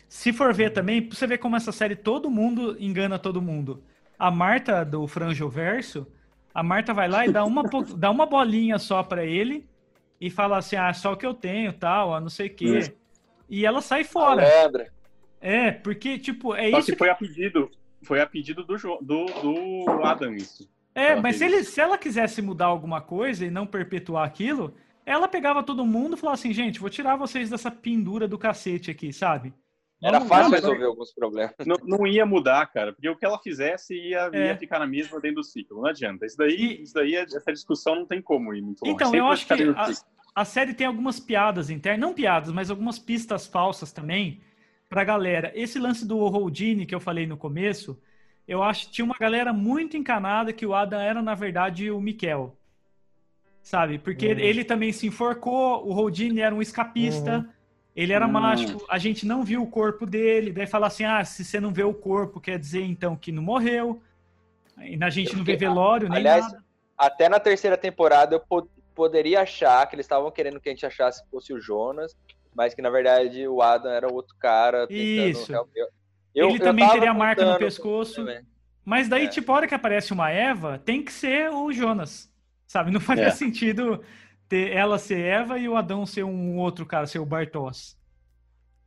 se 0.08 0.32
for 0.32 0.54
ver 0.54 0.70
também, 0.72 1.08
você 1.10 1.26
vê 1.26 1.38
como 1.38 1.56
essa 1.56 1.72
série 1.72 1.96
todo 1.96 2.30
mundo 2.30 2.78
engana 2.80 3.18
todo 3.18 3.42
mundo. 3.42 3.82
A 4.18 4.30
Marta 4.30 4.84
do 4.84 5.08
Franjo 5.08 5.50
Verso, 5.50 6.06
a 6.54 6.62
Marta 6.62 6.94
vai 6.94 7.08
lá 7.08 7.26
e 7.26 7.32
dá 7.32 7.44
uma, 7.44 7.64
dá 7.96 8.12
uma 8.12 8.26
bolinha 8.26 8.78
só 8.78 9.02
para 9.02 9.26
ele 9.26 9.68
e 10.22 10.30
fala 10.30 10.58
assim: 10.58 10.76
ah, 10.76 10.94
só 10.94 11.14
o 11.14 11.18
que 11.18 11.26
eu 11.26 11.34
tenho, 11.34 11.74
tal, 11.74 12.20
não 12.22 12.30
sei 12.30 12.48
o 12.48 12.54
quê. 12.54 12.94
E 13.50 13.66
ela 13.66 13.82
sai 13.82 14.04
fora. 14.04 14.44
Malandra. 14.44 14.99
É, 15.42 15.72
porque, 15.72 16.18
tipo, 16.20 16.54
é 16.54 16.72
Só 16.72 16.80
isso. 16.80 16.92
que 16.92 16.98
foi 16.98 17.10
a 17.10 17.16
pedido, 17.16 17.72
foi 18.04 18.22
a 18.22 18.28
pedido 18.28 18.64
do, 18.64 18.76
do, 19.02 19.26
do 19.26 19.86
Adam 20.04 20.34
isso. 20.36 20.70
É, 20.94 21.16
mas 21.16 21.38
se, 21.38 21.46
ele, 21.46 21.64
se 21.64 21.80
ela 21.80 21.98
quisesse 21.98 22.42
mudar 22.42 22.66
alguma 22.66 23.00
coisa 23.00 23.46
e 23.46 23.52
não 23.52 23.66
perpetuar 23.66 24.26
aquilo, 24.26 24.74
ela 25.06 25.28
pegava 25.28 25.64
todo 25.64 25.86
mundo 25.86 26.16
e 26.16 26.20
falava 26.20 26.36
assim, 26.36 26.52
gente, 26.54 26.80
vou 26.80 26.90
tirar 26.90 27.16
vocês 27.16 27.50
dessa 27.50 27.72
pendura 27.72 28.28
do 28.28 28.38
cacete 28.38 28.92
aqui, 28.92 29.14
sabe? 29.14 29.54
Era 30.02 30.22
fácil 30.22 30.52
resolver 30.52 30.86
alguns 30.86 31.14
problemas. 31.14 31.54
Não, 31.66 31.76
não, 31.84 32.08
ia 32.08 32.26
mudar, 32.26 32.66
cara, 32.68 32.94
porque 32.94 33.10
o 33.10 33.18
que 33.18 33.26
ela 33.26 33.38
fizesse 33.40 33.94
ia, 33.94 34.30
é. 34.32 34.48
ia 34.48 34.58
ficar 34.58 34.80
na 34.80 34.88
mesma 34.88 35.20
dentro 35.20 35.38
do 35.38 35.44
ciclo, 35.44 35.82
não 35.82 35.90
adianta. 35.90 36.26
Isso 36.26 36.38
daí, 36.38 36.56
e... 36.56 36.84
isso 36.84 36.94
daí 36.94 37.16
essa 37.16 37.52
discussão 37.52 37.96
não 37.96 38.06
tem 38.06 38.22
como 38.22 38.54
ir 38.54 38.62
muito 38.62 38.82
longe. 38.82 38.96
Então, 38.96 39.08
Sempre 39.08 39.20
eu 39.20 39.28
acho 39.28 39.46
que 39.46 39.54
a, 39.54 39.92
a, 40.36 40.46
série 40.46 40.74
tem 40.74 40.88
algumas 40.88 41.20
piadas 41.20 41.70
internas, 41.70 42.00
não 42.00 42.14
piadas, 42.14 42.52
mas 42.52 42.70
algumas 42.70 42.98
pistas 42.98 43.46
falsas 43.46 43.92
também 43.92 44.42
pra 44.90 45.04
galera. 45.04 45.52
Esse 45.56 45.80
lance 45.80 46.06
do 46.06 46.18
Houdini 46.18 46.86
que 46.86 46.96
eu 46.96 47.00
falei 47.00 47.28
no 47.28 47.38
começo, 47.38 48.02
eu 48.48 48.62
acho 48.64 48.88
que 48.88 48.94
tinha 48.94 49.06
uma 49.06 49.18
galera 49.18 49.54
muito 49.54 49.96
encanada 49.96 50.52
que 50.52 50.66
o 50.66 50.74
Adam 50.74 51.00
era, 51.00 51.22
na 51.22 51.36
verdade, 51.36 51.92
o 51.92 52.02
Mikel. 52.02 52.58
Sabe? 53.62 54.00
Porque 54.00 54.34
uhum. 54.34 54.40
ele 54.40 54.64
também 54.64 54.92
se 54.92 55.06
enforcou, 55.06 55.88
o 55.88 55.94
Houdini 55.96 56.42
era 56.42 56.54
um 56.54 56.62
escapista. 56.62 57.38
Uhum 57.38 57.60
ele 58.00 58.14
era 58.14 58.26
hum. 58.26 58.32
mágico, 58.32 58.86
a 58.90 58.98
gente 58.98 59.26
não 59.26 59.44
viu 59.44 59.62
o 59.62 59.68
corpo 59.68 60.06
dele, 60.06 60.54
daí 60.54 60.66
fala 60.66 60.88
assim: 60.88 61.04
ah, 61.04 61.24
se 61.26 61.44
você 61.44 61.60
não 61.60 61.74
vê 61.74 61.84
o 61.84 61.94
corpo, 61.94 62.40
quer 62.40 62.58
dizer 62.58 62.82
então 62.82 63.14
que 63.14 63.30
não 63.30 63.44
morreu. 63.44 64.02
E 64.78 64.98
a 65.04 65.10
gente 65.10 65.36
não 65.36 65.44
vê 65.44 65.58
velório, 65.58 66.08
nem 66.08 66.20
aliás, 66.20 66.46
nada. 66.46 66.64
Até 66.98 67.28
na 67.28 67.42
terceira 67.42 67.78
temporada 67.78 68.36
eu 68.36 68.40
pod 68.40 68.70
poderia 68.96 69.42
achar 69.42 69.86
que 69.88 69.96
eles 69.96 70.06
estavam 70.06 70.32
querendo 70.32 70.62
que 70.62 70.70
a 70.70 70.72
gente 70.72 70.86
achasse 70.86 71.24
que 71.24 71.30
fosse 71.30 71.54
o 71.54 71.60
Jonas, 71.60 72.18
mas 72.60 72.74
que 72.74 72.82
na 72.82 72.90
verdade 72.90 73.48
o 73.48 73.62
Adam 73.62 73.90
era 73.90 74.12
outro 74.12 74.36
cara. 74.38 74.86
Isso. 74.90 75.50
Eu, 75.54 75.66
eu, 76.36 76.50
ele 76.50 76.60
também 76.60 76.86
teria 76.90 77.12
a 77.12 77.14
marca 77.14 77.46
no 77.46 77.58
pescoço. 77.58 78.26
Mas 78.84 79.08
daí, 79.08 79.26
é. 79.26 79.28
tipo, 79.30 79.50
a 79.50 79.56
hora 79.56 79.68
que 79.68 79.74
aparece 79.74 80.12
uma 80.12 80.30
Eva, 80.30 80.78
tem 80.78 81.02
que 81.02 81.14
ser 81.14 81.50
o 81.50 81.72
Jonas. 81.72 82.30
Sabe? 82.68 82.92
Não 82.92 83.00
faria 83.00 83.28
é. 83.28 83.32
sentido 83.32 84.04
ter 84.50 84.74
ela 84.74 85.00
ser 85.00 85.22
Eva 85.22 85.58
e 85.58 85.70
o 85.70 85.78
Adão 85.78 86.06
ser 86.06 86.26
um 86.26 86.58
outro 86.58 86.86
cara, 86.86 87.08
ser 87.08 87.20
o 87.20 87.26
Bartos. 87.26 87.98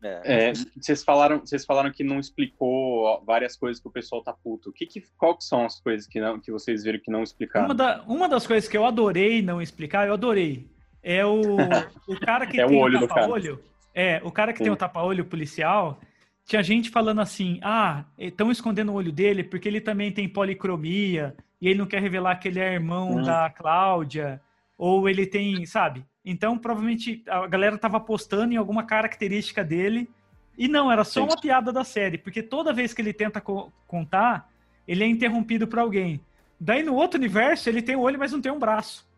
É. 0.02 0.50
É, 0.50 0.52
vocês 0.78 1.02
falaram, 1.02 1.40
vocês 1.40 1.64
falaram 1.64 1.90
que 1.90 2.04
não 2.04 2.20
explicou 2.20 3.24
várias 3.24 3.56
coisas 3.56 3.80
que 3.80 3.88
o 3.88 3.92
pessoal 3.92 4.22
tá 4.22 4.34
puto. 4.34 4.70
Que, 4.70 4.84
que 4.84 5.02
qual 5.16 5.34
que 5.34 5.44
são 5.44 5.64
as 5.64 5.80
coisas 5.80 6.06
que 6.06 6.20
não 6.20 6.38
que 6.38 6.52
vocês 6.52 6.84
viram 6.84 7.00
que 7.00 7.10
não 7.10 7.22
explicaram? 7.22 7.68
Uma, 7.68 7.74
da, 7.74 8.02
uma 8.02 8.28
das 8.28 8.46
coisas 8.46 8.68
que 8.68 8.76
eu 8.76 8.84
adorei 8.84 9.40
não 9.40 9.62
explicar, 9.62 10.06
eu 10.06 10.12
adorei. 10.12 10.70
É 11.02 11.24
o, 11.24 11.56
o 12.06 12.20
cara 12.20 12.46
que 12.46 12.60
é 12.60 12.66
tem 12.66 12.76
o, 12.76 12.80
olho 12.80 12.98
o 12.98 13.08
tapa-olho. 13.08 13.60
É, 13.94 14.20
o 14.24 14.30
cara 14.30 14.52
que 14.52 14.58
Sim. 14.58 14.64
tem 14.64 14.72
o 14.72 14.76
tapa-olho 14.76 15.24
policial. 15.24 16.00
Tinha 16.44 16.62
gente 16.62 16.90
falando 16.90 17.20
assim: 17.20 17.58
ah, 17.62 18.04
estão 18.18 18.50
escondendo 18.50 18.92
o 18.92 18.94
olho 18.94 19.12
dele 19.12 19.44
porque 19.44 19.68
ele 19.68 19.80
também 19.80 20.12
tem 20.12 20.28
policromia 20.28 21.34
e 21.60 21.68
ele 21.68 21.78
não 21.78 21.86
quer 21.86 22.00
revelar 22.00 22.36
que 22.36 22.48
ele 22.48 22.60
é 22.60 22.72
irmão 22.72 23.16
hum. 23.16 23.22
da 23.22 23.50
Cláudia 23.50 24.40
ou 24.76 25.08
ele 25.08 25.26
tem, 25.26 25.64
sabe? 25.64 26.04
Então, 26.24 26.56
provavelmente 26.56 27.22
a 27.28 27.46
galera 27.46 27.78
tava 27.78 27.96
apostando 27.96 28.52
em 28.52 28.56
alguma 28.56 28.84
característica 28.84 29.64
dele. 29.64 30.08
E 30.56 30.68
não, 30.68 30.90
era 30.90 31.02
só 31.02 31.24
uma 31.24 31.40
piada 31.40 31.72
da 31.72 31.82
série, 31.82 32.18
porque 32.18 32.42
toda 32.42 32.72
vez 32.72 32.92
que 32.92 33.00
ele 33.00 33.12
tenta 33.12 33.40
co 33.40 33.72
contar, 33.86 34.50
ele 34.86 35.02
é 35.02 35.06
interrompido 35.06 35.66
por 35.66 35.78
alguém. 35.78 36.20
Daí 36.60 36.82
no 36.82 36.94
outro 36.94 37.18
universo, 37.18 37.68
ele 37.68 37.82
tem 37.82 37.96
o 37.96 38.00
olho, 38.00 38.18
mas 38.18 38.32
não 38.32 38.40
tem 38.40 38.52
um 38.52 38.58
braço. 38.58 39.08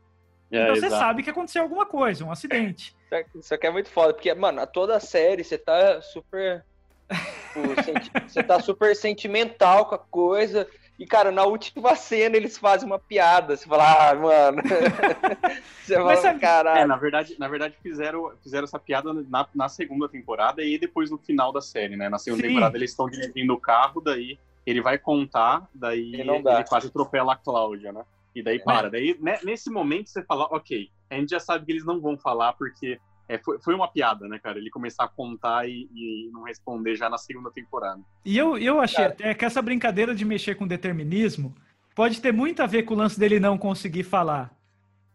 É, 0.54 0.62
então 0.62 0.76
você 0.76 0.90
sabe 0.90 1.22
que 1.22 1.30
aconteceu 1.30 1.62
alguma 1.62 1.84
coisa, 1.84 2.24
um 2.24 2.30
acidente. 2.30 2.94
Isso 3.34 3.52
aqui 3.52 3.66
é 3.66 3.70
muito 3.70 3.88
foda, 3.88 4.14
porque, 4.14 4.32
mano, 4.34 4.64
toda 4.66 4.96
a 4.96 5.00
série 5.00 5.42
você 5.42 5.58
tá 5.58 6.00
super. 6.00 6.64
Tipo, 7.08 8.20
você 8.28 8.42
tá 8.42 8.60
super 8.60 8.94
sentimental 8.94 9.86
com 9.86 9.94
a 9.94 9.98
coisa. 9.98 10.68
E, 10.96 11.04
cara, 11.06 11.32
na 11.32 11.42
última 11.42 11.96
cena 11.96 12.36
eles 12.36 12.56
fazem 12.56 12.86
uma 12.86 13.00
piada. 13.00 13.56
Você 13.56 13.66
fala, 13.66 14.10
ah, 14.10 14.14
mano. 14.14 14.62
você 15.82 15.94
fala, 15.94 16.16
sabe... 16.16 16.40
caralho. 16.40 16.80
É, 16.80 16.86
na 16.86 16.96
verdade, 16.96 17.36
na 17.38 17.48
verdade 17.48 17.76
fizeram, 17.82 18.32
fizeram 18.42 18.64
essa 18.64 18.78
piada 18.78 19.12
na, 19.12 19.46
na 19.52 19.68
segunda 19.68 20.08
temporada 20.08 20.62
e 20.62 20.78
depois 20.78 21.10
no 21.10 21.18
final 21.18 21.52
da 21.52 21.60
série, 21.60 21.96
né? 21.96 22.08
Na 22.08 22.18
segunda 22.18 22.42
Sim. 22.42 22.48
temporada 22.48 22.76
eles 22.76 22.90
estão 22.90 23.08
dirigindo 23.08 23.54
o 23.54 23.60
carro, 23.60 24.00
daí 24.00 24.38
ele 24.64 24.80
vai 24.80 24.96
contar, 24.96 25.68
daí 25.74 26.14
ele 26.14 26.64
quase 26.68 26.86
atropela 26.86 27.32
a 27.32 27.36
Cláudia, 27.36 27.92
né? 27.92 28.04
E 28.34 28.42
daí 28.42 28.58
para. 28.58 28.90
Daí, 28.90 29.16
né, 29.20 29.38
nesse 29.44 29.70
momento, 29.70 30.10
você 30.10 30.22
fala, 30.24 30.44
ok, 30.50 30.90
a 31.10 31.14
gente 31.14 31.30
já 31.30 31.40
sabe 31.40 31.64
que 31.64 31.72
eles 31.72 31.84
não 31.84 32.00
vão 32.00 32.18
falar 32.18 32.52
porque 32.54 32.98
é, 33.28 33.38
foi, 33.38 33.58
foi 33.60 33.74
uma 33.74 33.88
piada, 33.88 34.26
né, 34.28 34.38
cara? 34.38 34.58
Ele 34.58 34.70
começar 34.70 35.04
a 35.04 35.08
contar 35.08 35.68
e, 35.68 35.88
e, 35.94 36.30
não 36.32 36.42
responder 36.42 36.96
já 36.96 37.08
na 37.08 37.16
segunda 37.16 37.50
temporada. 37.50 38.00
E 38.24 38.36
eu, 38.36 38.58
eu 38.58 38.80
achei 38.80 39.04
cara. 39.04 39.12
até 39.12 39.34
que 39.34 39.44
essa 39.44 39.62
brincadeira 39.62 40.14
de 40.14 40.24
mexer 40.24 40.56
com 40.56 40.66
determinismo 40.66 41.54
pode 41.94 42.20
ter 42.20 42.32
muito 42.32 42.62
a 42.62 42.66
ver 42.66 42.82
com 42.82 42.94
o 42.94 42.96
lance 42.96 43.18
dele 43.18 43.38
não 43.40 43.56
conseguir 43.56 44.02
falar. 44.02 44.54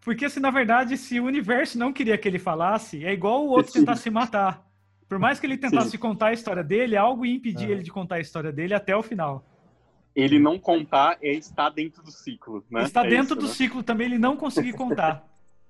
Porque, 0.01 0.21
se 0.21 0.33
assim, 0.33 0.39
na 0.39 0.49
verdade, 0.49 0.97
se 0.97 1.19
o 1.19 1.25
universo 1.25 1.77
não 1.77 1.91
queria 1.91 2.17
que 2.17 2.27
ele 2.27 2.39
falasse, 2.39 3.03
é 3.05 3.11
igual 3.11 3.45
o 3.45 3.49
outro 3.49 3.71
Sim. 3.71 3.79
tentar 3.79 3.97
se 3.97 4.09
matar. 4.09 4.65
Por 5.07 5.19
mais 5.19 5.39
que 5.39 5.45
ele 5.45 5.57
tentasse 5.57 5.91
Sim. 5.91 5.97
contar 5.97 6.27
a 6.27 6.33
história 6.33 6.63
dele, 6.63 6.95
algo 6.95 7.25
ia 7.25 7.35
impedir 7.35 7.67
é. 7.67 7.71
ele 7.73 7.83
de 7.83 7.91
contar 7.91 8.15
a 8.15 8.19
história 8.19 8.51
dele 8.51 8.73
até 8.73 8.95
o 8.95 9.03
final. 9.03 9.45
Ele 10.15 10.39
não 10.39 10.59
contar 10.59 11.17
é 11.21 11.31
estar 11.31 11.69
dentro 11.69 12.03
do 12.03 12.11
ciclo, 12.11 12.63
né? 12.69 12.83
Está 12.83 13.05
é 13.05 13.09
dentro 13.09 13.35
isso, 13.35 13.35
do 13.35 13.47
né? 13.47 13.53
ciclo 13.53 13.83
também, 13.83 14.07
ele 14.07 14.17
não 14.17 14.35
conseguir 14.35 14.73
contar. 14.73 15.27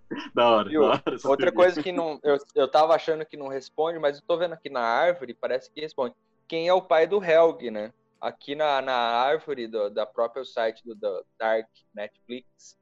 da 0.33 0.49
hora, 0.49 0.71
da 0.71 0.79
hora 0.79 1.03
Outra 1.25 1.51
coisa 1.51 1.83
que 1.83 1.91
não. 1.91 2.19
Eu, 2.23 2.37
eu 2.55 2.67
tava 2.67 2.95
achando 2.95 3.25
que 3.25 3.37
não 3.37 3.47
responde, 3.47 3.99
mas 3.99 4.17
eu 4.17 4.23
tô 4.25 4.37
vendo 4.37 4.53
aqui 4.53 4.69
na 4.69 4.81
árvore, 4.81 5.33
parece 5.33 5.71
que 5.71 5.81
responde. 5.81 6.15
Quem 6.47 6.67
é 6.67 6.73
o 6.73 6.81
pai 6.81 7.05
do 7.05 7.23
Helg, 7.23 7.69
né? 7.69 7.93
Aqui 8.19 8.55
na, 8.55 8.81
na 8.81 8.93
árvore 8.93 9.67
do, 9.67 9.89
da 9.89 10.05
própria 10.05 10.43
site 10.43 10.83
do, 10.83 10.95
do 10.95 11.25
Dark 11.37 11.67
Netflix, 11.93 12.77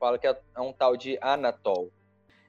fala 0.00 0.18
que 0.18 0.26
é, 0.26 0.40
é 0.56 0.60
um 0.60 0.72
tal 0.72 0.96
de 0.96 1.18
Anatol. 1.20 1.92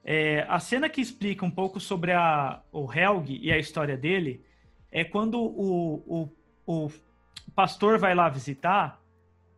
É, 0.04 0.46
a 0.48 0.60
cena 0.60 0.88
que 0.88 1.00
explica 1.00 1.44
um 1.44 1.50
pouco 1.50 1.80
sobre 1.80 2.12
a, 2.12 2.62
o 2.70 2.90
Helg 2.92 3.38
e 3.42 3.52
a 3.52 3.58
história 3.58 3.96
dele 3.96 4.44
é 4.90 5.04
quando 5.04 5.40
o, 5.40 5.94
o, 6.06 6.32
o 6.66 6.90
pastor 7.52 7.98
vai 7.98 8.14
lá 8.14 8.28
visitar 8.28 9.00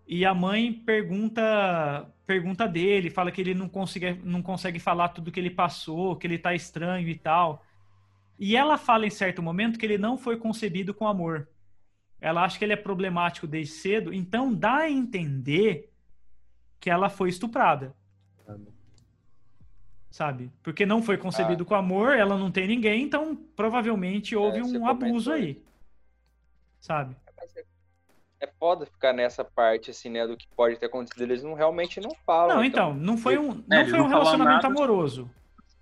e 0.07 0.25
a 0.25 0.35
mãe 0.35 0.73
pergunta 0.73 2.11
pergunta 2.29 2.69
dele, 2.69 3.09
fala 3.09 3.33
que 3.33 3.41
ele 3.41 3.55
não 3.55 3.71
consegue, 3.71 4.21
não 4.23 4.43
consegue 4.43 4.79
falar 4.79 5.09
tudo 5.09 5.33
que 5.33 5.41
ele 5.41 5.49
passou, 5.49 6.15
que 6.15 6.27
ele 6.27 6.37
tá 6.37 6.55
estranho 6.55 7.09
e 7.09 7.15
tal. 7.15 7.65
E 8.39 8.55
ela 8.55 8.77
fala 8.77 9.07
em 9.07 9.11
certo 9.11 9.43
momento 9.43 9.79
que 9.79 9.87
ele 9.87 9.97
não 9.97 10.19
foi 10.19 10.37
concebido 10.37 10.93
com 10.93 11.09
amor. 11.09 11.49
Ela 12.21 12.45
acha 12.45 12.59
que 12.59 12.65
ele 12.67 12.75
é 12.75 12.77
problemático 12.77 13.47
desde 13.47 13.73
cedo, 13.73 14.13
então 14.13 14.53
dá 14.53 14.77
a 14.81 14.91
entender 14.91 15.91
que 16.79 16.91
ela 16.91 17.09
foi 17.09 17.31
estuprada. 17.31 17.95
Sabe? 20.11 20.51
Porque 20.63 20.85
não 20.85 21.03
foi 21.03 21.17
concebido 21.17 21.63
ah. 21.63 21.67
com 21.67 21.75
amor, 21.75 22.15
ela 22.15 22.37
não 22.37 22.51
tem 22.51 22.67
ninguém, 22.67 23.05
então 23.05 23.35
provavelmente 23.57 24.37
houve 24.37 24.59
é, 24.59 24.65
um 24.65 24.87
abuso 24.87 25.33
aí. 25.33 25.63
Sabe? 26.79 27.17
É 28.41 28.47
foda 28.47 28.87
ficar 28.87 29.13
nessa 29.13 29.45
parte, 29.45 29.91
assim, 29.91 30.09
né, 30.09 30.27
do 30.27 30.37
que 30.37 30.47
pode 30.57 30.79
ter 30.79 30.87
acontecido. 30.87 31.23
Eles 31.23 31.43
não 31.43 31.55
realmente 31.55 32.01
não 32.01 32.11
falam. 32.27 32.57
Não, 32.57 32.65
então, 32.65 32.91
então 32.91 33.01
não 33.01 33.19
foi 33.19 33.39
um, 33.39 33.65
não 33.67 33.77
é, 33.77 33.87
foi 33.87 34.01
um 34.01 34.07
relacionamento 34.07 34.67
amoroso. 34.67 35.31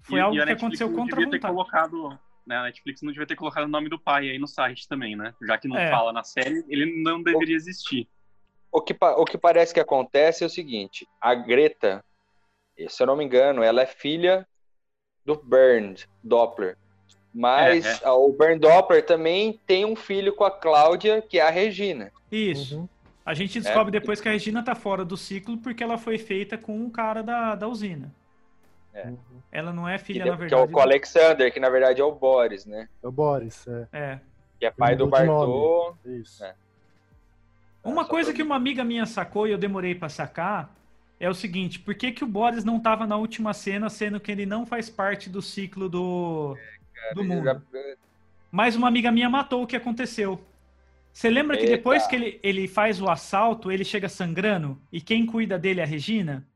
Foi 0.03 0.19
e, 0.19 0.23
algo 0.23 0.37
e 0.37 0.45
que 0.45 0.53
aconteceu 0.53 0.93
contra 0.93 1.21
a 1.21 1.25
vontade. 1.25 1.43
Ter 1.43 1.49
colocado, 1.49 2.19
né, 2.47 2.57
a 2.57 2.63
Netflix 2.65 3.03
não 3.03 3.13
devia 3.13 3.27
ter 3.27 3.37
colocado 3.37 3.65
o 3.65 3.69
nome 3.69 3.89
do 3.89 3.99
pai 3.99 4.31
aí 4.31 4.39
no 4.39 4.47
site 4.47 4.89
também, 4.89 5.17
né? 5.17 5.35
Já 5.43 5.59
que 5.59 5.69
não 5.69 5.77
é. 5.77 5.91
fala 5.91 6.13
na 6.13 6.23
série, 6.23 6.65
ele 6.69 7.03
não 7.03 7.23
deveria 7.23 7.55
o, 7.55 7.59
existir. 7.59 8.09
O 8.73 8.81
que, 8.81 8.97
o 9.01 9.25
que 9.25 9.37
parece 9.37 9.75
que 9.75 9.81
acontece 9.81 10.43
é 10.43 10.47
o 10.47 10.51
seguinte, 10.51 11.07
a 11.21 11.35
Greta, 11.35 12.05
se 12.89 13.03
eu 13.03 13.07
não 13.07 13.17
me 13.17 13.25
engano, 13.25 13.63
ela 13.63 13.83
é 13.83 13.87
filha 13.87 14.47
do 15.25 15.37
Bernd 15.37 16.05
Doppler. 16.23 16.79
Mas 17.37 17.85
é, 17.85 18.07
é. 18.07 18.11
o 18.11 18.33
Bernd 18.33 18.63
Doppler 18.63 19.05
também 19.05 19.61
tem 19.67 19.85
um 19.85 19.95
filho 19.95 20.35
com 20.35 20.43
a 20.43 20.51
Cláudia, 20.51 21.21
que 21.21 21.39
é 21.39 21.43
a 21.43 21.51
Regina. 21.51 22.11
Isso. 22.33 22.79
Uhum. 22.79 22.89
A 23.27 23.35
gente 23.35 23.61
descobre 23.61 23.95
é. 23.95 24.01
depois 24.01 24.23
que 24.23 24.29
a 24.29 24.33
Regina 24.33 24.65
tá 24.65 24.75
fora 24.75 25.05
do 25.05 25.19
ciclo 25.19 25.59
porque 25.59 25.85
ela 25.85 25.99
foi 25.99 26.17
feita 26.17 26.57
com 26.57 26.75
um 26.75 26.89
cara 26.89 27.23
da, 27.23 27.55
da 27.55 27.69
usina. 27.69 28.11
É. 28.95 29.09
Uhum. 29.09 29.19
Ela 29.53 29.71
não 29.71 29.87
é 29.87 29.99
filha, 29.99 30.23
que, 30.23 30.31
na 30.31 30.37
verdade. 30.37 30.67
Que 30.67 30.73
é 30.73 30.77
o, 30.77 30.81
Alexander, 30.81 31.53
que 31.53 31.61
na 31.61 31.69
verdade 31.69 32.01
é 32.01 32.05
o 32.05 32.13
Boris, 32.13 32.65
né? 32.65 32.89
É 33.03 33.07
o 33.07 33.13
Boris, 33.13 33.67
é. 33.69 33.89
é. 33.93 34.21
Que 34.59 34.65
é 34.65 34.71
pai 34.71 34.97
do 34.97 35.07
Bartô. 35.07 35.95
Isso. 36.07 36.43
É. 36.43 36.55
Uma 37.85 38.05
Só 38.05 38.09
coisa 38.09 38.33
que 38.33 38.43
mim. 38.43 38.49
uma 38.49 38.57
amiga 38.57 38.83
minha 38.83 39.05
sacou 39.05 39.47
e 39.47 39.51
eu 39.51 39.59
demorei 39.59 39.95
pra 39.95 40.09
sacar 40.09 40.75
é 41.19 41.29
o 41.29 41.35
seguinte: 41.35 41.79
por 41.79 41.95
que, 41.95 42.13
que 42.13 42.25
o 42.25 42.27
Boris 42.27 42.65
não 42.65 42.79
tava 42.81 43.07
na 43.07 43.17
última 43.17 43.53
cena, 43.53 43.89
sendo 43.89 44.21
que 44.21 44.31
ele 44.31 44.47
não 44.47 44.67
faz 44.67 44.89
parte 44.89 45.29
do 45.29 45.41
ciclo 45.43 45.89
do, 45.89 46.57
do 47.15 47.25
mundo? 47.25 47.45
já- 47.45 47.61
Mas 48.51 48.75
uma 48.77 48.89
amiga 48.89 49.11
minha 49.13 49.29
matou 49.29 49.63
o 49.63 49.67
que 49.67 49.77
aconteceu. 49.77 50.41
Você 51.13 51.31
lembra 51.31 51.57
que 51.57 51.63
Eita. 51.65 51.77
depois 51.77 52.07
que 52.07 52.15
ele, 52.17 52.41
ele 52.43 52.69
faz 52.69 53.01
o 53.01 53.09
assalto, 53.09 53.73
ele 53.73 53.85
chega 53.85 54.09
sangrando 54.09 54.79
e 54.93 55.01
quem 55.01 55.25
cuida 55.25 55.59
dele 55.59 55.81
é 55.81 55.83
a 55.83 55.87
Regina? 55.87 56.47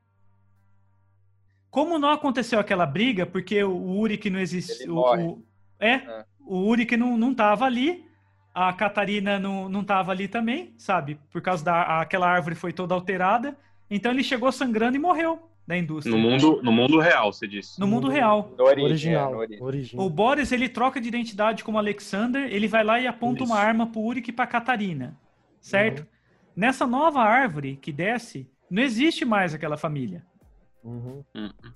Como 1.70 1.99
não 1.99 2.11
aconteceu 2.11 2.59
aquela 2.59 2.84
briga, 2.84 3.24
porque 3.24 3.62
o 3.62 3.72
Uri 3.99 4.18
que 4.18 4.28
não 4.28 4.41
existe. 4.41 4.82
Ele 4.82 4.91
o- 4.93 5.28
o- 5.30 5.43
é, 5.78 5.93
É. 5.95 6.24
o 6.41 6.57
Uri 6.68 6.84
que 6.84 6.97
não, 6.97 7.16
não 7.16 7.32
tava 7.34 7.64
ali, 7.64 8.05
a 8.53 8.72
Catarina 8.72 9.38
não, 9.38 9.68
não 9.68 9.84
tava 9.84 10.11
ali 10.11 10.26
também, 10.26 10.74
sabe? 10.76 11.18
Por 11.30 11.41
causa 11.41 11.64
da 11.64 12.01
aquela 12.01 12.28
árvore 12.28 12.55
foi 12.57 12.72
toda 12.72 12.95
alterada. 12.95 13.57
Então 13.88 14.11
ele 14.12 14.22
chegou 14.24 14.51
sangrando 14.53 14.97
e 14.97 15.01
morreu 15.01 15.49
da 15.66 15.76
indústria. 15.76 16.14
No 16.14 16.20
mundo, 16.20 16.61
no 16.62 16.72
mundo 16.72 16.98
real, 16.98 17.32
você 17.32 17.46
disse. 17.46 17.78
No 17.78 17.86
mundo 17.86 18.08
real. 18.08 18.52
No 18.58 18.64
origem, 18.64 19.16
original. 19.16 19.44
é, 19.44 19.62
origem. 19.62 20.00
O 20.00 20.11
Boris, 20.11 20.52
ele 20.52 20.68
troca 20.68 21.00
de 21.00 21.08
identidade 21.08 21.62
como 21.62 21.78
Alexander, 21.78 22.52
ele 22.52 22.66
vai 22.66 22.82
lá 22.82 23.00
e 23.00 23.06
aponta 23.06 23.44
Isso. 23.44 23.52
uma 23.52 23.61
arma 23.61 23.86
pro 23.86 24.00
Uric 24.00 24.30
e 24.30 24.32
pra 24.32 24.46
Catarina, 24.46 25.16
certo? 25.61 26.06
Nessa 26.56 26.86
nova 26.86 27.20
árvore 27.20 27.76
que 27.76 27.92
desce, 27.92 28.48
não 28.70 28.82
existe 28.82 29.24
mais 29.24 29.54
aquela 29.54 29.76
família. 29.76 30.24
Uhum. 30.82 31.22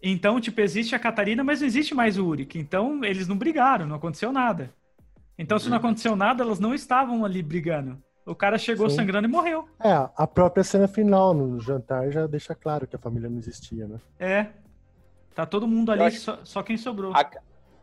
Então, 0.02 0.40
tipo, 0.40 0.60
existe 0.60 0.94
a 0.94 0.98
Catarina, 0.98 1.44
mas 1.44 1.60
não 1.60 1.66
existe 1.66 1.94
mais 1.94 2.18
o 2.18 2.26
Uric. 2.26 2.58
Então, 2.58 3.04
eles 3.04 3.28
não 3.28 3.36
brigaram, 3.36 3.86
não 3.86 3.96
aconteceu 3.96 4.32
nada. 4.32 4.72
Então, 5.38 5.58
se 5.58 5.68
não 5.68 5.76
aconteceu 5.76 6.16
nada, 6.16 6.42
elas 6.42 6.58
não 6.60 6.74
estavam 6.74 7.24
ali 7.24 7.42
brigando. 7.42 8.02
O 8.26 8.34
cara 8.34 8.56
chegou 8.56 8.88
Sim. 8.88 8.96
sangrando 8.96 9.28
e 9.28 9.30
morreu. 9.30 9.68
É, 9.82 9.92
a 10.16 10.26
própria 10.26 10.64
cena 10.64 10.88
final 10.88 11.34
no 11.34 11.60
jantar 11.60 12.10
já 12.10 12.26
deixa 12.26 12.54
claro 12.54 12.86
que 12.86 12.96
a 12.96 12.98
família 12.98 13.28
não 13.28 13.38
existia, 13.38 13.86
né? 13.86 13.98
É. 14.18 14.46
Tá 15.34 15.44
todo 15.44 15.66
mundo 15.68 15.92
ali, 15.92 16.02
acho- 16.04 16.20
só, 16.20 16.38
só 16.44 16.62
quem 16.62 16.76
sobrou. 16.76 17.12
A- 17.14 17.30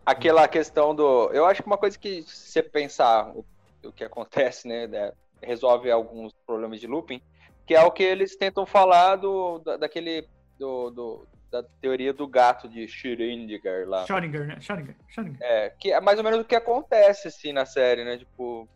aquela 0.05 0.47
questão 0.47 0.95
do. 0.95 1.29
Eu 1.31 1.45
acho 1.45 1.61
que 1.61 1.67
uma 1.67 1.77
coisa 1.77 1.97
que, 1.97 2.23
se 2.23 2.51
você 2.51 2.63
pensar 2.63 3.29
o, 3.35 3.45
o 3.83 3.91
que 3.91 4.03
acontece, 4.03 4.67
né, 4.67 4.87
né, 4.87 5.11
resolve 5.41 5.91
alguns 5.91 6.33
problemas 6.45 6.79
de 6.79 6.87
looping, 6.87 7.21
que 7.67 7.75
é 7.75 7.83
o 7.83 7.91
que 7.91 8.01
eles 8.03 8.35
tentam 8.35 8.65
falar 8.65 9.17
do, 9.17 9.59
da- 9.59 9.77
daquele. 9.77 10.27
Do, 10.57 10.89
do- 10.91 11.27
da 11.51 11.61
teoria 11.81 12.13
do 12.13 12.25
gato 12.25 12.69
de 12.69 12.85
Schrödinger 12.87 13.85
lá. 13.85 14.05
Schrödinger, 14.05 14.47
né? 14.47 14.55
Schrödinger, 14.61 14.95
Schrödinger. 15.09 15.37
É, 15.41 15.69
que 15.77 15.91
é 15.91 15.99
mais 15.99 16.17
ou 16.17 16.23
menos 16.23 16.39
o 16.39 16.45
que 16.45 16.55
acontece, 16.55 17.27
assim, 17.27 17.51
na 17.51 17.65
série, 17.65 18.05
né? 18.05 18.17
Tipo, 18.17 18.69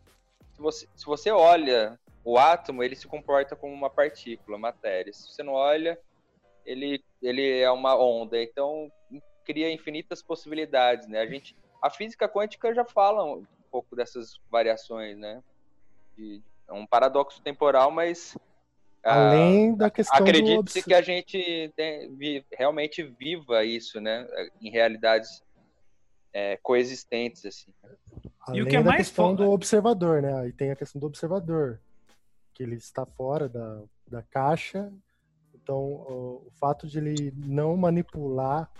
se 0.56 0.62
você, 0.62 0.88
se 0.96 1.04
você 1.04 1.30
olha 1.30 2.00
o 2.24 2.38
átomo, 2.38 2.82
ele 2.82 2.96
se 2.96 3.06
comporta 3.06 3.54
como 3.54 3.72
uma 3.74 3.90
partícula, 3.90 4.56
matéria. 4.58 5.12
Se 5.12 5.28
você 5.30 5.42
não 5.42 5.52
olha, 5.52 5.98
ele, 6.64 7.04
ele 7.22 7.58
é 7.60 7.70
uma 7.70 7.94
onda. 7.94 8.42
Então, 8.42 8.90
cria 9.44 9.70
infinitas 9.70 10.22
possibilidades, 10.22 11.06
né? 11.08 11.20
A 11.20 11.26
gente, 11.26 11.54
a 11.82 11.90
física 11.90 12.26
quântica 12.28 12.74
já 12.74 12.84
fala 12.84 13.22
um 13.22 13.46
pouco 13.70 13.94
dessas 13.94 14.40
variações, 14.50 15.16
né? 15.16 15.42
De, 16.16 16.42
é 16.66 16.72
um 16.72 16.86
paradoxo 16.86 17.42
temporal, 17.42 17.90
mas 17.90 18.36
ah, 19.04 19.28
Além 19.28 19.76
da 19.76 19.90
questão 19.90 20.16
acredite 20.18 20.58
obs- 20.58 20.84
que 20.84 20.94
a 20.94 21.02
gente 21.02 21.72
tem- 21.76 22.16
vi- 22.16 22.44
realmente 22.50 23.02
viva 23.04 23.62
isso, 23.62 24.00
né? 24.00 24.26
Em 24.60 24.70
realidades 24.70 25.44
é, 26.32 26.56
coexistentes, 26.62 27.44
assim. 27.46 27.72
Além 28.46 28.60
E 28.60 28.62
o 28.62 28.66
que 28.68 28.76
é 28.76 28.82
da 28.82 28.84
mais 28.90 28.98
questão 29.08 29.30
foda- 29.30 29.44
do 29.44 29.50
observador, 29.50 30.22
né? 30.22 30.32
Aí 30.40 30.52
tem 30.52 30.70
a 30.70 30.76
questão 30.76 31.00
do 31.00 31.06
observador, 31.06 31.80
que 32.54 32.62
ele 32.62 32.76
está 32.76 33.04
fora 33.04 33.48
da, 33.48 33.82
da 34.08 34.22
caixa. 34.22 34.92
Então, 35.54 35.76
o, 35.76 36.44
o 36.46 36.50
fato 36.60 36.86
de 36.86 36.98
ele 36.98 37.32
não 37.36 37.76
manipular 37.76 38.70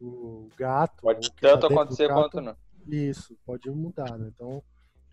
o 0.00 0.48
gato. 0.56 1.02
Pode 1.02 1.28
o 1.28 1.30
tá 1.32 1.36
tanto 1.40 1.68
do 1.68 1.74
acontecer 1.74 2.08
gato, 2.08 2.20
quanto 2.20 2.40
não. 2.40 2.56
Isso, 2.86 3.36
pode 3.44 3.68
mudar, 3.70 4.16
né? 4.16 4.30
Então, 4.34 4.62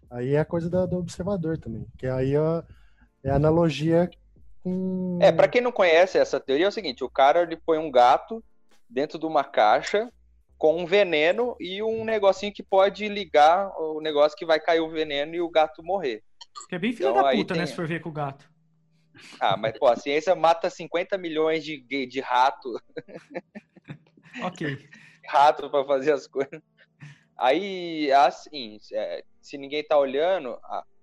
aí 0.10 0.34
é 0.36 0.40
a 0.40 0.46
coisa 0.46 0.70
da- 0.70 0.86
do 0.86 0.98
observador 0.98 1.58
também. 1.58 1.86
Que 1.98 2.08
aí 2.08 2.34
é, 2.36 2.64
é 3.24 3.30
a 3.32 3.36
analogia 3.36 4.10
com. 4.64 5.20
É, 5.22 5.32
pra 5.34 5.48
quem 5.50 5.60
não 5.62 5.72
conhece 5.72 6.18
essa 6.18 6.40
teoria, 6.40 6.66
é 6.66 6.70
o 6.70 6.72
seguinte: 6.72 7.04
o 7.04 7.10
cara 7.10 7.42
ele 7.42 7.58
põe 7.58 7.78
um 7.78 7.92
gato 7.92 8.42
dentro 8.90 9.20
de 9.20 9.26
uma 9.26 9.44
caixa 9.44 10.10
com 10.58 10.78
um 10.78 10.86
veneno 10.86 11.56
e 11.60 11.82
um 11.84 12.04
negocinho 12.06 12.54
que 12.54 12.64
pode 12.64 13.08
ligar 13.08 13.70
o 13.80 14.00
negócio 14.02 14.38
que 14.38 14.46
vai 14.46 14.60
cair 14.60 14.80
o 14.80 14.90
veneno 14.90 15.36
e 15.36 15.42
o 15.42 15.50
gato 15.50 15.84
morrer. 15.84 16.24
Que 16.70 16.76
é 16.76 16.80
bem 16.80 16.94
filho 16.94 17.10
Então, 17.10 17.22
da 17.24 17.32
puta, 17.32 17.54
né? 17.54 17.62
tem- 17.62 17.68
Se 17.68 17.76
for 17.76 17.88
ver 17.88 18.02
com 18.02 18.10
o 18.10 18.14
gato. 18.14 18.50
Ah, 19.40 19.56
mas 19.56 19.78
pô, 19.78 19.88
a 19.88 19.96
ciência 19.96 20.36
mata 20.36 20.70
50 20.70 21.18
milhões 21.18 21.64
de, 21.64 21.80
de, 22.06 22.20
rato, 22.20 22.74
Ok. 24.44 24.90
rato 25.28 25.70
para 25.70 25.86
fazer 25.86 26.12
as 26.14 26.28
coisas. 26.28 26.62
Aí, 27.38 28.12
assim, 28.12 28.78
é, 28.94 29.24
se 29.42 29.58
ninguém 29.58 29.84
tá 29.84 29.98
olhando, 29.98 30.58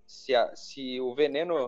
se, 0.07 0.35
a- 0.35 0.55
se 0.55 1.01
o 1.01 1.15
veneno, 1.15 1.67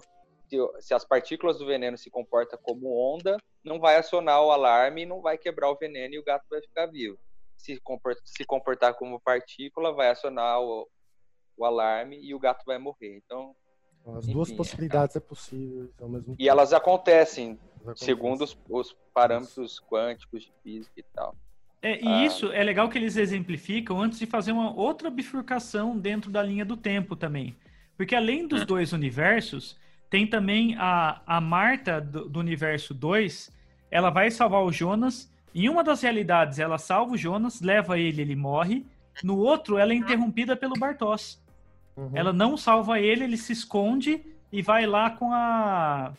se 0.80 0.94
as 0.94 1.04
partículas 1.04 1.58
do 1.58 1.66
veneno 1.66 1.96
se 1.98 2.10
comportam 2.10 2.58
como 2.62 2.88
onda, 3.14 3.36
não 3.62 3.78
vai 3.78 3.96
acionar 3.96 4.42
o 4.42 4.50
alarme, 4.50 5.04
não 5.06 5.20
vai 5.20 5.36
quebrar 5.38 5.70
o 5.70 5.76
veneno 5.76 6.14
e 6.14 6.18
o 6.18 6.24
gato 6.24 6.44
vai 6.50 6.60
ficar 6.60 6.86
vivo. 6.86 7.18
Se, 7.64 7.80
compor- 7.80 8.16
se 8.24 8.44
comportar 8.44 8.92
como 8.94 9.18
partícula, 9.18 9.92
vai 9.94 10.10
acionar 10.10 10.60
o, 10.60 10.86
o 11.56 11.64
alarme 11.64 12.20
e 12.22 12.34
o 12.34 12.38
gato 12.38 12.62
vai 12.66 12.76
morrer. 12.76 13.16
Então, 13.24 13.54
As 14.18 14.26
duas 14.26 14.48
enfim, 14.48 14.56
possibilidades 14.58 15.16
é 15.16 15.20
possível 15.20 15.90
ao 15.98 16.08
mesmo 16.10 16.36
e 16.38 16.46
elas 16.46 16.74
acontecem 16.74 17.58
tempo. 17.82 17.96
segundo 17.96 18.44
os, 18.44 18.58
os 18.68 18.94
parâmetros 19.14 19.80
quânticos 19.80 20.42
de 20.42 20.52
física 20.62 20.92
e 21.00 21.02
tal. 21.14 21.34
É, 21.80 22.02
e 22.02 22.06
Ah. 22.06 22.26
isso 22.26 22.52
é 22.52 22.62
legal 22.62 22.88
que 22.90 22.98
eles 22.98 23.16
exemplificam 23.16 23.98
antes 24.00 24.18
de 24.18 24.26
fazer 24.26 24.52
uma 24.52 24.74
outra 24.74 25.08
bifurcação 25.10 25.98
dentro 25.98 26.30
da 26.30 26.42
linha 26.42 26.64
do 26.66 26.76
tempo 26.76 27.16
também. 27.16 27.56
Porque 27.96 28.14
além 28.14 28.46
dos 28.46 28.66
dois 28.66 28.92
universos, 28.92 29.78
tem 30.10 30.26
também 30.26 30.76
a, 30.78 31.22
a 31.26 31.40
Marta 31.40 31.98
do, 32.00 32.28
do 32.28 32.40
universo 32.40 32.92
2, 32.92 33.50
ela 33.90 34.10
vai 34.10 34.30
salvar 34.30 34.62
o 34.62 34.70
Jonas. 34.72 35.32
Em 35.54 35.68
uma 35.68 35.84
das 35.84 36.02
realidades, 36.02 36.58
ela 36.58 36.78
salva 36.78 37.12
o 37.12 37.16
Jonas, 37.16 37.60
leva 37.60 37.98
ele, 37.98 38.22
ele 38.22 38.34
morre. 38.34 38.84
No 39.22 39.38
outro, 39.38 39.78
ela 39.78 39.92
é 39.92 39.96
interrompida 39.96 40.56
pelo 40.56 40.74
Bartos. 40.74 41.40
Uhum. 41.96 42.10
Ela 42.12 42.32
não 42.32 42.56
salva 42.56 42.98
ele, 42.98 43.22
ele 43.24 43.36
se 43.36 43.52
esconde 43.52 44.20
e 44.50 44.60
vai 44.62 44.84
lá 44.86 45.10
com 45.10 45.32
a. 45.32 46.12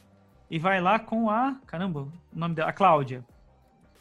E 0.49 0.57
vai 0.57 0.79
lá 0.79 0.97
com 0.99 1.29
a. 1.29 1.57
Caramba, 1.65 2.01
o 2.03 2.11
nome 2.33 2.55
dela? 2.55 2.69
A 2.69 2.73
Cláudia. 2.73 3.25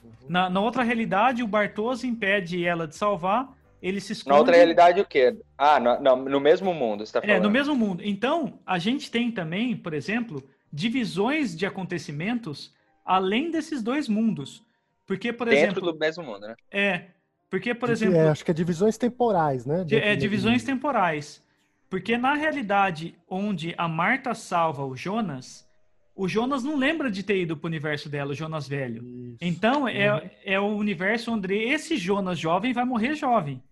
Uhum. 0.05 0.11
Na, 0.29 0.49
na 0.49 0.61
outra 0.61 0.85
realidade, 0.85 1.43
o 1.43 1.49
Bartos 1.49 2.05
impede 2.05 2.65
ela 2.65 2.87
de 2.87 2.95
salvar, 2.95 3.49
ele 3.83 4.01
se 4.01 4.13
esconde. 4.13 4.31
Na 4.35 4.39
outra 4.39 4.55
realidade, 4.55 5.01
o 5.01 5.05
quê? 5.05 5.37
Ah, 5.59 5.81
no, 5.81 6.01
no, 6.01 6.17
no 6.29 6.41
mesmo 6.41 6.73
mundo, 6.73 7.05
você 7.05 7.13
tá 7.13 7.19
É, 7.25 7.27
falando. 7.27 7.43
no 7.43 7.51
mesmo 7.51 7.75
mundo. 7.75 8.03
Então, 8.05 8.61
a 8.65 8.79
gente 8.79 9.11
tem 9.11 9.33
também, 9.33 9.77
por 9.77 9.95
exemplo, 9.95 10.43
divisões 10.73 11.57
de 11.57 11.67
acontecimentos 11.67 12.73
além 13.05 13.51
desses 13.51 13.83
dois 13.83 14.09
mundos. 14.09 14.63
Porque, 15.07 15.33
por 15.33 15.49
Dentro 15.49 15.65
exemplo. 15.81 15.93
do 15.93 15.99
mesmo 15.99 16.25
mundo, 16.25 16.47
né? 16.47 16.55
É. 16.71 17.05
Porque, 17.51 17.75
por 17.75 17.89
Divi- 17.93 18.07
exemplo. 18.07 18.17
é, 18.27 18.29
acho 18.31 18.45
que 18.45 18.51
é 18.51 18.55
divisões 18.55 18.97
temporais, 18.99 19.65
né? 19.67 19.85
Dentro 19.85 19.97
é, 20.09 20.17
divisões 20.17 20.63
mundo. 20.63 20.67
temporais. 20.75 21.43
Porque 21.91 22.17
na 22.17 22.35
realidade 22.35 23.15
onde 23.29 23.75
a 23.79 23.87
Marta 23.87 24.35
salva 24.35 24.85
o 24.85 24.97
Jonas, 24.97 25.69
o 26.17 26.27
Jonas 26.27 26.65
não 26.65 26.77
lembra 26.77 27.11
de 27.11 27.23
ter 27.23 27.39
ido 27.41 27.57
pro 27.57 27.69
universo 27.69 28.09
dela, 28.09 28.33
o 28.33 28.35
Jonas 28.35 28.67
velho. 28.67 29.05
Isso. 29.05 29.39
Então 29.41 29.83
Uhum. 29.83 29.89
é, 29.89 30.31
é 30.45 30.59
o 30.59 30.67
universo 30.69 31.33
onde 31.33 31.55
esse 31.55 31.97
Jonas 31.97 32.39
jovem 32.39 32.73
vai 32.73 32.85
morrer 32.85 33.15
jovem. 33.15 33.63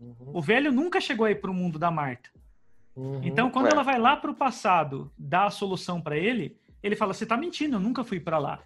Uhum, 0.00 0.14
O 0.32 0.40
velho 0.40 0.70
nunca 0.72 1.00
chegou 1.00 1.26
aí 1.26 1.34
pro 1.34 1.52
mundo 1.52 1.78
da 1.78 1.90
Marta. 1.90 2.30
uhum. 2.96 3.20
Então 3.22 3.50
quando 3.50 3.66
É. 3.66 3.72
ela 3.72 3.82
vai 3.82 3.98
lá 3.98 4.16
pro 4.16 4.32
passado 4.32 5.10
dar 5.18 5.46
a 5.46 5.50
solução 5.50 6.00
para 6.00 6.16
ele, 6.16 6.56
ele 6.82 6.94
fala: 6.96 7.12
"Você 7.12 7.26
tá 7.26 7.36
mentindo, 7.36 7.76
eu 7.76 7.80
nunca 7.80 8.04
fui 8.04 8.20
para 8.20 8.38
lá". 8.38 8.60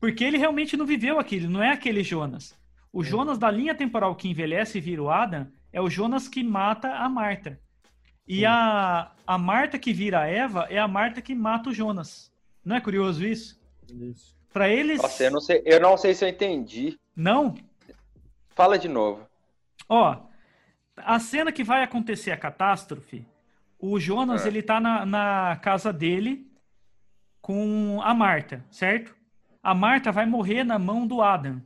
Porque 0.00 0.24
ele 0.24 0.38
realmente 0.38 0.76
não 0.76 0.84
viveu 0.86 1.18
aquilo, 1.18 1.48
não 1.50 1.62
é 1.62 1.70
aquele 1.70 2.02
Jonas. 2.02 2.54
O 2.92 3.02
Jonas 3.02 3.38
da 3.38 3.50
linha 3.50 3.74
temporal 3.74 4.14
que 4.14 4.28
envelhece 4.28 4.78
e 4.78 4.80
vira 4.80 5.02
o 5.02 5.10
Adam 5.10 5.46
é 5.72 5.80
o 5.80 5.88
Jonas 5.88 6.28
que 6.28 6.42
mata 6.42 6.92
a 6.94 7.08
Marta. 7.08 7.58
E 8.26 8.44
a, 8.44 9.12
a 9.26 9.38
Marta 9.38 9.78
que 9.78 9.92
vira 9.92 10.20
a 10.20 10.26
Eva 10.26 10.66
é 10.68 10.78
a 10.78 10.86
Marta 10.88 11.22
que 11.22 11.34
mata 11.34 11.70
o 11.70 11.74
Jonas. 11.74 12.30
Não 12.64 12.76
é 12.76 12.80
curioso 12.80 13.24
isso? 13.24 13.60
Isso. 13.88 14.36
Para 14.52 14.68
eles. 14.68 15.00
Nossa, 15.00 15.24
eu 15.24 15.30
não 15.30 15.40
sei, 15.40 15.62
eu 15.64 15.80
não 15.80 15.96
sei 15.96 16.14
se 16.14 16.24
eu 16.24 16.28
entendi. 16.28 16.98
Não? 17.16 17.54
Fala 18.50 18.78
de 18.78 18.88
novo. 18.88 19.26
Ó, 19.88 20.16
a 20.96 21.18
cena 21.18 21.50
que 21.50 21.64
vai 21.64 21.82
acontecer 21.82 22.30
a 22.30 22.36
catástrofe, 22.36 23.24
o 23.78 23.98
Jonas 23.98 24.44
É. 24.44 24.48
ele 24.48 24.62
tá 24.62 24.78
na, 24.78 25.06
na 25.06 25.58
casa 25.62 25.92
dele 25.92 26.46
com 27.40 28.00
a 28.02 28.14
Marta, 28.14 28.64
certo? 28.70 29.14
A 29.62 29.74
Marta 29.74 30.10
vai 30.10 30.26
morrer 30.26 30.64
na 30.64 30.78
mão 30.78 31.06
do 31.06 31.22
Adam. 31.22 31.62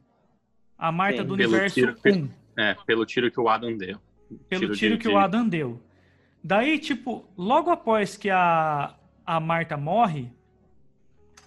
A 0.78 0.92
Marta 0.92 1.22
Sim, 1.22 1.28
do 1.28 1.36
pelo 1.36 1.50
universo 1.52 1.74
tiro. 1.74 1.96
1. 2.04 2.28
É, 2.58 2.74
pelo 2.86 3.06
tiro 3.06 3.30
que 3.30 3.40
o 3.40 3.48
Adam 3.48 3.76
deu. 3.76 3.98
Pelo 4.48 4.60
Tiro 4.62 4.74
tiro 4.76 4.94
de- 4.96 5.02
que 5.02 5.08
de- 5.08 5.14
o 5.14 5.18
Adam 5.18 5.48
deu. 5.48 5.80
Daí, 6.42 6.78
tipo, 6.78 7.24
logo 7.36 7.70
após 7.70 8.16
que 8.16 8.28
a, 8.30 8.94
a 9.24 9.40
Marta 9.40 9.76
morre, 9.76 10.30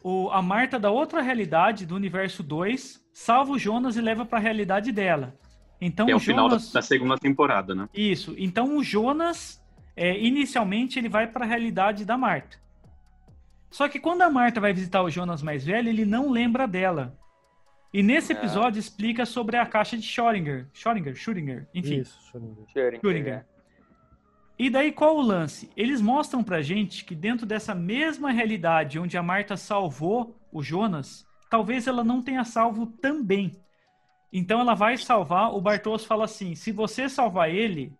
o, 0.03 0.29
a 0.31 0.41
Marta 0.41 0.79
da 0.79 0.89
outra 0.89 1.21
realidade, 1.21 1.85
do 1.85 1.95
universo 1.95 2.41
2, 2.41 3.03
salva 3.13 3.51
o 3.51 3.59
Jonas 3.59 3.95
e 3.97 4.01
leva 4.01 4.25
para 4.25 4.39
a 4.39 4.41
realidade 4.41 4.91
dela. 4.91 5.35
Então 5.81 6.05
Que 6.05 6.11
é 6.11 6.15
o 6.15 6.17
o 6.17 6.21
final 6.21 6.47
da, 6.47 6.55
Jonas. 6.57 6.71
da 6.71 6.81
segunda 6.81 7.17
temporada, 7.17 7.73
né? 7.75 7.87
Isso. 7.93 8.33
Então 8.37 8.75
o 8.77 8.83
Jonas, 8.83 9.61
é, 9.95 10.17
inicialmente, 10.19 10.97
ele 10.99 11.09
vai 11.09 11.27
para 11.27 11.45
a 11.45 11.47
realidade 11.47 12.03
da 12.05 12.17
Marta. 12.17 12.57
Só 13.69 13.87
que 13.87 13.99
quando 13.99 14.21
a 14.23 14.29
Marta 14.29 14.59
vai 14.59 14.73
visitar 14.73 15.01
o 15.03 15.09
Jonas 15.09 15.41
mais 15.43 15.65
velho, 15.65 15.89
ele 15.89 16.05
não 16.05 16.29
lembra 16.31 16.67
dela. 16.67 17.17
E 17.93 18.01
nesse 18.03 18.33
Ah. 18.33 18.35
episódio 18.35 18.79
explica 18.79 19.25
sobre 19.25 19.57
a 19.57 19.65
caixa 19.65 19.97
de 19.97 20.03
Schrödinger. 20.03 20.67
Schrödinger, 20.73 21.15
Schrödinger, 21.15 21.67
enfim. 21.73 21.99
Isso, 21.99 22.19
Schrödinger. 22.31 22.65
Schrödinger. 22.67 22.99
Schrödinger. 23.01 23.45
E 24.57 24.69
daí 24.69 24.91
qual 24.91 25.15
o 25.15 25.21
lance? 25.21 25.71
Eles 25.75 26.01
mostram 26.01 26.43
pra 26.43 26.61
gente 26.61 27.05
que 27.05 27.15
dentro 27.15 27.45
dessa 27.45 27.73
mesma 27.73 28.31
realidade 28.31 28.99
onde 28.99 29.17
a 29.17 29.23
Marta 29.23 29.55
salvou 29.55 30.35
o 30.51 30.61
Jonas, 30.61 31.25
talvez 31.49 31.87
ela 31.87 32.03
não 32.03 32.21
tenha 32.21 32.43
salvo 32.43 32.85
também. 32.85 33.51
Então 34.33 34.59
ela 34.59 34.75
vai 34.75 34.97
salvar, 34.97 35.55
o 35.55 35.61
Bartos 35.61 36.05
fala 36.05 36.25
assim, 36.25 36.53
se 36.55 36.71
você 36.71 37.07
salvar 37.07 37.49
ele, 37.49 37.93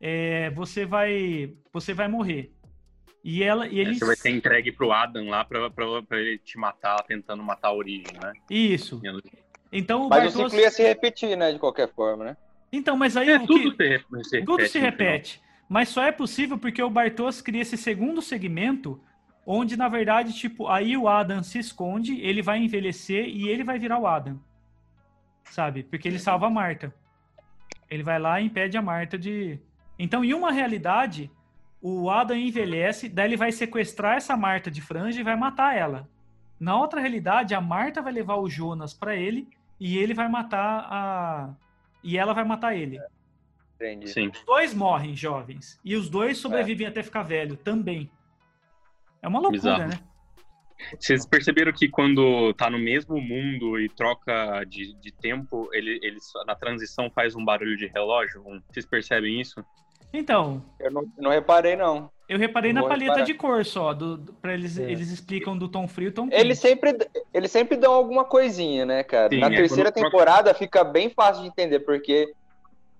é, 0.00 0.50
você 0.50 0.84
vai 0.86 1.54
você 1.72 1.92
vai 1.92 2.08
morrer. 2.08 2.52
E 3.24 3.42
ela 3.42 3.68
e 3.68 3.78
ele 3.78 3.94
Você 3.94 4.04
vai 4.04 4.16
ser 4.16 4.30
entregue 4.30 4.72
pro 4.72 4.90
Adam 4.92 5.28
lá 5.28 5.44
pra, 5.44 5.70
pra, 5.70 6.02
pra 6.02 6.18
ele 6.18 6.38
te 6.38 6.58
matar, 6.58 7.02
tentando 7.04 7.42
matar 7.42 7.68
a 7.68 7.72
origem, 7.74 8.12
né? 8.20 8.32
Isso. 8.50 9.00
Então 9.70 10.06
o 10.06 10.08
Mas 10.08 10.34
o 10.34 10.38
Bartos 10.38 10.52
ciclo 10.52 10.60
ia 10.64 10.70
se 10.70 10.82
repetir, 10.82 11.36
né? 11.36 11.52
De 11.52 11.58
qualquer 11.58 11.88
forma, 11.92 12.24
né? 12.24 12.36
Então, 12.72 12.96
mas 12.96 13.16
aí 13.16 13.30
É, 13.30 13.36
o 13.36 13.46
tudo 13.46 13.76
que... 13.76 13.84
se, 13.84 13.88
re- 13.88 13.98
se 13.98 14.36
repete. 14.36 14.44
Tudo 14.44 14.66
se 14.66 14.78
repete. 14.78 15.42
Mas 15.68 15.88
só 15.88 16.02
é 16.02 16.10
possível 16.12 16.58
porque 16.58 16.82
o 16.82 16.90
Bartos 16.90 17.40
cria 17.40 17.62
esse 17.62 17.76
segundo 17.76 18.20
segmento, 18.20 19.00
onde, 19.46 19.76
na 19.76 19.88
verdade, 19.88 20.32
tipo, 20.34 20.66
aí 20.66 20.96
o 20.96 21.08
Adam 21.08 21.42
se 21.42 21.58
esconde, 21.58 22.20
ele 22.20 22.42
vai 22.42 22.58
envelhecer 22.58 23.26
e 23.26 23.48
ele 23.48 23.62
vai 23.64 23.78
virar 23.78 23.98
o 23.98 24.06
Adam. 24.06 24.38
Sabe? 25.44 25.82
Porque 25.82 26.08
ele 26.08 26.18
salva 26.18 26.46
a 26.46 26.50
Marta. 26.50 26.92
Ele 27.90 28.02
vai 28.02 28.18
lá 28.18 28.40
e 28.40 28.46
impede 28.46 28.76
a 28.76 28.82
Marta 28.82 29.16
de. 29.18 29.58
Então, 29.98 30.24
em 30.24 30.34
uma 30.34 30.50
realidade, 30.50 31.30
o 31.82 32.08
Adam 32.08 32.36
envelhece, 32.36 33.08
daí 33.08 33.26
ele 33.28 33.36
vai 33.36 33.50
sequestrar 33.52 34.16
essa 34.16 34.36
Marta 34.36 34.70
de 34.70 34.80
franja 34.80 35.20
e 35.20 35.24
vai 35.24 35.36
matar 35.36 35.76
ela. 35.76 36.08
Na 36.60 36.78
outra 36.78 37.00
realidade, 37.00 37.54
a 37.54 37.60
Marta 37.60 38.00
vai 38.00 38.12
levar 38.12 38.36
o 38.36 38.48
Jonas 38.48 38.94
pra 38.94 39.16
ele 39.16 39.48
e 39.80 39.98
ele 39.98 40.14
vai 40.14 40.28
matar 40.28 40.86
a. 40.88 41.54
E 42.04 42.16
ela 42.16 42.32
vai 42.32 42.44
matar 42.44 42.76
ele. 42.76 43.00
Entendi. 43.74 44.08
Sim. 44.08 44.28
Os 44.28 44.44
dois 44.44 44.72
morrem 44.74 45.16
jovens. 45.16 45.80
E 45.84 45.96
os 45.96 46.08
dois 46.08 46.38
sobrevivem 46.38 46.86
até 46.86 47.02
ficar 47.02 47.24
velho 47.24 47.56
também. 47.56 48.08
É 49.20 49.26
uma 49.26 49.40
loucura, 49.40 49.60
Bizarro. 49.60 49.88
né? 49.88 49.98
Vocês 50.98 51.24
perceberam 51.26 51.72
que 51.72 51.88
quando 51.88 52.52
tá 52.54 52.68
no 52.68 52.78
mesmo 52.78 53.20
mundo 53.20 53.78
e 53.78 53.88
troca 53.88 54.64
de, 54.64 54.94
de 54.94 55.12
tempo, 55.12 55.68
ele, 55.72 55.98
ele 56.02 56.20
só- 56.20 56.44
na 56.44 56.56
transição 56.56 57.08
faz 57.10 57.36
um 57.36 57.44
barulho 57.44 57.76
de 57.76 57.86
relógio? 57.86 58.42
Um- 58.46 58.60
Vocês 58.68 58.84
percebem 58.86 59.40
isso? 59.40 59.64
Então, 60.12 60.62
Eu 60.78 60.90
não, 60.90 61.04
não 61.18 61.30
reparei, 61.30 61.74
não. 61.76 62.10
eu 62.28 62.38
reparei 62.38 62.72
na 62.72 62.80
Vou 62.80 62.88
paleta 62.90 63.04
reparar. 63.12 63.24
de 63.26 63.34
cor 63.34 63.64
só. 63.64 63.92
Do, 63.94 64.16
do- 64.18 64.32
pra 64.34 64.52
eles, 64.54 64.78
É. 64.78 64.90
eles 64.90 65.10
explicam 65.10 65.56
do 65.56 65.68
tom 65.68 65.88
frio 65.88 66.08
e 66.08 66.12
tom 66.12 66.28
quente. 66.28 66.40
Eles 66.40 66.58
sempre, 66.58 66.96
eles 67.32 67.50
sempre 67.50 67.76
dão 67.76 67.92
alguma 67.92 68.24
coisinha, 68.24 68.84
né, 68.84 69.02
cara? 69.02 69.30
Sim, 69.30 69.38
Na 69.40 69.46
é, 69.46 69.56
terceira 69.56 69.90
troca- 69.90 70.08
temporada 70.10 70.54
fica 70.54 70.84
bem 70.84 71.08
fácil 71.10 71.42
de 71.42 71.48
entender, 71.48 71.80
porque 71.80 72.32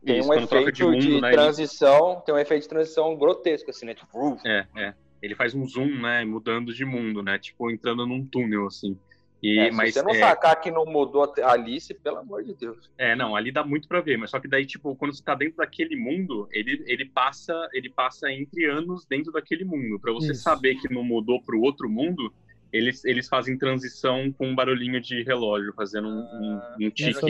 tem 0.04 0.18
Isso, 0.20 0.28
um 0.30 0.34
efeito 0.34 0.72
de 0.72 0.78
de, 0.78 0.84
mundo, 0.84 1.20
né, 1.20 1.30
transição, 1.30 2.22
tem 2.24 2.34
um 2.34 2.38
efeito 2.38 2.62
de 2.62 2.68
transição 2.68 3.14
grotesco, 3.16 3.70
assim, 3.70 3.86
né? 3.86 3.94
Tipo, 3.94 4.38
É, 4.44 4.66
é. 4.76 4.94
Ele 5.22 5.36
faz 5.36 5.54
um 5.54 5.64
zoom, 5.64 6.00
né? 6.00 6.24
Mudando 6.24 6.74
de 6.74 6.84
mundo, 6.84 7.22
né? 7.22 7.38
Tipo, 7.38 7.70
entrando 7.70 8.04
num 8.04 8.26
túnel, 8.26 8.66
assim. 8.66 8.98
E, 9.42 9.58
é, 9.58 9.70
mas, 9.72 9.92
se 9.92 10.00
você 10.00 10.04
não 10.04 10.14
é, 10.14 10.18
sacar 10.20 10.60
que 10.60 10.70
não 10.70 10.86
mudou 10.86 11.24
a 11.42 11.52
Alice, 11.52 11.92
pelo 11.94 12.18
amor 12.18 12.44
de 12.44 12.54
Deus. 12.54 12.88
é, 12.96 13.16
não, 13.16 13.34
ali 13.34 13.50
dá 13.50 13.64
muito 13.64 13.88
pra 13.88 14.00
ver, 14.00 14.16
mas 14.16 14.30
só 14.30 14.38
que 14.38 14.46
daí, 14.46 14.64
tipo, 14.64 14.94
quando 14.94 15.12
você 15.12 15.22
tá 15.22 15.34
dentro 15.34 15.56
daquele 15.56 15.96
mundo, 15.96 16.48
ele, 16.52 16.84
ele 16.86 17.06
passa 17.06 17.68
ele 17.72 17.90
passa 17.90 18.30
entre 18.30 18.66
anos 18.66 19.04
dentro 19.04 19.32
daquele 19.32 19.64
mundo. 19.64 19.98
Pra 19.98 20.12
você 20.12 20.30
Isso. 20.30 20.42
saber 20.42 20.76
que 20.76 20.92
não 20.92 21.02
mudou 21.02 21.42
pro 21.42 21.60
outro 21.60 21.88
mundo, 21.90 22.32
eles, 22.72 23.04
eles 23.04 23.28
fazem 23.28 23.58
transição 23.58 24.30
com 24.32 24.46
um 24.46 24.54
barulhinho 24.54 25.00
de 25.00 25.24
relógio, 25.24 25.72
fazendo 25.74 26.06
um, 26.06 26.20
um, 26.20 26.60
um 26.78 26.82
Eu 26.82 26.90
tique. 26.92 27.20
não 27.20 27.28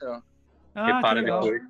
não. 0.00 0.22
Ah, 0.74 0.96
Repara 0.96 1.20
depois. 1.22 1.62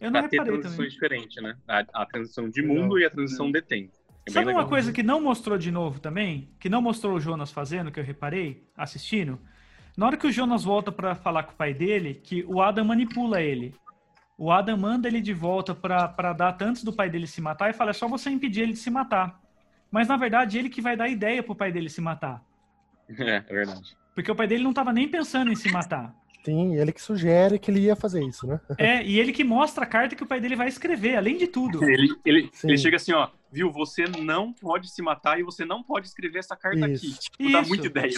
Eu 0.00 0.10
não 0.10 0.20
Pra 0.20 0.28
ter 0.28 0.42
transições 0.42 0.76
também. 0.76 0.88
diferentes, 0.88 1.42
né? 1.42 1.56
A, 1.68 2.02
a 2.02 2.06
transição 2.06 2.50
de 2.50 2.60
mundo 2.60 2.98
e 2.98 3.04
a 3.04 3.10
transição 3.10 3.52
de 3.52 3.62
tempo. 3.62 3.92
É 4.26 4.30
Sabe 4.30 4.46
uma 4.46 4.52
legal. 4.52 4.68
coisa 4.68 4.92
que 4.92 5.02
não 5.02 5.20
mostrou 5.20 5.58
de 5.58 5.70
novo 5.70 5.98
também? 5.98 6.50
Que 6.60 6.68
não 6.68 6.80
mostrou 6.80 7.14
o 7.14 7.20
Jonas 7.20 7.50
fazendo, 7.50 7.90
que 7.90 7.98
eu 7.98 8.04
reparei, 8.04 8.68
assistindo? 8.76 9.38
Na 9.96 10.06
hora 10.06 10.16
que 10.16 10.26
o 10.26 10.32
Jonas 10.32 10.64
volta 10.64 10.92
pra 10.92 11.14
falar 11.14 11.42
com 11.42 11.52
o 11.52 11.56
pai 11.56 11.74
dele, 11.74 12.14
que 12.14 12.44
o 12.46 12.62
Adam 12.62 12.84
manipula 12.84 13.40
ele. 13.40 13.74
O 14.38 14.50
Adam 14.50 14.76
manda 14.76 15.08
ele 15.08 15.20
de 15.20 15.34
volta 15.34 15.74
pra 15.74 16.08
pra 16.08 16.32
data 16.32 16.64
antes 16.64 16.82
do 16.82 16.92
pai 16.92 17.10
dele 17.10 17.26
se 17.26 17.40
matar 17.40 17.70
e 17.70 17.74
fala: 17.74 17.90
é 17.90 17.94
só 17.94 18.08
você 18.08 18.30
impedir 18.30 18.62
ele 18.62 18.72
de 18.72 18.78
se 18.78 18.90
matar. 18.90 19.38
Mas 19.90 20.08
na 20.08 20.16
verdade, 20.16 20.58
ele 20.58 20.70
que 20.70 20.80
vai 20.80 20.96
dar 20.96 21.08
ideia 21.08 21.42
pro 21.42 21.54
pai 21.54 21.70
dele 21.70 21.88
se 21.88 22.00
matar. 22.00 22.42
É, 23.18 23.36
é 23.36 23.40
verdade. 23.40 23.94
Porque 24.14 24.30
o 24.30 24.34
pai 24.34 24.46
dele 24.46 24.62
não 24.62 24.72
tava 24.72 24.92
nem 24.92 25.06
pensando 25.08 25.50
em 25.52 25.54
se 25.56 25.70
matar. 25.70 26.14
Sim, 26.44 26.76
ele 26.76 26.92
que 26.92 27.00
sugere 27.02 27.58
que 27.58 27.70
ele 27.70 27.80
ia 27.80 27.94
fazer 27.94 28.24
isso, 28.24 28.46
né? 28.46 28.60
É, 28.78 29.04
e 29.04 29.20
ele 29.20 29.32
que 29.32 29.44
mostra 29.44 29.84
a 29.84 29.86
carta 29.86 30.16
que 30.16 30.22
o 30.22 30.26
pai 30.26 30.40
dele 30.40 30.56
vai 30.56 30.68
escrever, 30.68 31.16
além 31.16 31.36
de 31.36 31.46
tudo. 31.46 31.84
Ele, 31.84 32.14
ele, 32.24 32.50
ele 32.64 32.78
chega 32.78 32.96
assim, 32.96 33.12
ó, 33.12 33.28
viu, 33.52 33.70
você 33.70 34.04
não 34.06 34.52
pode 34.52 34.88
se 34.90 35.02
matar 35.02 35.38
e 35.38 35.42
você 35.42 35.64
não 35.64 35.82
pode 35.82 36.06
escrever 36.06 36.38
essa 36.38 36.56
carta 36.56 36.88
Isso. 36.88 37.06
aqui. 37.06 37.18
Tipo, 37.20 37.52
dá 37.52 37.60
Isso. 37.60 37.68
muita 37.68 37.86
ideia. 37.86 38.12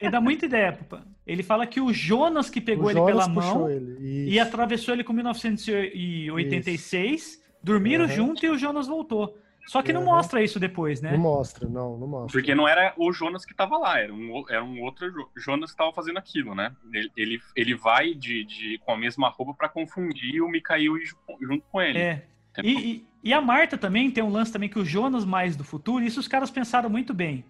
Ele 0.00 0.10
dá 0.10 0.20
muita 0.20 0.46
ideia. 0.46 0.72
papa. 0.72 1.04
Ele 1.26 1.42
fala 1.42 1.66
que 1.66 1.80
o 1.80 1.92
Jonas 1.92 2.48
que 2.48 2.60
pegou 2.60 2.86
o 2.86 2.90
ele 2.90 2.98
Jonas 3.00 3.26
pela 3.26 3.28
mão 3.28 3.68
ele. 3.70 3.96
e 4.00 4.36
Isso. 4.36 4.42
atravessou 4.46 4.94
ele 4.94 5.04
com 5.04 5.12
1986, 5.12 7.42
dormiram 7.62 8.04
Aham. 8.04 8.14
junto 8.14 8.46
e 8.46 8.48
o 8.48 8.56
Jonas 8.58 8.86
voltou. 8.86 9.36
Só 9.66 9.82
que 9.82 9.92
não 9.92 10.02
Aham. 10.02 10.10
mostra 10.14 10.40
isso 10.44 10.60
depois, 10.60 11.00
né? 11.02 11.10
Não 11.10 11.18
mostra, 11.18 11.68
não, 11.68 11.98
não 11.98 12.06
mostra. 12.06 12.38
Porque 12.40 12.54
não 12.54 12.68
era 12.68 12.94
o 12.96 13.12
Jonas 13.12 13.44
que 13.44 13.52
tava 13.52 13.76
lá, 13.76 13.98
era 13.98 14.14
um, 14.14 14.44
era 14.48 14.62
um 14.62 14.80
outro 14.82 15.10
Jo- 15.10 15.28
Jonas 15.36 15.72
que 15.72 15.76
tava 15.76 15.92
fazendo 15.92 16.18
aquilo, 16.18 16.54
né? 16.54 16.72
Ele, 16.92 17.10
ele, 17.16 17.40
ele 17.56 17.74
vai 17.74 18.14
de, 18.14 18.44
de, 18.44 18.78
com 18.84 18.92
a 18.92 18.96
mesma 18.96 19.28
roupa 19.28 19.52
pra 19.54 19.68
confundir 19.68 20.40
o 20.40 20.48
Mikhail 20.48 20.96
ju- 21.04 21.16
junto 21.42 21.64
com 21.72 21.82
ele. 21.82 21.98
É. 21.98 22.24
E, 22.62 22.70
e- 22.72 23.04
e 23.28 23.32
a 23.34 23.40
Marta 23.40 23.76
também 23.78 24.10
tem 24.10 24.22
um 24.22 24.30
lance 24.30 24.52
também 24.52 24.68
que 24.68 24.78
o 24.78 24.84
Jonas 24.84 25.24
mais 25.24 25.56
do 25.56 25.64
futuro, 25.64 26.04
isso 26.04 26.20
os 26.20 26.28
caras 26.28 26.50
pensaram 26.50 26.88
muito 26.88 27.12
bem. 27.14 27.44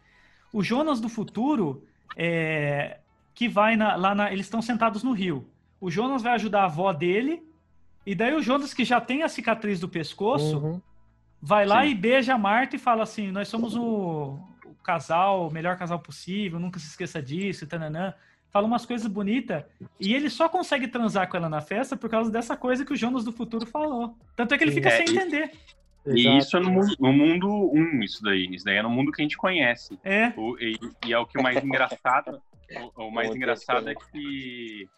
O 0.53 0.63
Jonas 0.63 1.01
do 1.01 1.09
futuro, 1.09 1.83
é, 2.17 2.99
que 3.35 3.49
vai 3.49 3.77
na- 3.77 3.97
lá 3.97 4.15
na. 4.15 4.33
Eles 4.33 4.47
estão 4.47 4.63
sentados 4.63 5.03
no 5.03 5.13
rio. 5.13 5.47
O 5.81 5.91
Jonas 5.91 6.23
vai 6.23 6.33
ajudar 6.35 6.63
a 6.63 6.65
avó 6.65 6.93
dele, 6.93 7.43
e 8.07 8.15
daí 8.15 8.35
o 8.35 8.43
Jonas, 8.43 8.73
que 8.73 8.85
já 8.85 9.01
tem 9.01 9.23
a 9.23 9.29
cicatriz 9.29 9.79
do 9.81 9.89
pescoço, 9.89 10.59
Uhum. 10.59 10.81
vai 11.43 11.67
lá 11.67 11.83
Sim. 11.83 11.89
e 11.91 11.95
beija 11.95 12.35
a 12.35 12.39
Marta 12.39 12.77
e 12.77 12.79
fala 12.79 13.03
assim: 13.03 13.31
Nós 13.31 13.49
somos 13.49 13.77
o, 13.77 14.39
o 14.65 14.75
casal, 14.83 15.49
o 15.49 15.53
melhor 15.53 15.77
casal 15.77 15.99
possível, 15.99 16.59
nunca 16.59 16.79
se 16.79 16.87
esqueça 16.87 17.21
disso, 17.21 17.65
e 17.65 17.67
tananã. 17.67 18.15
Fala 18.57 18.67
umas 18.67 18.87
coisas 18.87 19.07
bonitas. 19.07 19.65
E 20.01 20.15
ele 20.15 20.31
só 20.31 20.49
consegue 20.49 20.89
transar 20.89 21.29
com 21.29 21.37
ela 21.37 21.47
na 21.47 21.61
festa 21.61 21.95
por 21.95 22.09
causa 22.09 22.31
dessa 22.31 22.57
coisa 22.57 22.87
que 22.87 22.93
o 22.95 22.97
Jonas 22.97 23.23
do 23.23 23.31
futuro 23.31 23.67
falou. 23.67 24.17
Tanto 24.35 24.55
é 24.55 24.57
que 24.57 24.65
ele 24.65 24.73
fica 24.73 24.89
É, 24.89 25.05
sem 25.05 25.07
e- 25.15 25.19
entender. 25.19 25.51
E 26.07 26.21
Exato. 26.21 26.39
isso 26.39 26.57
é 26.57 26.61
no, 26.61 26.71
mu- 26.71 26.95
no 26.99 27.13
mundo 27.13 27.71
1, 27.75 28.03
isso 28.03 28.23
daí. 28.23 28.47
Isso 28.51 28.65
daí 28.65 28.77
é 28.77 28.83
no 28.83 28.89
mundo 28.89 29.13
que 29.13 29.21
a 29.21 29.25
gente 29.25 29.37
conhece. 29.37 29.99
É. 30.03 30.33
O- 30.39 30.57
e, 30.59 30.79
e 31.07 31.13
é 31.13 31.19
o 31.19 31.27
que 31.27 31.39
o 31.39 31.43
mais 31.43 31.63
engraçado. 31.63 32.41
O, 32.97 33.09
o 33.09 33.11
mais 33.11 33.29
engraçado 33.37 33.91
é 33.91 33.95
que. 33.95 34.89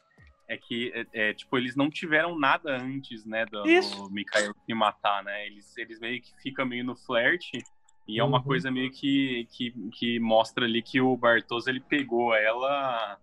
É 0.47 0.57
que, 0.57 0.93
é, 0.95 1.31
é, 1.31 1.35
tipo, 1.35 1.59
eles 1.59 1.75
não 1.75 1.91
tiveram 1.91 2.39
nada 2.39 2.77
antes, 2.81 3.25
né, 3.27 3.45
do, 3.45 3.65
do 3.65 4.11
Mikhail 4.13 4.55
se 4.65 4.73
matar, 4.73 5.25
né? 5.25 5.47
Eles, 5.47 5.77
eles 5.77 5.99
meio 5.99 6.23
que 6.23 6.31
ficam 6.41 6.65
meio 6.65 6.85
no 6.85 6.95
flerte. 6.95 7.59
E 8.07 8.21
é 8.21 8.25
uma 8.25 8.39
Uhum. 8.39 8.45
coisa 8.45 8.71
meio 8.71 8.91
que, 8.93 9.47
que, 9.51 9.73
que 9.93 10.19
mostra 10.21 10.65
ali 10.65 10.81
que 10.81 11.01
o 11.01 11.15
Bartos, 11.17 11.67
ele 11.67 11.81
pegou 11.81 12.35
ela... 12.35 13.19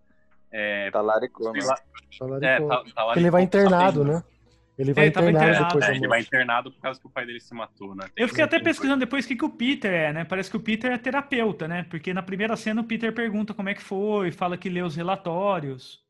É, 0.58 0.90
Tá 0.92 1.02
laricou, 1.02 1.52
sei 1.52 1.62
mano. 1.62 1.68
lá, 1.68 1.76
Falaram 2.18 2.48
é, 2.48 2.60
com- 2.62 2.68
tá, 2.70 2.84
tá 2.96 3.14
ele 3.18 3.30
vai 3.30 3.42
pouco 3.48 3.58
internado, 3.58 4.04
né? 4.06 4.24
Ele 4.78 4.94
vai 4.94 5.04
Ele 5.06 5.10
internado 5.10 5.38
internado, 5.38 5.66
depois 5.68 5.86
É, 5.86 5.96
ele 5.96 6.08
vai 6.08 6.20
internado 6.22 6.72
por 6.72 6.82
causa 6.82 7.00
que 7.00 7.08
o 7.08 7.10
pai 7.10 7.26
dele 7.26 7.40
se 7.40 7.54
matou, 7.54 7.96
né? 7.96 8.06
Eu 8.16 8.28
fiquei 8.28 8.44
até 8.44 8.60
pesquisando 8.60 9.00
depois 9.00 9.24
o 9.26 9.28
que, 9.28 9.36
que 9.36 9.46
o 9.46 9.50
Peter 9.50 9.92
é, 9.94 10.14
né? 10.14 10.24
Parece 10.26 10.50
que 10.50 10.58
o 10.58 10.60
Peter 10.60 10.92
é 10.92 10.98
terapeuta, 10.98 11.68
né? 11.68 11.86
Porque 11.90 12.14
na 12.14 12.22
primeira 12.24 12.56
cena 12.56 12.82
o 12.82 12.84
Peter 12.86 13.14
pergunta 13.14 13.54
como 13.54 13.70
é 13.70 13.74
que 13.74 13.82
foi, 13.82 14.32
fala 14.32 14.58
que 14.58 14.70
lê 14.70 14.82
os 14.82 14.96
relatórios. 14.96 16.02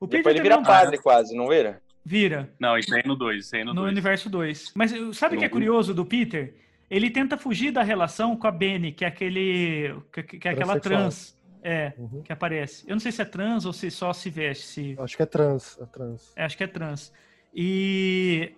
O 0.00 0.06
Depois 0.06 0.22
Peter 0.24 0.30
ele 0.30 0.38
também 0.38 0.42
vira 0.42 0.54
é 0.54 0.58
um- 0.58 0.62
padre 0.62 0.98
quase, 0.98 1.34
não 1.36 1.48
vira? 1.48 1.82
Vira. 2.04 2.52
Não, 2.60 2.76
isso 2.76 2.94
aí 2.94 3.00
é 3.02 3.08
no 3.08 3.16
2, 3.16 3.46
isso 3.46 3.54
aí 3.56 3.62
é 3.62 3.64
no 3.64 3.72
no 3.72 3.80
2. 3.82 3.92
universo 3.92 4.28
2. 4.28 4.72
Mas 4.74 4.92
uh, 4.92 5.14
sabe 5.14 5.36
o 5.36 5.38
que 5.38 5.44
é 5.46 5.48
curioso 5.48 5.94
do 5.94 6.04
Peter? 6.04 6.54
Ele 6.90 7.10
tenta 7.10 7.38
fugir 7.38 7.70
da 7.72 7.82
relação 7.82 8.36
com 8.36 8.46
a 8.46 8.50
Benny, 8.50 8.92
que 8.92 9.04
é 9.06 9.08
aquele. 9.08 9.94
que, 10.12 10.22
que 10.22 10.48
é 10.48 10.50
aquela 10.50 10.78
trans. 10.78 11.34
É, 11.66 11.94
Uhum. 11.96 12.20
que 12.22 12.30
aparece. 12.32 12.84
Eu 12.86 12.92
não 12.94 13.00
sei 13.00 13.10
se 13.10 13.22
é 13.22 13.24
trans 13.24 13.64
ou 13.64 13.72
se 13.72 13.90
só 13.90 14.12
se 14.12 14.28
veste. 14.28 14.66
Se... 14.66 14.96
Acho 14.98 15.16
que 15.16 15.22
é 15.22 15.26
trans. 15.26 15.78
É 15.80 15.86
trans. 15.86 16.32
é, 16.36 16.44
acho 16.44 16.56
que 16.58 16.62
é 16.64 16.66
trans. 16.66 17.10
E 17.54 18.52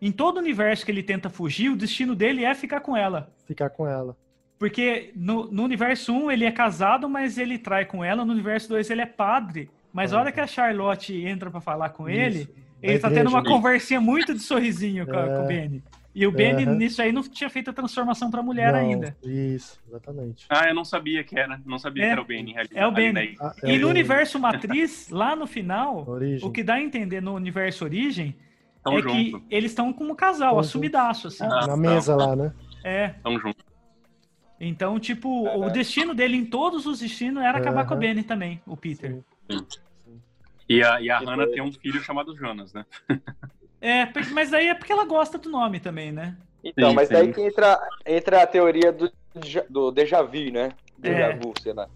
em 0.00 0.10
todo 0.10 0.36
o 0.36 0.40
universo 0.40 0.84
que 0.84 0.90
ele 0.90 1.02
tenta 1.02 1.28
fugir, 1.28 1.68
o 1.70 1.76
destino 1.76 2.14
dele 2.14 2.44
é 2.44 2.54
ficar 2.54 2.80
com 2.80 2.96
ela. 2.96 3.30
Ficar 3.46 3.68
com 3.68 3.86
ela. 3.86 4.16
Porque 4.58 5.12
no, 5.14 5.50
no 5.52 5.62
universo 5.62 6.12
1 6.12 6.30
ele 6.30 6.44
é 6.44 6.50
casado, 6.50 7.08
mas 7.08 7.36
ele 7.36 7.58
trai 7.58 7.84
com 7.84 8.02
ela. 8.02 8.24
No 8.24 8.32
universo 8.32 8.68
2 8.70 8.88
ele 8.90 9.02
é 9.02 9.06
padre. 9.06 9.70
Mas 9.92 10.12
a 10.12 10.18
hora 10.20 10.32
que 10.32 10.40
a 10.40 10.46
Charlotte 10.46 11.14
entra 11.14 11.50
pra 11.50 11.60
falar 11.60 11.90
com 11.90 12.08
ele, 12.08 12.40
Isso. 12.40 12.54
ele 12.82 12.98
Da 12.98 13.08
tá 13.08 13.14
tendo 13.14 13.28
uma 13.28 13.38
igreja. 13.40 13.56
conversinha 13.56 14.00
muito 14.00 14.32
de 14.34 14.40
sorrisinho 14.40 15.02
É. 15.04 15.06
com 15.06 15.44
o 15.44 15.46
Benny. 15.46 15.82
E 16.18 16.26
o 16.26 16.32
Benny, 16.32 16.64
Aham. 16.64 16.74
nisso 16.74 17.00
aí, 17.00 17.12
não 17.12 17.22
tinha 17.22 17.48
feito 17.48 17.70
a 17.70 17.72
transformação 17.72 18.28
pra 18.28 18.42
mulher 18.42 18.72
Não, 18.72 18.80
ainda. 18.80 19.16
Isso, 19.22 19.80
exatamente. 19.86 20.46
Ah, 20.50 20.66
eu 20.68 20.74
não 20.74 20.84
sabia 20.84 21.22
que 21.22 21.38
era. 21.38 21.60
Não 21.64 21.78
sabia 21.78 22.02
É, 22.02 22.06
que 22.06 22.12
era 22.12 22.20
o 22.20 22.24
Benny. 22.24 22.58
ali- 22.58 22.68
é 22.74 22.84
o 22.84 22.90
na- 22.90 23.20
Ah, 23.40 23.54
é 23.62 23.72
E 23.72 23.78
no 23.78 23.86
universo 23.88 24.36
Matriz, 24.40 25.10
lá 25.10 25.36
no 25.36 25.46
final, 25.46 26.04
Origem. 26.08 26.48
o 26.48 26.50
que 26.50 26.64
dá 26.64 26.74
a 26.74 26.80
entender 26.82 27.22
no 27.22 27.34
universo 27.36 27.84
Origem 27.84 28.34
Tão 28.82 28.98
é 28.98 29.02
que 29.02 29.30
junto. 29.30 29.44
eles 29.48 29.70
estão 29.70 29.92
como 29.92 30.16
casal, 30.16 30.50
Tão 30.54 30.58
assumidaço, 30.58 31.28
assim. 31.28 31.44
Ah, 31.44 31.68
Na 31.68 31.76
mesa 31.76 32.16
lá, 32.16 32.34
né? 32.34 32.52
É. 32.82 33.10
Tão 33.22 33.38
junto. 33.38 33.64
Então, 34.60 34.98
tipo, 34.98 35.46
o 35.48 35.70
destino 35.70 36.16
dele 36.16 36.36
em 36.36 36.44
todos 36.44 36.84
os 36.84 36.98
destinos 36.98 37.44
era 37.44 37.58
acabar 37.58 37.86
com 37.86 37.94
o. 37.94 37.96
Benny 37.96 38.24
também, 38.24 38.60
o 38.66 38.76
Peter. 38.76 39.20
Sim. 39.48 39.64
E 40.68 40.82
a, 40.82 41.00
e 41.00 41.08
a 41.10 41.20
Hannah 41.20 41.44
foi- 41.44 41.52
tem 41.52 41.62
um 41.62 41.70
filho 41.70 42.02
chamado 42.02 42.36
Jonas, 42.36 42.72
né? 42.72 42.84
É, 43.80 44.06
mas 44.32 44.52
aí 44.52 44.68
é 44.68 44.74
porque 44.74 44.92
ela 44.92 45.04
gosta 45.04 45.38
do 45.38 45.48
nome 45.48 45.78
também, 45.80 46.10
né? 46.12 46.36
Então, 46.62 46.90
Sim, 46.90 46.94
mas 46.96 47.08
sim. 47.08 47.14
daí 47.14 47.32
que 47.32 47.40
entra, 47.40 47.80
entra 48.04 48.42
a 48.42 48.46
teoria 48.46 48.92
do, 48.92 49.10
do 49.70 49.90
déjà 49.92 50.22
vu, 50.22 50.50
né? 50.50 50.70
Déjà 50.98 51.28
É. 51.28 51.32
vu, 51.36 51.52
sei 51.60 51.72
lá. 51.72 51.88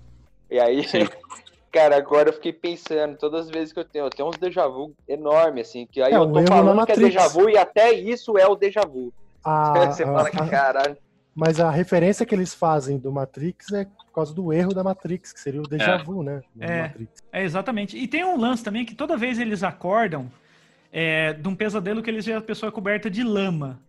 E 0.48 0.58
aí, 0.60 0.86
Sim. 0.86 1.08
cara, 1.72 1.96
agora 1.96 2.28
eu 2.28 2.32
fiquei 2.34 2.52
pensando, 2.52 3.16
todas 3.16 3.46
as 3.46 3.50
vezes 3.50 3.72
que 3.72 3.80
eu 3.80 3.84
tenho, 3.84 4.04
eu 4.06 4.10
tenho 4.10 4.28
uns 4.28 4.36
déjà 4.38 4.68
vu 4.68 4.94
enormes, 5.08 5.68
assim, 5.68 5.86
que 5.90 6.00
aí 6.00 6.12
É, 6.12 6.16
eu 6.16 6.32
tô 6.32 6.40
na 6.40 6.46
falando 6.46 6.86
que 6.86 6.92
é 6.92 6.96
déjà 6.96 7.26
vu 7.28 7.48
e 7.48 7.56
até 7.58 7.92
isso 7.92 8.38
é 8.38 8.46
o 8.46 8.54
déjà 8.54 8.82
vu. 8.82 9.12
A- 9.44 9.72
Você 9.90 10.04
a- 10.04 10.06
fala 10.06 10.30
que, 10.30 10.38
a- 10.38 10.46
caralho, 10.48 10.96
Mas 11.34 11.58
a 11.58 11.70
referência 11.70 12.24
que 12.24 12.34
eles 12.34 12.54
fazem 12.54 12.98
do 12.98 13.10
Matrix 13.10 13.72
é 13.72 13.84
por 13.86 14.12
causa 14.14 14.34
do 14.34 14.52
erro 14.52 14.74
da 14.74 14.84
Matrix, 14.84 15.32
que 15.32 15.40
seria 15.40 15.60
o 15.62 15.66
déjà 15.66 15.94
É. 15.94 15.98
vu, 15.98 16.22
né? 16.22 16.42
do 16.54 16.62
É. 16.62 16.92
É, 17.32 17.42
exatamente. 17.42 17.96
E 17.96 18.06
tem 18.06 18.22
um 18.22 18.38
lance 18.38 18.62
também 18.62 18.84
que 18.84 18.94
toda 18.94 19.16
vez 19.16 19.38
eles 19.38 19.62
acordam 19.62 20.30
é, 20.92 21.32
de 21.32 21.48
um 21.48 21.54
pesadelo 21.54 22.02
que 22.02 22.10
eles 22.10 22.26
veem 22.26 22.36
a 22.36 22.40
pessoa 22.42 22.70
coberta 22.70 23.08
de 23.10 23.22
lama. 23.22 23.80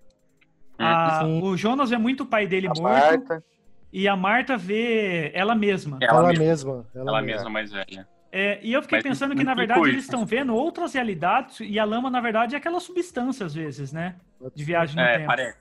A- 0.80 1.21
Sim. 1.23 1.41
o 1.43 1.55
Jonas 1.57 1.89
vê 1.89 1.97
muito 1.97 2.23
o 2.23 2.25
pai 2.25 2.47
dele 2.47 2.67
a 2.67 2.69
morto 2.69 2.81
Marta. 2.84 3.43
e 3.91 4.07
a 4.07 4.15
Marta 4.15 4.57
vê 4.57 5.30
ela 5.34 5.53
mesma. 5.53 5.97
Ela, 6.01 6.19
Ela, 6.19 6.27
mesma. 6.30 6.43
mesma. 6.45 6.85
Ela, 6.95 7.09
Ela 7.11 7.21
mesma. 7.21 7.49
mais 7.49 7.71
velha. 7.71 8.07
É, 8.31 8.59
e 8.63 8.73
eu 8.73 8.81
fiquei 8.81 8.97
Mas 8.97 9.03
pensando 9.03 9.35
que, 9.35 9.43
na 9.43 9.53
verdade, 9.53 9.81
coisa. 9.81 9.93
eles 9.93 10.05
estão 10.05 10.25
vendo 10.25 10.55
outras 10.55 10.93
realidades 10.95 11.59
e 11.59 11.77
a 11.77 11.85
lama, 11.85 12.09
na 12.09 12.19
verdade, 12.19 12.55
é 12.55 12.57
aquela 12.57 12.80
substância, 12.80 13.45
às 13.45 13.53
vezes, 13.53 13.93
né? 13.93 14.15
De 14.55 14.63
viagem 14.63 14.95
no 14.95 15.01
É, 15.03 15.17
tempo. 15.17 15.27
parece. 15.27 15.57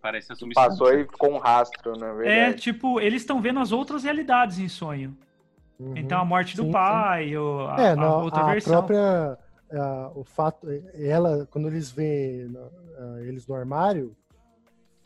Parece 0.00 0.32
a 0.32 0.34
substância. 0.36 0.70
Passou 0.70 0.86
aí 0.86 1.04
com 1.04 1.34
um 1.34 1.38
rastro, 1.38 1.98
na 1.98 2.06
É, 2.06 2.14
verdade. 2.14 2.62
tipo, 2.62 2.98
eles 2.98 3.20
estão 3.20 3.42
vendo 3.42 3.60
as 3.60 3.72
outras 3.72 4.04
realidades 4.04 4.58
em 4.58 4.68
sonho. 4.68 5.14
Uhum. 5.78 5.92
Então, 5.98 6.18
a 6.18 6.24
morte 6.24 6.56
do 6.56 6.62
Sim, 6.62 6.70
pai, 6.72 7.36
ou 7.36 7.68
a, 7.68 7.76
É, 7.78 7.88
a 7.90 7.96
não, 7.96 8.22
outra 8.22 8.40
a 8.42 8.46
versão. 8.52 8.72
própria. 8.72 9.36
A- 9.72 10.10
o 10.14 10.24
fato. 10.24 10.66
Ela, 10.94 11.46
quando 11.50 11.68
eles 11.68 11.90
veem 11.90 12.44
no- 12.46 12.58
a- 12.98 13.20
eles 13.22 13.46
no 13.46 13.54
armário, 13.54 14.16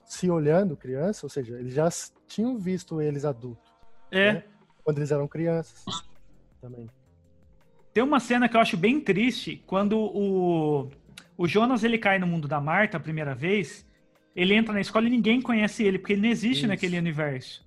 se 0.04 0.30
olhando 0.30 0.76
criança, 0.76 1.24
ou 1.26 1.30
seja, 1.30 1.58
eles 1.58 1.72
já 1.74 1.88
tinham 2.26 2.58
visto 2.58 3.00
eles 3.00 3.24
adultos, 3.24 3.72
É. 4.10 4.32
né? 4.34 4.44
quando 4.84 4.98
eles 4.98 5.10
eram 5.12 5.28
crianças. 5.28 5.84
Também. 6.60 6.88
Tem 7.94 8.02
uma 8.02 8.18
cena 8.20 8.48
que 8.48 8.56
eu 8.56 8.60
acho 8.60 8.76
bem 8.76 9.00
triste, 9.00 9.62
quando 9.66 9.98
o, 9.98 10.90
o 11.36 11.46
Jonas 11.46 11.84
ele 11.84 11.98
cai 11.98 12.18
no 12.18 12.26
mundo 12.26 12.48
da 12.48 12.60
Marta 12.60 12.96
a 12.96 13.00
primeira 13.00 13.34
vez, 13.34 13.86
ele 14.34 14.54
entra 14.54 14.72
na 14.72 14.80
escola 14.80 15.06
e 15.06 15.10
ninguém 15.10 15.40
conhece 15.40 15.84
ele, 15.84 15.98
porque 15.98 16.14
ele 16.14 16.22
não 16.22 16.28
existe 16.28 16.60
Isso. 16.60 16.66
naquele 16.68 16.98
universo. 16.98 17.64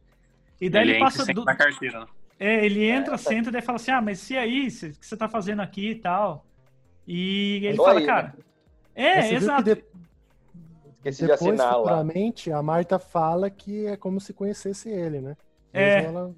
E 0.60 0.70
daí 0.70 0.84
Ele, 0.84 0.92
ele, 0.92 0.98
entra 1.04 1.18
passa. 1.18 1.34
do- 1.34 1.46
na 1.46 1.56
carteira, 1.56 2.00
né? 2.02 2.08
É, 2.40 2.66
ele 2.66 2.84
entra, 2.86 3.18
senta 3.18 3.50
e 3.50 3.52
daí 3.52 3.62
fala 3.62 3.78
assim: 3.78 3.92
Ah, 3.92 4.02
mas 4.02 4.30
e 4.30 4.36
aí? 4.38 4.68
O 4.68 4.70
que 5.00 5.06
você 5.06 5.16
tá 5.16 5.30
fazendo 5.30 5.62
aqui 5.62 5.92
e 5.92 5.96
tal? 5.96 6.46
E 7.07 7.61
ele 7.65 7.77
Tô 7.77 7.84
fala, 7.86 7.99
aí, 7.99 8.06
cara. 8.06 8.34
Mas 8.38 9.06
É, 9.06 9.22
você 9.22 9.36
exato. 9.36 9.64
de- 9.64 9.84
Esqueci 10.98 11.22
de 11.22 11.27
depois, 11.27 11.60
assinar 11.60 11.80
lá. 11.80 12.03
a 12.53 12.64
Marta 12.64 12.98
fala 12.98 13.49
que 13.49 13.86
é 13.86 13.95
como 13.95 14.19
se 14.19 14.34
conhecesse 14.34 14.90
ele, 14.90 15.22
né? 15.22 15.38
É. 15.72 16.06
Ela- 16.06 16.34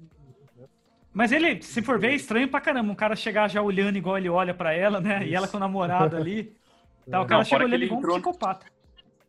Mas 1.12 1.32
ele, 1.32 1.62
se 1.62 1.80
for 1.82 1.98
ver, 1.98 2.08
é 2.08 2.14
estranho 2.14 2.48
pra 2.48 2.60
caramba. 2.60 2.92
Um 2.92 2.94
cara 2.94 3.16
chegar 3.16 3.48
já 3.48 3.62
olhando 3.62 3.96
igual 3.96 4.18
ele 4.18 4.28
olha 4.28 4.52
pra 4.52 4.72
ela, 4.74 5.00
né? 5.00 5.26
E 5.26 5.34
ela 5.34 5.48
com 5.48 5.56
o 5.56 5.60
namorado 5.60 6.16
ali. 6.16 6.54
Tá, 7.10 7.22
o 7.22 7.26
cara 7.26 7.38
Não, 7.38 7.44
chega 7.46 7.62
olhando 7.64 7.72
ele 7.74 7.84
igual 7.86 7.96
um 7.96 8.02
entrou- 8.02 8.14
psicopata. 8.16 8.66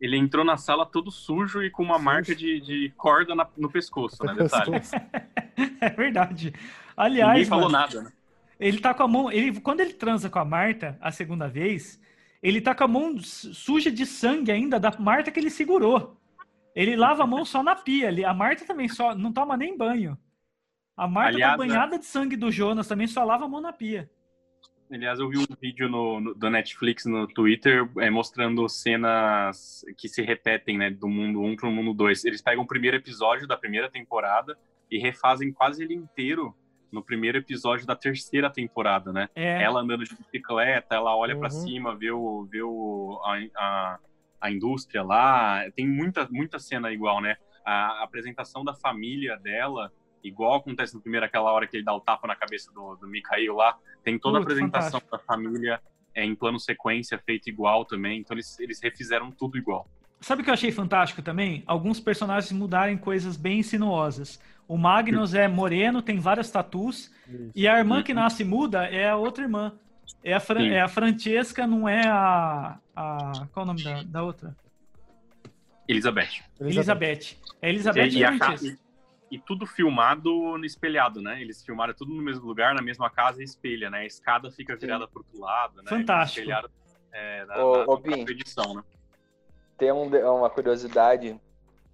Ele 0.02 0.18
entrou 0.18 0.44
na 0.44 0.58
sala 0.58 0.86
todo 0.86 1.10
sujo 1.10 1.64
e 1.64 1.70
com 1.70 1.82
uma 1.82 1.94
Sujo. 1.94 2.04
marca 2.06 2.36
de, 2.36 2.60
de 2.60 2.94
corda 2.98 3.34
na- 3.34 3.48
no 3.56 3.72
pescoço, 3.72 4.22
né? 4.26 4.34
Detalhe. 4.36 4.72
É 5.80 5.90
verdade. 5.90 6.54
Aliás, 6.98 7.32
Ninguém 7.32 7.46
falou 7.46 7.70
mano, 7.72 7.78
nada, 7.86 8.02
né? 8.02 8.12
Ele 8.60 8.80
tá 8.80 8.94
com 8.94 9.04
a 9.04 9.08
mão. 9.08 9.32
Ele, 9.32 9.60
quando 9.62 9.80
ele 9.80 9.94
transa 9.94 10.30
com 10.30 10.40
a 10.40 10.46
Marta 10.46 10.98
a 11.02 11.12
segunda 11.12 11.48
vez, 11.48 12.02
ele 12.42 12.60
tá 12.62 12.76
com 12.76 12.84
a 12.84 12.88
mão 12.88 13.18
su- 13.20 13.54
suja 13.54 13.92
de 13.92 14.06
sangue 14.06 14.52
ainda 14.52 14.80
da 14.80 14.92
Marta 15.00 15.32
que 15.32 15.40
ele 15.40 15.50
segurou. 15.50 16.20
Ele 16.76 16.96
lava 16.96 17.24
a 17.24 17.28
mão 17.28 17.44
só 17.46 17.64
na 17.64 17.76
pia 17.76 18.08
ali. 18.08 18.24
A 18.24 18.34
Marta 18.34 18.66
também 18.66 18.88
só 18.88 19.16
não 19.16 19.32
toma 19.34 19.58
nem 19.58 19.78
banho. 19.78 20.18
A 20.96 21.08
Marta 21.08 21.36
Aliás, 21.36 21.52
tá 21.54 21.58
banhada 21.58 21.98
de 21.98 22.06
sangue 22.06 22.36
do 22.36 22.52
Jonas 22.52 22.88
também, 22.88 23.08
só 23.08 23.24
lava 23.24 23.46
a 23.46 23.48
mão 23.48 23.62
na 23.62 23.72
pia. 23.74 24.10
Aliás, 24.92 25.20
eu 25.20 25.30
vi 25.30 25.38
um 25.38 25.46
vídeo 25.62 25.88
no, 25.88 26.20
no- 26.20 26.34
do 26.34 26.50
Netflix 26.50 27.06
no 27.06 27.28
Twitter 27.28 27.90
é, 28.00 28.10
mostrando 28.10 28.68
cenas 28.68 29.86
que 29.98 30.08
se 30.10 30.22
repetem, 30.22 30.78
né? 30.78 30.90
Do 30.90 31.08
mundo 31.08 31.42
1 31.42 31.56
pro 31.56 31.72
mundo 31.72 31.94
2. 31.94 32.26
Eles 32.26 32.42
pegam 32.42 32.64
o 32.64 32.68
primeiro 32.68 32.98
episódio 32.98 33.48
da 33.48 33.56
primeira 33.56 33.90
temporada 33.90 34.58
e 34.90 34.98
refazem 34.98 35.54
quase 35.54 35.84
ele 35.84 35.94
inteiro 35.94 36.56
no 36.92 37.04
primeiro 37.04 37.38
episódio 37.38 37.86
da 37.86 37.96
terceira 37.96 38.50
temporada, 38.50 39.12
né? 39.14 39.30
É. 39.36 39.62
Ela 39.64 39.82
andando 39.82 40.04
de 40.04 40.16
bicicleta, 40.16 40.96
ela 40.96 41.16
olha 41.16 41.36
pra 41.38 41.50
Uhum. 41.52 41.62
cima, 41.68 41.96
vê, 41.96 42.12
o, 42.12 42.48
vê 42.50 42.62
o, 42.64 43.20
a, 43.24 43.38
a, 43.56 44.00
a 44.42 44.52
indústria 44.52 45.04
lá. 45.04 45.64
Tem 45.76 45.88
muita, 45.88 46.28
muita 46.32 46.58
cena 46.60 46.92
igual, 46.92 47.22
né? 47.22 47.36
A 47.66 48.04
apresentação 48.04 48.64
da 48.64 48.74
família 48.74 49.38
dela, 49.38 49.92
igual 50.24 50.56
acontece 50.56 50.96
no 50.96 51.02
primeiro, 51.02 51.26
aquela 51.26 51.52
hora 51.52 51.68
que 51.68 51.78
ele 51.78 51.84
dá 51.84 51.94
o 51.94 52.02
tapa 52.02 52.28
na 52.28 52.36
cabeça 52.36 52.72
do, 52.74 52.96
do 52.96 53.08
Mikhail 53.08 53.54
lá. 53.56 53.78
Tem 54.04 54.18
toda 54.18 54.40
a 54.40 54.42
apresentação 54.42 55.02
da 55.12 55.20
família 55.20 55.80
é, 56.16 56.26
em 56.26 56.34
plano 56.34 56.60
sequência, 56.60 57.20
feito 57.24 57.48
igual 57.50 57.86
também. 57.86 58.20
Então 58.22 58.36
eles, 58.36 58.60
eles 58.60 58.82
refizeram 58.82 59.30
tudo 59.32 59.58
igual. 59.58 59.88
Sabe 60.22 60.42
o 60.42 60.44
que 60.44 60.50
eu 60.50 60.54
achei 60.54 60.72
fantástico 60.72 61.22
também? 61.22 61.64
Alguns 61.66 62.00
personagens 62.00 62.52
mudarem 62.52 62.98
coisas 62.98 63.38
bem 63.38 63.60
insinuosas. 63.60 64.38
O 64.70 64.78
Magnus 64.78 65.34
é 65.34 65.48
moreno, 65.48 66.00
tem 66.00 66.20
várias 66.20 66.52
tatus, 66.52 67.12
Isso. 67.28 67.52
e 67.56 67.68
a 67.68 67.80
irmã 67.80 67.98
Uhum. 67.98 68.04
que 68.04 68.14
nasce 68.14 68.44
muda 68.44 68.86
é 68.86 69.10
a 69.10 69.16
outra 69.18 69.44
irmã. 69.44 69.74
É 70.24 70.34
a, 70.36 70.40
Fran- 70.40 70.60
Sim. 70.62 70.70
é 70.70 70.82
a 70.82 70.88
Francesca, 70.88 71.66
não 71.68 71.90
é 71.90 72.08
a, 72.08 72.78
a. 72.96 73.32
Qual 73.52 73.64
o 73.64 73.68
nome 73.68 73.84
da, 73.84 74.04
da 74.04 74.24
outra? 74.24 74.56
Elizabeth. 75.88 76.44
Elizabeth. 76.60 77.36
É 77.62 77.70
Elizabeth 77.70 78.06
E, 78.10 78.24
e, 78.24 78.38
Francesca. 78.38 78.68
e- 78.68 79.36
e 79.36 79.40
tudo 79.40 79.66
filmado 79.66 80.30
no 80.58 80.66
espelhado, 80.66 81.20
né? 81.22 81.40
Eles 81.42 81.64
filmaram 81.64 81.94
tudo 81.94 82.14
no 82.14 82.22
mesmo 82.22 82.46
lugar, 82.46 82.74
na 82.76 82.82
mesma 82.82 83.10
casa 83.10 83.42
e 83.42 83.46
espelha, 83.46 83.90
né? 83.90 84.00
A 84.00 84.06
escada 84.06 84.52
fica 84.52 84.76
virada 84.76 85.08
pro 85.08 85.20
outro 85.20 85.40
lado, 85.40 85.78
né? 85.78 85.84
Fantástico. 85.90 86.48
Eles 86.48 86.58
espelharam, 86.58 86.70
é, 87.12 87.46
na, 87.46 87.64
Ô, 87.66 87.78
na- 87.78 87.86
ô, 87.88 87.96
na 87.96 88.02
Bim. 88.18 88.22
edição, 88.32 88.74
né? 88.76 88.84
Tem 89.78 89.92
um, 89.92 90.06
uma 90.38 90.50
curiosidade. 90.50 91.40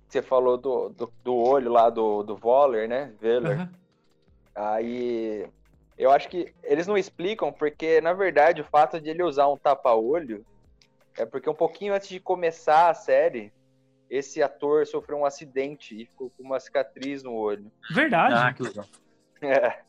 Você 0.07 0.22
falou 0.22 0.57
do, 0.57 0.90
do, 0.90 1.14
do 1.23 1.36
olho 1.36 1.72
lá 1.72 1.90
do, 1.90 2.23
do 2.23 2.36
Voller, 2.36 2.88
né? 2.88 3.14
Veller. 3.19 3.60
Aham. 3.60 3.69
Aí 4.56 5.48
eu 5.98 6.11
acho 6.11 6.30
que 6.30 6.53
eles 6.64 6.88
não 6.88 6.98
explicam 6.98 7.52
porque, 7.52 7.99
na 7.99 8.14
verdade, 8.14 8.61
o 8.61 8.65
fato 8.65 8.99
de 9.02 9.10
ele 9.10 9.23
usar 9.23 9.48
um 9.48 9.57
tapa-olho 9.57 10.45
é 11.18 11.26
porque 11.26 11.49
um 11.49 11.56
pouquinho 11.56 11.94
antes 11.94 12.07
de 12.07 12.19
começar 12.19 12.90
a 12.90 12.94
série, 12.94 13.52
esse 14.10 14.41
ator 14.41 14.86
sofreu 14.86 15.18
um 15.18 15.26
acidente 15.26 15.99
e 15.99 16.06
ficou 16.06 16.30
com 16.30 16.44
uma 16.44 16.60
cicatriz 16.60 17.23
no 17.23 17.34
olho. 17.34 17.72
Verdade. 17.91 18.36
Ah, 18.38 18.53
que 18.53 18.64
legal. 18.64 18.86
É. 19.41 19.80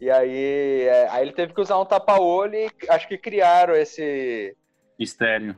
E 0.00 0.10
aí, 0.10 0.82
é, 0.82 1.08
aí 1.08 1.22
ele 1.22 1.32
teve 1.32 1.54
que 1.54 1.60
usar 1.60 1.78
um 1.78 1.84
tapa-olho 1.84 2.54
e 2.54 2.70
acho 2.88 3.08
que 3.08 3.16
criaram 3.16 3.74
esse, 3.74 4.56
Mistério. 4.98 5.54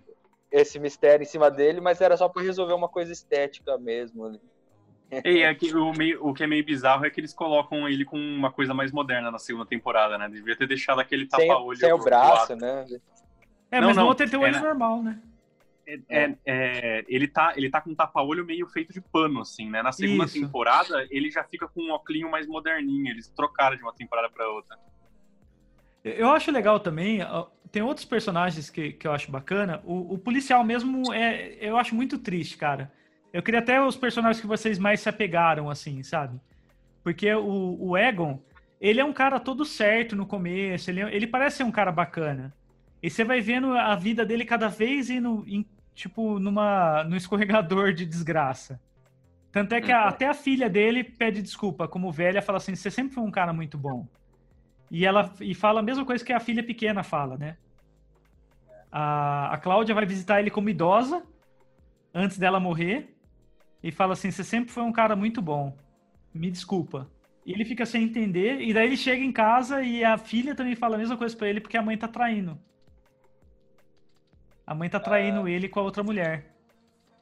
Esse 0.51 0.79
mistério 0.79 1.23
em 1.23 1.27
cima 1.27 1.51
dele, 1.51 1.81
mas 1.81 2.01
era 2.01 2.17
só 2.17 2.29
para 2.29 2.43
resolver 2.43 2.73
uma 2.73 2.89
coisa 2.89 3.13
estética 3.13 3.79
mesmo. 3.79 4.29
né? 4.29 4.39
E 5.25 5.43
é 5.43 5.55
que 5.55 5.75
o, 5.75 5.93
meio- 5.93 6.25
o 6.25 6.33
que 6.33 6.45
é 6.45 6.47
meio 6.47 6.65
bizarro 6.65 7.05
é 7.05 7.11
que 7.11 7.21
eles 7.21 7.35
colocam 7.35 7.89
ele 7.89 8.05
com 8.05 8.17
uma 8.19 8.51
coisa 8.53 8.73
mais 8.73 8.93
moderna 8.93 9.31
na 9.31 9.39
segunda 9.39 9.67
temporada, 9.67 10.17
né? 10.17 10.29
Devia 10.29 10.57
ter 10.57 10.67
deixado 10.69 11.01
aquele 11.01 11.29
Sem, 11.29 11.49
tapa-olho. 11.49 11.79
sem 11.79 11.93
o 11.93 11.99
do 11.99 12.05
braço, 12.05 12.53
lado. 12.53 12.61
né? 12.61 12.87
É, 13.71 13.81
Não, 13.81 13.89
mas 13.89 13.97
não, 13.97 14.05
no 14.05 14.09
outro 14.09 14.25
ele 14.25 14.31
tem 14.31 14.39
o 14.39 14.43
olho 14.43 14.55
era- 14.57 14.61
normal, 14.61 15.03
né? 15.03 15.21
É, 15.87 15.99
é, 16.09 16.37
é, 16.47 17.05
ele, 17.09 17.27
tá, 17.27 17.53
ele 17.57 17.69
tá 17.69 17.81
com 17.81 17.91
um 17.91 17.95
tapa-olho 17.97 18.45
meio 18.45 18.65
feito 18.69 18.93
de 18.93 19.01
pano, 19.01 19.41
assim, 19.41 19.69
né? 19.69 19.83
Na 19.83 19.91
segunda 19.91 20.25
Isso. 20.25 20.35
temporada, 20.41 21.05
ele 21.11 21.29
já 21.31 21.43
fica 21.43 21.67
com 21.67 21.83
um 21.83 21.91
óculos 21.91 22.31
mais 22.31 22.47
moderninho. 22.47 23.09
Eles 23.11 23.29
trocaram 23.29 23.77
de 23.77 23.83
uma 23.83 23.93
temporada 23.93 24.31
pra 24.31 24.49
outra. 24.49 24.77
Eu 26.03 26.31
acho 26.31 26.51
legal 26.51 26.81
também, 26.81 27.21
tem 27.71 27.83
outros 27.83 28.07
personagens 28.07 28.71
que, 28.71 28.93
que 28.93 29.07
eu 29.07 29.13
acho 29.13 29.31
bacana. 29.31 29.81
O, 29.85 30.15
o 30.15 30.19
policial 30.19 30.65
mesmo, 30.65 31.13
é, 31.13 31.57
eu 31.61 31.77
acho 31.77 31.95
muito 31.95 32.19
triste, 32.19 32.57
cara. 32.57 32.91
Eu 33.33 33.43
queria 33.43 33.61
até 33.61 33.81
os 33.81 33.97
personagens 33.97 34.41
que 34.41 34.47
vocês 34.47 34.79
mais 34.79 35.01
se 35.01 35.09
apegaram, 35.09 35.71
assim, 35.71 36.03
sabe? 36.03 36.41
Porque 37.05 37.33
o, 37.33 37.77
o 37.81 37.97
Egon, 37.97 38.41
ele 38.81 39.01
é 39.01 39.05
um 39.05 39.13
cara 39.13 39.39
todo 39.39 39.65
certo 39.65 40.17
no 40.17 40.27
começo, 40.27 40.91
ele, 40.91 41.03
ele 41.03 41.27
parece 41.27 41.59
ser 41.59 41.65
um 41.65 41.71
cara 41.71 41.93
bacana. 41.93 42.53
E 43.03 43.09
você 43.09 43.25
vai 43.25 43.41
vendo 43.41 43.73
a 43.73 43.95
vida 43.95 44.27
dele 44.27 44.45
cada 44.45 44.69
vez 44.69 45.09
indo, 45.09 45.45
em, 45.47 45.65
tipo, 45.95 46.39
numa, 46.39 47.05
no 47.05 47.17
escorregador 47.17 47.93
de 47.93 48.05
desgraça. 48.05 48.81
Tanto 49.53 49.75
é 49.75 49.81
que 49.81 49.93
a, 49.93 50.05
até 50.05 50.27
a 50.27 50.35
filha 50.35 50.69
dele 50.69 51.03
pede 51.03 51.43
desculpa, 51.43 51.89
como 51.89 52.13
velha, 52.13 52.43
fala 52.43 52.59
assim: 52.59 52.75
você 52.75 52.91
sempre 52.91 53.15
foi 53.15 53.25
um 53.25 53.31
cara 53.31 53.53
muito 53.53 53.77
bom. 53.79 54.07
E 54.91 55.07
ela 55.07 55.33
e 55.41 55.55
fala 55.55 55.81
a 55.81 55.83
mesma 55.83 56.05
coisa 56.05 56.25
que 56.25 56.33
a 56.33 56.41
filha 56.41 56.63
pequena 56.63 57.03
fala, 57.03 57.37
né? 57.37 57.57
A, 58.91 59.55
a 59.55 59.59
Cláudia 59.59 59.95
vai 59.95 60.05
visitar 60.05 60.41
ele 60.41 60.51
como 60.51 60.69
idosa, 60.69 61.23
antes 62.13 62.39
dela 62.39 62.59
morrer, 62.59 63.15
e 63.83 63.93
fala 63.93 64.15
assim: 64.15 64.31
você 64.31 64.43
sempre 64.43 64.73
foi 64.73 64.83
um 64.83 64.93
cara 64.93 65.15
muito 65.15 65.41
bom. 65.41 65.77
Me 66.35 66.51
desculpa. 66.51 67.09
E 67.47 67.53
ele 67.53 67.65
fica 67.65 67.87
sem 67.87 68.05
entender, 68.05 68.61
e 68.61 68.75
daí 68.75 68.87
ele 68.87 68.97
chega 68.97 69.23
em 69.23 69.33
casa 69.33 69.83
e 69.83 70.05
a 70.05 70.19
filha 70.19 70.55
também 70.55 70.75
fala 70.77 70.97
a 70.97 70.99
mesma 70.99 71.17
coisa 71.17 71.37
para 71.37 71.49
ele 71.49 71.61
porque 71.61 71.77
a 71.77 71.83
mãe 71.83 71.97
tá 71.97 72.07
traindo. 72.07 72.59
A 74.67 74.75
mãe 74.75 74.89
tá 74.89 75.01
traindo 75.01 75.45
ah. 75.45 75.51
ele 75.51 75.69
com 75.69 75.81
a 75.81 75.83
outra 75.83 76.03
mulher. 76.03 76.55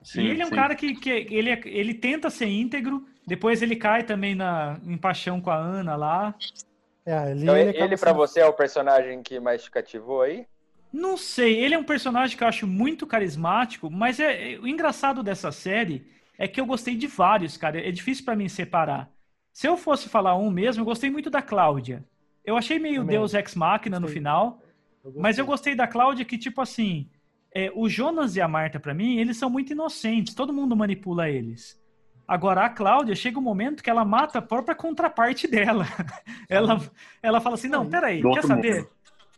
Sim, 0.02 0.22
e 0.22 0.30
ele 0.30 0.42
é 0.42 0.46
um 0.46 0.50
sim. 0.50 0.54
cara 0.54 0.74
que, 0.74 0.94
que 0.94 1.10
ele, 1.10 1.50
é, 1.50 1.60
ele 1.64 1.94
tenta 1.94 2.30
ser 2.30 2.46
íntegro, 2.46 3.06
depois 3.26 3.62
ele 3.62 3.76
cai 3.76 4.02
também 4.02 4.34
na, 4.34 4.78
em 4.84 4.96
paixão 4.96 5.40
com 5.40 5.50
a 5.50 5.56
Ana 5.56 5.96
lá. 5.96 6.34
É, 7.06 7.30
ele, 7.30 7.42
então, 7.42 7.56
ele, 7.56 7.76
ele 7.76 7.96
para 7.96 8.12
você 8.12 8.40
é 8.40 8.46
o 8.46 8.52
personagem 8.52 9.22
que 9.22 9.40
mais 9.40 9.62
te 9.62 9.70
cativou 9.70 10.22
aí? 10.22 10.46
Não 10.92 11.16
sei, 11.16 11.58
ele 11.62 11.74
é 11.74 11.78
um 11.78 11.84
personagem 11.84 12.36
que 12.36 12.42
eu 12.42 12.48
acho 12.48 12.66
muito 12.66 13.06
carismático, 13.06 13.90
mas 13.90 14.18
é, 14.20 14.54
é 14.54 14.58
o 14.58 14.66
engraçado 14.66 15.22
dessa 15.22 15.52
série 15.52 16.06
é 16.38 16.46
que 16.46 16.60
eu 16.60 16.66
gostei 16.66 16.96
de 16.96 17.06
vários, 17.06 17.56
cara. 17.56 17.80
É 17.86 17.90
difícil 17.90 18.24
para 18.24 18.36
mim 18.36 18.48
separar. 18.48 19.10
Se 19.52 19.66
eu 19.66 19.76
fosse 19.76 20.08
falar 20.08 20.36
um 20.36 20.50
mesmo, 20.50 20.82
eu 20.82 20.86
gostei 20.86 21.10
muito 21.10 21.28
da 21.28 21.42
Cláudia. 21.42 22.04
Eu 22.44 22.56
achei 22.56 22.78
meio 22.78 23.00
Também. 23.00 23.18
Deus 23.18 23.34
Ex 23.34 23.54
Machina 23.54 23.98
no 24.00 24.08
final, 24.08 24.62
eu 25.04 25.12
mas 25.16 25.36
eu 25.36 25.44
gostei 25.44 25.74
da 25.74 25.86
Cláudia 25.86 26.24
que, 26.24 26.38
tipo 26.38 26.60
assim, 26.60 27.10
é, 27.52 27.70
o 27.74 27.88
Jonas 27.88 28.36
e 28.36 28.40
a 28.40 28.48
Marta, 28.48 28.78
para 28.78 28.94
mim, 28.94 29.18
eles 29.18 29.36
são 29.36 29.50
muito 29.50 29.72
inocentes, 29.72 30.34
todo 30.34 30.52
mundo 30.52 30.76
manipula 30.76 31.28
eles. 31.28 31.77
Agora, 32.28 32.66
a 32.66 32.68
Cláudia, 32.68 33.16
chega 33.16 33.38
um 33.38 33.42
momento 33.42 33.82
que 33.82 33.88
ela 33.88 34.04
mata 34.04 34.38
a 34.38 34.42
própria 34.42 34.74
contraparte 34.74 35.48
dela. 35.48 35.86
ela, 36.46 36.78
ela 37.22 37.40
fala 37.40 37.54
assim, 37.54 37.68
não, 37.68 37.88
peraí, 37.88 38.22
quer 38.22 38.44
saber? 38.44 38.88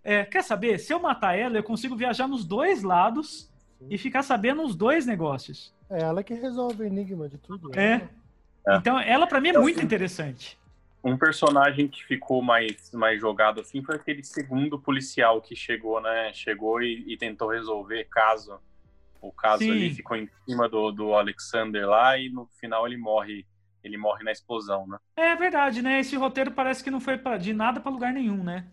É, 0.02 0.24
quer 0.24 0.42
saber? 0.42 0.78
Se 0.80 0.92
eu 0.92 0.98
matar 0.98 1.38
ela, 1.38 1.56
eu 1.56 1.62
consigo 1.62 1.94
viajar 1.94 2.26
nos 2.26 2.44
dois 2.44 2.82
lados 2.82 3.48
e 3.88 3.96
ficar 3.96 4.24
sabendo 4.24 4.62
os 4.62 4.74
dois 4.74 5.06
negócios. 5.06 5.72
É 5.88 6.02
ela 6.02 6.24
que 6.24 6.34
resolve 6.34 6.82
o 6.82 6.86
enigma 6.86 7.28
de 7.28 7.38
tudo. 7.38 7.68
Né? 7.68 8.10
É. 8.66 8.72
é. 8.72 8.76
Então, 8.76 8.98
ela 8.98 9.26
para 9.26 9.40
mim 9.40 9.50
é 9.50 9.58
muito 9.58 9.80
interessante. 9.80 10.58
Um 11.02 11.16
personagem 11.16 11.86
que 11.86 12.04
ficou 12.04 12.42
mais, 12.42 12.90
mais 12.92 13.20
jogado 13.20 13.60
assim 13.60 13.82
foi 13.82 13.94
aquele 13.94 14.24
segundo 14.24 14.78
policial 14.78 15.40
que 15.40 15.54
chegou, 15.54 16.00
né? 16.00 16.32
Chegou 16.34 16.82
e, 16.82 17.04
e 17.06 17.16
tentou 17.16 17.48
resolver 17.48 18.04
caso. 18.10 18.58
O 19.20 19.32
caso 19.32 19.62
Sim. 19.62 19.70
ali 19.70 19.94
ficou 19.94 20.16
em 20.16 20.28
cima 20.47 20.68
do, 20.68 20.90
do 20.90 21.14
Alexander 21.14 21.88
lá 21.88 22.18
e 22.18 22.28
no 22.28 22.47
final 22.59 22.86
ele 22.86 22.97
morre. 22.97 23.47
Ele 23.82 23.97
morre 23.97 24.22
na 24.22 24.30
explosão, 24.30 24.86
né? 24.86 24.98
É 25.16 25.34
verdade, 25.34 25.80
né? 25.80 26.01
Esse 26.01 26.14
roteiro 26.14 26.51
parece 26.51 26.84
que 26.84 26.90
não 26.90 27.01
foi 27.01 27.16
pra, 27.16 27.38
de 27.38 27.55
nada 27.55 27.80
para 27.80 27.90
lugar 27.90 28.12
nenhum, 28.12 28.44
né? 28.44 28.66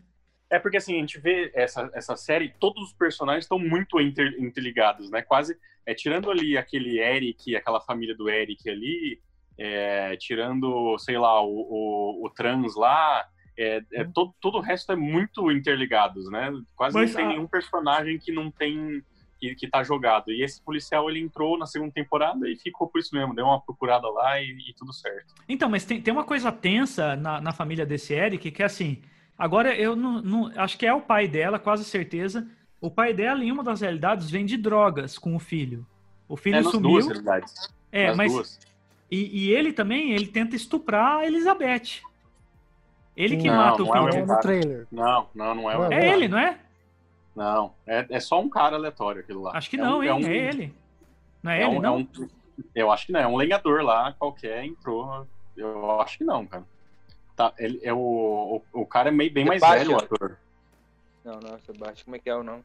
É 0.49 0.59
porque 0.59 0.77
assim, 0.77 0.97
a 0.97 0.99
gente 0.99 1.17
vê 1.17 1.49
essa, 1.55 1.89
essa 1.93 2.17
série, 2.17 2.53
todos 2.59 2.83
os 2.83 2.93
personagens 2.93 3.45
estão 3.45 3.57
muito 3.57 4.01
inter, 4.01 4.35
interligados, 4.37 5.09
né? 5.09 5.21
Quase, 5.21 5.57
é, 5.85 5.93
tirando 5.93 6.29
ali 6.29 6.57
aquele 6.57 6.99
Eric, 6.99 7.55
aquela 7.55 7.79
família 7.79 8.15
do 8.15 8.29
Eric 8.29 8.69
ali, 8.69 9.21
é, 9.57 10.15
tirando, 10.17 10.97
sei 10.99 11.17
lá, 11.17 11.41
o, 11.41 11.47
o, 11.51 12.25
o 12.25 12.29
trans 12.29 12.75
lá, 12.75 13.25
é, 13.57 13.81
é, 13.91 14.03
uhum. 14.03 14.11
todo, 14.11 14.35
todo 14.39 14.57
o 14.59 14.61
resto 14.61 14.91
é 14.91 14.95
muito 14.95 15.51
interligados, 15.51 16.29
né? 16.29 16.51
Quase 16.75 16.95
Mas, 16.95 17.11
não 17.11 17.17
tem 17.17 17.25
a... 17.25 17.29
nenhum 17.29 17.47
personagem 17.47 18.19
que 18.19 18.31
não 18.31 18.51
tem 18.51 19.03
que, 19.39 19.55
que 19.55 19.67
tá 19.67 19.83
jogado. 19.83 20.31
E 20.31 20.43
esse 20.43 20.61
policial 20.61 21.09
ele 21.09 21.19
entrou 21.19 21.57
na 21.57 21.65
segunda 21.65 21.91
temporada 21.91 22.49
e 22.49 22.55
ficou 22.55 22.87
por 22.87 22.99
isso 22.99 23.15
mesmo, 23.15 23.35
deu 23.35 23.45
uma 23.45 23.61
procurada 23.61 24.09
lá 24.09 24.41
e, 24.41 24.57
e 24.69 24.73
tudo 24.73 24.93
certo. 24.93 25.33
Então, 25.47 25.69
mas 25.69 25.85
tem, 25.85 26.01
tem 26.01 26.13
uma 26.13 26.23
coisa 26.23 26.51
tensa 26.51 27.15
na, 27.15 27.39
na 27.39 27.51
família 27.51 27.85
desse 27.85 28.13
Eric 28.13 28.51
que 28.51 28.61
é 28.61 28.65
assim 28.65 29.01
Agora, 29.37 29.75
eu 29.75 29.95
não, 29.95 30.21
não, 30.21 30.51
acho 30.55 30.77
que 30.77 30.85
é 30.85 30.93
o 30.93 31.01
pai 31.01 31.27
dela, 31.27 31.59
quase 31.59 31.85
certeza. 31.85 32.47
O 32.81 32.89
pai 32.89 33.13
dela, 33.13 33.43
em 33.43 33.51
uma 33.51 33.63
das 33.63 33.81
realidades, 33.81 34.29
vende 34.31 34.57
drogas 34.57 35.17
com 35.17 35.35
o 35.35 35.39
filho. 35.39 35.85
O 36.27 36.35
filho 36.35 36.57
é, 36.57 36.63
sumiu. 36.63 36.91
Duas 36.91 37.07
realidades. 37.07 37.53
É, 37.91 38.07
nas 38.07 38.17
mas. 38.17 38.33
Duas. 38.33 38.59
E, 39.09 39.45
e, 39.45 39.51
ele 39.53 39.71
também, 39.71 40.11
ele 40.11 40.27
tenta 40.27 40.55
estuprar 40.55 41.19
a 41.19 41.25
Elizabeth. 41.25 42.01
Ele 43.15 43.37
que 43.37 43.47
não, 43.47 43.55
mata 43.55 43.83
o 43.83 43.85
filho. 43.85 44.09
É 44.09 44.25
no 44.25 44.39
trailer. 44.39 44.87
Não, 44.91 45.27
não, 45.33 45.55
não 45.55 45.91
é. 45.91 45.95
é 45.95 46.13
ele, 46.13 46.27
não 46.27 46.37
é? 46.37 46.59
Não, 47.37 47.71
é, 47.85 48.03
é 48.09 48.19
só 48.19 48.41
um 48.41 48.49
cara 48.49 48.77
aleatório 48.77 49.21
aquilo 49.21 49.43
lá. 49.43 49.55
Acho 49.55 49.69
que 49.69 49.75
é 49.75 49.79
não, 49.79 49.99
um, 49.99 50.03
hein? 50.03 50.09
É, 50.09 50.13
um, 50.15 50.27
é, 50.27 50.35
ele. 50.35 50.75
Não 51.43 51.51
é, 51.51 51.61
é 51.61 51.67
ele, 51.67 51.77
um, 51.77 51.81
não? 51.81 51.97
Um, 51.97 52.29
eu 52.73 52.91
acho 52.91 53.05
que 53.05 53.11
não. 53.11 53.19
É 53.19 53.27
um 53.27 53.37
lenhador 53.37 53.83
lá, 53.83 54.11
qualquer, 54.13 54.65
entrou. 54.65 55.27
Eu 55.55 56.01
acho 56.01 56.17
que 56.17 56.23
não, 56.23 56.47
cara. 56.47 56.63
Tá, 57.35 57.53
ele 57.59 57.79
é 57.83 57.93
o, 57.93 58.63
o, 58.73 58.81
o 58.81 58.85
cara 58.87 59.09
é 59.09 59.11
meio, 59.11 59.31
bem 59.31 59.45
mais 59.45 59.61
velho, 59.61 59.91
o 59.91 59.97
ator. 59.97 60.39
Não, 61.23 61.39
não, 61.39 61.59
Sebastião, 61.59 62.05
como 62.05 62.15
é 62.15 62.19
que 62.19 62.27
é 62.27 62.35
o 62.35 62.41
nome? 62.41 62.63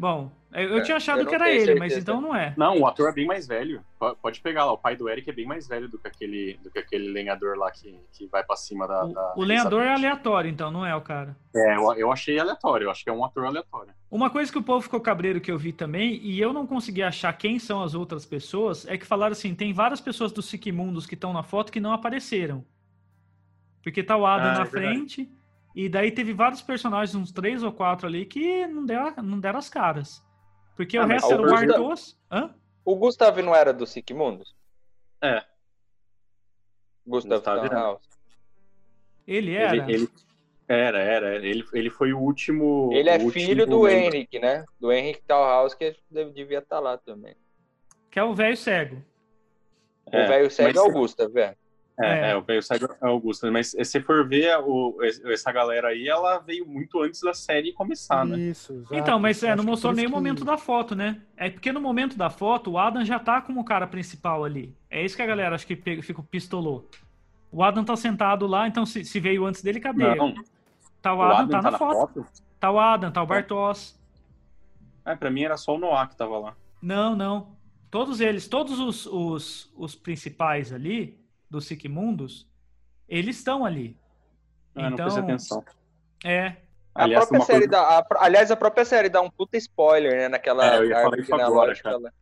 Bom, 0.00 0.32
eu, 0.50 0.78
eu 0.78 0.82
tinha 0.82 0.96
achado 0.96 1.20
eu 1.20 1.26
que 1.26 1.34
era 1.34 1.50
ele, 1.50 1.58
certeza. 1.58 1.78
mas 1.78 1.96
então 1.98 2.22
não 2.22 2.34
é. 2.34 2.54
Não, 2.56 2.78
o 2.80 2.86
ator 2.86 3.10
é 3.10 3.12
bem 3.12 3.26
mais 3.26 3.46
velho. 3.46 3.84
Pode 4.22 4.40
pegar 4.40 4.64
lá, 4.64 4.72
o 4.72 4.78
pai 4.78 4.96
do 4.96 5.10
Eric 5.10 5.28
é 5.28 5.32
bem 5.32 5.44
mais 5.44 5.68
velho 5.68 5.90
do 5.90 5.98
que 5.98 6.08
aquele, 6.08 6.58
do 6.62 6.70
que 6.70 6.78
aquele 6.78 7.12
lenhador 7.12 7.58
lá 7.58 7.70
que, 7.70 8.00
que 8.10 8.26
vai 8.26 8.42
pra 8.42 8.56
cima 8.56 8.88
da. 8.88 9.04
O, 9.04 9.12
da 9.12 9.34
o 9.36 9.42
lenhador 9.42 9.82
é 9.82 9.92
aleatório, 9.92 10.50
então, 10.50 10.70
não 10.70 10.86
é 10.86 10.96
o 10.96 11.02
cara. 11.02 11.36
É, 11.54 11.76
eu, 11.76 11.92
eu 11.92 12.10
achei 12.10 12.38
aleatório, 12.38 12.86
eu 12.86 12.90
acho 12.90 13.04
que 13.04 13.10
é 13.10 13.12
um 13.12 13.22
ator 13.22 13.44
aleatório. 13.44 13.92
Uma 14.10 14.30
coisa 14.30 14.50
que 14.50 14.56
o 14.56 14.62
povo 14.62 14.80
ficou 14.80 15.02
cabreiro 15.02 15.38
que 15.38 15.52
eu 15.52 15.58
vi 15.58 15.70
também, 15.70 16.14
e 16.14 16.40
eu 16.40 16.50
não 16.50 16.66
consegui 16.66 17.02
achar 17.02 17.34
quem 17.34 17.58
são 17.58 17.82
as 17.82 17.94
outras 17.94 18.24
pessoas, 18.24 18.86
é 18.88 18.96
que 18.96 19.04
falaram 19.04 19.32
assim: 19.32 19.54
tem 19.54 19.74
várias 19.74 20.00
pessoas 20.00 20.32
do 20.32 20.40
Siquimundos 20.40 21.04
que 21.04 21.14
estão 21.14 21.34
na 21.34 21.42
foto 21.42 21.70
que 21.70 21.78
não 21.78 21.92
apareceram. 21.92 22.64
Porque 23.82 24.02
tá 24.02 24.16
o 24.16 24.24
Adam 24.24 24.48
ah, 24.48 24.54
na 24.54 24.62
é 24.62 24.66
frente, 24.66 25.30
e 25.74 25.88
daí 25.88 26.10
teve 26.10 26.32
vários 26.32 26.62
personagens, 26.62 27.14
uns 27.14 27.32
três 27.32 27.62
ou 27.62 27.72
quatro 27.72 28.06
ali, 28.06 28.26
que 28.26 28.66
não 28.66 28.84
deram, 28.84 29.22
não 29.22 29.40
deram 29.40 29.58
as 29.58 29.68
caras. 29.68 30.22
Porque 30.76 30.96
ah, 30.96 31.04
o 31.04 31.06
resto 31.06 31.32
era 31.32 31.42
o 31.42 31.46
Bartos. 31.46 32.18
Hã? 32.30 32.54
O 32.84 32.96
Gustavo 32.96 33.42
não 33.42 33.54
era 33.54 33.72
do 33.72 33.86
Sigmundos? 33.86 34.54
É. 35.22 35.44
Gustavo, 37.06 37.60
Gustavo 37.60 38.00
Ele 39.26 39.54
era? 39.54 39.76
Ele, 39.76 39.92
ele, 39.92 40.08
era, 40.66 40.98
era. 41.00 41.36
Ele, 41.36 41.64
ele 41.72 41.90
foi 41.90 42.12
o 42.12 42.18
último. 42.18 42.90
Ele 42.92 43.08
é 43.08 43.18
filho 43.30 43.66
do 43.66 43.88
Henrique, 43.88 44.38
né? 44.38 44.64
Do 44.80 44.90
Henrique 44.92 45.22
Talhaus, 45.22 45.74
que 45.74 45.96
devia 46.10 46.58
estar 46.58 46.76
tá 46.76 46.80
lá 46.80 46.98
também. 46.98 47.36
Que 48.10 48.18
é 48.18 48.24
o 48.24 48.34
velho 48.34 48.56
cego. 48.56 49.04
É, 50.10 50.24
o 50.24 50.28
velho 50.28 50.50
cego 50.50 50.78
é 50.78 50.82
o 50.82 50.92
Gustavo, 50.92 51.32
velho. 51.32 51.56
É, 52.00 52.28
é. 52.28 52.30
é, 52.30 52.36
o 52.36 52.42
velho 52.42 52.62
Cego 52.62 52.86
é 52.86 53.06
Augusto. 53.06 53.50
Mas 53.52 53.74
se 53.82 54.00
for 54.00 54.26
ver, 54.26 54.56
o, 54.58 54.98
essa 55.26 55.52
galera 55.52 55.88
aí, 55.88 56.08
ela 56.08 56.38
veio 56.38 56.66
muito 56.66 57.00
antes 57.02 57.20
da 57.20 57.34
série 57.34 57.72
começar, 57.72 58.24
né? 58.24 58.38
Isso, 58.38 58.72
exato. 58.72 58.94
Então, 58.94 59.18
mas 59.18 59.42
é, 59.42 59.54
não 59.54 59.64
mostrou 59.64 59.92
nem 59.92 60.06
o 60.06 60.10
momento 60.10 60.44
da 60.44 60.56
foto, 60.56 60.94
né? 60.94 61.20
É 61.36 61.50
porque 61.50 61.72
no 61.72 61.80
momento 61.80 62.16
da 62.16 62.30
foto, 62.30 62.72
o 62.72 62.78
Adam 62.78 63.04
já 63.04 63.18
tá 63.18 63.40
como 63.40 63.60
o 63.60 63.64
cara 63.64 63.86
principal 63.86 64.44
ali. 64.44 64.74
É 64.88 65.04
isso 65.04 65.16
que 65.16 65.22
a 65.22 65.26
galera 65.26 65.54
acho 65.54 65.66
que 65.66 65.76
fica 65.76 66.22
pistolou. 66.22 66.88
O 67.52 67.62
Adam 67.62 67.84
tá 67.84 67.96
sentado 67.96 68.46
lá, 68.46 68.66
então 68.68 68.86
se, 68.86 69.04
se 69.04 69.20
veio 69.20 69.44
antes 69.44 69.62
dele, 69.62 69.80
cadê? 69.80 70.14
Não. 70.14 70.34
Tá 71.02 71.14
o, 71.14 71.18
o 71.18 71.22
Adam, 71.22 71.36
Adam, 71.36 71.48
tá, 71.48 71.62
tá 71.62 71.70
na, 71.70 71.78
foto. 71.78 72.24
foto. 72.24 72.26
Tá 72.58 72.70
o 72.70 72.78
Adam, 72.78 73.10
tá 73.10 73.22
o 73.22 73.26
Bartos. 73.26 73.98
É, 75.04 75.14
pra 75.16 75.30
mim 75.30 75.42
era 75.42 75.56
só 75.56 75.74
o 75.74 75.78
Noah 75.78 76.06
que 76.06 76.16
tava 76.16 76.38
lá. 76.38 76.56
Não, 76.80 77.16
não. 77.16 77.58
Todos 77.90 78.20
eles, 78.20 78.46
todos 78.46 78.78
os, 78.78 79.06
os, 79.06 79.72
os 79.76 79.94
principais 79.96 80.72
ali, 80.72 81.19
do 81.50 81.60
Sigmundos, 81.60 82.48
eles 83.08 83.36
estão 83.36 83.64
ali. 83.64 83.96
Ah, 84.74 84.88
então, 84.88 85.08
não 85.08 85.18
atenção. 85.18 85.64
É. 86.24 86.56
A 86.94 87.04
aliás, 87.04 87.26
própria 87.26 87.46
série 87.46 87.68
coisa... 87.68 87.70
dá, 87.70 87.98
a, 87.98 88.24
aliás, 88.24 88.50
a 88.50 88.56
própria 88.56 88.84
série 88.84 89.08
dá 89.08 89.20
um 89.20 89.30
puta 89.30 89.56
spoiler, 89.56 90.12
né? 90.12 90.28
Naquela 90.28 90.74
é, 90.74 90.78
eu 90.78 90.86
ia 90.86 90.98
agora, 90.98 91.74
cara. 91.74 91.96
Ela... 91.96 92.12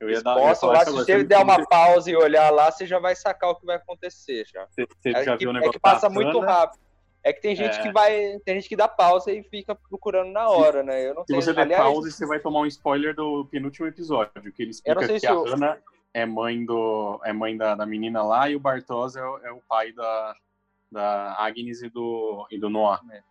Eu 0.00 0.10
ia 0.10 0.22
dar, 0.22 0.34
Posso 0.36 0.66
lá, 0.66 0.84
se 0.84 0.92
você 0.92 1.24
der 1.24 1.38
uma 1.38 1.66
pausa 1.66 2.10
e 2.10 2.16
olhar 2.16 2.50
lá, 2.50 2.70
você 2.70 2.86
já 2.86 2.98
vai 2.98 3.16
sacar 3.16 3.50
o 3.50 3.56
que 3.56 3.66
vai 3.66 3.76
acontecer 3.76 4.46
já. 4.46 4.64
Você, 4.66 4.86
você 4.86 5.08
é, 5.10 5.24
já 5.24 5.36
que, 5.36 5.44
viu 5.44 5.50
o 5.50 5.52
negócio 5.52 5.70
é 5.70 5.72
que 5.72 5.80
passa 5.80 6.08
muito 6.08 6.38
rápido. 6.38 6.80
É 7.24 7.32
que 7.32 7.42
tem 7.42 7.56
gente 7.56 7.78
é. 7.78 7.82
que 7.82 7.90
vai. 7.90 8.38
Tem 8.44 8.54
gente 8.54 8.68
que 8.68 8.76
dá 8.76 8.86
pausa 8.86 9.32
e 9.32 9.42
fica 9.42 9.74
procurando 9.74 10.30
na 10.30 10.48
hora, 10.48 10.84
né? 10.84 11.08
Eu 11.08 11.14
não 11.14 11.24
se 11.26 11.34
você 11.34 11.52
der 11.52 11.62
aliás, 11.62 11.82
pausa, 11.82 12.10
você 12.10 12.26
vai 12.26 12.38
tomar 12.38 12.60
um 12.60 12.66
spoiler 12.66 13.14
do 13.14 13.44
penúltimo 13.46 13.88
episódio, 13.88 14.52
que 14.52 14.62
ele 14.62 14.70
explica 14.70 15.18
que 15.18 15.26
a 15.26 15.32
Hannah 15.32 15.78
é 16.14 16.26
mãe 16.26 16.64
do 16.64 17.20
é 17.24 17.32
mãe 17.32 17.56
da, 17.56 17.74
da 17.74 17.86
menina 17.86 18.22
lá 18.22 18.48
e 18.48 18.56
o 18.56 18.60
Bartos 18.60 19.16
é, 19.16 19.20
é, 19.20 19.52
o 19.52 19.62
pai 19.68 19.92
da, 19.92 20.34
da 20.90 21.34
Agnes 21.38 21.82
e 21.82 21.88
do, 21.88 22.46
e 22.50 22.58
do 22.58 22.68
Noah. 22.68 23.00
É. 23.10 23.22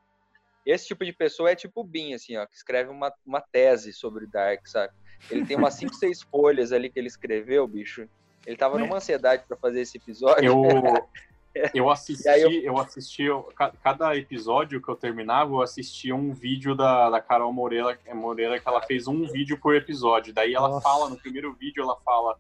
Esse 0.65 0.87
tipo 0.87 1.05
de 1.05 1.13
pessoa 1.13 1.49
é 1.49 1.55
tipo 1.55 1.81
o 1.81 1.83
Bin, 1.83 2.13
assim, 2.13 2.35
ó, 2.37 2.45
que 2.45 2.55
escreve 2.55 2.89
uma, 2.89 3.11
uma 3.25 3.39
tese 3.39 3.93
sobre 3.93 4.27
Dark, 4.27 4.67
sabe? 4.67 4.93
Ele 5.31 5.45
tem 5.45 5.57
umas 5.57 5.73
5, 5.75 5.93
6 5.95 6.23
folhas 6.29 6.71
ali 6.71 6.89
que 6.89 6.99
ele 6.99 7.07
escreveu, 7.07 7.65
bicho. 7.67 8.07
Ele 8.45 8.57
tava 8.57 8.77
numa 8.77 8.97
ansiedade 8.97 9.43
para 9.47 9.57
fazer 9.57 9.81
esse 9.81 9.97
episódio. 9.97 10.45
Eu, 10.45 10.63
eu 11.73 11.89
assisti, 11.89 12.27
aí 12.27 12.41
eu... 12.41 12.51
eu- 12.51 12.77
assisti, 12.77 13.23
eu- 13.23 13.43
ca- 13.55 13.73
cada 13.83 14.15
episódio 14.15 14.81
que 14.81 14.89
eu 14.89 14.95
terminava, 14.95 15.51
eu 15.51 15.61
assistia 15.61 16.15
um 16.15 16.33
vídeo 16.33 16.75
da, 16.75 17.09
da 17.09 17.21
Carol 17.21 17.51
Moreira, 17.51 17.97
Moreira, 18.13 18.59
que 18.59 18.67
ela 18.67 18.81
fez 18.81 19.07
um 19.07 19.25
vídeo 19.25 19.57
por 19.59 19.75
episódio. 19.75 20.33
Daí 20.33 20.53
ela 20.53 20.69
Nossa. 20.69 20.81
fala, 20.81 21.09
no 21.09 21.17
primeiro 21.17 21.53
vídeo, 21.53 21.81
ela 21.83 21.95
fala, 22.05 22.37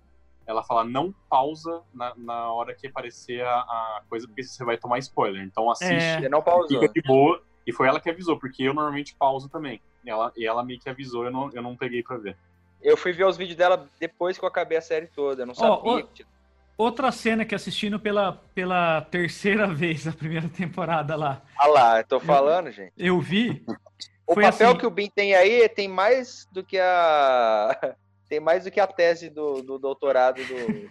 ela 0.47 0.63
fala, 0.63 0.83
não 0.83 1.13
pausa 1.29 1.81
na, 1.93 2.13
na 2.15 2.51
hora 2.53 2.73
que 2.73 2.87
aparecer 2.87 3.43
a, 3.45 3.53
a 3.59 4.01
coisa, 4.09 4.25
porque 4.27 4.41
você 4.43 4.63
vai 4.63 4.77
tomar 4.77 4.97
spoiler. 4.99 5.43
Então 5.43 5.69
assiste, 5.69 6.25
É. 6.25 6.29
Não 6.29 6.41
pausou. 6.41 6.79
fica 6.79 6.91
de 6.91 7.01
boa. 7.01 7.41
E 7.65 7.73
foi 7.73 7.87
ela 7.87 7.99
que 7.99 8.09
avisou, 8.09 8.39
porque 8.39 8.63
eu 8.63 8.73
normalmente 8.73 9.13
pauso 9.15 9.49
também. 9.49 9.81
E 10.05 10.09
ela, 10.09 10.31
e 10.37 10.47
ela 10.47 10.63
meio 10.63 10.79
que 10.79 10.89
avisou, 10.89 11.25
eu 11.25 11.31
não, 11.31 11.51
eu 11.53 11.61
não 11.61 11.75
peguei 11.75 12.01
pra 12.01 12.15
ver. 12.17 12.37
Eu 12.81 12.95
fui 12.95 13.11
ver 13.11 13.25
os 13.25 13.35
vídeos 13.35 13.57
dela 13.57 13.87
depois 13.99 14.37
que 14.37 14.45
eu 14.45 14.47
acabei 14.47 14.77
a 14.77 14.81
série 14.81 15.07
toda. 15.07 15.41
Eu 15.43 15.47
não 15.47 15.53
sabia. 15.53 16.03
que 16.03 16.13
tinha- 16.13 16.27
Outra 16.77 17.11
cena 17.11 17.43
que 17.43 17.55
assistindo 17.55 17.99
pela, 17.99 18.33
pela 18.55 19.01
terceira 19.01 19.67
vez 19.73 20.07
a 20.07 20.13
primeira 20.13 20.47
temporada 20.47 21.15
lá, 21.15 21.41
Ah 21.57 21.67
lá, 21.67 21.97
eu 21.99 22.03
tô 22.07 22.19
falando, 22.19 22.71
gente. 22.71 22.93
eu 22.97 23.19
vi. 23.19 23.65
O 24.27 24.33
foi 24.35 24.43
papel 24.43 24.69
assim- 24.69 24.77
que 24.79 24.85
o 24.85 24.91
Bin 24.91 25.09
tem 25.09 25.33
aí 25.35 25.67
tem 25.67 25.87
mais 25.87 26.47
do 26.51 26.63
que 26.63 26.77
a. 26.79 27.95
Tem 28.27 28.39
mais 28.39 28.65
do 28.65 28.71
que 28.71 28.79
a 28.79 28.87
tese 28.87 29.29
do, 29.29 29.61
do 29.61 29.79
doutorado 29.79 30.41
do, 30.43 30.89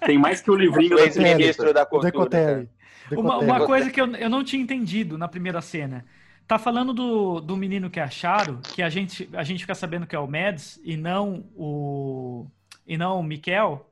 Tem 0.04 0.18
mais 0.18 0.40
que 0.40 0.50
o 0.50 0.54
livrinho 0.54 0.96
do 0.96 0.98
ex-ministro 0.98 1.74
da 1.74 1.84
cultura. 1.84 2.28
Cara. 2.28 2.68
Uma, 3.12 3.38
uma 3.38 3.66
coisa 3.66 3.90
que 3.90 4.00
eu, 4.00 4.14
eu 4.16 4.30
não 4.30 4.42
tinha 4.42 4.62
entendido 4.62 5.18
na 5.18 5.28
primeira 5.28 5.60
cena. 5.60 6.04
Tá 6.46 6.58
falando 6.58 6.92
do, 6.92 7.40
do 7.40 7.56
menino 7.56 7.90
que 7.90 8.00
acharam, 8.00 8.60
que 8.60 8.82
a 8.82 8.88
gente, 8.88 9.28
a 9.34 9.44
gente 9.44 9.60
fica 9.60 9.74
sabendo 9.74 10.06
que 10.06 10.16
é 10.16 10.18
o 10.18 10.26
Mads 10.26 10.80
e 10.82 10.96
não 10.96 11.44
o. 11.54 12.46
E 12.86 12.96
não 12.96 13.20
o 13.20 13.22
Mikel. 13.22 13.88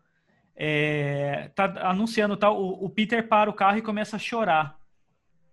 É, 0.57 1.51
tá 1.55 1.89
anunciando 1.89 2.37
tal. 2.37 2.61
O, 2.61 2.87
o 2.87 2.91
Peter 2.91 3.29
para 3.29 3.51
o 3.51 3.55
carro 3.55 3.79
e 3.79 3.83
começa 3.83 4.17
a 4.17 4.19
chorar. 4.19 4.79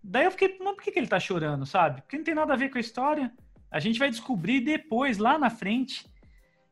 Daí 0.01 0.25
eu 0.25 0.31
fiquei, 0.31 0.57
mas 0.59 0.75
por 0.75 0.83
que, 0.83 0.91
que 0.91 0.99
ele 0.99 1.07
tá 1.07 1.19
chorando, 1.19 1.65
sabe? 1.65 2.01
Porque 2.01 2.17
não 2.17 2.23
tem 2.23 2.35
nada 2.35 2.53
a 2.53 2.57
ver 2.57 2.69
com 2.69 2.77
a 2.77 2.81
história. 2.81 3.31
A 3.69 3.79
gente 3.79 3.99
vai 3.99 4.09
descobrir 4.09 4.61
depois, 4.61 5.17
lá 5.17 5.37
na 5.37 5.49
frente, 5.49 6.05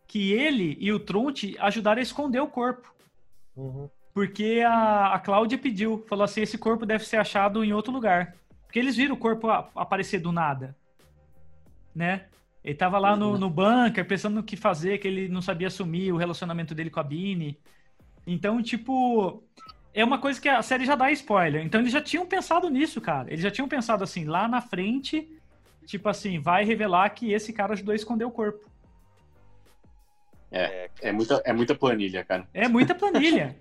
que 0.07 0.31
ele 0.31 0.77
e 0.79 0.91
o 0.91 0.99
Tronte 0.99 1.55
ajudaram 1.59 1.99
a 1.99 2.03
esconder 2.03 2.39
o 2.39 2.47
corpo. 2.47 2.93
Uhum. 3.55 3.89
Porque 4.13 4.63
a, 4.65 5.13
a 5.13 5.19
Cláudia 5.19 5.57
pediu, 5.57 6.05
falou 6.07 6.23
assim, 6.23 6.41
esse 6.41 6.57
corpo 6.57 6.85
deve 6.85 7.03
ser 7.05 7.17
achado 7.17 7.63
em 7.63 7.73
outro 7.73 7.91
lugar. 7.91 8.35
Porque 8.65 8.79
eles 8.79 8.95
viram 8.95 9.15
o 9.15 9.17
corpo 9.17 9.49
a- 9.49 9.69
aparecer 9.75 10.19
do 10.19 10.31
nada. 10.31 10.75
Né? 11.95 12.25
Ele 12.63 12.75
tava 12.75 12.97
lá 12.97 13.15
no, 13.15 13.37
no 13.37 13.49
bunker, 13.49 14.07
pensando 14.07 14.35
no 14.35 14.43
que 14.43 14.55
fazer, 14.55 14.97
que 14.99 15.07
ele 15.07 15.27
não 15.27 15.41
sabia 15.41 15.67
assumir 15.67 16.11
o 16.11 16.17
relacionamento 16.17 16.73
dele 16.73 16.89
com 16.89 16.99
a 16.99 17.03
Bini. 17.03 17.57
Então, 18.25 18.61
tipo, 18.61 19.43
é 19.93 20.03
uma 20.03 20.17
coisa 20.17 20.39
que 20.39 20.47
a 20.47 20.61
série 20.61 20.85
já 20.85 20.95
dá 20.95 21.11
spoiler. 21.11 21.63
Então 21.63 21.81
eles 21.81 21.91
já 21.91 22.01
tinham 22.01 22.25
pensado 22.25 22.69
nisso, 22.69 23.01
cara. 23.01 23.29
Eles 23.29 23.43
já 23.43 23.51
tinham 23.51 23.67
pensado 23.67 24.03
assim, 24.03 24.25
lá 24.25 24.47
na 24.47 24.61
frente, 24.61 25.29
tipo 25.85 26.07
assim, 26.07 26.39
vai 26.39 26.63
revelar 26.63 27.09
que 27.09 27.31
esse 27.33 27.51
cara 27.51 27.73
ajudou 27.73 27.91
a 27.91 27.95
esconder 27.95 28.25
o 28.25 28.31
corpo. 28.31 28.69
É, 30.53 30.89
É 31.01 31.11
muita, 31.11 31.41
é 31.43 31.51
muita 31.51 31.75
planilha, 31.75 32.23
cara. 32.23 32.47
É 32.53 32.67
muita 32.67 32.93
planilha. 32.93 33.55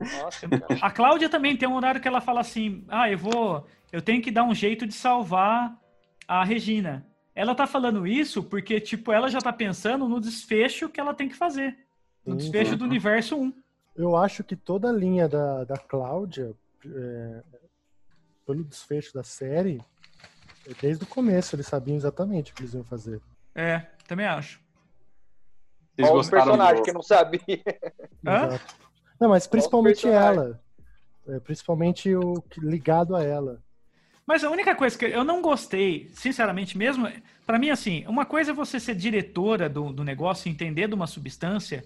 Nossa, 0.00 0.48
cara. 0.48 0.66
A 0.80 0.90
Cláudia 0.90 1.28
também 1.28 1.56
tem 1.56 1.68
um 1.68 1.74
horário 1.74 2.00
que 2.00 2.08
ela 2.08 2.20
fala 2.20 2.40
assim: 2.40 2.84
ah, 2.88 3.10
eu 3.10 3.18
vou. 3.18 3.66
Eu 3.92 4.00
tenho 4.00 4.22
que 4.22 4.30
dar 4.30 4.44
um 4.44 4.54
jeito 4.54 4.86
de 4.86 4.94
salvar 4.94 5.78
a 6.26 6.42
Regina. 6.42 7.06
Ela 7.34 7.54
tá 7.54 7.66
falando 7.66 8.06
isso 8.06 8.42
porque, 8.42 8.80
tipo, 8.80 9.12
ela 9.12 9.28
já 9.28 9.38
tá 9.38 9.52
pensando 9.52 10.08
no 10.08 10.20
desfecho 10.20 10.88
que 10.88 11.00
ela 11.00 11.14
tem 11.14 11.28
que 11.28 11.36
fazer. 11.36 11.76
No 12.24 12.36
desfecho 12.36 12.76
do 12.76 12.84
universo 12.84 13.36
1. 13.36 13.52
Eu 13.96 14.16
acho 14.16 14.42
que 14.42 14.56
toda 14.56 14.88
a 14.88 14.92
linha 14.92 15.28
da, 15.28 15.64
da 15.64 15.76
Cláudia, 15.76 16.54
é, 16.86 17.42
pelo 18.46 18.64
desfecho 18.64 19.12
da 19.12 19.22
série, 19.22 19.80
é 20.66 20.72
desde 20.80 21.04
o 21.04 21.06
começo 21.06 21.54
eles 21.56 21.66
sabiam 21.66 21.96
exatamente 21.96 22.52
o 22.52 22.54
que 22.54 22.62
eles 22.62 22.74
iam 22.74 22.84
fazer. 22.84 23.20
É, 23.54 23.80
também 24.06 24.26
acho. 24.26 24.61
Vocês 25.94 26.08
os 26.08 26.14
gostaram 26.14 26.44
personagens 26.44 26.80
do... 26.80 26.84
que 26.84 26.92
não 26.92 27.02
sabia. 27.02 27.40
Hã? 28.26 28.60
Não, 29.20 29.28
mas 29.28 29.46
principalmente 29.46 30.08
ela. 30.08 30.60
É, 31.26 31.38
principalmente 31.38 32.14
o 32.14 32.42
ligado 32.58 33.14
a 33.14 33.22
ela. 33.22 33.62
Mas 34.26 34.44
a 34.44 34.50
única 34.50 34.74
coisa 34.74 34.96
que 34.96 35.04
eu 35.04 35.24
não 35.24 35.42
gostei, 35.42 36.10
sinceramente 36.14 36.78
mesmo, 36.78 37.08
pra 37.44 37.58
mim, 37.58 37.70
assim, 37.70 38.04
uma 38.06 38.24
coisa 38.24 38.52
é 38.52 38.54
você 38.54 38.80
ser 38.80 38.94
diretora 38.94 39.68
do, 39.68 39.92
do 39.92 40.04
negócio, 40.04 40.50
entender 40.50 40.88
de 40.88 40.94
uma 40.94 41.06
substância, 41.06 41.84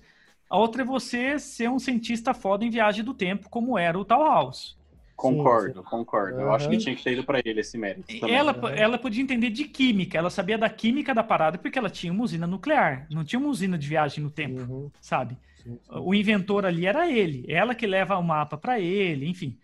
a 0.49 0.57
outra 0.57 0.83
é 0.83 0.85
você 0.85 1.39
ser 1.39 1.69
um 1.69 1.79
cientista 1.79 2.33
foda 2.33 2.65
em 2.65 2.71
viagem 2.71 3.05
do 3.05 3.13
tempo, 3.15 3.49
como 3.51 3.77
era 3.77 3.99
o 3.99 4.05
Tal 4.05 4.25
House. 4.25 4.77
Concordo, 5.17 5.83
concordo. 5.83 6.41
Eu 6.41 6.53
acho 6.53 6.69
que 6.69 6.77
tinha 6.77 6.95
que 6.95 7.03
ter 7.03 7.15
ido 7.15 7.25
pra 7.25 7.41
ele 7.45 7.61
esse 7.61 7.79
mérito 7.79 8.07
também. 8.21 8.37
Ela, 8.37 8.53
Uhum. 8.55 8.69
ela 8.69 8.99
podia 8.99 9.23
entender 9.23 9.49
de 9.51 9.65
química, 9.65 10.19
ela 10.19 10.29
sabia 10.29 10.59
da 10.59 10.69
química 10.69 11.15
da 11.15 11.25
parada 11.25 11.57
porque 11.57 11.79
ela 11.79 11.89
tinha 11.89 12.13
uma 12.13 12.23
usina 12.23 12.47
nuclear, 12.47 13.07
não 13.11 13.25
tinha 13.25 13.41
uma 13.41 13.49
usina 13.49 13.79
de 13.79 13.89
viagem 13.89 14.23
no 14.23 14.31
tempo, 14.31 14.61
Uhum, 14.61 14.91
sabe? 15.01 15.39
sim, 15.63 15.73
sim. 15.73 15.79
O 15.91 16.15
inventor 16.15 16.67
ali 16.67 16.85
era 16.87 17.11
ele, 17.11 17.47
ela 17.49 17.75
que 17.75 17.87
leva 17.87 18.17
o 18.19 18.23
mapa 18.23 18.59
pra 18.59 18.79
ele, 18.79 19.27
enfim. 19.27 19.59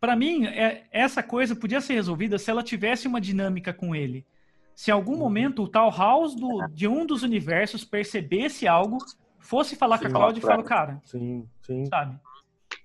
Pra 0.00 0.14
mim, 0.16 0.46
é- 0.46 0.84
essa 0.90 1.22
coisa 1.22 1.54
podia 1.56 1.80
ser 1.80 1.94
resolvida 1.94 2.38
se 2.38 2.50
ela 2.50 2.62
tivesse 2.62 3.06
uma 3.06 3.20
dinâmica 3.20 3.72
com 3.72 3.94
ele. 3.94 4.26
Se 4.74 4.90
em 4.90 4.94
algum 4.94 5.12
Uhum. 5.12 5.18
momento 5.18 5.62
o 5.62 5.68
tal 5.68 5.90
House 5.90 6.34
do- 6.34 6.66
de 6.68 6.86
um 6.88 7.04
dos 7.06 7.22
universos 7.22 7.84
percebesse 7.84 8.66
algo, 8.68 8.98
fosse 9.40 9.74
falar 9.74 9.98
com 9.98 10.04
a 10.06 10.08
Sim, 10.08 10.14
Cláudia 10.14 10.38
e 10.38 10.42
falar 10.42 10.62
cara, 10.62 11.00
Sim, 11.04 11.44
sim. 11.62 11.84
sabe? 11.86 12.16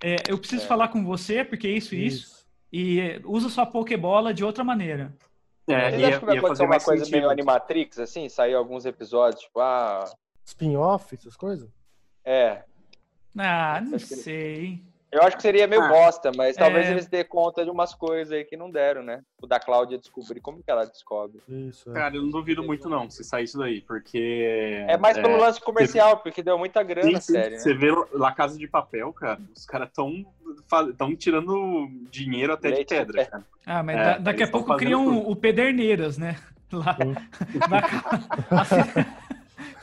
É, 0.05 0.17
eu 0.27 0.38
preciso 0.38 0.63
É. 0.63 0.67
falar 0.67 0.89
com 0.89 1.03
você 1.05 1.45
porque 1.45 1.67
isso 1.69 1.95
e 1.95 2.05
isso. 2.05 2.45
E 2.71 2.99
é, 2.99 3.21
usa 3.23 3.47
sua 3.49 3.65
Pokébola 3.65 4.34
de 4.34 4.43
outra 4.43 4.63
maneira. 4.63 5.15
É, 5.67 5.91
Vocês 5.91 6.03
acham 6.03 6.19
que 6.19 6.25
vai 6.25 6.38
acontecer 6.38 6.41
fazer 6.49 6.63
uma 6.63 6.69
mais 6.69 6.84
coisa 6.84 7.05
sentido. 7.05 7.19
meio 7.19 7.30
Animatrix, 7.31 7.99
assim? 7.99 8.27
Sair 8.27 8.53
alguns 8.53 8.85
episódios, 8.85 9.41
tipo, 9.43 9.61
ah, 9.61 10.03
Spin-off, 10.45 11.15
essas 11.15 11.38
coisas? 11.38 11.69
é. 12.25 12.63
Ah, 13.38 13.80
não 13.81 13.97
sei. 13.97 14.84
Eu 15.14 15.22
acho 15.22 15.35
que 15.35 15.44
seria 15.44 15.68
meio 15.68 15.84
Ah, 15.84 15.90
bosta, 15.90 16.31
mas 16.35 16.57
talvez 16.57 16.88
é. 16.88 16.91
eles 16.91 17.06
dêem 17.07 17.23
conta 17.23 17.64
de 17.64 17.69
umas 17.69 17.94
coisas 17.94 18.34
aí 18.34 18.44
que 18.44 18.57
não 18.57 18.72
deram, 18.72 19.03
né? 19.03 19.22
O 19.40 19.45
da 19.45 19.60
Cláudia 19.60 19.99
descobrir 19.99 20.41
como 20.41 20.64
que 20.64 20.72
ela 20.72 20.85
descobre. 20.85 21.40
Isso. 21.48 21.91
é. 21.91 21.94
Cara, 21.94 22.15
eu 22.15 22.23
não 22.23 22.31
duvido 22.31 22.64
muito 22.64 22.90
não 22.90 23.07
se 23.11 23.23
sair 23.23 23.44
isso 23.44 23.60
daí, 23.60 23.80
porque... 23.81 24.84
É 24.88 24.98
mais 24.98 25.15
pelo 25.19 25.38
lance 25.38 25.61
comercial, 25.61 26.18
porque 26.18 26.41
deu 26.41 26.57
muita 26.57 26.81
grana 26.81 27.11
Sim, 27.11 27.15
a 27.18 27.22
sim. 27.22 27.34
série, 27.34 27.52
né? 27.52 27.57
Você 27.60 27.76
vê 27.76 27.90
La 28.11 28.31
Casa 28.31 28.57
de 28.57 28.68
Papel, 28.68 29.14
cara, 29.14 29.40
os 29.56 29.68
caras 29.68 29.91
tão, 29.94 30.26
tão 30.98 31.15
tirando 31.15 31.88
dinheiro 32.10 32.52
até 32.53 32.69
de 32.69 32.76
Leite 32.77 32.90
de 32.90 32.95
pedra, 32.95 33.14
pedra. 33.23 33.31
cara. 33.31 33.44
Ah, 33.68 33.84
mas 33.84 33.98
É, 33.99 34.03
da- 34.03 34.18
daqui 34.18 34.41
a 34.44 34.48
pouco 34.48 34.76
criam 34.77 35.06
tudo. 35.06 35.30
o 35.30 35.35
Pederneiras, 35.35 36.18
né? 36.18 36.38
Lá. 36.73 36.98
Na- 37.69 37.85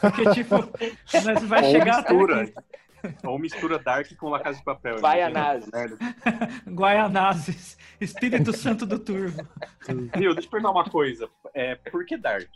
porque, 0.00 0.28
tipo, 0.30 0.56
nós 1.24 1.40
vai 1.44 1.62
Ou 1.62 1.70
chegar 1.70 2.00
até 2.00 2.12
mistura. 2.12 2.42
aqui. 2.42 2.54
Ou 3.24 3.38
mistura 3.38 3.78
Dark 3.78 4.08
com 4.16 4.28
La 4.28 4.40
Casa 4.40 4.58
de 4.58 4.64
Papel. 4.64 4.96
Anase. 5.04 5.70
Merda. 5.72 5.96
Guaianazes, 6.68 7.76
Espírito 8.00 8.52
Santo 8.52 8.84
do 8.86 8.98
Turvo. 8.98 9.46
Viu, 10.16 10.34
deixa 10.34 10.46
eu 10.46 10.50
perguntar 10.50 10.70
uma 10.72 10.84
coisa. 10.84 11.28
É, 11.54 11.74
por 11.76 12.04
que 12.04 12.16
Dark? 12.16 12.48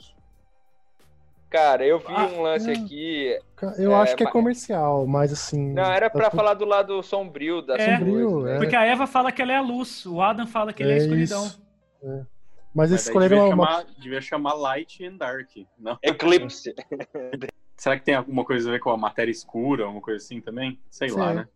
Cara, 1.51 1.87
eu 1.87 2.01
vi 2.01 2.07
Ah, 2.09 2.27
um 2.27 2.43
lance 2.43 2.67
não. 2.73 2.85
aqui. 2.85 3.39
Eu 3.79 3.93
É, 3.93 4.03
acho 4.03 4.17
que 4.17 4.25
é 4.25 4.31
comercial, 4.31 5.07
mas 5.07 5.33
assim. 5.33 5.73
Não, 5.73 5.85
era 5.85 6.11
pra 6.11 6.29
tudo- 6.29 6.37
falar 6.37 6.55
do 6.55 6.65
lado 6.65 7.01
sombrio 7.03 7.63
da 7.63 7.77
É. 7.77 7.97
Sombrio, 7.99 8.49
é. 8.49 8.57
Porque 8.59 8.75
a 8.75 8.85
Eva 8.85 9.07
fala 9.07 9.31
que 9.31 9.41
ela 9.41 9.53
é 9.53 9.57
a 9.57 9.61
luz, 9.63 10.05
o 10.05 10.21
Adam 10.21 10.47
fala 10.49 10.73
que 10.73 10.83
ele 10.83 10.91
é 10.91 10.95
a 10.95 10.97
É 10.97 11.01
escuridão. 11.01 11.47
isso. 11.47 11.63
Mas 12.03 12.27
Mas 12.75 12.91
eles 12.91 13.07
escolheram 13.07 13.37
devia, 13.39 13.55
uma. 13.55 13.67
chamar, 13.67 13.85
devia 13.99 14.21
chamar 14.21 14.55
Light 14.55 15.05
and 15.07 15.17
Dark. 15.17 15.49
Não? 15.79 15.97
Eclipse. 16.03 16.75
Será 17.77 17.99
que 17.99 18.05
tem 18.05 18.15
alguma 18.15 18.45
coisa 18.45 18.69
a 18.69 18.73
ver 18.73 18.79
com 18.81 18.91
a 18.91 18.97
matéria 18.97 19.31
escura, 19.33 19.85
alguma 19.85 20.01
coisa 20.03 20.23
assim 20.25 20.41
também? 20.41 20.81
Sei 20.91 21.11
lá, 21.11 21.29
Sim. 21.31 21.35
né? 21.37 21.49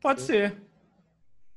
Pode 0.00 0.22
ser. 0.22 0.56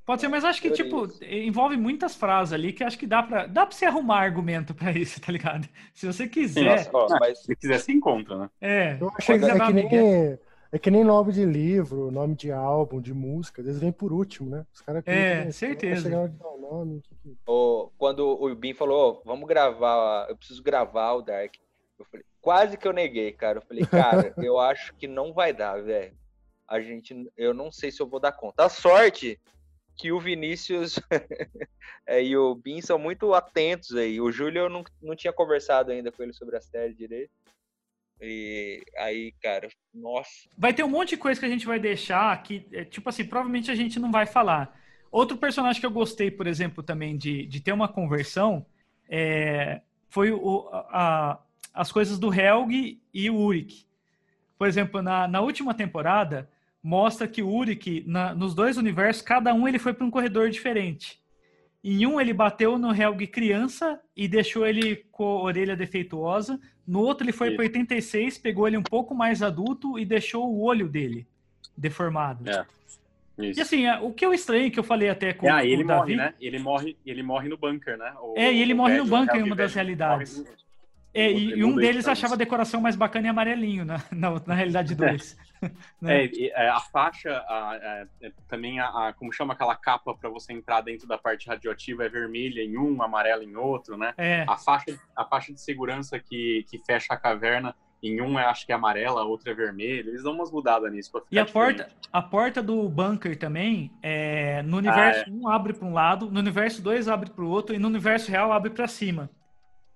Pode 0.05 0.21
ser, 0.21 0.27
mas 0.27 0.43
acho 0.43 0.59
que, 0.59 0.71
tipo, 0.71 1.07
envolve 1.23 1.77
muitas 1.77 2.15
frases 2.15 2.51
ali 2.51 2.73
que 2.73 2.83
acho 2.83 2.97
que 2.97 3.05
dá 3.05 3.21
pra, 3.21 3.45
dá 3.45 3.65
pra 3.65 3.75
você 3.75 3.85
arrumar 3.85 4.21
argumento 4.21 4.73
pra 4.73 4.91
isso, 4.91 5.21
tá 5.21 5.31
ligado? 5.31 5.67
Se 5.93 6.07
você 6.07 6.23
Sim, 6.23 6.29
quiser. 6.29 6.65
nossa. 6.91 7.15
Ó, 7.15 7.19
mas 7.19 7.39
Se 7.43 7.55
quiser, 7.55 7.79
se 7.79 7.91
encontra, 7.91 8.35
né? 8.37 8.49
É. 8.59 8.97
Eu 8.99 9.07
acho 9.09 9.27
que 9.27 9.31
é 9.33 9.37
que, 9.67 9.73
nem, 9.73 10.37
é 10.71 10.79
que 10.79 10.89
nem 10.91 11.03
nome 11.03 11.31
de 11.31 11.45
livro, 11.45 12.09
nome 12.09 12.33
de 12.35 12.51
álbum, 12.51 12.99
de 12.99 13.13
música. 13.13 13.61
Eles 13.61 13.77
vêm 13.79 13.91
por 13.91 14.11
último, 14.11 14.49
né? 14.49 14.65
Os 14.73 14.81
caras 14.81 15.03
É, 15.05 15.35
clicam, 15.35 15.51
certeza. 15.51 16.09
O 16.43 16.57
nome. 16.59 17.01
que 17.01 17.15
que- 17.15 17.37
o- 17.47 17.91
quando 17.95 18.27
o 18.27 18.55
Bin 18.55 18.73
falou, 18.73 19.19
"Ô, 19.19 19.21
vamos 19.23 19.47
gravar, 19.47 20.25
eu 20.27 20.35
preciso 20.35 20.63
gravar 20.63 21.13
o 21.13 21.21
Dark. 21.21 21.53
Eu 21.99 22.05
falei, 22.05 22.25
quase 22.41 22.77
que 22.77 22.87
eu 22.87 22.93
neguei, 22.93 23.31
cara. 23.31 23.59
Eu 23.59 23.61
falei, 23.61 23.85
cara, 23.85 24.33
eu 24.37 24.59
acho 24.59 24.93
que 24.95 25.07
não 25.07 25.33
vai 25.33 25.53
dar, 25.53 25.81
velho. 25.81 26.17
A 26.67 26.79
gente, 26.79 27.29
eu 27.35 27.53
não 27.53 27.71
sei 27.71 27.91
se 27.91 28.01
eu 28.01 28.07
vou 28.07 28.19
dar 28.19 28.31
conta. 28.31 28.65
A 28.65 28.69
sorte 28.69 29.39
que 29.97 30.11
o 30.11 30.19
Vinícius 30.19 30.99
é, 32.07 32.23
e 32.23 32.37
o 32.37 32.55
Bin 32.55 32.81
são 32.81 32.97
muito 32.97 33.33
atentos 33.33 33.95
aí. 33.95 34.21
O 34.21 34.31
Júlio 34.31 34.61
eu 34.61 34.69
não, 34.69 34.83
não 35.01 35.15
tinha 35.15 35.33
conversado 35.33 35.91
ainda 35.91 36.11
com 36.11 36.23
ele 36.23 36.33
sobre 36.33 36.55
a 36.55 36.61
série 36.61 36.93
direito. 36.93 37.31
E 38.21 38.83
aí, 38.97 39.33
cara, 39.41 39.69
nossa. 39.93 40.49
Vai 40.57 40.73
ter 40.73 40.83
um 40.83 40.89
monte 40.89 41.09
de 41.09 41.17
coisa 41.17 41.39
que 41.39 41.45
a 41.45 41.49
gente 41.49 41.65
vai 41.65 41.79
deixar 41.79 42.41
que, 42.43 42.67
é, 42.71 42.83
tipo 42.83 43.09
assim, 43.09 43.25
provavelmente 43.25 43.71
a 43.71 43.75
gente 43.75 43.99
não 43.99 44.11
vai 44.11 44.25
falar. 44.25 44.77
Outro 45.11 45.37
personagem 45.37 45.79
que 45.79 45.85
eu 45.85 45.91
gostei, 45.91 46.29
por 46.29 46.45
exemplo, 46.45 46.83
também 46.83 47.17
de, 47.17 47.45
de 47.45 47.61
ter 47.61 47.71
uma 47.71 47.87
conversão 47.87 48.65
é, 49.09 49.81
foi 50.09 50.31
o, 50.31 50.69
a, 50.71 51.39
as 51.73 51.91
coisas 51.91 52.17
do 52.17 52.33
Helg 52.33 52.99
e 53.13 53.29
o 53.29 53.35
Urik. 53.35 53.85
Por 54.57 54.67
exemplo, 54.67 55.01
na, 55.01 55.27
na 55.27 55.41
última 55.41 55.73
temporada, 55.73 56.49
mostra 56.83 57.27
que 57.27 57.41
o 57.41 57.49
Urik, 57.49 58.03
na, 58.05 58.33
nos 58.33 58.53
dois 58.53 58.77
universos, 58.77 59.21
cada 59.21 59.53
um 59.53 59.67
ele 59.67 59.79
foi 59.79 59.93
para 59.93 60.05
um 60.05 60.11
corredor 60.11 60.49
diferente. 60.49 61.19
Em 61.83 62.05
um 62.05 62.19
ele 62.19 62.33
bateu 62.33 62.77
no 62.77 62.93
Helg 62.93 63.25
criança 63.27 63.99
e 64.15 64.27
deixou 64.27 64.67
ele 64.67 64.97
com 65.11 65.23
a 65.23 65.43
orelha 65.43 65.77
defeituosa. 65.77 66.59
No 66.85 66.99
outro 66.99 67.23
ele 67.23 67.31
foi 67.31 67.51
para 67.51 67.63
86, 67.63 68.37
pegou 68.37 68.67
ele 68.67 68.77
um 68.77 68.83
pouco 68.83 69.15
mais 69.15 69.41
adulto 69.41 69.97
e 69.97 70.03
deixou 70.03 70.51
o 70.51 70.61
olho 70.61 70.89
dele 70.89 71.25
deformado. 71.77 72.49
É. 72.49 72.65
Isso. 73.37 73.59
E 73.59 73.61
assim, 73.61 73.89
o 74.01 74.11
que 74.11 74.25
eu 74.25 74.33
estranhei, 74.33 74.69
que 74.69 74.77
eu 74.77 74.83
falei 74.83 75.07
até 75.07 75.31
com, 75.31 75.49
é, 75.49 75.65
ele 75.65 75.83
o 75.83 75.87
Davi... 75.87 75.99
morre, 75.99 76.15
né? 76.17 76.33
Ele 76.41 76.59
morre, 76.59 76.97
ele 77.05 77.23
morre 77.23 77.47
no 77.47 77.57
bunker, 77.57 77.97
né? 77.97 78.13
O, 78.21 78.33
é, 78.37 78.51
e 78.51 78.61
ele 78.61 78.73
morre 78.73 78.97
no 78.97 79.05
bunker 79.05 79.37
em 79.37 79.43
uma 79.43 79.55
das 79.55 79.73
realidades. 79.73 80.43
É, 81.13 81.31
e, 81.31 81.63
um 81.63 81.75
deles 81.75 82.07
achava 82.07 82.35
a 82.35 82.37
decoração 82.37 82.79
mais 82.79 82.95
bacana 82.95 83.27
e 83.27 83.29
amarelinho, 83.29 83.83
na, 83.85 84.01
na, 84.11 84.41
na 84.45 84.53
realidade 84.53 84.93
dois. 84.93 85.35
né? 85.99 86.25
é, 86.25 86.69
a 86.69 86.79
faixa, 86.79 87.31
a, 87.31 87.71
a, 87.71 88.05
é, 88.21 88.31
também 88.47 88.79
a, 88.79 89.13
como 89.17 89.33
chama 89.33 89.53
aquela 89.53 89.75
capa 89.75 90.13
para 90.13 90.29
você 90.29 90.53
entrar 90.53 90.81
dentro 90.81 91.07
da 91.07 91.17
parte 91.17 91.47
radioativa 91.47 92.05
é 92.05 92.09
vermelha 92.09 92.61
em 92.61 92.77
um, 92.77 93.01
amarela 93.01 93.43
em 93.43 93.55
outro, 93.55 93.97
né? 93.97 94.13
É. 94.17 94.45
A 94.47 94.55
faixa, 94.55 94.97
a 95.15 95.25
faixa 95.25 95.51
de 95.51 95.59
segurança 95.59 96.19
que, 96.19 96.65
que 96.69 96.77
fecha 96.79 97.13
a 97.13 97.17
caverna 97.17 97.75
em 98.01 98.21
um 98.21 98.39
é, 98.39 98.45
acho 98.45 98.65
que 98.65 98.71
é 98.71 98.75
amarela, 98.75 99.21
a 99.21 99.25
outra 99.25 99.51
é 99.51 99.53
vermelha. 99.53 100.09
Eles 100.09 100.23
dão 100.23 100.33
umas 100.33 100.51
mudadas 100.51 100.91
nisso. 100.91 101.11
e 101.29 101.37
a 101.37 101.45
porta, 101.45 101.89
a 102.11 102.21
porta 102.21 102.63
do 102.63 102.87
bunker 102.87 103.37
também, 103.37 103.91
é, 104.01 104.61
no 104.63 104.77
universo 104.77 105.25
ah, 105.27 105.29
é. 105.29 105.31
1 105.31 105.49
abre 105.49 105.73
para 105.73 105.87
um 105.87 105.93
lado, 105.93 106.31
no 106.31 106.39
universo 106.39 106.81
2 106.81 107.07
abre 107.07 107.29
para 107.29 107.43
o 107.43 107.49
outro, 107.49 107.75
e 107.75 107.79
no 107.79 107.87
universo 107.87 108.31
real 108.31 108.53
abre 108.53 108.69
para 108.69 108.87
cima. 108.87 109.29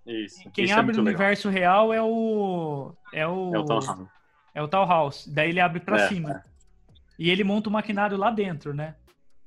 Isso. 0.06 0.50
Quem 0.52 0.66
Isso 0.66 0.74
é 0.74 0.78
abre 0.78 0.94
é 0.94 0.98
no 0.98 1.04
legal. 1.04 1.20
universo 1.22 1.50
real 1.50 1.94
é 1.94 2.02
o. 2.02 2.94
É 3.14 3.28
o. 3.28 3.56
É 3.56 3.60
o 3.60 3.66
Townhouse. 3.66 4.08
É 4.56 4.62
o 4.62 4.68
House. 4.68 5.28
Daí 5.28 5.50
ele 5.50 5.60
abre 5.60 5.80
para 5.80 6.02
é, 6.02 6.08
cima. 6.08 6.32
É. 6.32 6.44
E 7.18 7.30
ele 7.30 7.44
monta 7.44 7.70
o 7.70 7.72
maquinário 7.72 8.18
lá 8.18 8.30
dentro, 8.30 8.74
né? 8.74 8.96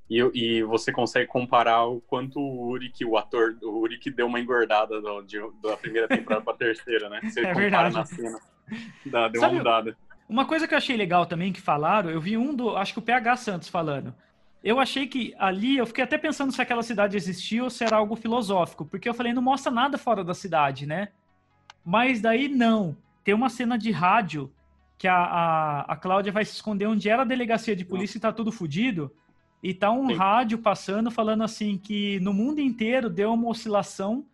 E, 0.08 0.18
e, 0.34 0.62
você 0.62 0.92
consegue 0.92 1.26
comparar 1.26 1.84
o 1.84 2.00
quanto 2.00 2.38
o 2.38 2.68
Uric, 2.68 3.04
o 3.04 3.16
ator, 3.16 3.56
o 3.60 3.80
Uric 3.80 4.08
deu 4.10 4.26
uma 4.26 4.38
engordada 4.38 5.00
do, 5.00 5.22
de, 5.22 5.38
da 5.60 5.76
primeira 5.76 6.06
temporada 6.06 6.44
pra 6.44 6.54
terceira, 6.54 7.08
né? 7.08 7.20
Você 7.22 7.40
é 7.44 7.52
verdade. 7.52 7.94
na 7.94 8.04
cena. 8.04 8.38
Dá, 9.04 9.28
deu 9.28 9.40
Sabe, 9.40 9.54
uma 9.54 9.58
mudada. 9.58 9.96
Uma 10.28 10.44
coisa 10.46 10.66
que 10.66 10.74
eu 10.74 10.78
achei 10.78 10.96
legal 10.96 11.26
também 11.26 11.52
que 11.52 11.60
falaram, 11.60 12.08
eu 12.08 12.20
vi 12.20 12.36
um 12.36 12.54
do. 12.54 12.76
Acho 12.76 12.92
que 12.92 12.98
o 13.00 13.02
PH 13.02 13.36
Santos 13.36 13.68
falando. 13.68 14.14
Eu 14.66 14.80
achei 14.80 15.06
que 15.06 15.32
ali, 15.38 15.76
eu 15.76 15.86
fiquei 15.86 16.02
até 16.02 16.18
pensando 16.18 16.50
se 16.50 16.60
aquela 16.60 16.82
cidade 16.82 17.16
existia 17.16 17.62
ou 17.62 17.70
se 17.70 17.84
era 17.84 17.94
algo 17.94 18.16
filosófico, 18.16 18.84
porque 18.84 19.08
eu 19.08 19.14
falei, 19.14 19.32
não 19.32 19.40
mostra 19.40 19.70
nada 19.70 19.96
fora 19.96 20.24
da 20.24 20.34
cidade, 20.34 20.86
né? 20.86 21.10
Mas 21.84 22.20
daí 22.20 22.48
não. 22.48 22.96
Tem 23.22 23.32
uma 23.32 23.48
cena 23.48 23.78
de 23.78 23.92
rádio 23.92 24.52
que 24.98 25.06
a, 25.06 25.14
a, 25.14 25.80
a 25.82 25.96
Cláudia 25.96 26.32
vai 26.32 26.44
se 26.44 26.54
esconder 26.54 26.86
onde 26.88 27.08
era 27.08 27.22
a 27.22 27.24
delegacia 27.24 27.76
de 27.76 27.84
polícia 27.84 28.18
e 28.18 28.20
tá 28.20 28.32
tudo 28.32 28.50
fodido. 28.50 29.12
E 29.62 29.72
tá 29.72 29.92
um 29.92 30.08
Sim. 30.08 30.14
rádio 30.14 30.58
passando 30.58 31.12
falando 31.12 31.44
assim 31.44 31.78
que 31.78 32.18
no 32.18 32.34
mundo 32.34 32.60
inteiro 32.60 33.08
deu 33.08 33.32
uma 33.32 33.48
oscilação 33.48 34.26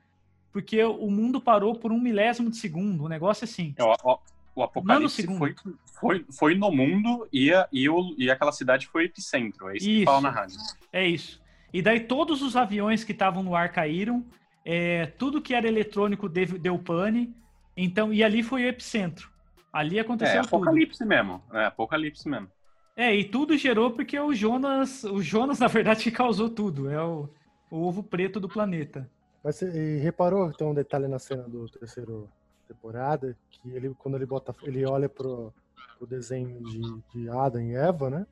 porque 0.51 0.83
o 0.83 1.11
mundo 1.11 1.43
parou 1.43 1.75
por 1.75 1.93
um 1.93 2.01
milésimo 2.01 2.49
de 2.49 2.57
segundo, 2.57 3.05
um 3.05 3.09
negócio 3.09 3.45
assim. 3.45 3.75
É, 3.77 3.85
o, 3.85 4.19
o 4.55 4.63
apocalipse 4.63 5.27
foi, 5.37 5.55
foi, 5.99 6.27
foi 6.31 6.55
no 6.55 6.71
mundo 6.71 7.27
e, 7.33 7.53
a, 7.53 7.69
e, 7.73 7.89
o, 7.89 8.15
e 8.19 8.31
aquela 8.31 8.53
cidade 8.53 8.87
foi 8.87 9.05
epicentro, 9.05 9.69
é 9.69 9.77
isso, 9.77 9.89
isso 9.89 10.01
que 10.01 10.05
fala 10.05 10.21
na 10.21 10.31
rádio. 10.31 10.57
É 10.93 11.07
isso. 11.07 11.41
E 11.73 11.81
daí 11.81 12.01
todos 12.01 12.43
os 12.43 12.55
aviões 12.55 13.03
que 13.03 13.13
estavam 13.13 13.43
no 13.43 13.55
ar 13.55 13.73
caíram, 13.73 14.25
é, 14.65 15.07
tudo 15.07 15.41
que 15.41 15.55
era 15.55 15.67
eletrônico 15.67 16.29
deu, 16.29 16.59
deu 16.59 16.79
pane, 16.79 17.35
então, 17.77 18.13
e 18.13 18.23
ali 18.23 18.43
foi 18.43 18.65
o 18.65 18.69
epicentro. 18.69 19.31
Ali 19.73 19.99
aconteceu 19.99 20.37
é, 20.37 20.45
apocalipse 20.45 20.99
tudo. 20.99 21.09
mesmo. 21.09 21.43
É, 21.53 21.65
apocalipse 21.65 22.29
mesmo. 22.29 22.51
É, 22.95 23.15
e 23.15 23.25
tudo 23.25 23.57
gerou 23.57 23.91
porque 23.91 24.19
o 24.21 24.35
Jonas, 24.35 25.03
o 25.05 25.23
Jonas, 25.23 25.59
na 25.61 25.67
verdade, 25.67 26.03
que 26.05 26.11
causou 26.11 26.51
tudo. 26.51 26.91
É 26.91 27.03
o, 27.03 27.29
o 27.71 27.87
ovo 27.87 28.03
preto 28.03 28.39
do 28.39 28.49
planeta. 28.49 29.09
Mas 29.43 29.57
você 29.57 29.99
reparou, 29.99 30.53
tem 30.53 30.67
um 30.67 30.75
detalhe 30.75 31.09
na 31.09 31.19
cena 31.19 31.43
do 31.45 31.67
terceiro 31.69 32.29
temporada, 32.73 33.37
que 33.51 33.71
ele, 33.71 33.95
quando 33.95 34.17
ele 34.17 34.27
bota, 34.27 34.55
ele 34.63 34.85
olha 34.85 35.09
pro, 35.09 35.53
pro 35.99 36.07
desenho 36.07 36.63
de, 36.63 36.81
de 37.13 37.29
Adam 37.29 37.63
e 37.63 37.75
Eva, 37.75 38.11
né? 38.11 38.27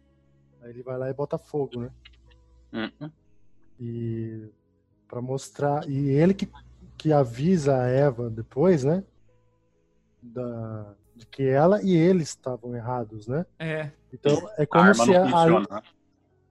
Aí 0.63 0.71
ele 0.71 0.83
vai 0.83 0.99
lá 0.99 1.09
e 1.09 1.15
bota 1.15 1.39
fogo, 1.39 1.81
né? 1.81 1.91
Uhum. 2.73 3.11
E 3.79 4.49
para 5.09 5.21
mostrar, 5.21 5.89
e 5.89 6.11
ele 6.11 6.35
que, 6.35 6.49
que 6.97 7.13
avisa 7.13 7.83
a 7.83 7.87
Eva 7.87 8.31
depois, 8.31 8.85
né? 8.85 9.05
Da, 10.23 10.95
de 11.17 11.27
que 11.27 11.43
ela 11.43 11.83
e 11.83 11.93
ele 11.93 12.23
estavam 12.23 12.75
errados, 12.75 13.27
né? 13.27 13.45
É. 13.59 13.91
Então 14.13 14.33
é 14.57 14.67
como 14.67 14.95
se 14.95 15.17
a, 15.17 15.39
ali, 15.39 15.59
né? 15.59 15.83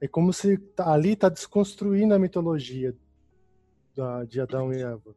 é 0.00 0.08
como 0.08 0.32
se 0.32 0.58
tá, 0.58 0.92
ali 0.92 1.12
está 1.12 1.28
desconstruindo 1.28 2.14
a 2.14 2.18
mitologia 2.18 2.94
da, 3.94 4.24
de 4.24 4.40
Adão 4.40 4.72
e 4.72 4.82
Eva. 4.82 5.14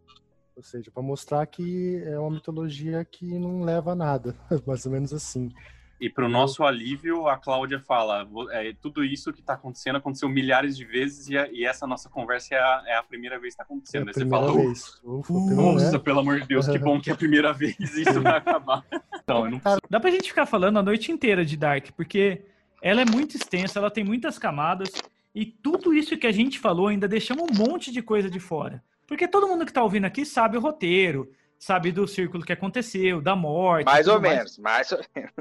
Ou 0.56 0.64
seja, 0.64 0.92
para 0.92 1.02
mostrar 1.02 1.46
que 1.48 2.02
é 2.06 2.18
uma 2.20 2.30
mitologia 2.30 3.04
que 3.04 3.26
não 3.40 3.64
leva 3.64 3.92
a 3.94 3.96
nada, 3.96 4.36
mais 4.68 4.86
ou 4.86 4.92
menos 4.92 5.12
assim. 5.14 5.52
E 6.00 6.10
para 6.10 6.26
o 6.26 6.30
nosso 6.30 6.64
alívio, 6.64 7.28
a 7.28 7.38
Cláudia 7.38 7.80
fala: 7.80 8.28
é, 8.52 8.74
tudo 8.82 9.06
isso 9.06 9.32
que 9.32 9.40
está 9.40 9.54
acontecendo 9.54 9.96
aconteceu 9.96 10.28
milhares 10.28 10.76
de 10.76 10.84
vezes 10.84 11.30
e, 11.30 11.38
a, 11.38 11.48
e, 11.50 11.64
essa 11.64 11.88
nossa 11.88 12.10
conversa 12.10 12.56
é 12.56 12.58
a, 12.58 12.84
é 12.88 12.98
a 12.98 13.04
primeira 13.04 13.40
vez 13.40 13.56
que 13.56 13.62
está 13.62 13.64
acontecendo. 13.64 14.08
É 14.08 14.12
a 14.12 14.14
primeira 14.14 14.46
você 14.46 14.52
fala: 14.52 14.62
vez. 14.62 15.02
Ufa, 15.04 15.34
Nossa, 15.34 16.00
pelo 16.00 16.20
amor 16.20 16.42
de 16.42 16.48
Deus, 16.48 16.68
que 16.68 16.78
bom 16.78 17.00
que 17.00 17.10
é 17.10 17.14
a 17.14 17.16
primeira 17.16 17.54
vez 17.54 17.80
isso 17.80 18.22
vai 18.22 18.38
acabar. 18.38 18.84
Então, 19.24 19.50
não... 19.50 19.62
Dá 19.90 20.00
pra 20.00 20.12
gente 20.12 20.28
ficar 20.28 20.46
falando 20.46 20.78
a 20.78 20.84
noite 20.84 21.12
inteira 21.12 21.46
de 21.46 21.56
Dark, 21.56 21.92
porque 21.96 22.42
ela 22.82 23.02
é 23.02 23.06
muito 23.06 23.38
extensa, 23.38 23.80
ela 23.80 23.90
tem 23.90 24.04
muitas 24.04 24.38
camadas 24.38 24.90
e 25.34 25.46
tudo 25.46 25.94
isso 25.94 26.18
que 26.18 26.28
a 26.28 26.34
gente 26.34 26.60
falou 26.60 26.88
ainda 26.88 27.08
deixamos 27.08 27.46
um 27.50 27.54
monte 27.54 27.94
de 27.94 28.02
coisa 28.02 28.30
de 28.30 28.42
fora. 28.42 28.84
Porque 29.08 29.28
todo 29.28 29.48
mundo 29.48 29.66
que 29.66 29.72
está 29.72 29.84
ouvindo 29.84 30.06
aqui 30.06 30.26
sabe 30.26 30.58
o 30.58 30.62
roteiro, 30.62 31.32
sabe 31.60 31.92
do 31.92 32.08
círculo 32.08 32.44
que 32.44 32.54
aconteceu, 32.54 33.22
da 33.22 33.36
morte. 33.36 33.86
Mais 33.86 34.08
ou 34.08 34.20
menos, 34.20 34.58
mais 34.58 34.92
ou 34.92 35.00
menos. 35.16 35.34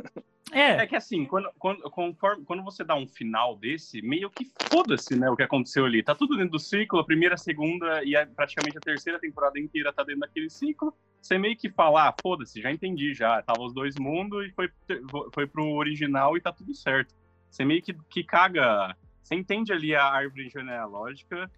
É. 0.53 0.83
é 0.83 0.87
que 0.87 0.95
assim, 0.95 1.25
quando, 1.25 1.51
quando, 1.59 1.83
conforme, 1.91 2.45
quando 2.45 2.63
você 2.63 2.85
dá 2.85 2.95
um 2.95 3.09
final 3.09 3.57
desse, 3.57 4.03
meio 4.03 4.29
que 4.29 4.47
foda-se, 4.71 5.17
né, 5.17 5.31
o 5.31 5.37
que 5.37 5.43
aconteceu 5.43 5.87
ali. 5.87 6.03
Tá 6.03 6.15
tudo 6.15 6.37
dentro 6.37 6.53
do 6.53 6.59
ciclo, 6.59 7.01
a 7.01 7.05
primeira, 7.05 7.35
a 7.35 7.39
segunda 7.39 8.05
e 8.05 8.15
a, 8.15 8.27
praticamente 8.27 8.77
a 8.77 8.81
terceira 8.81 9.19
temporada 9.19 9.59
inteira 9.59 9.93
tá 9.93 10.05
dentro 10.05 10.21
daquele 10.21 10.51
ciclo. 10.51 10.95
Você 11.21 11.39
meio 11.39 11.57
que 11.57 11.71
fala, 11.71 12.09
ah, 12.09 12.15
foda-se, 12.21 12.61
já 12.61 12.71
entendi 12.71 13.15
já. 13.15 13.43
Tava 13.43 13.63
os 13.63 13.73
dois 13.73 13.95
mundos 13.97 14.47
e 14.47 14.53
foi, 14.53 14.71
foi 15.33 15.47
pro 15.47 15.67
original 15.71 16.37
e 16.37 16.41
tá 16.41 16.53
tudo 16.53 16.75
certo. 16.75 17.15
Você 17.51 17.65
meio 17.65 17.83
que, 17.83 17.95
que 18.11 18.23
caga. 18.23 18.95
Você 19.23 19.35
entende 19.35 19.73
ali 19.73 19.95
a 19.95 20.05
árvore 20.05 20.51
genealógica, 20.51 21.51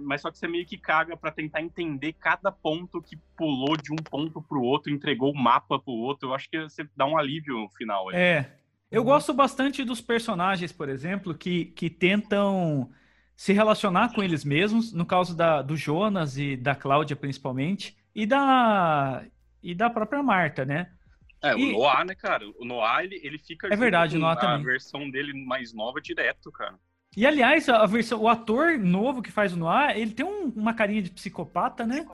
mas 0.00 0.20
só 0.20 0.30
que 0.30 0.38
você 0.38 0.48
meio 0.48 0.66
que 0.66 0.76
caga 0.76 1.16
para 1.16 1.30
tentar 1.30 1.62
entender 1.62 2.12
cada 2.14 2.50
ponto 2.50 3.02
que 3.02 3.16
pulou 3.36 3.76
de 3.76 3.92
um 3.92 3.96
ponto 3.96 4.42
pro 4.42 4.62
outro, 4.62 4.92
entregou 4.92 5.32
o 5.32 5.38
mapa 5.38 5.78
pro 5.78 5.92
outro. 5.92 6.28
Eu 6.28 6.34
acho 6.34 6.48
que 6.48 6.60
você 6.62 6.88
dá 6.96 7.06
um 7.06 7.16
alívio 7.16 7.58
no 7.58 7.68
final. 7.70 8.08
Aí. 8.08 8.16
É. 8.16 8.58
Eu 8.90 9.02
uhum. 9.02 9.08
gosto 9.08 9.34
bastante 9.34 9.84
dos 9.84 10.00
personagens, 10.00 10.72
por 10.72 10.88
exemplo, 10.88 11.34
que, 11.34 11.66
que 11.66 11.90
tentam 11.90 12.90
se 13.36 13.52
relacionar 13.52 14.14
com 14.14 14.22
eles 14.22 14.44
mesmos, 14.44 14.92
no 14.92 15.04
caso 15.04 15.36
da, 15.36 15.60
do 15.60 15.76
Jonas 15.76 16.38
e 16.38 16.56
da 16.56 16.74
Cláudia, 16.74 17.14
principalmente, 17.14 17.96
e 18.14 18.24
da, 18.24 19.24
e 19.62 19.74
da 19.74 19.90
própria 19.90 20.22
Marta, 20.22 20.64
né? 20.64 20.90
É, 21.42 21.52
e... 21.52 21.70
o 21.70 21.72
Noah, 21.72 22.04
né, 22.04 22.14
cara? 22.14 22.48
O 22.58 22.64
Noah, 22.64 23.04
ele, 23.04 23.20
ele 23.22 23.38
fica. 23.38 23.68
É 23.70 23.76
verdade, 23.76 24.16
o 24.16 24.20
Noah 24.20 24.32
a 24.32 24.36
também. 24.36 24.62
A 24.62 24.70
versão 24.70 25.10
dele 25.10 25.32
mais 25.44 25.72
nova 25.74 26.00
direto, 26.00 26.50
cara. 26.50 26.78
E 27.16 27.26
aliás, 27.26 27.68
a 27.68 27.86
versão, 27.86 28.20
o 28.20 28.28
ator 28.28 28.78
novo 28.78 29.22
que 29.22 29.32
faz 29.32 29.52
o 29.52 29.56
Noir, 29.56 29.96
ele 29.96 30.12
tem 30.12 30.26
um, 30.26 30.52
uma 30.54 30.74
carinha 30.74 31.00
de 31.00 31.10
psicopata, 31.10 31.86
né? 31.86 32.06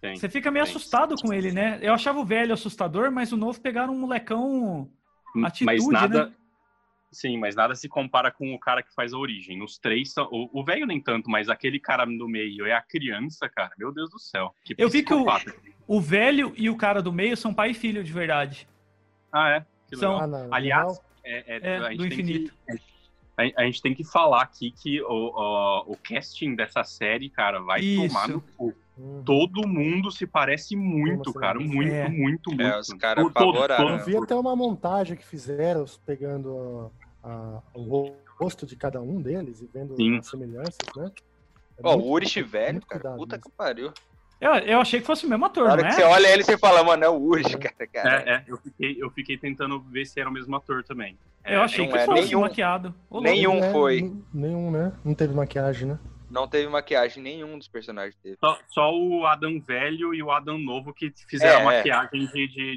Tem, 0.00 0.16
Você 0.16 0.28
fica 0.28 0.50
meio 0.50 0.64
tem. 0.64 0.74
assustado 0.74 1.14
com 1.16 1.32
ele, 1.32 1.52
né? 1.52 1.78
Eu 1.82 1.92
achava 1.92 2.18
o 2.18 2.24
velho 2.24 2.54
assustador, 2.54 3.12
mas 3.12 3.30
o 3.30 3.36
novo 3.36 3.60
pegaram 3.60 3.92
um 3.92 3.98
molecão 3.98 4.90
atitude, 5.44 5.64
mas 5.66 5.86
nada, 5.86 6.26
né? 6.26 6.32
Sim, 7.12 7.36
mas 7.36 7.54
nada 7.54 7.74
se 7.74 7.90
compara 7.90 8.30
com 8.30 8.54
o 8.54 8.58
cara 8.58 8.82
que 8.82 8.92
faz 8.94 9.12
a 9.12 9.18
origem. 9.18 9.62
Os 9.62 9.78
três 9.78 10.12
são. 10.12 10.26
O, 10.30 10.64
velho 10.64 10.86
nem 10.86 10.98
tanto, 10.98 11.30
mas 11.30 11.50
aquele 11.50 11.78
cara 11.78 12.06
no 12.06 12.26
meio 12.26 12.64
é 12.64 12.72
a 12.72 12.80
criança, 12.80 13.50
cara. 13.50 13.72
Meu 13.76 13.92
Deus 13.92 14.10
do 14.10 14.18
céu. 14.18 14.54
Eu 14.78 14.88
vi 14.88 15.02
que 15.02 15.12
o, 15.12 15.26
o 15.86 16.00
velho 16.00 16.54
e 16.56 16.70
o 16.70 16.76
cara 16.76 17.02
do 17.02 17.12
meio 17.12 17.36
são 17.36 17.52
pai 17.52 17.72
e 17.72 17.74
filho 17.74 18.02
de 18.02 18.12
verdade. 18.12 18.66
Ah, 19.30 19.50
é? 19.50 19.66
são. 19.94 20.16
Ah, 20.16 20.48
Aliás, 20.50 20.98
é, 21.22 21.58
é, 21.58 21.92
é 21.92 21.94
do 21.94 22.06
infinito. 22.06 22.54
Que, 22.66 22.91
a, 23.42 23.62
a, 23.62 23.64
gente 23.64 23.82
tem 23.82 23.94
que 23.94 24.04
falar 24.04 24.42
aqui 24.42 24.70
que 24.70 25.02
o, 25.02 25.06
o, 25.08 25.92
o 25.92 25.96
casting 25.96 26.54
dessa 26.54 26.84
série, 26.84 27.28
cara, 27.30 27.60
vai 27.60 27.80
Isso. 27.80 28.08
tomar 28.08 28.28
no 28.28 28.40
cu. 28.56 28.74
Uhum. 28.94 29.22
todo 29.24 29.66
mundo 29.66 30.10
se 30.12 30.26
parece 30.26 30.76
muito, 30.76 31.32
cara. 31.32 31.58
Muito, 31.58 31.90
É. 31.94 32.08
muito, 32.10 32.50
muito. 32.50 32.62
É, 32.62 32.78
os 32.78 32.88
caras 32.92 33.26
favoraram. 33.32 33.88
Eu 33.98 34.04
vi 34.04 34.14
até 34.16 34.34
uma 34.34 34.54
montagem 34.54 35.16
que 35.16 35.24
fizeram 35.24 35.86
pegando 36.04 36.90
a- 37.24 37.28
a- 37.30 37.62
o 37.74 38.12
rosto 38.38 38.66
de 38.66 38.76
cada 38.76 39.00
um 39.00 39.20
deles 39.20 39.62
e 39.62 39.66
vendo 39.72 39.96
Sim. 39.96 40.18
as 40.18 40.26
semelhanças, 40.26 40.76
né? 40.94 41.10
É 41.78 41.80
Ó, 41.82 41.92
muito- 41.94 42.06
o 42.06 42.12
Urish 42.12 42.42
velho, 42.42 42.72
muito 42.74 42.86
cara. 42.86 43.00
cuidado 43.00 43.16
Puta 43.18 43.38
que 43.38 43.50
pariu. 43.52 43.92
Eu, 44.42 44.54
eu 44.54 44.80
achei 44.80 44.98
que 45.00 45.06
fosse 45.06 45.24
o 45.24 45.28
mesmo 45.28 45.44
ator, 45.44 45.66
Na 45.66 45.72
hora 45.74 45.82
não 45.82 45.88
que 45.88 45.94
é? 45.94 45.98
você 45.98 46.02
olha 46.02 46.26
ele, 46.26 46.42
você 46.42 46.58
fala, 46.58 46.82
mano, 46.82 47.04
é 47.04 47.08
o 47.08 47.16
Urish, 47.16 47.56
cara. 47.58 47.86
cara. 47.86 48.22
É, 48.28 48.34
é, 48.34 48.44
eu 48.48 48.56
fiquei, 48.58 48.96
eu 49.00 49.10
fiquei 49.10 49.38
tentando 49.38 49.78
ver 49.80 50.04
se 50.04 50.18
era 50.18 50.28
o 50.28 50.32
mesmo 50.32 50.56
ator 50.56 50.82
também. 50.82 51.16
Eu 51.44 51.62
achei 51.62 51.86
que 51.86 51.96
é 51.96 52.04
fosse 52.04 52.24
nenhum- 52.26 52.40
maquiado. 52.40 52.92
Ô, 53.08 53.20
nenhum 53.20 53.58
É, 53.62 53.70
foi. 53.70 54.12
Nenhum, 54.34 54.70
né? 54.72 54.92
Não 55.04 55.14
teve 55.14 55.32
maquiagem, 55.32 55.86
né? 55.88 55.98
Não 56.28 56.48
teve 56.48 56.68
maquiagem 56.68 57.22
nenhum 57.22 57.56
dos 57.58 57.68
personagens 57.68 58.16
dele. 58.22 58.36
Só, 58.40 58.58
só 58.68 58.92
o 58.92 59.24
Adam 59.26 59.60
velho 59.60 60.12
e 60.14 60.22
o 60.22 60.30
Adam 60.32 60.58
novo 60.58 60.92
que 60.92 61.12
fizeram 61.28 61.60
É, 61.60 61.74
a 61.74 61.74
é. 61.74 61.76
maquiagem 61.76 62.26
de, 62.26 62.48
de, 62.48 62.76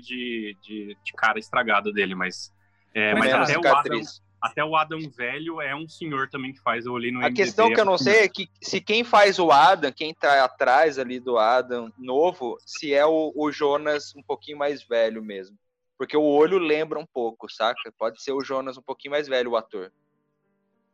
de, 0.62 0.98
de, 1.04 1.14
cara 1.14 1.40
estragada 1.40 1.92
dele, 1.92 2.14
mas. 2.14 2.54
É, 2.94 3.14
Mas, 3.16 3.32
mas 3.34 3.50
até, 3.50 3.58
o 3.58 3.76
Adam. 3.76 4.02
Até 4.46 4.64
o 4.64 4.76
Adam 4.76 5.00
velho 5.10 5.60
é 5.60 5.76
um 5.76 5.90
senhor 5.90 6.30
também 6.30 6.54
que 6.54 6.60
faz. 6.62 6.86
Eu 6.86 6.94
olhei 6.94 7.12
no 7.12 7.20
A 7.20 7.24
IMDb, 7.24 7.36
questão 7.36 7.74
que 7.74 7.80
eu 7.80 7.86
não 7.86 7.94
é 7.94 7.96
um 7.96 7.98
sei 7.98 8.24
é 8.24 8.28
que 8.28 8.48
se 8.62 8.80
quem 8.80 9.04
faz 9.04 9.40
o 9.40 9.52
Adam, 9.52 9.92
quem 9.92 10.14
tá 10.14 10.44
atrás 10.44 11.00
ali 11.00 11.20
do 11.20 11.40
Adam 11.40 11.92
novo, 11.98 12.58
se 12.64 12.94
é 12.94 13.04
o, 13.06 13.34
o 13.36 13.52
Jonas 13.52 14.16
um 14.16 14.22
pouquinho 14.22 14.60
mais 14.60 14.84
velho 14.84 15.24
mesmo. 15.24 15.58
Porque 15.98 16.16
o 16.16 16.24
olho 16.24 16.60
lembra 16.60 17.00
um 17.00 17.06
pouco, 17.06 17.52
saca? 17.52 17.92
Pode 17.98 18.22
ser 18.22 18.34
o 18.34 18.42
Jonas 18.42 18.78
um 18.78 18.82
pouquinho 18.82 19.14
mais 19.14 19.28
velho, 19.28 19.52
o 19.52 19.58
ator. 19.58 19.92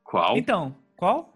Qual? 0.03 0.37
Então, 0.37 0.75
qual? 0.95 1.30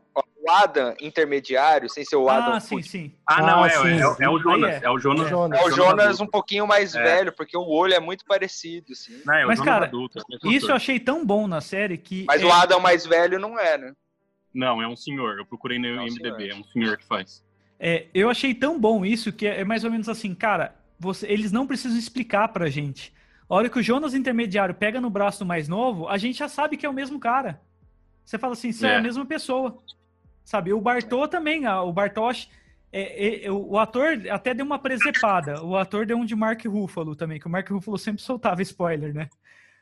O 0.46 0.52
Adam 0.52 0.94
intermediário, 1.02 1.90
sem 1.90 2.06
ser 2.06 2.18
o 2.18 2.30
Adam. 2.30 2.54
ah, 2.54 2.60
sim, 2.60 2.80
sim. 2.84 3.12
Ah, 3.26 3.42
não, 3.42 3.64
Ah, 3.64 3.68
é, 3.68 3.70
sim. 3.72 3.88
é, 4.22 4.26
é 4.26 4.30
o 4.30 4.38
Jonas. 4.38 4.84
É. 4.84 4.86
É, 4.86 4.90
o 4.92 5.00
Jonas. 5.00 5.26
É. 5.26 5.30
Jonas. 5.30 5.60
É 5.60 5.64
o 5.64 5.72
Jonas 5.72 6.06
adulto. 6.06 6.24
um 6.24 6.28
pouquinho 6.28 6.68
mais 6.68 6.94
É. 6.96 7.02
velho, 7.02 7.32
porque 7.34 7.58
o 7.58 7.66
olho 7.68 7.94
é 7.96 8.00
muito 8.00 8.24
parecido, 8.26 8.92
assim. 8.92 9.22
Não, 9.26 9.34
é 9.34 9.44
o 9.44 9.48
Mas, 9.48 9.58
Jonas 9.58 9.74
cara, 9.74 9.86
adulto. 9.88 10.20
é 10.20 10.22
mesmo 10.32 10.52
Isso 10.52 10.70
eu 10.72 10.76
achei 10.76 11.00
tão 11.00 11.26
bom 11.26 11.48
na 11.48 11.62
série 11.62 11.98
que. 11.98 12.26
Mas 12.28 12.42
é, 12.44 12.46
o 12.46 12.52
Adam 12.54 12.80
mais 12.80 13.06
velho 13.08 13.40
não 13.40 13.60
é, 13.60 13.76
né? 13.78 13.94
Não, 14.54 14.82
é 14.82 14.88
um 14.88 14.96
senhor. 14.96 15.38
Eu 15.40 15.46
procurei 15.48 15.80
no 15.80 15.88
É 15.88 15.92
um 16.02 16.08
IMDb. 16.08 16.38
senhor. 16.38 16.52
É 16.52 16.56
um 16.56 16.64
senhor 16.66 16.98
que 16.98 17.06
faz. 17.06 17.44
é, 17.80 18.06
eu 18.14 18.30
achei 18.30 18.54
tão 18.54 18.80
bom 18.80 19.04
isso 19.04 19.34
que 19.34 19.48
é, 19.48 19.62
é 19.62 19.64
mais 19.66 19.84
ou 19.84 19.90
menos 19.92 20.08
assim, 20.08 20.34
cara, 20.36 20.76
você- 21.00 21.28
eles 21.28 21.52
não 21.52 21.66
precisam 21.68 21.98
explicar 21.98 22.48
pra 22.50 22.70
gente. 22.70 23.12
A 23.50 23.56
hora 23.56 23.68
que 23.70 23.78
o 23.80 23.84
Jonas 23.84 24.14
intermediário 24.14 24.74
pega 24.76 25.02
no 25.02 25.10
braço 25.10 25.40
do 25.40 25.46
mais 25.46 25.68
novo, 25.68 26.08
a 26.08 26.18
gente 26.18 26.38
já 26.40 26.48
sabe 26.48 26.78
que 26.78 26.86
é 26.86 26.90
o 26.90 26.94
mesmo 26.94 27.20
cara. 27.20 27.60
Você 28.24 28.38
fala 28.40 28.54
assim, 28.54 28.70
é, 28.84 28.88
É. 28.92 28.96
a 28.98 29.02
mesma 29.02 29.26
pessoa. 29.26 29.78
Sabe? 30.46 30.72
O 30.72 30.80
Bartô 30.80 31.28
também, 31.28 31.68
o 31.68 31.92
Bartosz. 31.92 32.48
é, 32.94 33.46
é, 33.46 33.52
o, 33.52 33.72
o 33.72 33.78
ator 33.80 34.22
até 34.30 34.54
deu 34.54 34.66
uma 34.66 34.80
presepada. 34.80 35.62
O 35.62 35.76
ator 35.76 36.06
deu 36.06 36.16
um 36.18 36.24
de 36.24 36.36
Mark 36.36 36.64
Ruffalo 36.66 37.16
também, 37.16 37.40
que 37.40 37.48
o 37.48 37.50
Mark 37.50 37.68
Ruffalo 37.70 37.98
sempre 37.98 38.22
soltava 38.22 38.62
spoiler, 38.62 39.14
né? 39.14 39.28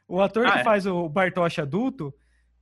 O 0.07 0.21
ator 0.21 0.47
Ah, 0.47 0.51
que 0.53 0.59
é? 0.59 0.63
faz 0.63 0.87
o 0.87 1.07
Bartosz 1.09 1.59
adulto, 1.59 2.13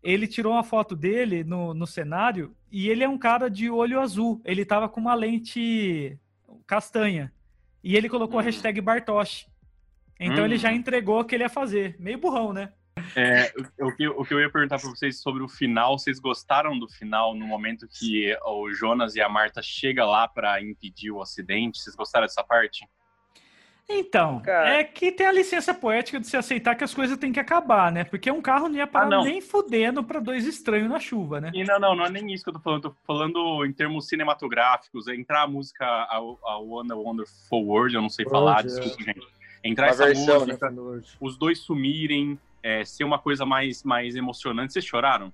ele 0.03 0.27
tirou 0.27 0.53
uma 0.53 0.63
foto 0.63 0.95
dele 0.95 1.43
no, 1.43 1.73
no 1.75 1.85
cenário 1.87 2.55
e 2.71 2.89
ele 2.89 3.03
é 3.03 3.07
um 3.09 3.17
cara 3.19 3.49
de 3.49 3.69
olho 3.69 3.99
azul. 4.01 4.41
Ele 4.43 4.65
tava 4.65 4.89
com 4.89 4.99
uma 4.99 5.13
lente 5.13 6.17
castanha. 6.65 7.31
E 7.83 7.95
ele 7.95 8.09
colocou 8.09 8.39
a 8.39 8.41
Hum. 8.41 8.45
hashtag 8.45 8.81
Bartosz. 8.81 9.45
Então 10.19 10.43
Hum. 10.43 10.45
ele 10.45 10.57
já 10.57 10.73
entregou 10.73 11.19
o 11.19 11.23
que 11.23 11.35
ele 11.35 11.43
ia 11.43 11.49
fazer. 11.49 11.95
Meio 11.99 12.17
burrão, 12.17 12.51
né? 12.51 12.71
É, 13.15 13.51
o, 13.79 13.91
que, 13.95 14.07
o 14.07 14.23
que 14.25 14.33
eu 14.33 14.39
ia 14.39 14.49
perguntar 14.49 14.79
pra 14.79 14.89
vocês 14.89 15.19
sobre 15.21 15.41
o 15.43 15.47
final, 15.47 15.97
vocês 15.97 16.19
gostaram 16.19 16.77
do 16.77 16.87
final 16.87 17.33
no 17.33 17.45
momento 17.47 17.87
que 17.87 18.35
o 18.45 18.71
Jonas 18.73 19.15
e 19.15 19.21
a 19.21 19.29
Marta 19.29 19.61
chegam 19.61 20.07
lá 20.09 20.27
pra 20.27 20.61
impedir 20.61 21.11
o 21.11 21.21
acidente? 21.21 21.79
Vocês 21.79 21.95
gostaram 21.95 22.25
dessa 22.25 22.43
parte? 22.43 22.85
Então, 23.89 24.39
Cara. 24.39 24.69
é 24.75 24.83
que 24.85 25.11
tem 25.11 25.27
a 25.27 25.31
licença 25.33 25.73
poética 25.73 26.17
de 26.19 26.25
se 26.25 26.37
aceitar 26.37 26.75
que 26.75 26.83
as 26.83 26.93
coisas 26.93 27.17
têm 27.17 27.33
que 27.33 27.39
acabar, 27.41 27.91
né? 27.91 28.05
Porque 28.05 28.31
um 28.31 28.41
carro 28.41 28.69
não 28.69 28.77
ia 28.77 28.87
parar 28.87 29.07
Ah, 29.07 29.09
não. 29.09 29.23
nem 29.25 29.41
fudendo 29.41 30.01
pra 30.01 30.19
dois 30.21 30.45
estranhos 30.47 30.89
na 30.89 30.97
chuva, 30.99 31.41
né? 31.41 31.51
E 31.53 31.63
não, 31.65 31.77
não, 31.77 31.95
não 31.95 32.05
é 32.05 32.09
nem 32.09 32.31
isso 32.31 32.43
que 32.43 32.49
eu 32.49 32.53
tô 32.53 32.59
falando. 32.61 32.85
Eu 32.85 32.89
tô 32.91 32.95
falando 33.05 33.65
em 33.65 33.73
termos 33.73 34.07
cinematográficos. 34.07 35.07
é 35.07 35.15
Entrar 35.15 35.43
a 35.43 35.47
música 35.47 35.85
a, 35.85 36.15
a 36.17 36.57
One 36.59 36.93
Wonderful 36.93 37.65
World, 37.65 37.95
eu 37.95 38.01
não 38.01 38.09
sei 38.09 38.25
falar, 38.25 38.61
é. 38.61 38.63
desculpa, 38.63 39.03
gente. 39.03 39.27
Entrar 39.63 39.87
Uma 39.87 39.91
essa 39.91 40.05
versão, 40.05 40.39
música, 40.45 40.71
né? 40.71 41.01
os 41.19 41.37
dois 41.37 41.59
sumirem, 41.59 42.39
é, 42.63 42.83
ser 42.85 43.03
uma 43.03 43.19
coisa 43.19 43.45
mais, 43.45 43.83
mais 43.83 44.15
emocionante. 44.15 44.73
Vocês 44.73 44.85
choraram? 44.85 45.33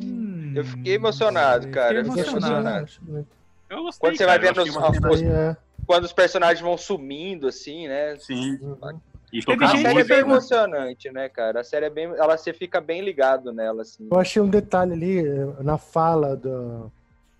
Hum, 0.00 0.52
Eu 0.54 0.64
fiquei 0.64 0.94
emocionado, 0.94 1.68
cara. 1.68 1.98
Eu 1.98 2.04
fiquei 2.04 2.22
fiquei 2.24 2.32
emocionado. 2.38 2.78
emocionado. 2.78 3.26
Eu 3.68 3.82
gostei, 3.84 4.08
Quando 4.10 4.16
você 4.16 4.26
vai 4.26 4.38
cara, 4.38 4.48
eu 4.50 4.64
vendo 4.64 4.68
os- 4.68 5.22
Aí 5.22 5.24
é. 5.26 5.56
Quando 5.86 6.04
os 6.04 6.12
personagens 6.12 6.60
vão 6.60 6.76
sumindo, 6.78 7.48
assim, 7.48 7.88
né? 7.88 8.16
Sim, 8.18 8.58
Uhum. 8.62 9.00
e 9.32 9.42
Teve 9.44 9.64
A 9.64 9.68
série 9.76 10.00
é 10.00 10.04
bem 10.04 10.18
emocionante, 10.18 11.10
né, 11.10 11.28
cara? 11.28 11.60
A 11.60 11.64
série 11.64 11.86
é 11.86 11.90
bem. 11.90 12.04
Ela 12.04 12.36
você 12.36 12.52
fica 12.52 12.80
bem 12.80 13.00
ligado 13.00 13.52
nela, 13.52 13.82
assim. 13.82 14.08
Eu 14.10 14.18
achei 14.18 14.40
um 14.40 14.48
detalhe 14.48 14.92
ali 14.92 15.18
eh, 15.26 15.62
na 15.62 15.78
fala 15.78 16.36
do, 16.36 16.90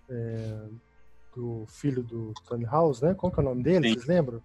eh, 0.09 0.65
do 1.35 1.65
filho 1.67 2.03
do 2.03 2.33
Tony 2.47 2.65
House, 2.65 3.01
né? 3.01 3.13
Qual 3.13 3.31
que 3.31 3.39
é 3.39 3.43
o 3.43 3.45
nome 3.45 3.63
dele? 3.63 3.87
Sim. 3.87 3.93
Vocês 3.93 4.05
lembram? 4.05 4.41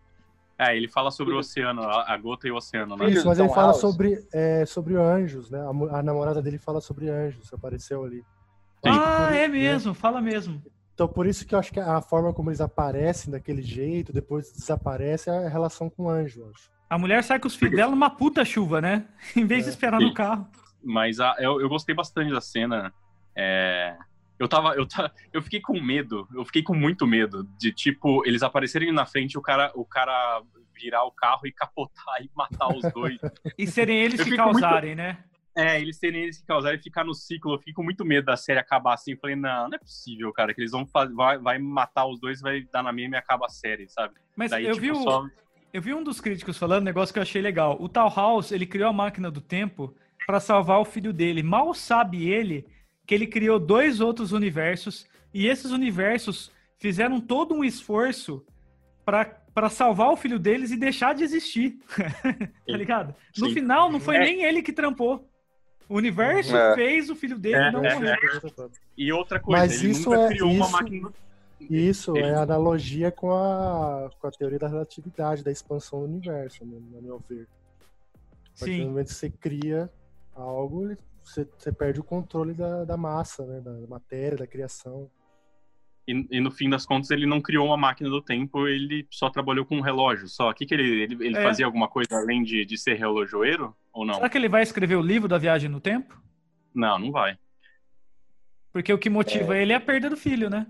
É, 0.59 0.75
ele 0.77 0.89
fala 0.89 1.11
sobre 1.11 1.35
o 1.35 1.39
oceano, 1.39 1.83
a, 1.83 2.17
gota 2.17 2.49
e 2.49 2.51
o 2.51 2.57
oceano, 2.57 2.97
né? 2.97 3.11
Isso, 3.11 3.27
mas 3.27 3.39
ele 3.39 3.49
Tom 3.49 3.55
fala 3.55 3.75
sobre, 3.75 4.27
eh, 4.33 4.65
sobre 4.65 4.97
anjos, 4.97 5.51
né? 5.51 5.59
A, 5.61 5.99
a 5.99 6.03
namorada 6.03 6.41
dele 6.41 6.59
fala 6.59 6.81
sobre 6.81 7.11
anjos, 7.11 7.53
apareceu 7.53 8.03
ali. 8.05 8.25
Sim. 8.85 8.91
Ah, 8.91 9.29
é 9.35 9.47
Né? 9.47 9.49
mesmo, 9.49 9.93
fala 9.93 10.21
mesmo. 10.21 10.63
Então, 10.95 11.07
por 11.07 11.27
isso 11.27 11.47
que 11.47 11.55
eu 11.55 11.59
acho 11.59 11.71
que 11.71 11.79
a 11.79 12.01
forma 12.01 12.33
como 12.33 12.49
eles 12.49 12.61
aparecem 12.63 13.31
daquele 13.31 13.61
jeito, 13.61 14.15
depois 14.15 14.51
desaparece, 14.51 15.29
é 15.29 15.47
a 15.47 15.49
relação 15.49 15.91
com 15.91 16.05
o 16.05 16.09
anjo, 16.09 16.41
eu 16.41 16.49
acho. 16.49 16.71
A 16.89 16.97
mulher 16.97 17.23
sai 17.23 17.39
com 17.39 17.49
os 17.49 17.55
filhos 17.57 17.77
dela 17.77 17.91
numa 17.91 18.09
puta 18.09 18.43
chuva, 18.45 18.81
né? 18.81 19.05
Em 19.37 19.45
vez 19.45 19.65
de 19.65 19.69
É. 19.69 19.73
esperar 19.73 20.01
no 20.01 20.15
carro. 20.15 20.49
Mas 20.83 21.21
a- 21.21 21.37
eu, 21.39 21.61
eu 21.61 21.69
gostei 21.69 21.95
bastante 21.95 22.33
da 22.33 22.41
cena. 22.41 22.95
É, 23.37 23.95
eu 24.39 24.49
tava, 24.49 24.75
eu 24.75 24.87
tava, 24.87 25.13
eu 25.33 25.41
fiquei 25.43 25.61
com 25.61 25.81
medo, 25.81 26.29
eu 26.35 26.45
fiquei 26.45 26.63
com 26.63 26.75
muito 26.75 27.07
medo 27.07 27.45
de 27.59 27.73
tipo 27.73 28.27
eles 28.27 28.43
aparecerem 28.43 28.93
na 28.93 29.07
frente, 29.07 29.33
e 29.35 29.39
o 29.39 29.43
cara, 29.43 29.71
o 29.75 29.85
cara 29.85 30.43
virar 30.75 31.05
o 31.05 31.11
carro 31.11 31.47
e 31.47 31.53
capotar 31.53 32.17
e 32.23 32.31
matar 32.37 32.69
os 32.69 32.83
dois. 32.93 33.19
E 33.57 33.67
serem 33.67 33.99
eles 33.99 34.19
Eu 34.21 34.25
que 34.27 34.31
fico 34.33 34.43
muito- 34.45 34.61
causarem, 34.61 34.95
né? 34.95 35.19
é, 35.59 35.81
eles 35.81 35.97
serem 35.97 36.25
eles 36.25 36.39
que 36.39 36.47
causarem 36.47 36.79
ficar 36.79 37.03
no 37.03 37.15
ciclo. 37.15 37.55
Eu 37.55 37.59
fiquei 37.59 37.73
com 37.73 37.83
muito 37.83 38.05
medo 38.05 38.27
da 38.27 38.37
série 38.37 38.59
acabar 38.61 38.93
assim. 38.93 39.13
Eu 39.13 39.19
falei, 39.19 39.35
não, 39.37 39.69
não 39.71 39.75
é 39.75 39.79
possível, 39.79 40.31
cara, 40.35 40.53
que 40.53 40.61
eles 40.61 40.71
vão 40.73 40.87
fazer, 40.87 41.15
vai, 41.15 41.39
vai 41.39 41.59
matar 41.59 42.05
os 42.07 42.21
dois, 42.21 42.43
vai 42.43 42.61
dar 42.71 42.83
na 42.83 42.93
mesma 42.93 43.17
e 43.17 43.19
acaba 43.19 43.47
a 43.47 43.49
série, 43.49 43.89
sabe? 43.89 44.15
Mas 44.37 44.51
Daí, 44.51 44.67
eu, 44.67 44.75
tipo, 44.75 44.83
vi 44.83 44.91
o- 44.93 45.03
só- 45.03 45.27
eu 45.73 45.81
vi 45.81 45.95
um 45.95 46.05
dos 46.05 46.21
críticos 46.21 46.59
falando 46.59 46.83
um 46.83 46.85
negócio 46.85 47.11
que 47.11 47.19
eu 47.19 47.23
achei 47.23 47.41
legal. 47.41 47.75
O 47.81 47.89
Tal 47.89 48.13
House, 48.15 48.53
ele 48.53 48.67
criou 48.67 48.91
a 48.91 48.93
máquina 48.93 49.31
do 49.31 49.41
tempo 49.41 49.95
pra 50.27 50.41
salvar 50.41 50.79
o 50.79 50.85
filho 50.85 51.11
dele. 51.11 51.43
Mal 51.43 51.73
sabe 51.73 52.29
ele 52.29 52.67
que 53.07 53.15
ele 53.15 53.27
criou 53.27 53.59
dois 53.59 54.01
outros 54.01 54.33
universos 54.33 55.07
e 55.33 55.47
esses 55.47 55.71
universos 55.71 56.51
fizeram 56.79 57.21
todo 57.21 57.55
um 57.55 57.65
esforço 57.65 58.45
pra 59.05 59.25
para 59.57 59.71
salvar 59.71 60.11
o 60.11 60.17
filho 60.19 60.39
deles 60.39 60.71
e 60.71 60.77
deixar 60.77 61.15
de 61.15 61.25
existir. 61.25 61.79
tá 62.67 62.77
ligado? 62.77 63.15
No 63.39 63.49
Sim. 63.49 63.55
final, 63.55 63.91
não 63.91 63.99
foi 63.99 64.17
É. 64.17 64.21
nem 64.21 64.43
ele 64.45 64.61
que 64.61 64.71
trampou. 64.71 65.27
O 65.89 65.97
universo 65.97 66.55
É. 66.55 66.75
fez 66.75 67.09
o 67.09 67.17
filho 67.17 67.39
dele 67.39 67.55
É, 67.57 67.73
não 67.73 67.83
é, 67.83 67.95
morrer. 67.95 68.19
E 68.99 69.11
outra 69.11 69.41
coisa, 69.41 69.63
Mas 69.63 69.83
ele 69.83 69.93
isso 69.93 70.11
nunca 70.11 70.23
é- 70.25 70.29
criou 70.29 70.51
uma 70.51 70.63
isso- 70.67 70.73
máquina. 70.73 71.13
E 71.59 71.89
isso 71.89 72.15
Ele- 72.15 72.27
é 72.27 72.35
analogia 72.35 73.11
com 73.11 73.31
a, 73.33 74.11
com 74.21 74.27
a 74.27 74.31
teoria 74.31 74.59
da 74.59 74.69
relatividade, 74.69 75.43
da 75.43 75.51
expansão 75.51 76.01
do 76.01 76.05
universo, 76.05 76.63
né, 76.67 76.77
no 76.93 77.01
meu 77.01 77.19
ver. 77.27 77.49
A 78.13 78.59
partir 78.59 78.77
do 78.77 78.83
Sim. 78.83 78.89
momento 78.89 79.07
que 79.07 79.15
você 79.15 79.31
cria 79.31 79.91
algo, 80.35 80.85
ele- 80.85 80.99
você, 81.27 81.47
você 81.59 81.73
perde 81.73 82.01
o 82.01 82.05
controle 82.05 82.55
da, 82.55 82.85
da 82.85 82.97
massa, 82.97 83.45
né, 83.45 83.61
da 83.61 83.73
matéria, 83.89 84.39
da 84.39 84.47
criação. 84.47 85.11
E, 86.09 86.27
e 86.31 86.41
no 86.41 86.51
fim 86.53 86.71
das 86.71 86.87
contas, 86.87 87.11
ele 87.11 87.27
não 87.27 87.41
criou 87.41 87.67
uma 87.67 87.77
máquina 87.77 88.09
do 88.09 88.23
tempo, 88.23 88.69
ele 88.69 89.07
só 89.11 89.29
trabalhou 89.29 89.65
com 89.67 89.77
um 89.77 89.81
relógio. 89.81 90.29
Só 90.29 90.51
o 90.51 90.55
que, 90.55 90.65
que 90.65 90.73
ele, 90.73 91.03
ele, 91.03 91.27
ele 91.27 91.37
É. 91.37 91.43
fazia 91.43 91.67
alguma 91.67 91.89
coisa 91.89 92.17
além 92.17 92.43
de, 92.45 92.65
de 92.65 92.79
ser 92.79 92.95
relojoeiro? 92.95 93.75
Ou 93.93 94.07
não? 94.07 94.15
Será 94.15 94.29
que 94.29 94.39
ele 94.39 94.49
vai 94.49 94.63
escrever 94.63 94.95
o 94.97 95.03
livro 95.03 95.27
da 95.29 95.37
viagem 95.37 95.69
no 95.69 95.81
tempo? 95.81 96.17
Não, 96.75 96.99
não 96.99 97.11
vai. 97.11 97.37
Porque 98.73 98.93
o 98.93 98.99
que 98.99 99.11
motiva 99.11 99.57
ele 99.57 99.73
é 99.73 99.77
a 99.77 99.81
perda 99.81 100.09
do 100.11 100.17
filho, 100.17 100.49
né? 100.49 100.67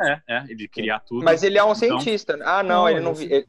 É, 0.00 0.20
é, 0.28 0.40
de 0.42 0.68
criar 0.68 1.00
tudo. 1.00 1.24
Mas 1.24 1.42
ele 1.42 1.56
é 1.58 1.64
um 1.64 1.72
Então- 1.72 1.98
cientista. 1.98 2.38
Ah, 2.44 2.62
não, 2.62 2.82
Não, 2.82 2.88
ele 2.88 3.00
não. 3.00 3.12
Ele, 3.18 3.46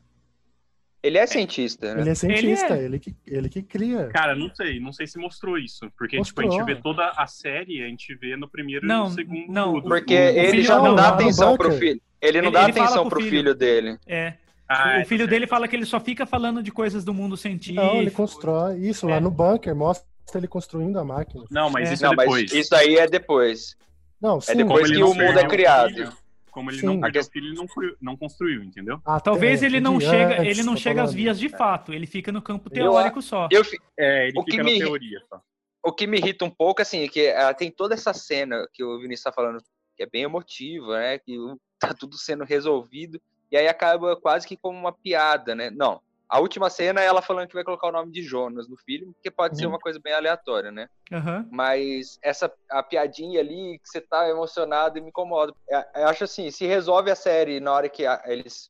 ele 1.04 1.18
é 1.18 1.26
cientista, 1.28 1.94
né? 1.96 2.02
Ele 2.02 2.10
é 2.10 2.16
cientista, 2.16 2.76
é. 2.76 2.84
ele, 2.84 3.00
que, 3.00 3.16
ele 3.26 3.50
que 3.50 3.62
cria. 3.62 4.08
Cara, 4.08 4.36
não 4.36 4.54
sei, 4.54 4.80
não 4.80 4.92
sei 4.92 5.08
se 5.08 5.18
mostrou 5.20 5.58
isso. 5.58 5.90
Porque, 5.98 6.20
tipo, 6.22 6.42
a 6.42 6.44
Mostrou. 6.46 6.66
gente 6.68 6.76
vê 6.76 6.82
toda 6.82 7.10
a 7.16 7.28
série, 7.28 7.84
a 7.84 7.88
gente 7.88 8.14
vê 8.16 8.36
no 8.36 8.48
primeiro 8.50 8.86
e 8.86 8.88
Não, 8.88 9.06
no 9.06 9.12
segundo. 9.12 9.52
não, 9.52 9.74
do- 9.76 9.84
Porque 9.84 10.16
do- 10.32 10.38
ele 10.40 10.50
filho- 10.52 10.64
já 10.64 10.76
não, 10.78 10.86
não, 10.86 10.96
dá 10.96 11.10
no 11.10 11.14
atenção 11.16 11.56
pro 11.58 11.72
filho. 11.72 12.02
Ele 12.22 12.42
não 12.42 12.48
Ele- 12.50 12.54
dá 12.54 12.64
ele 12.64 12.72
atenção 12.72 13.08
pro 13.10 13.20
filho. 13.20 13.30
filho 13.32 13.56
dele. 13.56 13.98
É. 14.08 14.34
Ah, 14.68 14.98
o 14.98 15.02
é, 15.02 15.06
filho 15.06 15.26
tá 15.26 15.30
dele 15.30 15.48
fala 15.48 15.68
que 15.68 15.76
ele 15.76 15.86
só 15.86 16.00
fica 16.00 16.26
falando 16.26 16.62
de 16.62 16.72
coisas 16.72 17.06
do 17.06 17.14
mundo 17.14 17.38
científico. 17.38 17.80
Não, 17.86 17.96
ele 18.02 18.12
constrói 18.12 18.78
isso 18.80 19.08
É. 19.08 19.14
lá 19.14 19.20
no 19.22 19.32
bunker, 19.32 19.74
mostra 19.74 20.06
ele 20.36 20.48
construindo 20.48 21.00
a 21.00 21.06
máquina. 21.06 21.46
Não, 21.50 21.70
mas 21.70 21.90
É. 21.90 21.94
isso 21.94 22.04
Não, 22.04 22.12
é 22.12 22.16
depois. 22.18 22.42
mas 22.44 22.54
isso 22.54 22.76
aí 22.76 22.96
é 22.98 23.08
depois. 23.08 23.78
Não, 24.22 24.42
sim, 24.42 24.58
depois 24.58 24.82
Como 24.82 24.88
ele 24.88 24.94
que 24.96 25.00
não 25.00 25.12
o 25.12 25.16
mundo 25.16 25.40
é 25.40 25.48
criado. 25.48 26.12
Como 26.58 26.72
ele 26.72 26.80
Sim. 26.80 26.88
não 26.88 27.00
perdeu 27.02 27.22
o 27.22 27.26
filho, 27.26 27.46
ele 27.50 27.56
não, 27.56 27.68
foi- 27.68 27.96
não 28.02 28.18
construiu, 28.18 28.64
entendeu? 28.64 29.00
Até 29.06 29.26
Talvez 29.26 29.62
ele 29.62 29.80
não 29.80 30.00
chega, 30.00 30.42
antes, 30.42 30.58
ele 30.58 30.64
não 30.66 30.74
tô 30.74 30.80
chega 30.80 31.04
às 31.04 31.14
vias 31.14 31.38
de 31.38 31.50
fato, 31.50 31.94
ele 31.94 32.08
fica 32.08 32.32
no 32.32 32.42
campo 32.42 32.68
Eu- 32.70 32.74
teórico 32.74 33.22
só. 33.22 33.48
Eu, 33.52 33.62
É, 33.96 34.30
ele 34.30 34.40
O 34.40 34.44
que 34.44 34.54
fica 34.54 34.64
na 34.64 34.72
me- 34.72 34.80
teoria 34.80 35.20
só. 35.30 35.40
o 35.86 35.94
que 35.94 36.08
me 36.08 36.18
irrita 36.18 36.44
um 36.46 36.50
pouco, 36.50 36.82
assim, 36.82 37.04
é 37.04 37.08
que 37.08 37.30
ah, 37.30 37.54
tem 37.54 37.70
toda 37.70 37.94
essa 37.94 38.12
cena 38.12 38.68
que 38.74 38.84
o 38.84 38.98
Vinícius 39.00 39.26
tá 39.26 39.32
falando, 39.32 39.60
que 39.96 40.02
é 40.02 40.08
bem 40.12 40.24
emotiva, 40.24 40.98
né? 40.98 41.20
Que 41.20 41.38
tá 41.80 41.94
tudo 41.94 42.18
sendo 42.18 42.44
resolvido, 42.44 43.22
e 43.52 43.56
aí 43.58 43.68
acaba 43.68 44.16
quase 44.20 44.48
que 44.48 44.58
como 44.58 44.80
uma 44.80 44.92
piada, 44.92 45.54
né? 45.54 45.70
Não. 45.70 46.02
A 46.30 46.40
última 46.40 46.70
cena 46.70 47.02
é 47.02 47.06
ela 47.06 47.22
falando 47.22 47.48
que 47.48 47.54
vai 47.54 47.64
colocar 47.64 47.88
o 47.88 47.92
nome 47.92 48.12
de 48.12 48.22
Jonas 48.22 48.68
no 48.68 48.76
filme, 48.78 49.14
que 49.24 49.32
pode 49.32 49.58
ser 49.58 49.66
Uhum. 49.66 49.72
uma 49.72 49.80
coisa 49.80 50.00
bem 50.00 50.14
aleatória, 50.14 50.72
né? 50.72 50.90
Aham. 51.12 51.48
Mas 51.50 52.20
essa 52.22 52.52
a 52.70 52.84
piadinha 52.84 53.40
ali 53.40 53.80
que 53.80 53.88
você 53.90 54.02
tá 54.02 54.28
emocionado 54.30 54.98
e 54.98 55.02
me 55.02 55.08
incomoda. 55.10 55.54
É, 55.70 56.02
Eu 56.04 56.08
acho 56.08 56.26
assim, 56.26 56.52
se 56.52 56.66
resolve 56.66 57.10
a 57.10 57.16
série 57.16 57.60
na 57.62 57.72
hora 57.72 57.88
que 57.88 58.06
a- 58.06 58.22
eles 58.26 58.70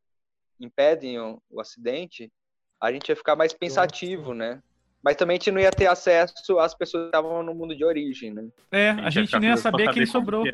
impedem 0.59 1.19
o, 1.19 1.41
o 1.49 1.59
acidente, 1.59 2.31
a 2.81 2.91
gente 2.91 3.09
ia 3.09 3.15
ficar 3.15 3.35
mais 3.35 3.53
pensativo, 3.53 4.33
né? 4.33 4.61
Mas 5.03 5.15
também 5.15 5.35
a 5.35 5.39
gente 5.39 5.51
não 5.51 5.59
ia 5.61 5.71
ter 5.71 5.87
acesso 5.87 6.59
às 6.59 6.75
pessoas 6.75 7.03
que 7.03 7.07
estavam 7.07 7.41
no 7.41 7.55
mundo 7.55 7.75
de 7.75 7.83
origem, 7.83 8.31
né? 8.33 8.47
É, 8.71 8.89
a 8.91 9.01
ia 9.03 9.11
gente 9.11 9.27
ficar 9.27 9.39
não 9.39 9.47
ia 9.47 9.53
curioso 9.55 9.61
pra 9.63 9.71
saber 9.71 9.93
quem 9.93 10.05
sobrou. 10.05 10.43
que. 10.43 10.51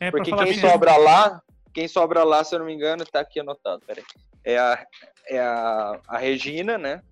É, 0.00 0.10
Porque 0.10 0.30
quem 0.32 0.54
sobra 0.60 0.96
lá, 0.96 1.42
quem 1.74 1.88
sobra 1.88 2.22
lá, 2.22 2.42
se 2.44 2.54
eu 2.54 2.60
não 2.60 2.66
me 2.66 2.72
engano, 2.72 3.04
tá 3.04 3.20
aqui 3.20 3.40
anotado, 3.40 3.82
peraí. 3.84 4.04
É 4.44 4.56
a, 4.58 4.86
é 5.28 5.40
a, 5.40 6.00
a 6.06 6.16
Regina, 6.18 6.78
né? 6.78 7.02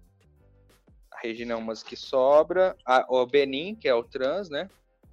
A 1.13 1.21
Regina 1.21 1.53
é 1.55 1.57
uma 1.57 1.75
que 1.75 1.97
sobra. 1.97 2.77
A, 2.87 3.05
o 3.09 3.27
Benin, 3.27 3.75
que 3.75 3.89
é 3.89 3.95
o 3.95 4.05
trans, 4.05 4.49
né? 4.49 4.69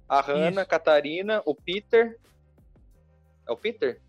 A 0.08 0.20
Hannah, 0.20 0.60
a 0.60 0.62
Isso. 0.62 0.70
Catarina, 0.70 1.42
o 1.44 1.54
Peter. 1.54 2.16
É 3.48 3.52
o 3.52 3.56
Peter? 3.56 4.00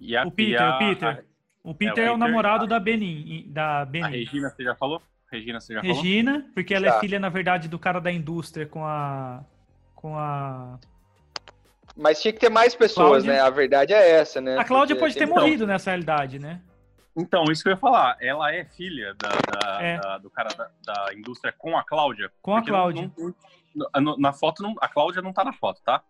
E 0.00 0.16
a, 0.16 0.24
O 0.26 0.30
Peter, 0.30 0.52
e 0.52 0.56
a- 0.56 0.74
o 0.74 0.78
Peter. 0.78 1.26
O 1.62 1.74
Peter 1.74 2.04
é, 2.04 2.10
o 2.10 2.14
Peter, 2.14 2.18
namorado 2.18 2.64
a- 2.64 2.68
da 2.68 2.78
Benin, 2.80 3.46
da 3.50 3.80
A, 3.80 3.84
Benin. 3.84 4.10
Regina, 4.10 4.50
você 4.50 4.62
já 4.64 4.74
falou? 4.74 5.02
Regina, 5.30 5.60
você 5.60 5.74
já 5.74 5.80
falou? 5.80 5.96
Regina, 5.96 6.50
porque 6.54 6.74
ela 6.74 6.86
é 6.86 7.00
filha, 7.00 7.18
na 7.18 7.28
verdade, 7.28 7.68
do 7.68 7.78
cara 7.78 8.00
da 8.00 8.10
indústria 8.12 8.66
com 8.66 8.84
a. 8.84 9.44
Com 9.94 10.16
a. 10.16 10.78
Mas 11.96 12.20
tinha 12.20 12.32
que 12.32 12.40
ter 12.40 12.48
mais 12.50 12.74
pessoas, 12.74 13.22
Cláudia. 13.24 13.32
né? 13.32 13.40
A 13.40 13.50
verdade 13.50 13.92
é 13.92 14.10
essa, 14.10 14.40
né? 14.40 14.58
A 14.58 14.64
Cláudia 14.64 14.96
Porque 14.96 15.04
pode 15.12 15.14
ter 15.14 15.26
tem- 15.26 15.34
morrido 15.34 15.66
nessa 15.66 15.90
realidade, 15.90 16.38
né? 16.38 16.60
Então, 17.16 17.44
isso 17.44 17.62
que 17.62 17.68
eu 17.68 17.72
ia 17.74 17.76
falar. 17.78 18.16
Ela 18.20 18.52
é 18.52 18.64
filha 18.64 19.14
da, 19.14 19.28
da- 19.28 19.82
É. 19.82 19.98
da- 20.00 20.18
do 20.18 20.28
cara 20.28 20.48
da, 20.56 20.68
da 20.84 21.14
indústria 21.14 21.54
com 21.56 21.78
a 21.78 21.84
Cláudia? 21.84 22.30
Com 22.42 22.54
a 22.56 22.58
não- 22.58 22.66
Cláudia. 22.66 23.12
não- 23.74 24.02
não- 24.02 24.18
na 24.18 24.32
foto, 24.32 24.62
não, 24.62 24.74
a 24.80 24.88
Cláudia 24.88 25.22
não 25.22 25.32
tá 25.32 25.44
na 25.44 25.52
foto, 25.52 25.80
tá? 25.84 26.02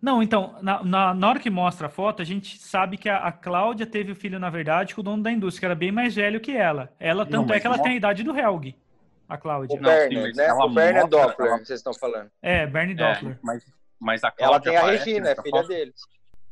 Não, 0.00 0.22
então, 0.22 0.56
na, 0.62 0.82
na, 0.82 1.14
na 1.14 1.28
hora 1.28 1.38
que 1.40 1.50
mostra 1.50 1.86
a 1.88 1.90
foto, 1.90 2.22
a 2.22 2.24
gente 2.24 2.58
sabe 2.58 2.96
que 2.96 3.08
a, 3.08 3.18
a 3.18 3.32
Cláudia 3.32 3.86
teve 3.86 4.12
o 4.12 4.16
filho, 4.16 4.38
na 4.38 4.50
verdade, 4.50 4.94
com 4.94 5.00
o 5.00 5.04
dono 5.04 5.22
da 5.22 5.30
indústria, 5.30 5.60
que 5.60 5.66
era 5.66 5.74
bem 5.74 5.90
mais 5.92 6.14
velho 6.14 6.40
que 6.40 6.56
ela. 6.56 6.92
Ela, 7.00 7.24
Não, 7.24 7.30
tanto 7.30 7.52
é 7.52 7.60
que 7.60 7.66
ela 7.66 7.78
tem 7.78 7.92
a 7.92 7.96
idade 7.96 8.22
do 8.24 8.36
Helg, 8.36 8.76
a 9.28 9.34
O 9.34 9.38
Cláudia. 9.38 9.80
Não, 9.80 9.88
sim, 9.90 9.96
Berner, 9.96 10.22
mas 10.22 10.36
né? 10.36 10.52
O 10.52 10.68
Berner 10.68 11.02
mostra- 11.02 11.26
Doppler, 11.26 11.48
ela- 11.48 11.58
vocês 11.58 11.78
estão 11.80 11.94
falando. 11.94 12.30
É, 12.40 12.66
Bernie 12.66 12.94
É, 12.94 13.12
Doppler. 13.14 13.38
mas, 13.42 13.64
mas 14.02 14.22
a 14.24 14.32
Ela 14.38 14.60
Cláudia 14.60 14.72
tem 14.72 14.76
a 14.80 14.84
Regina, 14.86 15.28
é 15.30 15.34
filha 15.36 15.50
foto. 15.50 15.68
deles. 15.68 15.94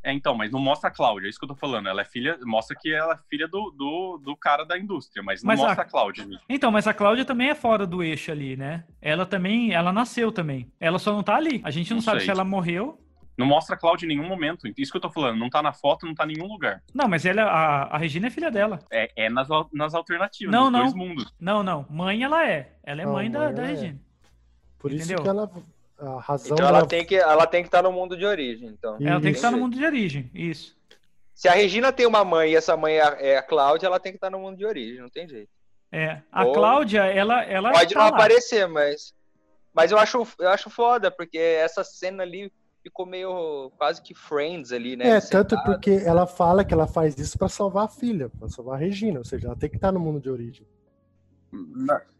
É, 0.03 0.11
então, 0.11 0.33
mas 0.33 0.49
não 0.51 0.59
mostra 0.59 0.89
a 0.89 0.91
Cláudia, 0.91 1.27
é 1.27 1.29
isso 1.29 1.37
que 1.37 1.45
eu 1.45 1.49
tô 1.49 1.55
falando. 1.55 1.87
Ela 1.87 2.01
é 2.01 2.05
filha, 2.05 2.35
mostra 2.43 2.75
que 2.79 2.91
ela 2.91 3.13
é 3.13 3.19
filha 3.29 3.47
do, 3.47 3.69
do, 3.71 4.17
do 4.23 4.35
cara 4.35 4.63
da 4.65 4.75
indústria, 4.79 5.21
mas 5.21 5.43
não 5.43 5.47
Mas 5.49 5.59
a- 5.59 5.63
mostra 5.67 5.83
a, 5.83 5.85
Cláudia. 5.85 6.23
ali. 6.23 6.39
Então, 6.49 6.71
mas 6.71 6.87
a 6.87 6.93
Cláudia 6.93 7.23
também 7.23 7.49
é 7.49 7.55
fora 7.55 7.85
do 7.85 8.01
eixo 8.01 8.31
ali, 8.31 8.57
né? 8.57 8.83
Ela 8.99 9.27
também, 9.27 9.73
ela 9.73 9.91
nasceu 9.93 10.31
também. 10.31 10.71
Ela 10.79 10.97
só 10.97 11.13
não 11.13 11.21
tá 11.21 11.35
ali. 11.35 11.61
A 11.63 11.69
gente 11.69 11.91
não, 11.91 11.97
Não 11.97 12.01
sabe 12.01 12.17
sei. 12.19 12.25
se 12.25 12.31
ela 12.31 12.43
morreu. 12.43 12.99
Não 13.37 13.45
mostra 13.45 13.75
a 13.75 13.77
Cláudia 13.79 14.05
em 14.05 14.09
nenhum 14.09 14.27
momento. 14.27 14.67
Isso 14.75 14.91
que 14.91 14.97
eu 14.97 15.01
tô 15.01 15.11
falando, 15.11 15.37
não 15.37 15.49
tá 15.51 15.61
na 15.61 15.71
foto, 15.71 16.05
não 16.07 16.15
tá 16.15 16.25
em 16.25 16.33
nenhum 16.33 16.47
lugar. 16.47 16.81
Não, 16.93 17.07
mas 17.07 17.23
ela, 17.25 17.43
a, 17.43 17.95
a 17.95 17.97
Regina 17.97 18.25
é 18.27 18.29
filha 18.31 18.49
dela. 18.51 18.79
É, 18.91 19.11
é 19.15 19.29
nas, 19.29 19.47
nas 19.71 19.93
alternativas, 19.93 20.51
Não, 20.51 20.63
nos 20.63 20.71
não. 20.71 20.79
dois 20.81 20.93
mundos. 20.95 21.33
Não, 21.39 21.61
não. 21.61 21.85
Mãe 21.89 22.23
ela 22.23 22.43
é. 22.47 22.73
Ela 22.83 23.03
é 23.03 23.05
Não, 23.05 23.13
mãe 23.13 23.29
da, 23.29 23.39
mãe 23.39 23.53
da 23.53 23.61
ela 23.61 23.71
é. 23.71 23.75
Regina. 23.75 23.99
Por 24.79 24.91
isso 24.91 25.05
Entendeu? 25.05 25.23
que 25.23 25.29
ela. 25.29 25.51
A 26.01 26.19
razão 26.19 26.53
Então 26.55 26.67
ela 26.67 26.85
tem 26.85 27.05
que 27.05 27.15
ela 27.15 27.45
tem 27.45 27.61
que 27.61 27.67
estar 27.67 27.83
no 27.83 27.91
mundo 27.91 28.17
de 28.17 28.25
origem, 28.25 28.67
então. 28.69 28.97
Ela 28.99 29.21
tem 29.21 29.31
que 29.31 29.37
estar 29.37 29.51
no 29.51 29.57
Isso. 29.57 29.63
mundo 29.63 29.77
de 29.77 29.85
origem. 29.85 30.31
Isso. 30.33 30.75
Se 31.35 31.47
a 31.47 31.53
Regina 31.53 31.91
tem 31.91 32.05
uma 32.07 32.25
mãe 32.25 32.51
e 32.51 32.55
essa 32.55 32.75
mãe 32.75 32.95
é 32.95 33.01
a, 33.01 33.17
é 33.19 33.37
a 33.37 33.43
Cláudia, 33.43 33.85
ela 33.87 33.99
tem 33.99 34.11
que 34.11 34.17
estar 34.17 34.29
no 34.31 34.39
mundo 34.39 34.57
de 34.57 34.65
origem, 34.65 34.99
não 35.01 35.09
tem 35.09 35.27
jeito. 35.27 35.49
É. 35.91 36.21
A 36.31 36.45
Ou- 36.45 36.53
Cláudia, 36.53 37.03
ela, 37.05 37.43
ela 37.43 37.71
Pode 37.71 37.93
tá 37.93 37.99
não 37.99 38.09
lá. 38.09 38.15
aparecer, 38.15 38.67
mas 38.67 39.13
mas 39.73 39.91
eu 39.91 39.97
acho 39.97 40.27
eu 40.39 40.49
acho 40.49 40.69
foda 40.69 41.09
porque 41.11 41.37
essa 41.37 41.83
cena 41.83 42.23
ali 42.23 42.51
ficou 42.83 43.05
meio 43.05 43.71
quase 43.77 44.01
que 44.01 44.15
Friends 44.15 44.71
ali, 44.71 44.95
né? 44.95 45.05
É, 45.07 45.11
Eles 45.11 45.29
tanto 45.29 45.55
porque 45.63 46.01
ela 46.03 46.25
fala 46.25 46.65
que 46.65 46.73
ela 46.73 46.87
faz 46.87 47.15
isso 47.19 47.37
pra 47.37 47.47
salvar 47.47 47.85
a 47.85 47.89
filha, 47.89 48.27
pra 48.39 48.49
salvar 48.49 48.75
a 48.75 48.79
Regina, 48.79 49.19
ou 49.19 49.25
seja, 49.25 49.47
ela 49.47 49.55
tem 49.55 49.69
que 49.69 49.75
estar 49.75 49.91
no 49.91 49.99
mundo 49.99 50.19
de 50.19 50.29
origem. 50.31 50.65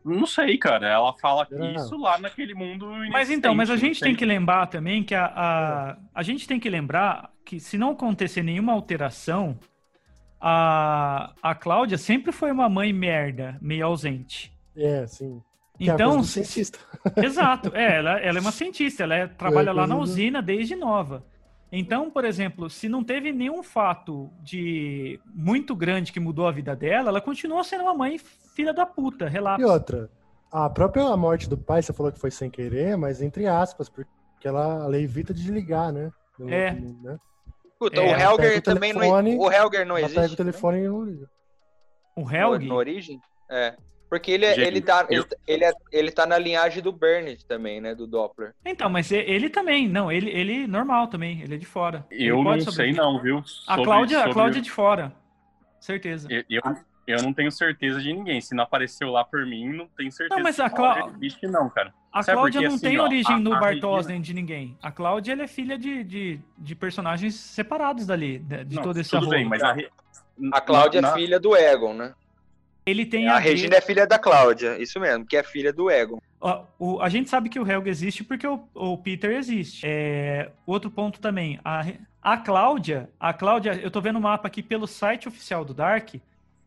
Não 0.04 0.26
sei, 0.26 0.58
cara. 0.58 0.88
Ela 0.88 1.14
fala 1.14 1.48
Não. 1.52 1.74
isso 1.74 1.96
lá 1.98 2.18
naquele 2.18 2.54
mundo. 2.54 2.88
Mas 3.12 3.30
então, 3.30 3.54
mas 3.56 3.70
a 3.70 3.76
gente 3.78 4.00
tem 4.00 4.16
que 4.16 4.26
lembrar 4.26 4.68
também 4.68 5.04
que 5.04 5.16
a, 5.16 5.26
a, 5.26 5.98
a 6.14 6.24
gente 6.24 6.48
tem 6.48 6.60
que 6.60 6.70
lembrar 6.70 7.32
que 7.46 7.60
se 7.60 7.78
não 7.78 7.92
acontecer 7.92 8.44
nenhuma 8.44 8.74
alteração, 8.74 9.58
a, 10.40 11.34
a 11.42 11.56
Cláudia 11.56 11.98
sempre 11.98 12.32
foi 12.32 12.52
uma 12.52 12.68
mãe 12.70 12.92
merda, 12.92 13.58
meio 13.62 13.86
ausente. 13.86 14.52
É, 14.76 15.06
sim. 15.08 15.42
Que 15.78 15.88
é 15.90 15.92
a 15.92 15.96
Então, 15.96 16.12
coisa 16.14 16.22
do 16.22 16.28
cientista. 16.28 16.80
exato, 17.18 17.72
é, 17.76 17.98
ela, 17.98 18.20
ela 18.20 18.38
é 18.38 18.42
uma 18.42 18.52
cientista, 18.52 19.04
ela 19.04 19.16
é- 19.16 19.28
trabalha 19.28 19.72
lá 19.72 19.86
na 19.88 19.96
usina 19.98 20.42
desde 20.42 20.76
nova. 20.76 21.26
Então, 21.72 22.12
por 22.12 22.26
exemplo, 22.26 22.70
se 22.70 22.90
não 22.90 23.04
teve 23.04 23.32
nenhum 23.32 23.64
fato 23.64 24.30
de 24.42 25.20
muito 25.34 25.74
grande 25.76 26.12
que 26.12 26.20
mudou 26.20 26.46
a 26.48 26.52
vida 26.52 26.76
dela, 26.76 27.10
ela 27.10 27.22
continua 27.22 27.64
sendo 27.64 27.84
uma 27.84 27.94
mãe 27.94 28.18
filha 28.18 28.74
da 28.74 28.86
puta, 28.86 29.26
E 29.26 29.30
relapso. 29.30 29.66
outra, 29.66 30.10
a 30.52 30.70
própria 30.70 31.16
morte 31.16 31.48
do 31.50 31.58
pai, 31.58 31.82
você 31.82 31.94
falou 31.94 32.12
que 32.12 32.20
foi 32.20 32.30
sem 32.30 32.50
querer, 32.50 32.98
mas 32.98 33.22
entre 33.22 33.48
aspas, 33.48 33.88
porque 33.88 34.10
ela, 34.44 34.84
ela 34.84 34.98
evita 35.00 35.34
de 35.34 35.42
desligar, 35.44 35.94
né? 35.94 36.12
No 36.38 36.50
É. 36.50 36.72
né? 36.74 37.18
Puta, 37.80 38.02
É, 38.02 38.04
o 38.04 38.08
ela 38.10 38.22
Helger 38.34 38.58
o 38.58 38.62
também 38.62 38.94
telefone, 38.94 39.36
não 39.36 39.40
O 39.46 39.52
Helger 39.52 39.86
não 39.86 39.98
Ela 39.98 40.06
existe. 40.08 40.22
pega 40.22 40.34
o 40.34 40.38
telefone 40.38 40.80
e 40.80 40.88
não 40.90 41.04
liga. 41.04 41.28
O 42.18 42.22
no, 42.22 42.36
Helg, 42.36 42.66
no 42.68 42.76
origem? 42.76 43.20
É. 43.50 43.76
Porque 44.12 44.30
ele, 44.30 44.44
é- 44.46 44.56
Gente, 44.56 44.68
ele, 44.68 44.82
tá, 44.82 45.06
eu- 45.10 45.22
ele, 45.24 45.64
ele, 45.64 45.64
é, 45.64 45.72
ele 45.90 46.12
tá 46.12 46.26
na 46.26 46.38
linhagem 46.38 46.84
do 46.84 46.92
Burnett 46.92 47.46
também, 47.46 47.80
né? 47.80 47.96
Do 47.96 48.06
Doppler. 48.06 48.54
Então, 48.66 48.90
mas 48.90 49.10
ele 49.10 49.50
também, 49.50 49.88
não, 49.88 50.12
ele, 50.12 50.30
ele 50.30 50.68
normal 50.68 51.08
também, 51.08 51.40
ele 51.42 51.56
é 51.56 51.58
de 51.58 51.66
fora. 51.66 52.06
Eu 52.12 52.44
não 52.44 52.60
sei, 52.60 52.92
não, 52.92 53.22
viu? 53.22 53.38
A 53.38 53.76
Sobre- 53.76 53.84
Cláudia, 53.86 54.18
a 54.18 54.22
sobre- 54.24 54.34
Cláudia 54.34 54.60
é 54.60 54.62
de 54.62 54.70
fora. 54.70 55.14
Certeza. 55.80 56.28
Eu, 56.30 56.44
eu, 56.50 56.62
eu 57.08 57.22
não 57.24 57.32
tenho 57.34 57.50
certeza 57.54 58.02
de 58.02 58.12
ninguém. 58.12 58.42
Se 58.42 58.54
não 58.54 58.66
apareceu 58.66 59.10
lá 59.10 59.24
por 59.24 59.46
mim, 59.46 59.70
não 59.72 59.88
tenho 59.96 60.12
certeza. 60.12 60.36
Não, 60.36 60.44
mas 60.44 60.60
a 60.60 60.70
Clá- 60.70 61.10
existe, 61.16 61.48
não, 61.48 61.70
cara. 61.70 61.94
A 62.12 62.22
Sabe 62.22 62.36
Cláudia 62.36 62.60
porque, 62.60 62.68
não 62.68 62.76
assim, 62.76 62.88
tem 62.88 63.00
ó, 63.00 63.04
origem 63.06 63.36
a- 63.36 63.40
no 63.40 63.54
a 63.54 63.60
Bartos 63.62 63.90
Regina- 63.96 64.10
nem 64.10 64.22
de 64.22 64.34
ninguém. 64.34 64.78
A 64.84 64.92
Cláudia 64.92 65.32
ela 65.32 65.44
é 65.44 65.48
filha 65.48 65.78
de, 65.78 66.04
de, 66.04 66.40
de 66.58 66.76
personagens 66.76 67.34
separados 67.36 68.06
dali, 68.06 68.40
de, 68.40 68.66
de 68.66 68.76
Não, 68.76 68.84
todo 68.84 69.00
esse 69.00 69.10
tudo 69.10 69.30
bem, 69.30 69.46
mas 69.46 69.64
a, 69.64 69.74
A 70.52 70.60
Cláudia 70.60 71.00
na- 71.02 71.12
é 71.12 71.14
filha 71.14 71.40
do 71.40 71.56
Egon, 71.56 71.94
né? 71.94 72.14
Ele 72.86 73.06
tem 73.06 73.28
A 73.28 73.36
a, 73.36 73.40
Regina 73.40 73.76
é 73.76 73.82
filha 73.82 74.08
da 74.08 74.18
Cláudia, 74.18 74.82
isso 74.82 75.00
mesmo, 75.00 75.26
que 75.26 75.38
é 75.38 75.44
filha 75.44 75.72
do 75.72 75.90
Egon. 75.90 76.20
Ó, 76.40 76.64
o- 76.80 77.00
a 77.02 77.10
gente 77.10 77.30
sabe 77.30 77.48
que 77.50 77.60
o 77.60 77.70
Helga 77.70 77.90
existe 77.90 78.24
porque 78.24 78.48
o, 78.48 78.68
o 78.74 78.98
Peter 78.98 79.32
existe. 79.32 79.84
É, 79.86 80.52
outro 80.66 80.90
ponto 80.90 81.20
também, 81.20 81.60
a, 81.64 81.86
a 82.22 82.38
Cláudia, 82.38 83.10
a 83.20 83.32
Cláudia, 83.34 83.74
eu 83.82 83.92
tô 83.92 84.02
vendo 84.02 84.18
o 84.18 84.22
mapa 84.22 84.48
aqui 84.48 84.64
pelo 84.64 84.88
site 84.88 85.28
oficial 85.28 85.64
do 85.64 85.74
Dark. 85.76 86.16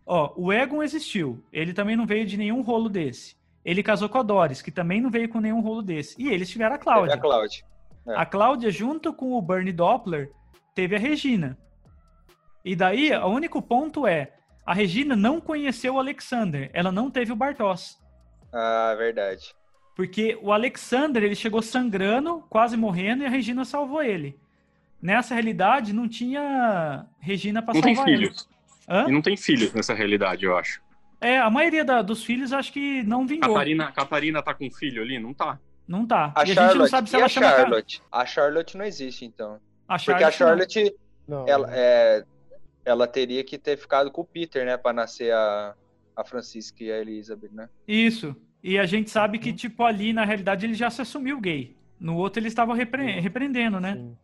Ó, 0.07 0.33
o 0.37 0.53
Egon 0.53 0.83
existiu. 0.83 1.43
Ele 1.53 1.73
também 1.73 1.97
não 1.97 2.07
veio 2.07 2.27
de 2.27 2.37
nenhum 2.37 2.61
rolo 2.63 2.89
desse. 2.89 3.35
Ele 3.65 3.83
casou 3.83 4.09
com 4.09 4.19
a 4.19 4.23
Doris, 4.23 4.61
que 4.63 4.71
também 4.71 5.01
não 5.01 5.11
veio 5.11 5.29
com 5.29 5.41
nenhum 5.41 5.61
rolo 5.61 5.83
desse. 5.83 6.15
E 6.23 6.29
eles 6.29 6.49
tiveram 6.51 6.75
a 6.75 6.79
Teve 6.79 6.85
Cláudia. 6.85 7.15
A 7.15 7.19
Cláudia. 7.19 7.65
É. 8.07 8.15
A 8.15 8.27
Cláudia, 8.27 8.71
junto 8.71 9.13
com 9.15 9.33
o 9.33 9.41
Bernie 9.43 9.73
Doppler, 9.73 10.31
teve 10.75 10.95
a 10.95 10.99
Regina. 10.99 11.59
E 12.65 12.77
daí, 12.77 13.11
o 13.17 13.27
único 13.29 13.61
ponto 13.63 14.07
é, 14.07 14.33
a 14.67 14.73
Regina 14.75 15.15
não 15.17 15.41
conheceu 15.41 15.95
o 15.95 15.99
Alexander, 15.99 16.71
ela 16.73 16.91
não 16.93 17.11
teve 17.11 17.33
o 17.33 17.37
Bartos. 17.37 17.99
Ah, 18.53 18.95
verdade. 18.97 19.55
Porque 19.97 20.39
o 20.43 20.53
Alexander, 20.53 21.23
ele 21.23 21.35
chegou 21.35 21.63
sangrando, 21.63 22.45
quase 22.51 22.77
morrendo, 22.77 23.23
e 23.23 23.27
a 23.27 23.31
Regina 23.31 23.65
salvou 23.65 24.03
ele. 24.03 24.39
Nessa 25.01 25.35
realidade, 25.35 25.93
não 25.93 26.09
tinha 26.09 27.07
Regina 27.21 27.63
pra 27.63 27.75
Não 27.75 27.81
tem 27.81 27.95
salvar 27.95 28.13
ele. 28.13 28.27
filhos. 28.27 28.49
Hã? 28.89 29.05
E 29.09 29.13
não 29.13 29.23
tem 29.23 29.37
filhos 29.37 29.73
nessa 29.73 29.95
realidade, 29.95 30.45
eu 30.45 30.57
acho. 30.57 30.83
É, 31.21 31.39
a 31.39 31.49
maioria 31.51 31.85
da- 31.85 32.03
dos 32.03 32.23
filhos 32.25 32.53
acho 32.53 32.73
que 32.73 33.03
não 33.05 33.27
vingou. 33.27 33.55
Catarina, 33.55 33.93
Catarina 33.93 34.43
tá 34.43 34.53
com 34.55 34.71
filho 34.71 35.03
ali? 35.03 35.19
Não 35.19 35.33
tá. 35.33 35.59
Não 35.87 36.07
tá. 36.07 36.33
A 36.35 36.41
e 36.41 36.51
a 36.51 36.55
Charlotte, 36.55 36.73
gente 36.73 36.79
não 36.81 36.87
sabe 36.89 37.11
se 37.11 37.17
ela 37.17 37.27
a 37.27 37.29
chama... 37.29 37.51
Charlotte? 37.51 38.03
A 38.11 38.27
Charlotte 38.27 38.77
não 38.77 38.85
existe, 38.85 39.25
então. 39.25 39.61
A 39.89 39.99
Porque 39.99 40.25
a. 40.25 40.31
Charlotte, 40.31 40.95
Não, 41.29 41.47
ela, 41.49 41.69
é, 41.71 42.25
ela 42.85 43.07
teria 43.07 43.43
que 43.45 43.59
ter 43.59 43.77
ficado 43.77 44.11
com 44.11 44.21
o 44.23 44.25
Peter, 44.25 44.65
né? 44.65 44.77
Pra 44.77 44.93
nascer 44.93 45.33
a, 45.33 45.75
a 46.17 46.25
Francisca 46.25 46.83
e 46.85 46.93
a 46.93 46.99
Elizabeth, 47.01 47.51
né? 47.53 47.69
Isso. 47.89 48.35
E 48.63 48.79
a 48.79 48.87
gente 48.87 49.11
sabe 49.11 49.39
Uhum. 49.39 49.43
que, 49.45 49.53
tipo, 49.53 49.83
ali, 49.85 50.13
na 50.13 50.25
realidade, 50.25 50.67
ele 50.67 50.75
já 50.75 50.91
se 50.91 51.03
assumiu 51.03 51.41
gay. 51.41 51.77
No 52.01 52.17
outro, 52.17 52.41
ele 52.41 52.49
estava 52.49 52.75
repre- 52.75 53.21
repreendendo, 53.21 53.79
né? 53.81 53.95
sim. 53.95 54.17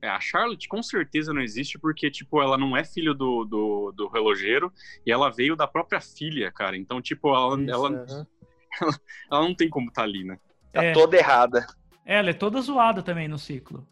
É, 0.00 0.08
a 0.08 0.20
Charlotte 0.20 0.68
com 0.68 0.80
certeza 0.80 1.32
não 1.32 1.40
existe 1.42 1.76
porque, 1.76 2.08
tipo, 2.08 2.40
ela 2.40 2.56
não 2.56 2.76
é 2.76 2.84
filho 2.84 3.12
do, 3.14 3.44
do, 3.44 3.90
do 3.96 4.06
relogeiro 4.08 4.72
e 5.04 5.10
ela 5.10 5.28
veio 5.28 5.56
da 5.56 5.66
própria 5.66 6.00
filha, 6.00 6.52
cara. 6.52 6.76
Então, 6.76 7.02
tipo, 7.02 7.34
ela, 7.34 7.60
Isso, 7.60 7.70
ela, 7.72 7.88
aham. 8.08 8.26
ela 9.28 9.42
não 9.42 9.54
tem 9.56 9.68
como 9.68 9.88
estar 9.88 10.04
ali, 10.04 10.22
né? 10.22 10.38
Tá 10.72 10.84
É. 10.84 10.92
toda 10.92 11.16
errada. 11.16 11.66
Ela 12.06 12.30
é 12.30 12.32
toda 12.32 12.60
zoada 12.60 13.02
também 13.02 13.26
no 13.26 13.38
ciclo. 13.40 13.84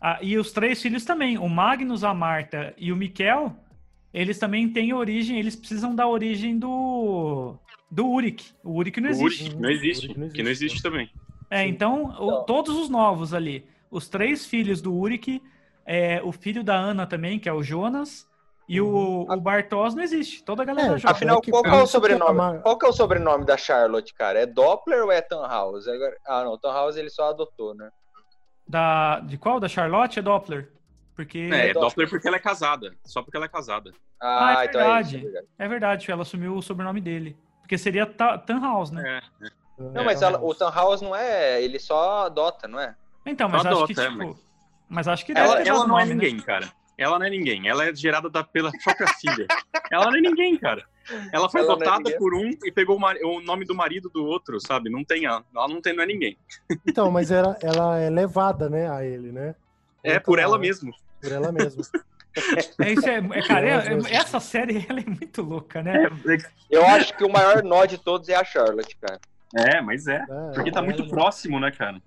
Ah, 0.00 0.18
e 0.22 0.38
os 0.38 0.50
três 0.52 0.80
filhos 0.80 1.04
também, 1.04 1.36
o 1.36 1.48
Magnus, 1.48 2.02
a 2.04 2.14
Marta 2.14 2.72
e 2.78 2.90
o 2.92 2.96
Mikel, 2.96 3.54
eles 4.14 4.38
também 4.38 4.72
têm 4.72 4.92
origem, 4.94 5.38
eles 5.38 5.54
precisam 5.54 5.94
da 5.94 6.06
origem 6.08 6.58
do 6.58 7.54
do 7.90 8.06
Uric. 8.08 8.52
O 8.64 8.78
Uric 8.78 9.00
não 9.00 9.08
O 9.08 9.12
existe. 9.12 9.42
Uric 9.44 9.60
não 9.60 9.70
existe, 9.70 10.04
Uric 10.06 10.20
não 10.20 10.28
que 10.30 10.42
não 10.44 10.50
existe, 10.50 10.80
também. 10.82 11.10
É, 11.50 11.64
Sim. 11.64 11.68
então, 11.70 12.04
o- 12.18 12.30
Não. 12.30 12.44
todos 12.44 12.76
os 12.76 12.88
novos 12.88 13.34
ali, 13.34 13.66
os 13.90 14.08
três 14.08 14.46
filhos 14.46 14.80
do 14.80 14.94
Uric, 14.94 15.42
é, 15.84 16.22
o 16.22 16.30
filho 16.30 16.62
da 16.62 16.76
Ana 16.76 17.04
também, 17.06 17.38
que 17.38 17.48
é 17.48 17.52
o 17.52 17.62
Jonas, 17.62 18.28
e 18.68 18.80
o, 18.80 19.26
o 19.28 19.40
Bartos 19.40 19.96
não 19.96 20.02
existe. 20.04 20.44
Toda 20.44 20.62
a 20.62 20.64
galera 20.64 20.94
É, 20.94 20.98
joga. 20.98 21.12
Afinal, 21.12 21.38
É 21.38 21.40
que 21.40 21.50
qual 21.50 21.66
é 21.66 21.82
o 21.82 21.86
sobrenome? 21.88 22.60
Qual 22.62 22.78
que 22.78 22.86
é 22.86 22.88
o 22.88 22.92
sobrenome 22.92 23.44
da 23.44 23.56
Charlotte, 23.56 24.14
cara? 24.14 24.38
É 24.38 24.46
Doppler 24.46 25.02
ou 25.02 25.10
é 25.10 25.20
Tannhaus? 25.20 25.84
Ah, 26.24 26.44
não, 26.44 26.56
Tannhaus 26.56 26.96
ele 26.96 27.10
só 27.10 27.30
adotou, 27.30 27.74
né? 27.74 27.90
Da, 28.70 29.20
de 29.20 29.36
qual? 29.36 29.58
Da 29.58 29.68
Charlotte 29.68 30.18
é 30.18 30.22
Doppler. 30.22 30.70
Porque 31.16 31.38
É, 31.52 31.70
é 31.70 31.72
Doppler. 31.72 31.74
Doppler 31.88 32.08
porque 32.10 32.28
ela 32.28 32.36
é 32.36 32.40
casada. 32.40 32.94
Só 33.04 33.20
porque 33.22 33.36
ela 33.36 33.46
é 33.46 33.48
casada. 33.48 33.92
Ah, 34.20 34.58
Ah, 34.58 34.62
é 34.62 34.66
então 34.66 34.80
é 34.80 34.84
verdade. 34.84 35.16
isso. 35.16 35.26
é 35.26 35.30
verdade. 35.30 35.46
é 35.58 35.68
verdade, 35.68 36.10
ela 36.10 36.22
assumiu 36.22 36.54
o 36.56 36.62
sobrenome 36.62 37.00
dele. 37.00 37.36
Porque 37.60 37.76
seria 37.76 38.06
Ta- 38.06 38.38
Tannhaus, 38.38 38.90
né? 38.90 39.20
É. 39.42 39.50
Não, 39.78 40.04
mas 40.04 40.22
ela- 40.22 40.40
o 40.40 40.54
Tannhaus 40.54 41.00
não 41.02 41.14
é. 41.16 41.60
Ele 41.62 41.78
só 41.78 42.26
adota, 42.26 42.68
não 42.68 42.78
é? 42.78 42.94
Então, 43.26 43.48
mas 43.48 43.62
Só 43.62 43.68
acho 43.68 43.76
adota, 43.78 43.94
que, 43.94 44.00
é, 44.00 44.04
tipo... 44.08 44.18
mas- 44.18 44.50
Mas 44.88 45.08
acho 45.08 45.24
que 45.26 45.32
Ela, 45.32 45.52
deve 45.52 45.62
ter 45.64 45.68
ela 45.70 45.78
dado 45.80 45.88
não 45.88 45.98
é 45.98 46.04
nome, 46.04 46.14
né? 46.14 46.24
ninguém, 46.24 46.40
cara. 46.40 46.68
Ela 47.00 47.18
não 47.18 47.26
é 47.26 47.30
ninguém. 47.30 47.66
Ela 47.66 47.86
é 47.88 47.94
gerada 47.94 48.28
da- 48.28 48.44
pela 48.44 48.70
própria 48.84 49.06
filha. 49.20 49.46
Ela 49.90 50.06
não 50.10 50.18
é 50.18 50.20
ninguém, 50.20 50.56
cara. 50.58 50.84
Ela 51.32 51.48
foi 51.48 51.62
Ela 51.62 51.68
não 51.70 51.82
é 51.82 51.86
adotada 51.86 51.98
ninguém. 52.04 52.18
por 52.18 52.34
um 52.34 52.50
e 52.64 52.70
pegou 52.70 52.96
o, 52.96 53.00
mari- 53.00 53.24
o 53.24 53.40
nome 53.40 53.64
do 53.64 53.74
marido 53.74 54.10
do 54.10 54.24
outro, 54.24 54.60
sabe? 54.60 54.90
Não 54.90 55.02
tem 55.02 55.24
ela. 55.24 55.42
Ela 55.54 55.66
não 55.68 55.80
tem, 55.80 55.94
não 55.96 56.02
é 56.02 56.06
ninguém. 56.06 56.36
Então, 56.86 57.10
mas 57.10 57.30
ela, 57.30 57.56
ela 57.62 57.98
é 57.98 58.10
levada, 58.10 58.68
né, 58.68 58.90
a 58.90 59.02
ele, 59.04 59.32
né? 59.32 59.54
É 60.04 60.12
Então, 60.12 60.22
por 60.24 60.38
ela 60.38 60.56
né? 60.58 60.62
mesmo. 60.66 60.92
Por 61.22 61.32
ela 61.32 61.50
mesma. 61.50 61.82
É, 62.80 62.92
isso 62.92 63.08
é, 63.08 63.16
é, 63.16 63.42
cara, 63.42 63.66
é- 63.66 63.72
É, 63.72 63.92
é- 63.94 64.14
essa 64.16 64.38
série 64.38 64.86
ela 64.88 65.00
é 65.00 65.04
muito 65.06 65.42
louca, 65.42 65.82
né? 65.82 66.06
Eu 66.70 66.86
acho 66.86 67.16
que 67.16 67.24
o 67.24 67.32
maior 67.32 67.62
nó 67.64 67.84
de 67.86 67.98
todos 67.98 68.28
é 68.28 68.34
a 68.36 68.44
Charlotte, 68.44 68.96
cara. 69.00 69.18
É, 69.56 69.80
mas 69.80 70.06
é. 70.06 70.16
É, 70.30 70.52
Porque 70.54 70.70
tá 70.70 70.80
muito 70.80 71.08
próximo, 71.08 71.58
né, 71.58 71.70
cara? 71.72 72.00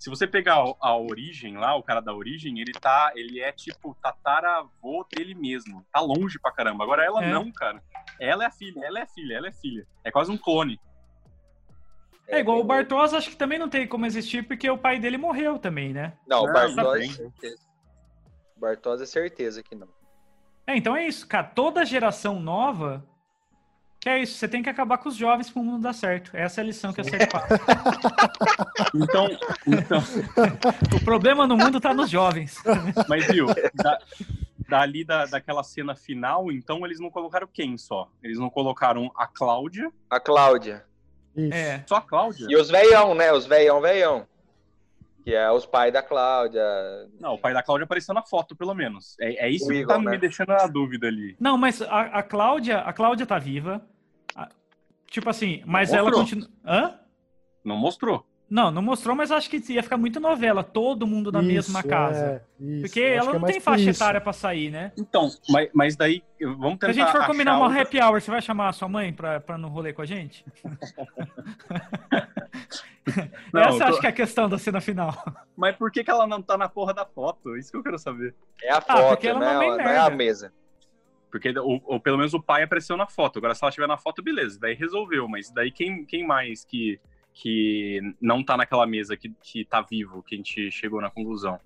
Se 0.00 0.08
você 0.08 0.26
pegar 0.26 0.54
a, 0.80 0.96
origem 0.96 1.58
lá, 1.58 1.76
o 1.76 1.82
cara 1.82 2.00
da 2.00 2.14
origem, 2.14 2.58
ele 2.58 2.72
tá. 2.72 3.12
Ele 3.14 3.38
é 3.38 3.52
tipo 3.52 3.94
tataravô 4.02 5.06
dele 5.14 5.34
mesmo. 5.34 5.84
Tá 5.92 6.00
longe 6.00 6.38
pra 6.40 6.50
caramba. 6.50 6.82
Agora 6.82 7.04
ela 7.04 7.22
É. 7.22 7.30
não, 7.30 7.52
cara. 7.52 7.82
Ela 8.18 8.44
é 8.44 8.46
a 8.46 8.50
filha, 8.50 8.82
ela 8.82 8.98
é 8.98 9.02
a 9.02 9.06
filha, 9.06 9.34
ela 9.36 9.48
é 9.48 9.52
filha. 9.52 9.86
É 10.02 10.10
quase 10.10 10.30
um 10.32 10.38
clone. 10.38 10.80
É 12.26 12.38
igual 12.38 12.56
o 12.58 12.64
bem- 12.64 12.68
Bartos, 12.78 13.12
acho 13.12 13.28
que 13.28 13.36
também 13.36 13.58
não 13.58 13.68
tem 13.68 13.86
como 13.86 14.06
existir, 14.06 14.42
porque 14.46 14.70
o 14.70 14.78
pai 14.78 14.98
dele 14.98 15.18
morreu 15.18 15.58
também, 15.58 15.92
né? 15.92 16.16
Não, 16.26 16.44
o 16.44 16.50
Bartos 16.52 16.78
é 16.78 17.06
certeza. 17.12 17.62
Bartos 18.56 19.00
é 19.02 19.06
certeza 19.06 19.62
que 19.62 19.74
não. 19.74 19.88
É, 20.66 20.76
então 20.76 20.96
é 20.96 21.06
isso, 21.06 21.28
cara. 21.28 21.46
Toda 21.48 21.84
geração 21.84 22.40
nova. 22.40 23.04
Que 24.00 24.08
é 24.08 24.22
isso, 24.22 24.38
você 24.38 24.48
tem 24.48 24.62
que 24.62 24.70
acabar 24.70 24.96
com 24.96 25.10
os 25.10 25.14
jovens 25.14 25.50
para 25.50 25.60
o 25.60 25.64
mundo 25.64 25.82
dar 25.82 25.92
certo. 25.92 26.30
Essa 26.34 26.60
é 26.60 26.62
a 26.62 26.66
lição 26.66 26.90
que 26.90 27.02
a 27.02 27.04
série 27.04 27.26
passa. 27.26 27.60
Então, 28.94 29.28
então 29.66 30.02
o 30.96 31.04
problema 31.04 31.46
no 31.46 31.54
mundo 31.54 31.78
tá 31.78 31.92
nos 31.92 32.08
jovens. 32.08 32.56
mas 33.06 33.26
viu, 33.26 33.46
da, 33.74 33.98
dali 34.66 35.04
da, 35.04 35.26
daquela 35.26 35.62
cena 35.62 35.94
final, 35.94 36.50
então 36.50 36.84
eles 36.86 36.98
não 36.98 37.10
colocaram 37.10 37.46
quem 37.52 37.76
só? 37.76 38.10
Eles 38.22 38.38
não 38.38 38.48
colocaram 38.48 39.12
a 39.14 39.26
Cláudia, 39.26 39.92
A 40.08 40.18
Cláudia. 40.18 40.86
Isso. 41.36 41.54
É. 41.54 41.84
só 41.86 41.96
a 41.96 42.00
Cláudia? 42.00 42.46
E 42.48 42.56
os 42.56 42.70
veião, 42.70 43.14
né? 43.14 43.30
Os 43.32 43.46
veião, 43.46 43.82
veião. 43.82 44.26
Que 45.30 45.36
é 45.36 45.48
os 45.48 45.64
pais 45.64 45.92
da 45.92 46.02
Cláudia. 46.02 46.60
Não, 47.20 47.34
o 47.34 47.38
pai 47.38 47.54
da 47.54 47.62
Cláudia 47.62 47.84
apareceu 47.84 48.12
na 48.12 48.20
foto, 48.20 48.56
pelo 48.56 48.74
menos. 48.74 49.14
É, 49.20 49.46
é 49.46 49.48
isso 49.48 49.66
O 49.66 49.68
que 49.68 49.74
Igor, 49.74 49.94
tá 49.94 50.02
né? 50.02 50.10
me 50.10 50.18
deixando 50.18 50.48
na 50.48 50.66
dúvida 50.66 51.06
ali. 51.06 51.36
Não, 51.38 51.56
mas 51.56 51.80
a, 51.80 52.00
a 52.00 52.22
Cláudia, 52.24 52.78
a 52.80 52.92
Cláudia 52.92 53.24
tá 53.24 53.38
viva. 53.38 53.80
A- 54.34 54.48
tipo 55.06 55.30
assim, 55.30 55.62
mas 55.64 55.92
Não 55.92 55.98
ela 56.00 56.10
continua. 56.10 56.48
Hã? 56.66 56.98
Não 57.64 57.76
mostrou. 57.76 58.26
Não, 58.50 58.68
não 58.70 58.82
mostrou, 58.82 59.14
mas 59.14 59.30
acho 59.30 59.48
que 59.48 59.62
ia 59.72 59.80
ficar 59.82 59.96
muito 59.96 60.18
novela, 60.18 60.64
todo 60.64 61.06
mundo 61.06 61.30
na 61.30 61.40
mesma 61.40 61.78
Isso, 61.78 61.88
casa. 61.88 62.24
é, 62.24 62.42
isso. 62.64 62.82
Porque 62.82 63.00
ela 63.00 63.30
é 63.30 63.32
não 63.34 63.40
mais 63.40 63.52
tem 63.52 63.60
por 63.60 63.64
faixa 63.64 63.90
isso. 63.90 64.02
etária 64.02 64.20
pra 64.20 64.32
sair, 64.32 64.70
né? 64.70 64.90
Então, 64.98 65.30
mas, 65.48 65.70
mas 65.72 65.94
daí, 65.96 66.20
vamos 66.40 66.72
Se 66.72 66.78
tentar 66.78 66.88
a 66.88 66.92
gente 66.92 67.12
for 67.12 67.26
combinar 67.26 67.56
uma 67.56 67.66
outra- 67.66 67.82
happy 67.82 68.00
hour, 68.00 68.20
você 68.20 68.28
vai 68.30 68.42
chamar 68.42 68.68
a 68.68 68.72
sua 68.72 68.88
mãe 68.88 69.12
pra, 69.12 69.38
pra 69.40 69.56
no 69.56 69.68
rolê 69.68 69.92
com 69.92 70.02
a 70.02 70.06
gente? 70.06 70.44
Não, 73.52 73.62
Essa 73.62 73.78
tô- 73.78 73.84
acho 73.84 74.00
que 74.00 74.06
é 74.06 74.10
a 74.10 74.12
questão 74.12 74.48
da 74.48 74.58
cena 74.58 74.80
final. 74.80 75.12
Mas 75.56 75.76
por 75.76 75.90
que, 75.90 76.04
que 76.04 76.10
ela 76.10 76.26
não 76.26 76.40
tá 76.42 76.56
na 76.56 76.68
porra 76.68 76.92
da 76.94 77.04
foto? 77.06 77.56
Isso 77.56 77.70
que 77.70 77.76
eu 77.76 77.82
quero 77.82 77.98
saber. 77.98 78.34
É 78.62 78.72
a 78.72 78.80
foto, 78.80 79.08
porque 79.10 79.28
ela 79.28 79.38
né? 79.40 79.46
não 79.46 79.52
é 79.54 79.58
meio 79.58 79.76
não 79.76 79.84
é 79.90 79.98
a 79.98 80.10
mesa. 80.10 80.52
Porque, 81.30 81.56
ou, 81.58 81.80
ou 81.84 82.00
pelo 82.00 82.16
menos 82.18 82.34
o 82.34 82.42
pai 82.42 82.62
apareceu 82.62 82.96
na 82.96 83.06
foto. 83.06 83.38
Agora, 83.38 83.54
se 83.54 83.62
ela 83.64 83.68
estiver 83.70 83.86
na 83.86 83.96
foto, 83.96 84.22
beleza. 84.22 84.58
Daí 84.60 84.74
resolveu. 84.74 85.28
Mas 85.28 85.50
daí 85.50 85.70
quem, 85.70 86.04
quem 86.04 86.26
mais 86.26 86.64
que, 86.64 87.00
que 87.32 88.00
não 88.20 88.44
tá 88.44 88.56
naquela 88.56 88.86
mesa, 88.86 89.16
que, 89.16 89.30
que 89.42 89.64
tá 89.64 89.80
vivo, 89.80 90.22
que 90.22 90.34
a 90.34 90.38
gente 90.38 90.70
chegou 90.70 91.00
na 91.00 91.10
conclusão? 91.10 91.58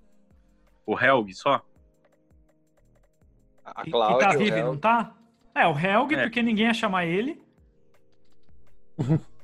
O 0.85 0.97
Helg 0.99 1.33
só? 1.33 1.61
A 3.65 3.83
E- 3.85 3.91
Cláudia. 3.91 4.25
e 4.25 4.29
tá 4.29 4.37
vivo 4.37 4.57
não 4.57 4.77
tá? 4.77 5.15
É, 5.53 5.65
o 5.67 5.77
Helg, 5.77 6.13
É. 6.15 6.23
porque 6.23 6.41
ninguém 6.41 6.67
ia 6.67 6.73
chamar 6.73 7.05
ele. 7.05 7.41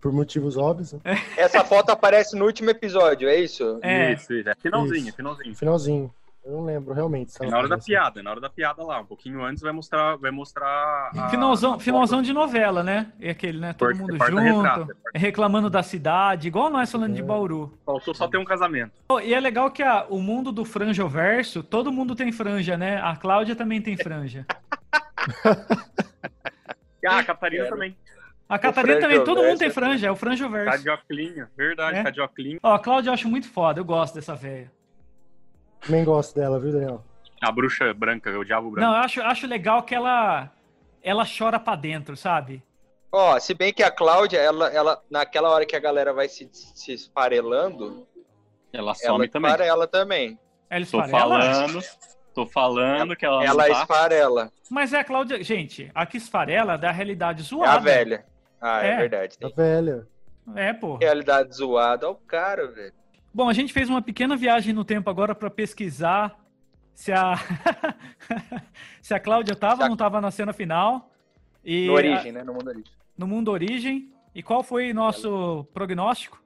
Por 0.00 0.12
motivos 0.12 0.56
óbvios. 0.56 0.92
né? 0.94 1.00
Essa 1.36 1.62
foto 1.64 1.90
aparece 1.90 2.34
no 2.36 2.46
último 2.46 2.70
episódio, 2.70 3.28
é 3.28 3.38
isso? 3.38 3.78
É. 3.82 4.12
Isso, 4.14 4.32
isso. 4.32 4.48
É 4.48 4.54
finalzinho, 4.54 5.08
Isso. 5.08 5.16
finalzinho. 5.16 5.54
Finalzinho. 5.56 6.14
Eu 6.42 6.52
não 6.52 6.64
lembro 6.64 6.94
realmente. 6.94 7.32
É 7.38 7.46
na 7.46 7.58
hora 7.58 7.68
da 7.68 7.74
aparece. 7.74 7.86
piada, 7.88 8.20
é 8.20 8.22
na 8.22 8.30
hora 8.30 8.40
da 8.40 8.48
piada 8.48 8.82
lá. 8.82 9.00
Um 9.00 9.04
pouquinho 9.04 9.44
antes 9.44 9.62
vai 9.62 9.72
mostrar, 9.72 10.16
vai 10.16 10.30
mostrar 10.30 11.10
a, 11.14 11.28
finalzão, 11.28 11.78
finalzão 11.78 12.22
de 12.22 12.32
novela, 12.32 12.82
né? 12.82 13.12
É 13.20 13.30
aquele, 13.30 13.58
né? 13.58 13.74
Todo 13.74 13.88
Porta- 13.90 14.00
mundo 14.02 14.16
porta 14.18 14.32
junto, 14.32 14.62
retrata. 14.62 14.96
reclamando 15.14 15.68
da 15.68 15.82
cidade, 15.82 16.48
igual 16.48 16.70
nós 16.70 16.90
falando 16.90 17.12
de 17.14 17.20
É. 17.20 17.24
Bauru. 17.24 17.78
Faltou 17.84 18.14
só 18.14 18.26
ter 18.26 18.38
um 18.38 18.44
casamento. 18.44 18.92
E 19.22 19.34
é 19.34 19.38
legal 19.40 19.70
que 19.70 19.82
a- 19.82 20.06
o 20.08 20.18
mundo 20.18 20.50
do 20.50 20.64
franjoverso, 20.64 21.62
todo 21.62 21.92
mundo 21.92 22.14
tem 22.16 22.32
franja, 22.32 22.74
né? 22.76 22.98
A 23.02 23.14
Cláudia 23.16 23.54
também 23.54 23.82
tem 23.82 23.96
franja. 23.98 24.46
Ah, 27.06 27.18
a 27.18 27.24
Catarina 27.24 27.64
Quero. 27.64 27.76
também. 27.76 27.96
A 28.48 28.58
Catarina 28.58 28.98
também, 28.98 29.22
todo 29.24 29.42
mundo 29.42 29.58
tem 29.58 29.68
é- 29.68 29.70
franja, 29.70 30.06
é 30.08 30.10
o 30.10 30.14
Tá 30.14 30.20
franjoverso. 30.20 30.82
de 30.82 30.90
oclinho, 30.90 31.46
verdade, 31.56 31.98
É. 31.98 32.02
tá 32.02 32.10
de 32.10 32.20
oclinho. 32.20 32.58
Ó, 32.62 32.74
a 32.74 32.78
Cláudia 32.78 33.10
eu 33.10 33.14
acho 33.14 33.28
muito 33.28 33.46
foda, 33.48 33.78
eu 33.78 33.84
gosto 33.84 34.14
dessa 34.14 34.34
velha. 34.34 34.72
Também 35.80 36.04
gosto 36.04 36.34
dela, 36.34 36.58
viu, 36.58 36.72
Daniel? 36.72 37.04
A 37.40 37.50
bruxa 37.50 37.92
branca, 37.94 38.30
o 38.38 38.44
diabo 38.44 38.70
branco. 38.70 38.86
Não, 38.86 38.96
eu 38.96 39.02
acho, 39.02 39.22
acho 39.22 39.46
legal 39.46 39.82
que 39.82 39.94
ela 39.94 40.50
ela 41.02 41.24
chora 41.26 41.58
pra 41.58 41.74
dentro, 41.76 42.14
sabe? 42.16 42.62
Ó, 43.10 43.38
se 43.40 43.54
bem 43.54 43.72
que 43.72 43.82
a 43.82 43.90
Cláudia, 43.90 44.38
ela, 44.38 44.68
ela, 44.70 45.02
naquela 45.10 45.48
hora 45.50 45.64
que 45.64 45.74
a 45.74 45.80
galera 45.80 46.12
vai 46.12 46.28
se, 46.28 46.48
se 46.52 46.92
esfarelando, 46.92 48.06
Ela 48.72 48.92
ela 48.92 48.94
some 48.94 49.26
também. 49.28 49.50
esfarela 49.50 49.86
também. 49.88 50.38
Ela 50.68 50.86
Tô 50.86 51.00
esfarela? 51.02 51.18
falando, 51.40 51.80
tô 52.34 52.46
falando 52.46 53.16
que 53.16 53.24
ela, 53.24 53.42
Ela 53.44 53.66
não 53.66 53.74
tá. 53.74 53.80
esfarela. 53.80 54.52
Mas 54.70 54.92
é 54.92 55.00
a 55.00 55.04
Cláudia. 55.04 55.42
Gente, 55.42 55.90
a 55.94 56.04
que 56.06 56.18
esfarela 56.18 56.74
é 56.74 56.78
da 56.78 56.90
realidade 56.92 57.40
É 57.40 57.44
zoada. 57.44 57.72
a 57.72 57.78
velha. 57.78 58.26
Ah, 58.60 58.84
é, 58.84 58.90
É. 58.92 58.96
verdade. 58.98 59.36
A 59.42 59.46
Tem 59.46 59.54
velha. 59.56 60.06
É, 60.54 60.72
pô. 60.74 60.96
realidade 60.96 61.52
zoada. 61.56 62.06
Ó, 62.08 62.12
o 62.12 62.16
cara, 62.16 62.68
velho. 62.68 62.92
Bom, 63.32 63.48
a 63.48 63.52
gente 63.52 63.72
fez 63.72 63.88
uma 63.88 64.02
pequena 64.02 64.36
viagem 64.36 64.72
no 64.74 64.84
tempo 64.84 65.08
agora 65.08 65.34
pra 65.34 65.48
pesquisar 65.50 66.38
se 66.94 67.12
a 67.12 67.34
se 69.00 69.14
a 69.14 69.20
Cláudia 69.20 69.54
tava 69.56 69.76
Se 69.76 69.82
a- 69.82 69.84
ou 69.84 69.90
não 69.90 69.96
tava 69.96 70.20
na 70.20 70.30
cena 70.30 70.52
final. 70.52 71.10
E 71.64 71.86
No 71.86 71.92
Origem, 71.94 72.32
né? 72.32 72.42
No 72.42 72.52
mundo 72.54 72.68
Origem. 72.68 72.92
no 73.16 73.26
mundo 73.26 73.50
origem. 73.50 74.12
E 74.34 74.42
qual 74.42 74.62
foi 74.62 74.92
nosso 74.92 75.66
prognóstico? 75.74 76.40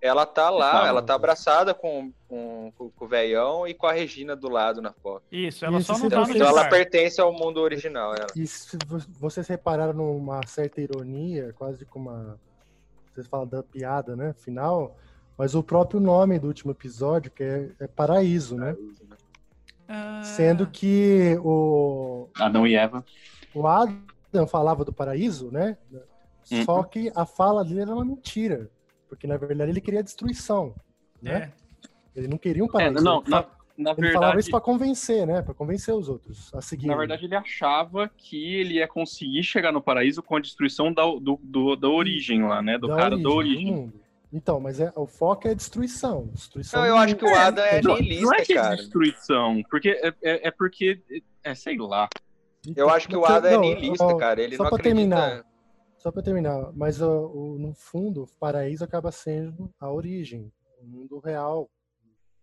Ela 0.00 0.24
tá 0.24 0.48
lá, 0.48 0.70
Fala. 0.70 0.88
ela 0.88 1.02
tá 1.02 1.14
abraçada 1.14 1.74
com, 1.74 2.12
com, 2.28 2.72
com, 2.78 2.88
com 2.90 3.04
o 3.04 3.08
velhão 3.08 3.66
e 3.66 3.74
com 3.74 3.84
a 3.88 3.92
Regina 3.92 4.36
do 4.36 4.48
lado 4.48 4.80
na 4.80 4.92
foto. 4.92 5.24
Isso, 5.32 5.64
ela 5.64 5.78
Isso, 5.78 5.92
só 5.92 5.98
não 5.98 6.08
tá 6.08 6.20
no. 6.24 6.30
Então 6.32 6.46
ela 6.46 6.68
pertence 6.68 7.20
ao 7.20 7.32
mundo 7.32 7.60
original, 7.60 8.14
ela. 8.14 8.28
E 8.36 8.46
se 8.46 8.78
vo- 8.86 9.02
vocês 9.18 9.48
repararam 9.48 9.92
numa 9.92 10.40
certa 10.46 10.80
ironia, 10.80 11.52
quase 11.58 11.84
com 11.84 11.98
uma. 11.98 12.38
Vocês 13.12 13.26
falam 13.26 13.48
da 13.48 13.60
piada, 13.64 14.14
né? 14.14 14.32
Final. 14.38 14.96
Mas 15.38 15.54
o 15.54 15.62
próprio 15.62 16.00
nome 16.00 16.38
do 16.38 16.48
último 16.48 16.72
episódio, 16.72 17.30
que 17.30 17.42
é, 17.44 17.70
é 17.78 17.86
Paraíso, 17.86 18.56
né? 18.56 18.76
Ah, 19.88 20.20
Sendo 20.22 20.66
que 20.66 21.38
o, 21.42 22.28
Adão 22.34 22.66
e 22.66 22.74
Eva. 22.74 23.04
o 23.54 23.66
Adam 23.66 24.46
falava 24.46 24.84
do 24.84 24.92
paraíso, 24.92 25.50
né? 25.50 25.78
Uhum. 26.50 26.64
Só 26.64 26.82
que 26.82 27.10
a 27.14 27.24
fala 27.24 27.64
dele 27.64 27.82
era 27.82 27.94
uma 27.94 28.04
mentira. 28.04 28.68
Porque, 29.08 29.26
na 29.26 29.36
verdade, 29.38 29.70
ele 29.70 29.80
queria 29.80 30.02
destruição. 30.02 30.74
Né? 31.22 31.52
é. 31.54 31.68
Ele 32.16 32.28
não 32.28 32.36
queria 32.36 32.62
um 32.64 32.66
É, 32.66 32.70
paraíso. 32.70 33.04
não, 33.04 33.20
ele, 33.20 33.30
na- 33.30 33.46
na 33.78 33.90
Ele 33.92 34.12
falava 34.12 34.32
verdade, 34.32 34.40
isso 34.40 34.50
pra 34.50 34.60
convencer, 34.60 35.24
né? 35.26 35.40
Pra 35.40 35.54
convencer 35.54 35.94
os 35.94 36.08
outros 36.08 36.52
a 36.52 36.60
seguir. 36.60 36.88
na 36.88 36.96
verdade, 36.96 37.24
ele 37.26 37.36
achava 37.36 38.10
que 38.16 38.54
ele 38.56 38.74
ia 38.74 38.88
conseguir 38.88 39.44
chegar 39.44 39.70
no 39.72 39.80
paraíso 39.80 40.20
com 40.20 40.34
a 40.36 40.40
destruição 40.40 40.92
da, 40.92 41.04
do, 41.04 41.38
do- 41.42 41.76
da 41.76 41.88
origem 41.88 42.42
lá, 42.42 42.60
né? 42.60 42.76
Do 42.76 42.88
cara 42.88 43.16
da 43.16 43.22
do 43.22 43.32
origem. 43.32 43.92
Então, 44.32 44.60
mas 44.60 44.78
é, 44.78 44.92
o 44.94 45.06
foco 45.06 45.48
é 45.48 45.54
destruição. 45.54 46.26
destruição 46.28 46.80
Não, 46.80 46.86
eu 46.88 46.96
acho 46.96 47.16
que 47.16 47.24
o 47.24 47.28
mundo. 47.28 47.38
Adam 47.38 47.64
é 47.64 47.80
Não, 47.82 47.94
niilista, 47.96 48.24
não 48.26 48.34
é 48.34 48.44
que 48.44 48.52
é 48.52 48.56
cara. 48.56 48.76
destruição, 48.76 49.62
porque 49.70 49.88
é, 49.90 50.08
é, 50.22 50.48
é 50.48 50.50
porque. 50.50 51.02
É, 51.42 51.54
sei 51.54 51.78
lá. 51.78 52.08
Eu 52.76 52.90
acho 52.90 53.08
que 53.08 53.16
o 53.16 53.20
Então, 53.20 53.34
Adam 53.36 53.50
é 53.50 53.54
não, 53.54 53.60
niilista, 53.62 54.04
ó, 54.04 54.16
cara. 54.16 54.42
Ele 54.42 54.56
só 54.56 54.64
não 54.64 54.70
pra 54.70 54.78
acredita. 54.78 54.96
terminar. 55.00 55.44
Só 55.96 56.12
pra 56.12 56.22
terminar, 56.22 56.72
mas 56.74 57.00
ó, 57.02 57.26
o- 57.26 57.58
no 57.58 57.72
fundo, 57.74 58.22
o 58.24 58.26
paraíso 58.38 58.84
acaba 58.84 59.10
sendo 59.10 59.68
a 59.80 59.90
origem, 59.90 60.52
o 60.80 60.86
mundo 60.86 61.18
real, 61.18 61.68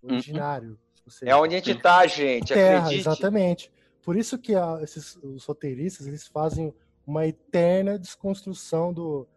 originário. 0.01 0.77
se 0.95 1.03
você- 1.05 1.29
É 1.29 1.35
onde 1.35 1.55
a 1.55 1.59
gente 1.59 1.75
tá, 1.81 2.05
gente. 2.07 2.53
Terra, 2.53 2.79
Acredite. 2.85 3.01
exatamente. 3.01 3.71
Por 4.03 4.15
isso 4.17 4.37
que 4.37 4.55
a- 4.55 4.79
esses, 4.81 5.15
os 5.17 5.45
roteiristas 5.45 6.05
eles 6.07 6.27
fazem 6.27 6.73
uma 7.05 7.25
eterna 7.27 7.97
desconstrução 7.99 8.91
do. 8.93 9.27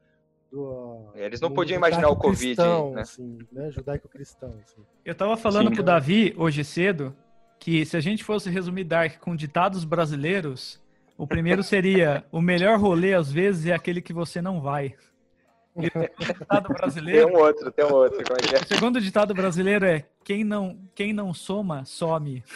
Do 0.51 1.11
Eles 1.15 1.41
não 1.41 1.51
podiam 1.51 1.77
imaginar 1.77 2.09
o 2.09 2.17
Covid, 2.17 2.55
judaico-cristão, 2.55 2.93
né? 2.93 3.01
Assim, 3.03 3.39
né? 3.53 3.71
Judaico-cristão. 3.71 4.55
Assim. 4.63 4.83
Eu 5.05 5.15
tava 5.15 5.37
falando 5.37 5.69
Sim. 5.69 5.75
pro 5.75 5.83
Davi 5.83 6.35
hoje 6.37 6.65
cedo 6.65 7.15
que 7.59 7.85
se 7.85 7.97
a 7.97 8.01
gente 8.01 8.23
fosse 8.25 8.49
resumir 8.51 8.85
Dark 8.85 9.19
com 9.19 9.35
ditados 9.35 9.85
brasileiros, 9.85 10.81
o 11.17 11.27
primeiro 11.27 11.63
seria 11.63 12.25
o 12.33 12.41
melhor 12.41 12.79
rolê 12.79 13.15
às 13.15 13.31
vezes 13.31 13.67
é 13.67 13.75
aquele 13.75 14.01
que 14.01 14.13
você 14.13 14.41
não 14.41 14.61
vai. 14.61 14.95
E 15.77 15.87
o 15.87 15.91
segundo 16.25 16.35
ditado 16.35 16.67
Tem 16.67 16.77
brasileiro, 16.77 17.29
um 17.29 17.37
outro, 17.37 17.71
tem 17.71 17.85
um 17.85 17.93
outro. 17.93 18.25
Como 18.25 18.39
é 18.39 18.43
que 18.43 18.57
é? 18.57 18.59
o 18.59 18.67
segundo 18.67 19.01
ditado 19.01 19.33
brasileiro 19.33 19.85
é 19.85 20.05
quem 20.25 20.43
não, 20.43 20.77
quem 20.95 21.13
não 21.13 21.33
soma, 21.33 21.85
some. 21.85 22.43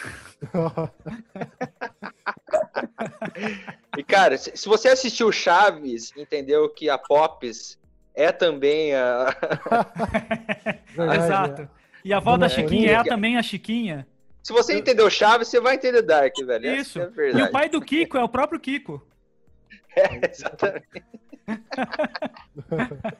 E, 3.97 4.03
cara, 4.03 4.37
se, 4.37 4.51
se 4.55 4.67
você 4.67 4.89
assistiu 4.89 5.31
Chaves, 5.31 6.11
entendeu 6.17 6.67
que 6.69 6.89
a 6.89 6.97
Pops 6.97 7.77
é 8.15 8.31
também 8.31 8.93
a. 8.95 9.25
Verdade, 10.95 11.23
Exato. 11.23 11.69
E 12.05 12.13
a 12.13 12.17
avó 12.17 12.37
da 12.37 12.49
Chiquinha 12.49 12.91
é 12.91 12.97
Chiquinha. 12.97 13.03
também 13.15 13.37
a 13.37 13.43
Chiquinha. 13.43 14.07
Se 14.43 14.51
você 14.51 14.77
entendeu 14.77 15.09
Chaves, 15.09 15.47
você 15.47 15.59
vai 15.61 15.75
entender 15.75 16.01
Dark, 16.01 16.33
velho. 16.45 16.75
Isso. 16.75 16.99
É 16.99 17.09
E 17.33 17.41
o 17.43 17.51
pai 17.51 17.69
do 17.69 17.79
Kiko 17.81 18.17
é 18.17 18.23
o 18.23 18.27
próprio 18.29 18.59
Kiko. 18.59 19.01
Exatamente. 20.29 20.85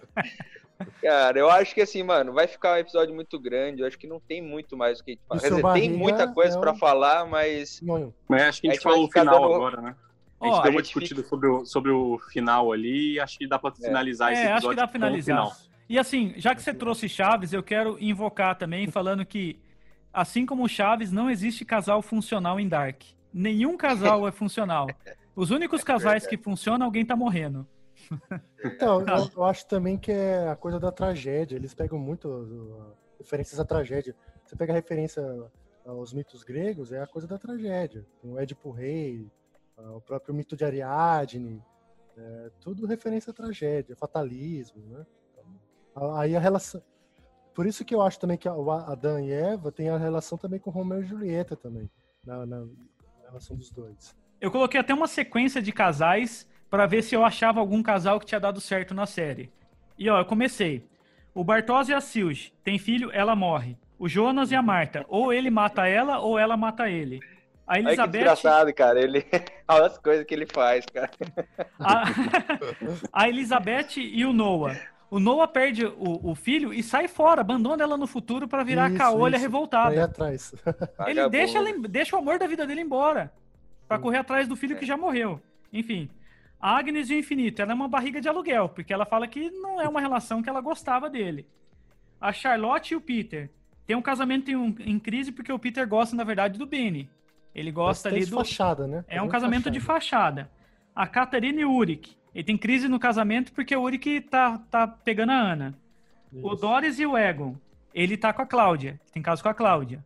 Cara, 1.02 1.40
eu 1.40 1.49
acho 1.49 1.74
que 1.74 1.82
assim, 1.82 2.03
mano, 2.03 2.34
vai 2.34 2.45
ficar 2.48 2.74
um 2.74 2.78
episódio 2.78 3.15
muito 3.15 3.40
grande. 3.40 3.82
Eu 3.82 3.88
acho 3.88 3.98
que 3.98 4.07
não 4.07 4.20
tem 4.20 4.41
muito 4.41 4.76
mais 4.76 4.99
o 4.99 5.03
que 5.03 5.11
a 5.11 5.14
gente 5.14 5.24
falar. 5.28 5.40
Quer 5.41 5.49
dizer, 5.49 5.74
tem 5.74 5.90
muita 5.90 6.28
coisa 6.34 6.57
é 6.57 6.60
pra 6.60 6.72
um- 6.74 6.78
falar, 6.78 7.26
mas. 7.26 7.80
Mas 8.28 8.41
acho 8.44 8.61
que 8.61 8.68
a 8.68 8.72
A 8.72 8.74
gente 8.74 8.82
gente 8.82 8.84
falou 8.84 9.06
o 9.06 9.11
final 9.11 9.40
dando- 9.41 9.53
agora, 9.53 9.82
né? 9.82 9.95
A 10.44 10.53
gente 10.53 10.64
deu 10.64 10.72
uma 10.72 10.80
gente 10.80 10.84
discutida 10.84 11.24
sobre, 11.24 11.48
o, 11.48 11.65
sobre 11.65 11.91
o 11.91 12.20
final 12.32 12.72
ali 12.72 13.14
e 13.14 13.20
acho 13.20 13.38
que 13.38 13.48
dá 13.48 13.57
pra 13.57 13.72
finalizar 13.72 14.32
esse 14.34 14.41
É, 14.41 14.45
episódio 14.52 14.57
acho 14.57 14.70
que 14.70 14.76
dá 14.76 14.88
pra 14.88 14.91
finalizar. 14.91 15.38
final. 15.38 15.57
E 15.90 15.99
assim, 15.99 16.34
já 16.38 16.56
que 16.56 16.61
você 16.61 16.74
trouxe 16.74 17.10
Chaves, 17.10 17.53
eu 17.53 17.61
quero 17.61 17.98
invocar 18.02 18.57
também 18.57 18.90
falando 18.90 19.26
que, 19.26 19.60
assim 20.11 20.45
como 20.45 20.68
Chaves, 20.68 21.11
não 21.11 21.30
existe 21.30 21.65
casal 21.65 22.02
funcional 22.02 22.60
em 22.60 22.68
Dark. 22.68 23.02
Nenhum 23.34 23.76
casal 23.78 24.28
é 24.28 24.32
funcional. 24.32 24.88
Os 25.36 25.49
únicos 25.52 25.84
casais 25.84 26.28
que 26.28 26.38
funcionam, 26.38 26.86
alguém 26.86 27.06
tá 27.06 27.15
morrendo. 27.15 27.68
Então, 28.64 29.02
eu, 29.07 29.32
eu 29.36 29.44
acho 29.44 29.65
também 29.68 29.98
que 29.98 30.11
é 30.11 30.48
a 30.49 30.56
coisa 30.56 30.80
da 30.80 30.91
tragédia. 30.91 31.56
Eles 31.56 31.74
pegam 31.74 31.98
muito 31.98 32.28
uh, 32.28 32.94
referências 33.20 33.60
à 33.60 33.65
tragédia. 33.65 34.15
Você 34.45 34.56
pega 34.56 34.72
a 34.72 34.76
referência 34.76 35.24
aos 35.86 36.14
mitos 36.14 36.44
gregos, 36.44 36.91
é 36.91 37.02
a 37.02 37.07
coisa 37.07 37.28
da 37.28 37.38
tragédia. 37.38 38.06
Tem 38.22 38.32
o 38.32 38.40
Édipo 38.40 38.72
Rei, 38.72 39.28
o 39.77 40.01
próprio 40.01 40.33
mito 40.33 40.55
de 40.55 40.63
Ariadne, 40.65 41.61
é, 42.17 42.51
tudo 42.61 42.85
referência 42.85 43.31
à 43.31 43.33
tragédia, 43.33 43.95
fatalismo, 43.95 44.81
né? 44.87 45.05
Então, 45.91 46.15
Aí 46.15 46.35
a 46.35 46.39
relação... 46.39 46.81
Por 47.53 47.67
isso 47.67 47.85
que 47.85 47.93
eu 47.93 48.01
acho 48.01 48.19
também 48.19 48.37
que 48.37 48.47
Adão 48.49 49.19
e 49.19 49.31
Eva 49.31 49.71
tem 49.71 49.89
a 49.89 49.97
relação 49.97 50.37
também 50.37 50.59
com 50.59 50.71
Romeu 50.71 51.01
e 51.01 51.05
Julieta 51.05 51.55
também, 51.55 51.87
na, 52.25 52.45
na- 52.45 52.61
na 52.65 53.27
relação 53.27 53.55
dos 53.55 53.69
dois. 53.69 54.15
Eu 54.41 54.49
coloquei 54.51 54.79
até 54.79 54.93
uma 54.93 55.07
sequência 55.07 55.61
de 55.61 55.71
casais 55.71 56.47
pra 56.69 56.87
ver 56.87 57.03
se 57.03 57.13
eu 57.15 57.23
achava 57.23 57.59
algum 57.59 57.83
casal 57.83 58.19
que 58.19 58.25
tinha 58.25 58.39
dado 58.39 58.59
certo 58.59 58.93
na 58.95 59.05
série. 59.05 59.51
E 59.97 60.09
ó, 60.09 60.17
eu 60.19 60.25
comecei. 60.25 60.87
O 61.33 61.43
Bartos 61.43 61.89
e 61.89 61.93
a 61.93 62.01
Silge. 62.01 62.51
Tem 62.63 62.79
filho, 62.79 63.11
ela 63.13 63.35
morre. 63.35 63.77
O 63.99 64.09
Jonas 64.09 64.51
e 64.51 64.55
a 64.55 64.61
Marta. 64.61 65.05
Ou 65.07 65.31
ele 65.31 65.51
mata 65.51 65.87
ela, 65.87 66.19
ou 66.19 66.37
ela 66.39 66.57
mata 66.57 66.89
ele. 66.89 67.19
A 67.75 67.79
Elizabeth. 67.79 68.11
desgraçado, 68.19 68.73
cara. 68.73 69.01
Ele... 69.01 69.25
Olha 69.67 69.85
as 69.85 69.97
coisas 69.97 70.25
que 70.25 70.33
ele 70.33 70.45
faz, 70.45 70.85
cara. 70.85 71.09
A, 71.79 72.03
a 73.23 73.29
Elizabeth 73.29 73.97
e 73.97 74.25
o 74.25 74.33
Noah. 74.33 74.75
O 75.09 75.19
Noah 75.19 75.47
perde 75.47 75.85
o, 75.85 76.31
o 76.31 76.33
filho 76.35 76.73
e 76.73 76.81
sai 76.81 77.07
fora, 77.07 77.41
abandona 77.41 77.83
ela 77.83 77.95
no 77.97 78.07
futuro 78.07 78.47
pra 78.47 78.63
virar 78.63 78.87
Isso, 78.91 78.95
a 78.95 78.99
caolha 79.05 79.35
isso. 79.35 79.37
Aí 79.37 79.41
revoltada. 79.51 80.03
atrás. 80.03 80.53
Ele 80.65 80.75
Vagabundo. 80.97 81.29
deixa, 81.29 81.57
ela 81.59 81.69
em- 81.69 81.81
deixa 81.81 82.15
o 82.15 82.19
amor 82.19 82.39
da 82.39 82.47
vida 82.47 82.65
dele 82.65 82.81
embora. 82.81 83.31
Pra 83.87 83.97
Sim. 83.97 84.03
correr 84.03 84.17
atrás 84.17 84.47
do 84.47 84.55
filho 84.55 84.75
É. 84.75 84.79
que 84.79 84.85
já 84.85 84.97
morreu. 84.97 85.39
Enfim. 85.71 86.09
A 86.59 86.77
Agnes 86.77 87.09
e 87.09 87.15
o 87.15 87.19
Infinito, 87.19 87.61
ela 87.61 87.71
é 87.73 87.75
uma 87.75 87.87
barriga 87.89 88.19
de 88.21 88.27
aluguel, 88.29 88.69
porque 88.69 88.93
ela 88.93 89.05
fala 89.05 89.27
que 89.27 89.51
não 89.51 89.79
é 89.81 89.87
uma 89.87 89.99
relação 89.99 90.41
que 90.41 90.49
ela 90.49 90.61
gostava 90.61 91.09
dele. 91.09 91.45
A 92.19 92.31
Charlotte 92.31 92.93
e 92.93 92.95
o 92.95 93.01
Peter. 93.01 93.49
Tem 93.85 93.95
um 93.97 94.01
casamento 94.01 94.49
em, 94.49 94.55
um- 94.55 94.73
em 94.79 94.97
crise 94.97 95.31
porque 95.31 95.51
o 95.51 95.59
Peter 95.59 95.85
gosta, 95.87 96.15
na 96.15 96.23
verdade, 96.23 96.57
do 96.57 96.65
Benny. 96.65 97.09
Ele 97.53 97.71
gosta 97.71 98.09
ali 98.09 98.25
do. 98.25 98.35
fachada, 98.38 98.88
né? 98.88 99.05
É 99.07 99.19
um 99.21 99.25
bem 99.25 99.31
casamento 99.31 99.69
de 99.71 99.80
fachada. 99.80 100.49
A 100.95 101.05
Catarina 101.07 101.61
e 101.61 101.65
o 101.65 101.71
Uric. 101.73 102.15
Ele 102.34 102.43
tem 102.43 102.57
crise 102.57 102.88
no 102.88 102.99
casamento 102.99 103.51
porque 103.53 103.75
o 103.75 103.81
Uric 103.81 104.21
tá, 104.21 104.57
tá 104.71 104.88
pegando 104.88 105.31
a 105.31 105.35
Ana. 105.39 105.75
O 106.31 106.53
Isso. 106.53 106.61
Doris 106.61 106.99
e 106.99 107.05
o 107.05 107.15
Egon. 107.17 107.55
Ele 107.93 108.17
tá 108.17 108.34
com 108.34 108.41
a 108.41 108.45
Cláudia. 108.47 108.99
Tem 109.11 109.21
caso 109.21 109.43
com 109.43 109.49
a 109.49 109.53
Cláudia. 109.53 110.03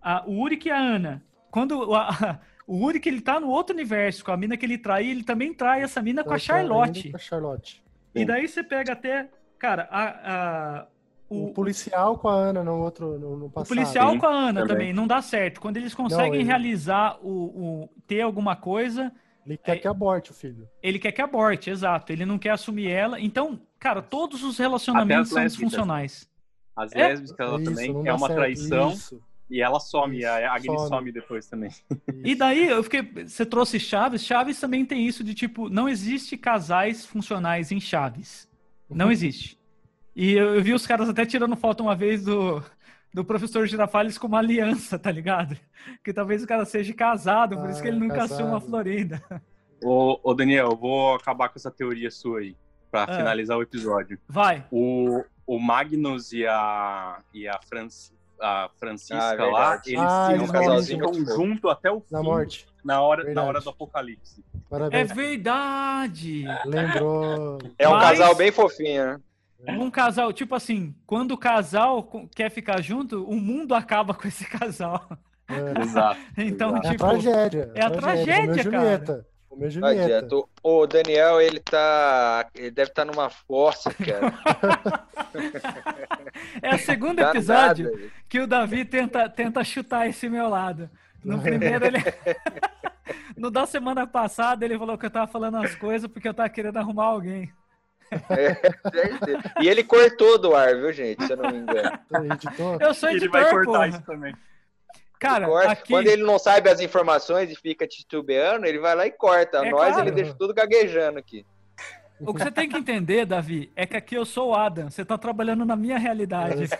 A, 0.00 0.24
o 0.24 0.40
Uric 0.40 0.68
e 0.68 0.70
a 0.70 0.78
Ana. 0.78 1.22
Quando 1.50 1.72
o- 1.90 1.94
a- 1.96 2.38
o 2.66 2.84
Uric 2.84 3.08
ele 3.08 3.20
tá 3.20 3.40
no 3.40 3.48
outro 3.48 3.74
universo, 3.74 4.24
com 4.24 4.30
a 4.30 4.36
mina 4.36 4.56
que 4.56 4.64
ele 4.64 4.78
trai, 4.78 5.06
ele 5.06 5.24
também 5.24 5.52
trai 5.52 5.82
essa 5.82 6.00
mina 6.00 6.22
com 6.22 6.30
a 6.30 6.34
Tá 6.34 6.38
Charlotte. 6.38 7.10
Com 7.10 7.16
a 7.16 7.20
Charlotte. 7.20 7.82
E 8.14 8.24
daí 8.24 8.46
você 8.46 8.62
pega 8.62 8.92
até. 8.92 9.28
Cara, 9.58 9.88
a, 9.90 10.04
a- 10.04 10.86
O, 11.34 11.46
o, 11.46 11.52
policial 11.54 12.18
com 12.18 12.28
a 12.28 12.34
Ana 12.34 12.62
no 12.64 12.78
outro 12.78 13.18
no, 13.18 13.36
no 13.36 13.46
o 13.46 13.50
passado. 13.50 13.68
policial 13.76 14.12
Sim, 14.12 14.18
com 14.18 14.26
a 14.26 14.30
Ana 14.30 14.60
também. 14.62 14.66
também. 14.76 14.92
não 14.92 15.06
dá 15.06 15.20
certo. 15.22 15.60
Quando 15.60 15.76
eles 15.76 15.94
conseguem 15.94 16.34
ele- 16.40 16.44
realizar 16.44 17.18
o, 17.22 17.28
o- 17.28 17.88
ter 18.06 18.20
alguma 18.22 18.54
coisa, 18.56 19.12
Ele 19.46 19.58
quer 19.58 19.76
É- 19.76 19.78
que 19.78 19.86
aborte 19.88 20.30
o 20.30 20.34
filho. 20.34 20.66
ele 20.82 20.98
quer 20.98 21.12
que 21.12 21.20
aborte, 21.20 21.68
exato. 21.70 22.10
Ele 22.12 22.24
não 22.24 22.38
quer 22.38 22.50
assumir 22.50 22.88
ela. 22.88 23.20
Então, 23.20 23.60
cara, 23.78 24.00
todos 24.00 24.42
os 24.42 24.56
relacionamentos 24.58 25.28
são 25.30 25.44
disfuncionais. 25.44 26.26
As 26.74 26.92
É. 26.94 27.08
lésbicas 27.08 27.46
ela 27.46 27.60
Isso, 27.60 27.70
também 27.70 27.92
não 27.92 28.06
é 28.06 28.12
uma 28.12 28.26
certo. 28.26 28.38
traição 28.38 28.90
Isso, 28.92 29.22
e 29.50 29.60
ela 29.60 29.78
some, 29.78 30.18
Isso, 30.18 30.26
a 30.26 30.54
Agnes 30.54 30.64
some. 30.80 30.88
some. 30.88 31.12
depois 31.12 31.46
também. 31.46 31.70
E 32.24 32.34
daí 32.34 32.66
eu 32.68 32.82
fiquei. 32.82 33.02
Você 33.26 33.44
trouxe 33.44 33.78
Chaves. 33.78 34.24
Chaves 34.24 34.58
também 34.58 34.84
tem 34.86 35.06
isso 35.06 35.22
de 35.22 35.34
tipo, 35.34 35.68
não 35.68 35.88
existe 35.88 36.36
casais 36.38 37.04
funcionais 37.04 37.70
em 37.70 37.78
Chaves. 37.78 38.48
Não 38.90 39.12
existe. 39.12 39.58
E 40.16 40.32
eu, 40.34 40.54
eu 40.56 40.62
vi 40.62 40.72
os 40.72 40.86
caras 40.86 41.08
até 41.08 41.24
tirando 41.26 41.56
foto 41.56 41.82
uma 41.82 41.94
vez 41.96 42.24
do, 42.24 42.62
do 43.12 43.24
professor 43.24 43.66
Girafales 43.66 44.16
com 44.16 44.26
uma 44.26 44.38
aliança, 44.38 44.98
tá 44.98 45.10
ligado? 45.10 45.56
Que 46.04 46.12
talvez 46.12 46.42
o 46.42 46.46
cara 46.46 46.64
seja 46.64 46.92
casado, 46.94 47.56
por 47.58 47.68
isso 47.70 47.82
que 47.82 47.88
ele 47.88 47.96
Ah, 47.96 48.00
nunca 48.00 48.14
casado. 48.16 48.40
assuma 48.40 48.56
a 48.58 48.60
Florinda. 48.60 49.22
Ô, 49.82 50.18
ô, 50.22 50.34
Daniel, 50.34 50.70
eu 50.70 50.76
vou 50.76 51.14
acabar 51.14 51.48
com 51.48 51.58
essa 51.58 51.70
teoria 51.70 52.10
sua 52.10 52.38
aí, 52.40 52.56
pra 52.90 53.04
Ah. 53.04 53.16
finalizar 53.16 53.58
o 53.58 53.62
episódio. 53.62 54.18
Vai. 54.28 54.64
O, 54.70 55.24
o 55.46 55.58
Magnus 55.58 56.32
e 56.32 56.46
a, 56.46 57.18
e 57.34 57.46
a, 57.48 57.58
Franci- 57.68 58.14
a 58.40 58.70
Francisca 58.78 59.18
Ah, 59.20 59.34
é 59.34 59.44
lá, 59.50 59.82
eles, 59.84 60.00
Ah, 60.00 60.28
eles, 60.32 60.86
ficam 60.88 61.12
junto 61.26 61.68
até 61.68 61.90
o 61.90 62.00
fim, 62.00 62.14
Na 62.14 62.22
morte. 62.22 62.66
na 62.84 63.00
hora, 63.02 63.34
na 63.34 63.42
hora 63.42 63.60
do 63.60 63.68
apocalipse. 63.68 64.42
É 64.54 64.58
Parabéns. 64.70 65.12
verdade. 65.12 66.44
Lembrou. 66.64 67.58
É 67.78 67.88
um 67.88 67.92
Mas- 67.92 68.18
casal 68.18 68.34
bem 68.36 68.50
fofinho, 68.52 69.04
né? 69.04 69.20
Um 69.68 69.90
casal, 69.90 70.32
tipo 70.32 70.54
assim, 70.54 70.94
quando 71.06 71.32
o 71.32 71.38
casal 71.38 72.02
quer 72.34 72.50
ficar 72.50 72.80
junto, 72.82 73.24
o 73.24 73.34
mundo 73.36 73.74
acaba 73.74 74.12
com 74.14 74.26
esse 74.28 74.44
casal. 74.48 75.06
É, 75.48 75.82
Exato. 75.82 76.20
Então, 76.36 76.74
é 76.76 76.78
a 76.78 76.90
tipo. 76.90 76.96
tragédia. 77.08 77.70
é 77.74 77.84
a 77.84 77.90
tragédia, 77.90 78.42
Romeu 78.42 78.56
e 78.56 78.70
cara. 78.98 79.26
E 79.52 79.56
Não 79.60 79.70
Julieta. 79.70 80.02
adianta. 80.04 80.36
O- 80.36 80.48
O 80.62 80.86
Daniel, 80.86 81.40
ele 81.40 81.60
tá. 81.60 82.46
Ele 82.54 82.70
deve 82.70 82.90
estar 82.90 83.04
numa 83.04 83.30
fossa, 83.30 83.92
cara. 83.94 84.32
É 86.62 86.74
o 86.74 86.78
segundo 86.78 87.20
episódio 87.20 88.10
que 88.28 88.40
o 88.40 88.46
Davi 88.46 88.84
tenta, 88.84 89.28
tenta 89.28 89.62
chutar 89.64 90.08
esse 90.08 90.28
meu 90.28 90.48
lado. 90.48 90.88
No 91.24 91.38
primeiro 91.42 91.84
ele. 91.86 91.98
No 93.36 93.50
da 93.50 93.66
semana 93.66 94.06
passada 94.06 94.64
ele 94.64 94.78
falou 94.78 94.96
que 94.98 95.06
eu 95.06 95.10
tava 95.10 95.26
falando 95.26 95.56
as 95.58 95.74
coisas 95.74 96.10
porque 96.10 96.28
eu 96.28 96.34
tava 96.34 96.48
querendo 96.48 96.76
arrumar 96.76 97.06
alguém. 97.06 97.52
E 99.60 99.68
ele 99.68 99.82
cortou 99.84 100.38
do 100.38 100.54
ar, 100.54 100.74
viu, 100.76 100.92
gente? 100.92 101.24
Se 101.24 101.32
eu 101.32 101.36
não 101.36 101.50
me 101.50 101.58
engano. 101.58 101.98
Eu 102.80 102.94
sou 102.94 103.08
Ele 103.08 103.18
editor, 103.18 103.40
vai 103.40 103.50
cortar 103.50 103.72
porra. 103.72 103.88
isso 103.88 104.02
também. 104.02 104.34
Cara, 105.18 105.46
Corta. 105.46 105.72
aqui... 105.72 105.92
Quando 105.92 106.08
ele 106.08 106.22
não 106.22 106.38
sabe 106.38 106.68
as 106.68 106.80
informações 106.80 107.50
e 107.50 107.56
fica 107.56 107.86
titubeando, 107.86 108.66
ele 108.66 108.78
vai 108.78 108.94
lá 108.94 109.06
e 109.06 109.10
corta. 109.10 109.58
É 109.64 109.70
Nós, 109.70 109.94
claro. 109.94 110.02
ele 110.02 110.10
deixa 110.10 110.34
tudo 110.34 110.52
gaguejando 110.52 111.18
aqui. 111.18 111.46
O 112.26 112.34
que 112.34 112.42
você 112.42 112.50
tem 112.50 112.68
que 112.68 112.76
entender, 112.76 113.24
Davi, 113.26 113.70
é 113.76 113.86
que 113.86 113.96
aqui 113.96 114.14
eu 114.14 114.24
sou 114.24 114.50
o 114.50 114.54
Adam. 114.54 114.90
Você 114.90 115.04
tá 115.04 115.16
trabalhando 115.18 115.64
na 115.64 115.76
minha 115.76 115.98
realidade. 115.98 116.68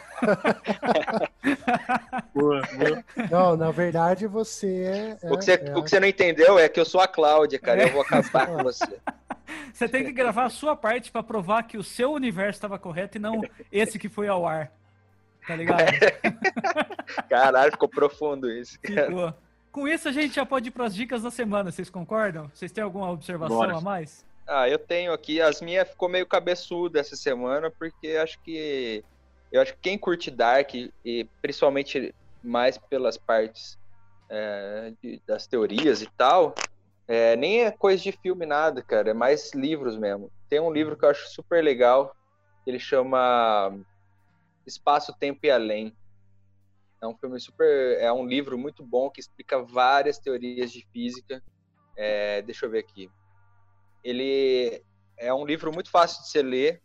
Boa, 2.35 2.62
boa. 2.77 3.05
Não, 3.31 3.57
na 3.57 3.71
verdade 3.71 4.27
você 4.27 5.16
é. 5.23 5.31
o, 5.31 5.39
que 5.39 5.45
você, 5.45 5.53
é 5.53 5.77
o 5.77 5.83
que 5.83 5.91
você 5.91 6.01
não 6.01 6.09
entendeu 6.09 6.59
é 6.59 6.69
que 6.69 6.81
eu 6.81 6.85
sou 6.85 7.01
a 7.01 7.07
Cláudia, 7.09 7.59
cara. 7.59 7.83
Eu 7.83 7.93
vou 7.93 8.03
acabar 8.03 8.43
É. 8.43 8.47
com 8.47 8.57
você. 8.65 8.99
Você 9.73 9.89
tem 9.89 10.05
que 10.05 10.12
gravar 10.12 10.45
a 10.45 10.51
sua 10.51 10.75
parte 10.75 11.12
pra 11.12 11.23
provar 11.23 11.62
que 11.65 11.77
o 11.77 11.83
seu 11.83 12.12
universo 12.12 12.57
estava 12.57 12.79
correto 12.79 13.19
e 13.19 13.21
não 13.21 13.43
esse 13.71 13.99
que 13.99 14.09
foi 14.09 14.27
ao 14.29 14.47
ar. 14.47 14.73
Tá 15.47 15.55
ligado? 15.55 15.85
Caralho, 17.29 17.71
ficou 17.73 17.89
profundo 17.89 18.51
isso. 18.51 18.79
Ficou. 18.83 19.35
Com 19.71 19.87
isso, 19.89 20.09
a 20.09 20.12
gente 20.12 20.35
já 20.35 20.47
pode 20.47 20.69
ir 20.69 20.73
pras 20.73 20.95
dicas 20.95 21.23
da 21.23 21.31
semana. 21.31 21.71
Vocês 21.71 21.91
concordam? 21.91 22.51
Vocês 22.55 22.73
têm 22.73 22.83
alguma 22.83 23.11
observação 23.11 23.57
Bora. 23.57 23.77
a 23.77 23.81
mais? 23.81 24.25
Ah, 24.47 24.69
eu 24.69 24.79
tenho 24.79 25.12
aqui. 25.12 25.41
As 25.41 25.61
minhas 25.61 25.89
ficou 25.89 26.09
meio 26.09 26.27
cabeçuda 26.27 27.01
essa 27.01 27.16
semana, 27.16 27.71
porque 27.79 28.09
acho 28.23 28.39
que. 28.43 29.05
Eu 29.51 29.61
acho 29.62 29.73
que 29.75 29.79
quem 29.83 29.99
curte 29.99 30.31
Dark, 30.31 30.75
e 30.75 31.29
principalmente 31.41 32.12
mais 32.43 32.77
pelas 32.91 33.16
partes 33.16 33.79
é, 34.31 34.93
de- 35.03 35.23
das 35.27 35.47
teorias 35.47 36.03
e 36.03 36.09
tal, 36.16 36.55
é, 37.09 37.37
nem 37.37 37.65
é 37.65 37.71
coisa 37.73 38.03
de 38.03 38.12
filme 38.12 38.47
nada, 38.47 38.83
cara. 38.85 39.11
É 39.11 39.15
mais 39.15 39.53
livros 39.55 39.97
mesmo. 39.99 40.31
Tem 40.49 40.61
um 40.61 40.73
livro 40.73 40.97
que 40.99 41.05
eu 41.05 41.11
acho 41.11 41.29
super 41.33 41.62
legal, 41.65 42.15
ele 42.66 42.79
chama 42.81 43.79
Espaço, 44.66 45.15
Tempo 45.19 45.41
e 45.45 45.51
Além. 45.51 45.97
É 47.03 47.07
um 47.07 47.16
filme 47.19 47.39
super. 47.41 47.99
É 48.01 48.12
um 48.12 48.27
livro 48.27 48.59
muito 48.59 48.85
bom 48.85 49.11
que 49.11 49.21
explica 49.21 49.62
várias 49.62 50.19
teorias 50.19 50.73
de 50.73 50.87
física. 50.93 51.43
É, 51.97 52.43
deixa 52.43 52.66
eu 52.66 52.71
ver 52.71 52.81
aqui 52.81 53.11
ele 54.05 54.85
é 55.19 55.33
um 55.33 55.45
livro 55.47 55.73
muito 55.73 55.91
fácil 55.91 56.23
de 56.23 56.29
se 56.29 56.43
ler 56.43 56.83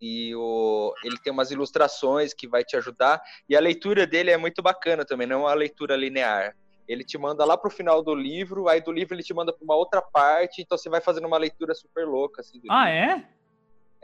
e 0.00 0.34
o, 0.34 0.94
ele 1.02 1.18
tem 1.18 1.32
umas 1.32 1.50
ilustrações 1.50 2.32
que 2.32 2.46
vai 2.46 2.62
te 2.62 2.76
ajudar 2.76 3.20
e 3.48 3.56
a 3.56 3.60
leitura 3.60 4.06
dele 4.06 4.30
é 4.30 4.36
muito 4.36 4.62
bacana 4.62 5.04
também, 5.04 5.26
não 5.26 5.36
é 5.40 5.40
uma 5.40 5.54
leitura 5.54 5.96
linear. 5.96 6.54
Ele 6.86 7.02
te 7.02 7.18
manda 7.18 7.44
lá 7.44 7.56
pro 7.58 7.68
final 7.70 8.00
do 8.02 8.14
livro, 8.14 8.68
aí 8.68 8.80
do 8.80 8.92
livro 8.92 9.14
ele 9.14 9.22
te 9.22 9.34
manda 9.34 9.52
para 9.52 9.64
uma 9.64 9.74
outra 9.74 10.00
parte, 10.00 10.62
então 10.62 10.78
você 10.78 10.88
vai 10.88 11.00
fazendo 11.00 11.26
uma 11.26 11.38
leitura 11.38 11.74
super 11.74 12.06
louca 12.06 12.40
assim. 12.42 12.60
do 12.60 12.70
Ah, 12.70 12.88
livro. 12.88 13.24
é? 13.24 13.28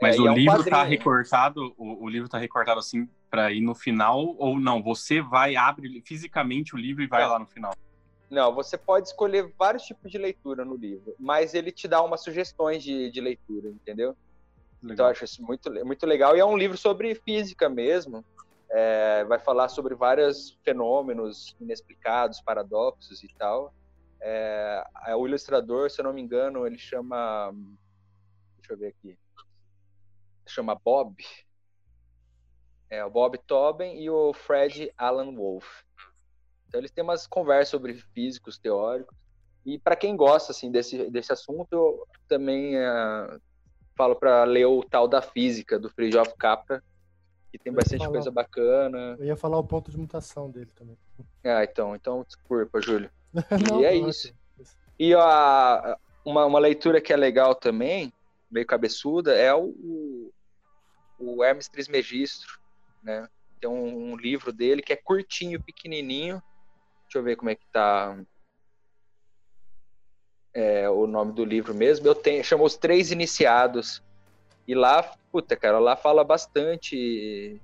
Mas 0.01 0.17
É, 0.17 0.21
o 0.21 0.27
é 0.27 0.31
um 0.31 0.35
livro 0.35 0.63
tá 0.65 0.83
recortado, 0.83 1.73
o, 1.77 2.03
o 2.03 2.09
livro 2.09 2.27
tá 2.27 2.37
recortado 2.37 2.79
assim 2.79 3.07
pra 3.29 3.53
ir 3.53 3.61
no 3.61 3.73
final, 3.73 4.35
ou 4.37 4.59
não? 4.59 4.83
Você 4.83 5.21
vai, 5.21 5.55
abre 5.55 6.03
fisicamente 6.05 6.75
o 6.75 6.77
livro 6.77 7.01
e 7.01 7.07
vai 7.07 7.23
Não. 7.23 7.29
lá 7.29 7.39
no 7.39 7.47
final. 7.47 7.73
Não, 8.33 8.51
você 8.51 8.75
pode 8.79 9.09
escolher 9.09 9.53
vários 9.59 9.83
tipos 9.83 10.11
de 10.11 10.17
leitura 10.17 10.65
no 10.65 10.75
livro, 10.75 11.15
mas 11.19 11.53
ele 11.53 11.71
te 11.71 11.87
dá 11.87 12.01
umas 12.01 12.23
sugestões 12.23 12.83
de, 12.83 13.11
de 13.11 13.21
leitura, 13.21 13.69
entendeu? 13.69 14.17
Então 14.83 15.05
eu 15.05 15.11
acho 15.11 15.23
isso 15.23 15.43
muito, 15.43 15.71
muito 15.85 16.03
legal. 16.07 16.35
E 16.35 16.39
é 16.39 16.45
um 16.45 16.57
livro 16.57 16.75
sobre 16.75 17.13
física 17.13 17.69
mesmo. 17.69 18.25
É, 18.71 19.23
vai 19.25 19.37
falar 19.37 19.69
sobre 19.69 19.93
vários 19.93 20.57
fenômenos 20.63 21.55
inexplicados, 21.61 22.41
paradoxos 22.41 23.23
e 23.23 23.27
tal. 23.37 23.71
É, 24.19 24.83
é, 25.05 25.15
o 25.15 25.27
ilustrador, 25.27 25.91
se 25.91 26.01
eu 26.01 26.05
não 26.05 26.13
me 26.13 26.21
engano, 26.21 26.65
ele 26.65 26.79
chama. 26.79 27.53
Deixa 28.57 28.73
eu 28.73 28.77
ver 28.77 28.87
aqui. 28.87 29.15
Chama 30.47 30.73
Bob. 30.73 31.23
É, 32.89 33.05
o 33.05 33.11
Bob 33.11 33.37
Tobin 33.45 33.93
e 34.01 34.09
o 34.09 34.33
Fred 34.33 34.91
Alan 34.97 35.35
Wolf. 35.35 35.83
Então 36.73 36.81
eles 36.81 36.89
têm 36.89 37.03
umas 37.03 37.27
conversas 37.27 37.69
sobre 37.69 37.93
físicos 38.15 38.57
teóricos. 38.57 39.15
E 39.63 39.77
para 39.77 39.95
quem 39.95 40.17
gosta 40.17 40.51
assim 40.51 40.71
desse, 40.71 41.07
desse 41.11 41.31
assunto, 41.31 41.67
eu 41.71 42.07
também 42.27 42.75
é, 42.75 43.37
falo 43.95 44.15
para 44.15 44.43
ler 44.43 44.65
o 44.65 44.83
tal 44.83 45.07
da 45.07 45.21
física 45.21 45.77
do 45.77 45.87
Fritjof 45.87 46.33
Capra, 46.35 46.83
que 47.51 47.59
tem 47.59 47.71
bastante 47.71 47.99
falar. 47.99 48.11
coisa 48.13 48.31
bacana. 48.31 49.15
Eu 49.19 49.25
ia 49.25 49.37
falar 49.37 49.59
o 49.59 49.63
ponto 49.63 49.91
de 49.91 49.97
mutação 49.99 50.49
dele 50.49 50.71
também. 50.73 50.97
Ah, 51.43 51.63
então, 51.63 51.95
então 51.95 52.23
desculpa, 52.27 52.81
Júlio. 52.81 53.11
Não, 53.69 53.79
E 53.79 53.85
é 53.85 53.99
não, 53.99 54.09
isso. 54.09 54.33
E 54.97 55.13
a, 55.13 55.95
uma, 56.25 56.45
uma 56.47 56.59
leitura 56.59 56.99
que 56.99 57.13
é 57.13 57.15
legal 57.15 57.53
também, 57.53 58.11
meio 58.49 58.65
cabeçuda, 58.65 59.35
é 59.35 59.53
o, 59.53 59.65
o, 59.65 60.33
o 61.19 61.43
Hermes 61.43 61.69
Trismegistro, 61.69 62.59
né? 63.03 63.27
Tem 63.61 63.69
um, 63.69 64.11
um 64.11 64.17
livro 64.17 64.51
dele 64.51 64.81
que 64.81 64.91
é 64.91 64.95
curtinho, 64.95 65.61
pequenininho. 65.61 66.41
Deixa 67.13 67.19
eu 67.19 67.23
ver 67.23 67.35
como 67.35 67.51
é 67.51 67.55
que 67.55 67.67
tá 67.71 68.17
é, 70.51 70.89
o 70.89 71.05
nome 71.05 71.31
do 71.31 71.45
livro 71.45 71.71
mesmo. 71.71 72.07
Eu 72.07 72.15
tenho, 72.15 72.43
chama 72.43 72.63
Os 72.63 72.75
Três 72.75 73.11
Iniciados. 73.11 74.01
E 74.67 74.73
lá, 74.73 75.03
puta, 75.31 75.55
cara, 75.55 75.77
lá 75.77 75.95
fala 75.95 76.23
bastante 76.23 77.61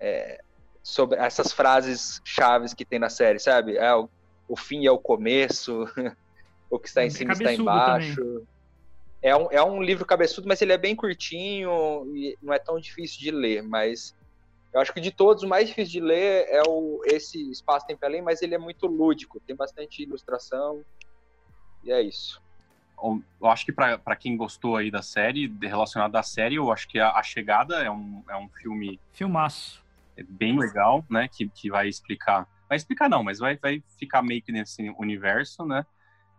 é, 0.00 0.42
sobre 0.82 1.16
essas 1.20 1.52
frases 1.52 2.20
chaves 2.24 2.74
que 2.74 2.84
tem 2.84 2.98
na 2.98 3.08
série, 3.08 3.38
sabe? 3.38 3.76
É, 3.76 3.94
o, 3.94 4.08
o 4.48 4.56
fim 4.56 4.86
é 4.86 4.90
o 4.90 4.98
começo, 4.98 5.84
o 6.68 6.76
que 6.76 6.88
está 6.88 7.04
em 7.04 7.10
cima 7.10 7.34
está 7.34 7.52
embaixo. 7.52 8.44
É 9.22 9.36
um, 9.36 9.52
é 9.52 9.62
um 9.62 9.80
livro 9.80 10.04
cabeçudo, 10.04 10.48
mas 10.48 10.60
ele 10.62 10.72
é 10.72 10.78
bem 10.78 10.96
curtinho 10.96 12.10
e 12.16 12.36
não 12.42 12.52
é 12.52 12.58
tão 12.58 12.80
difícil 12.80 13.20
de 13.20 13.30
ler, 13.30 13.62
mas 13.62 14.16
eu 14.72 14.80
acho 14.80 14.92
que 14.92 15.00
de 15.00 15.10
todos, 15.10 15.42
o 15.42 15.48
mais 15.48 15.68
difícil 15.68 16.00
de 16.00 16.00
ler 16.00 16.46
é 16.48 16.62
o, 16.66 17.00
esse 17.04 17.50
Espaço 17.50 17.86
Tempo 17.86 18.04
Além, 18.04 18.22
mas 18.22 18.40
ele 18.42 18.54
é 18.54 18.58
muito 18.58 18.86
lúdico, 18.86 19.40
tem 19.40 19.56
bastante 19.56 20.02
ilustração, 20.02 20.84
e 21.82 21.90
é 21.90 22.00
isso. 22.00 22.40
Eu 23.40 23.48
acho 23.48 23.64
que 23.64 23.72
pra 23.72 23.96
pra 23.96 24.14
quem 24.14 24.36
gostou 24.36 24.76
aí 24.76 24.90
da 24.90 25.00
série, 25.00 25.50
relacionado 25.60 26.14
à 26.16 26.22
série, 26.22 26.56
eu 26.56 26.70
acho 26.70 26.86
que 26.86 26.98
a, 26.98 27.12
A 27.12 27.22
Chegada 27.22 27.82
é 27.82 27.90
um, 27.90 28.22
é 28.28 28.36
um 28.36 28.48
filme 28.48 29.00
Filmaço. 29.12 29.82
bem 30.28 30.58
legal, 30.58 31.02
né? 31.08 31.26
Que, 31.26 31.48
que 31.48 31.70
vai 31.70 31.88
explicar. 31.88 32.46
Vai 32.68 32.76
explicar 32.76 33.08
não, 33.08 33.24
mas 33.24 33.38
vai, 33.38 33.56
vai 33.56 33.82
ficar 33.98 34.22
meio 34.22 34.42
que 34.42 34.52
nesse 34.52 34.90
universo, 34.98 35.64
né? 35.64 35.84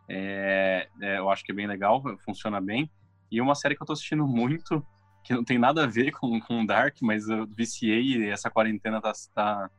É, 0.07 0.87
é, 1.01 1.17
eu 1.17 1.29
acho 1.31 1.43
que 1.43 1.51
é 1.51 1.55
bem 1.55 1.65
legal, 1.65 2.03
funciona 2.19 2.61
bem. 2.61 2.89
E 3.31 3.41
uma 3.41 3.55
série 3.55 3.75
que 3.75 3.81
eu 3.81 3.87
tô 3.87 3.93
assistindo 3.93 4.27
muito, 4.27 4.85
que 5.23 5.33
não 5.33 5.43
tem 5.43 5.57
nada 5.59 5.83
a 5.83 5.87
ver 5.87 6.11
com, 6.11 6.39
com 6.39 6.65
Dark, 6.65 6.97
mas 7.01 7.27
eu 7.29 7.45
viciei 7.47 8.17
e 8.17 8.29
essa 8.29 8.49
quarentena 8.49 8.99
tá, 9.01 9.11
tá, 9.33 9.69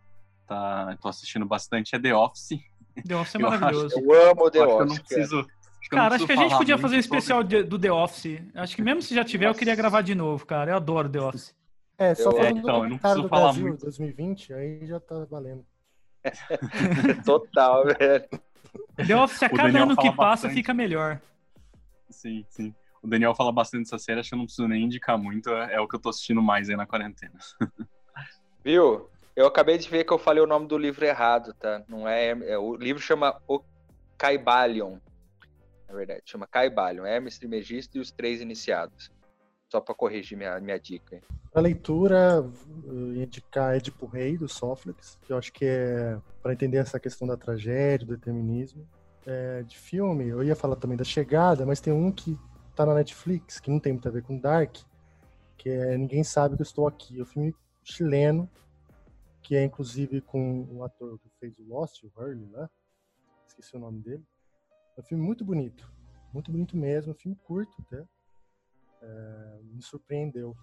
tá. 0.46 0.96
Tô 1.00 1.08
assistindo 1.08 1.44
bastante, 1.46 1.94
é 1.94 1.98
The 1.98 2.14
Office. 2.14 2.50
The 3.06 3.16
Office 3.16 3.34
é 3.34 3.38
Eu 3.42 3.48
acho- 3.48 3.60
maravilhoso. 3.60 3.94
Eu 4.00 4.30
amo 4.30 4.50
The 4.50 4.58
Eu 4.58 4.62
acho 4.64 4.76
que 4.76 4.82
eu 4.82 4.86
não 4.86 4.92
Office. 4.92 4.98
cara. 4.98 5.02
preciso. 5.08 5.38
acho 5.40 5.48
não 5.90 5.98
Cara, 5.98 6.14
acho 6.14 6.26
preciso 6.26 6.26
que 6.26 6.32
a 6.32 6.48
gente 6.48 6.58
podia 6.58 6.78
fazer 6.78 6.96
um 6.98 7.02
sobre- 7.02 7.18
especial 7.18 7.42
de- 7.42 7.62
do 7.64 7.78
The 7.78 7.90
Office. 7.92 8.42
Acho 8.54 8.76
que 8.76 8.82
mesmo 8.82 9.02
se 9.02 9.14
já 9.14 9.24
tiver, 9.24 9.48
eu 9.48 9.54
queria 9.54 9.74
gravar 9.74 10.00
de 10.02 10.14
novo, 10.14 10.46
cara. 10.46 10.70
Eu 10.72 10.76
adoro 10.76 11.08
The 11.08 11.20
Office. 11.20 11.54
É, 11.98 12.14
só 12.14 12.30
Eu- 12.30 12.36
falando 12.36 12.58
então, 12.58 12.84
eu 12.84 12.90
não 12.90 12.98
preciso 12.98 13.22
do 13.22 13.28
falar 13.28 13.42
Brasil 13.44 13.66
muito. 13.66 13.80
2020, 13.82 14.54
aí 14.54 14.86
já 14.86 14.98
tá 15.00 15.26
valendo. 15.30 15.64
Total, 17.24 17.84
velho. 17.84 18.28
The 19.06 19.16
Office, 19.16 19.42
a 19.42 19.48
cada 19.48 19.82
ano 19.82 19.96
que 19.96 20.08
passa, 20.10 20.16
bastante. 20.46 20.54
fica 20.54 20.72
melhor. 20.72 21.20
Sim, 22.08 22.44
sim. 22.48 22.74
O 23.02 23.08
Daniel 23.08 23.34
fala 23.34 23.50
bastante 23.50 23.84
dessa 23.84 23.98
série, 23.98 24.20
acho 24.20 24.28
que 24.28 24.34
eu 24.34 24.38
não 24.38 24.44
preciso 24.44 24.68
nem 24.68 24.84
indicar 24.84 25.18
muito, 25.18 25.50
é, 25.50 25.74
é 25.74 25.80
o 25.80 25.88
que 25.88 25.96
eu 25.96 26.00
tô 26.00 26.08
assistindo 26.08 26.40
mais 26.40 26.70
aí 26.70 26.76
na 26.76 26.86
quarentena. 26.86 27.38
Viu? 28.64 29.10
Eu 29.34 29.46
acabei 29.46 29.78
de 29.78 29.88
ver 29.88 30.04
que 30.04 30.12
eu 30.12 30.18
falei 30.18 30.42
o 30.42 30.46
nome 30.46 30.66
do 30.66 30.78
livro 30.78 31.04
errado, 31.04 31.54
tá? 31.54 31.82
Não 31.88 32.06
é, 32.06 32.30
é 32.30 32.58
o 32.58 32.76
livro 32.76 33.02
chama 33.02 33.40
O 33.48 33.60
Caibalion. 34.16 34.98
Na 35.88 35.94
verdade, 35.94 36.22
chama 36.24 36.46
Caibalion, 36.46 37.04
Hermes 37.04 37.38
Trismegisto 37.38 37.96
e 37.96 38.00
os 38.00 38.12
Três 38.12 38.40
Iniciados. 38.40 39.10
Só 39.70 39.80
pra 39.80 39.94
corrigir 39.94 40.36
minha, 40.36 40.60
minha 40.60 40.78
dica. 40.78 41.16
hein? 41.16 41.22
Pra 41.50 41.62
leitura, 41.62 42.46
eu 42.84 43.14
ia 43.14 43.24
indicar 43.24 43.74
Edipo 43.74 44.06
Rei, 44.06 44.36
do 44.36 44.48
Sófocles, 44.48 45.18
que 45.22 45.32
eu 45.32 45.38
acho 45.38 45.52
que 45.52 45.64
é 45.64 46.18
para 46.42 46.52
entender 46.52 46.78
essa 46.78 47.00
questão 47.00 47.26
da 47.26 47.36
tragédia, 47.36 48.06
do 48.06 48.16
determinismo. 48.16 48.86
É, 49.26 49.62
de 49.62 49.78
filme, 49.78 50.28
eu 50.28 50.42
ia 50.42 50.56
falar 50.56 50.76
também 50.76 50.96
da 50.96 51.04
Chegada, 51.04 51.64
mas 51.64 51.80
tem 51.80 51.92
um 51.92 52.12
que 52.12 52.38
tá 52.74 52.86
na 52.86 52.94
Netflix, 52.94 53.60
que 53.60 53.70
não 53.70 53.78
tem 53.78 53.92
muito 53.92 54.08
a 54.08 54.10
ver 54.10 54.22
com 54.22 54.38
Dark, 54.38 54.76
que 55.56 55.68
é 55.68 55.96
Ninguém 55.96 56.24
Sabe 56.24 56.56
Que 56.56 56.62
Eu 56.62 56.64
Estou 56.64 56.86
Aqui. 56.86 57.18
É 57.18 57.22
um 57.22 57.26
filme 57.26 57.54
chileno, 57.84 58.48
que 59.42 59.56
é 59.56 59.64
inclusive 59.64 60.20
com 60.20 60.66
o 60.70 60.84
ator 60.84 61.18
que 61.18 61.28
fez 61.38 61.58
o 61.58 61.64
Lost, 61.64 62.02
o 62.02 62.12
Hurley 62.16 62.48
lá, 62.50 62.70
esqueci 63.46 63.76
o 63.76 63.80
nome 63.80 64.00
dele. 64.00 64.24
É 64.96 65.00
um 65.00 65.04
filme 65.04 65.24
muito 65.24 65.44
bonito, 65.44 65.90
muito 66.32 66.50
bonito 66.50 66.76
mesmo, 66.76 67.12
um 67.12 67.16
filme 67.16 67.36
curto 67.36 67.74
até. 67.86 68.04
É, 69.02 69.60
me 69.64 69.82
surpreendeu. 69.82 70.56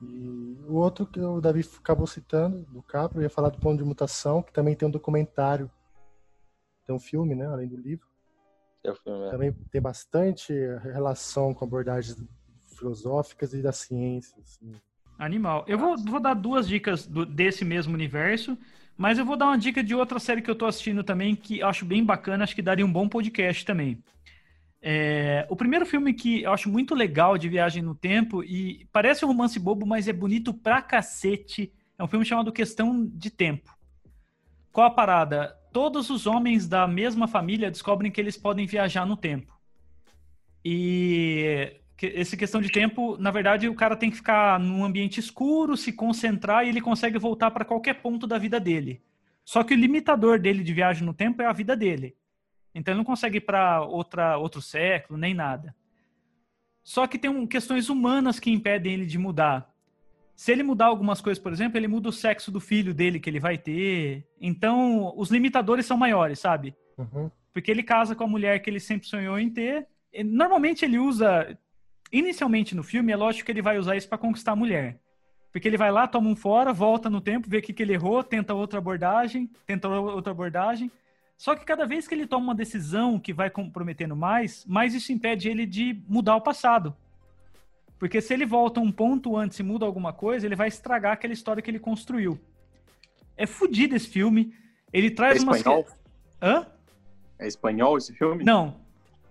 E 0.00 0.56
o 0.68 0.74
outro 0.74 1.06
que 1.06 1.20
o 1.20 1.40
Davi 1.40 1.68
acabou 1.78 2.06
citando, 2.06 2.64
do 2.66 2.82
Capra, 2.82 3.18
eu 3.18 3.22
ia 3.22 3.30
falar 3.30 3.48
do 3.48 3.58
Ponto 3.58 3.78
de 3.78 3.84
Mutação, 3.84 4.42
que 4.42 4.52
também 4.52 4.76
tem 4.76 4.86
um 4.86 4.90
documentário, 4.90 5.68
tem 6.86 6.94
um 6.94 7.00
filme, 7.00 7.34
né, 7.34 7.46
além 7.46 7.68
do 7.68 7.76
livro. 7.76 8.07
É 8.84 8.90
o 8.90 8.94
filme, 8.94 9.26
é. 9.26 9.30
Também 9.30 9.52
tem 9.70 9.80
bastante 9.80 10.52
relação 10.82 11.52
com 11.52 11.64
abordagens 11.64 12.16
filosóficas 12.76 13.52
e 13.52 13.60
da 13.62 13.72
ciência. 13.72 14.36
Assim. 14.42 14.72
Animal. 15.18 15.64
Eu 15.66 15.78
vou, 15.78 15.96
vou 15.98 16.20
dar 16.20 16.34
duas 16.34 16.68
dicas 16.68 17.06
do- 17.06 17.26
desse 17.26 17.64
mesmo 17.64 17.92
universo, 17.94 18.56
Mas 19.00 19.16
eu 19.16 19.24
vou 19.24 19.36
dar 19.36 19.46
uma 19.46 19.56
dica 19.56 19.80
de 19.80 19.94
outra 19.94 20.18
série 20.18 20.42
que 20.42 20.50
eu 20.50 20.56
tô 20.56 20.66
assistindo 20.66 21.04
também, 21.04 21.36
que 21.36 21.60
eu 21.60 21.68
acho 21.68 21.84
bem 21.84 22.04
bacana, 22.04 22.42
acho 22.42 22.52
que 22.52 22.60
daria 22.60 22.84
um 22.84 22.92
bom 22.92 23.08
podcast 23.08 23.64
também. 23.64 24.02
É, 24.82 25.46
o 25.48 25.54
primeiro 25.54 25.86
filme 25.86 26.12
que 26.12 26.42
eu 26.42 26.52
acho 26.52 26.68
muito 26.68 26.96
legal 26.96 27.38
de 27.38 27.48
viagem 27.48 27.80
no 27.80 27.94
tempo, 27.94 28.42
e 28.42 28.88
parece 28.92 29.24
um 29.24 29.28
romance 29.28 29.56
bobo, 29.56 29.86
mas 29.86 30.08
é 30.08 30.12
bonito 30.12 30.52
pra 30.52 30.82
cacete, 30.82 31.72
é 31.96 32.02
um 32.02 32.08
filme 32.08 32.24
chamado 32.24 32.52
Questão 32.52 33.06
de 33.06 33.30
Tempo. 33.30 33.77
Qual 34.72 34.86
a 34.86 34.90
parada? 34.90 35.56
Todos 35.72 36.10
os 36.10 36.26
homens 36.26 36.66
da 36.66 36.86
mesma 36.86 37.28
família 37.28 37.70
descobrem 37.70 38.10
que 38.10 38.20
eles 38.20 38.36
podem 38.36 38.66
viajar 38.66 39.06
no 39.06 39.16
tempo. 39.16 39.58
E 40.64 41.80
esse 42.00 42.36
questão 42.36 42.60
de 42.60 42.70
tempo, 42.70 43.16
na 43.18 43.30
verdade, 43.30 43.68
o 43.68 43.74
cara 43.74 43.96
tem 43.96 44.10
que 44.10 44.16
ficar 44.16 44.58
num 44.60 44.84
ambiente 44.84 45.18
escuro, 45.18 45.76
se 45.76 45.92
concentrar 45.92 46.64
e 46.64 46.68
ele 46.68 46.80
consegue 46.80 47.18
voltar 47.18 47.50
para 47.50 47.64
qualquer 47.64 47.94
ponto 47.94 48.26
da 48.26 48.38
vida 48.38 48.60
dele. 48.60 49.02
Só 49.44 49.64
que 49.64 49.74
o 49.74 49.76
limitador 49.76 50.38
dele 50.38 50.62
de 50.62 50.74
viagem 50.74 51.04
no 51.04 51.14
tempo 51.14 51.42
é 51.42 51.46
a 51.46 51.52
vida 51.52 51.76
dele. 51.76 52.16
Então 52.74 52.92
ele 52.92 52.98
não 52.98 53.04
consegue 53.04 53.38
ir 53.38 53.40
para 53.40 53.80
outro 53.80 54.60
século 54.60 55.18
nem 55.18 55.34
nada. 55.34 55.74
Só 56.84 57.06
que 57.06 57.18
tem 57.18 57.30
um, 57.30 57.46
questões 57.46 57.88
humanas 57.88 58.38
que 58.38 58.50
impedem 58.50 58.94
ele 58.94 59.06
de 59.06 59.18
mudar. 59.18 59.74
Se 60.38 60.52
ele 60.52 60.62
mudar 60.62 60.86
algumas 60.86 61.20
coisas, 61.20 61.42
por 61.42 61.52
exemplo, 61.52 61.76
ele 61.76 61.88
muda 61.88 62.10
o 62.10 62.12
sexo 62.12 62.52
do 62.52 62.60
filho 62.60 62.94
dele 62.94 63.18
que 63.18 63.28
ele 63.28 63.40
vai 63.40 63.58
ter. 63.58 64.24
Então 64.40 65.12
os 65.16 65.32
limitadores 65.32 65.84
são 65.84 65.96
maiores, 65.96 66.38
sabe? 66.38 66.76
Uhum. 66.96 67.28
Porque 67.52 67.72
ele 67.72 67.82
casa 67.82 68.14
com 68.14 68.22
a 68.22 68.28
mulher 68.28 68.60
que 68.60 68.70
ele 68.70 68.78
sempre 68.78 69.08
sonhou 69.08 69.36
em 69.36 69.50
ter. 69.50 69.88
Normalmente 70.24 70.84
ele 70.84 70.96
usa 70.96 71.58
inicialmente 72.12 72.76
no 72.76 72.84
filme, 72.84 73.10
é 73.10 73.16
lógico 73.16 73.46
que 73.46 73.50
ele 73.50 73.60
vai 73.60 73.78
usar 73.78 73.96
isso 73.96 74.08
para 74.08 74.16
conquistar 74.16 74.52
a 74.52 74.56
mulher. 74.56 75.00
Porque 75.50 75.66
ele 75.66 75.76
vai 75.76 75.90
lá, 75.90 76.06
toma 76.06 76.30
um 76.30 76.36
fora, 76.36 76.72
volta 76.72 77.10
no 77.10 77.20
tempo, 77.20 77.50
vê 77.50 77.58
o 77.58 77.62
que, 77.62 77.72
que 77.72 77.82
ele 77.82 77.94
errou, 77.94 78.22
tenta 78.22 78.54
outra 78.54 78.78
abordagem, 78.78 79.50
tenta 79.66 79.88
outra 79.88 80.30
abordagem. 80.30 80.88
Só 81.36 81.56
que 81.56 81.64
cada 81.64 81.84
vez 81.84 82.06
que 82.06 82.14
ele 82.14 82.28
toma 82.28 82.44
uma 82.44 82.54
decisão 82.54 83.18
que 83.18 83.32
vai 83.32 83.50
comprometendo 83.50 84.14
mais, 84.14 84.64
mais 84.66 84.94
isso 84.94 85.10
impede 85.10 85.48
ele 85.48 85.66
de 85.66 86.00
mudar 86.06 86.36
o 86.36 86.40
passado. 86.40 86.94
Porque 87.98 88.20
se 88.20 88.32
ele 88.32 88.46
volta 88.46 88.80
um 88.80 88.92
ponto 88.92 89.36
antes 89.36 89.58
e 89.58 89.62
muda 89.62 89.84
alguma 89.84 90.12
coisa, 90.12 90.46
ele 90.46 90.54
vai 90.54 90.68
estragar 90.68 91.12
aquela 91.12 91.32
história 91.32 91.62
que 91.62 91.70
ele 91.70 91.80
construiu. 91.80 92.38
É 93.36 93.46
fodido 93.46 93.96
esse 93.96 94.08
filme. 94.08 94.54
Ele 94.92 95.10
traz 95.10 95.40
é 95.40 95.44
umas. 95.44 95.58
Espanhol? 95.58 95.86
Hã? 96.40 96.66
É 97.38 97.46
espanhol 97.46 97.98
esse 97.98 98.12
filme? 98.12 98.44
Não, 98.44 98.80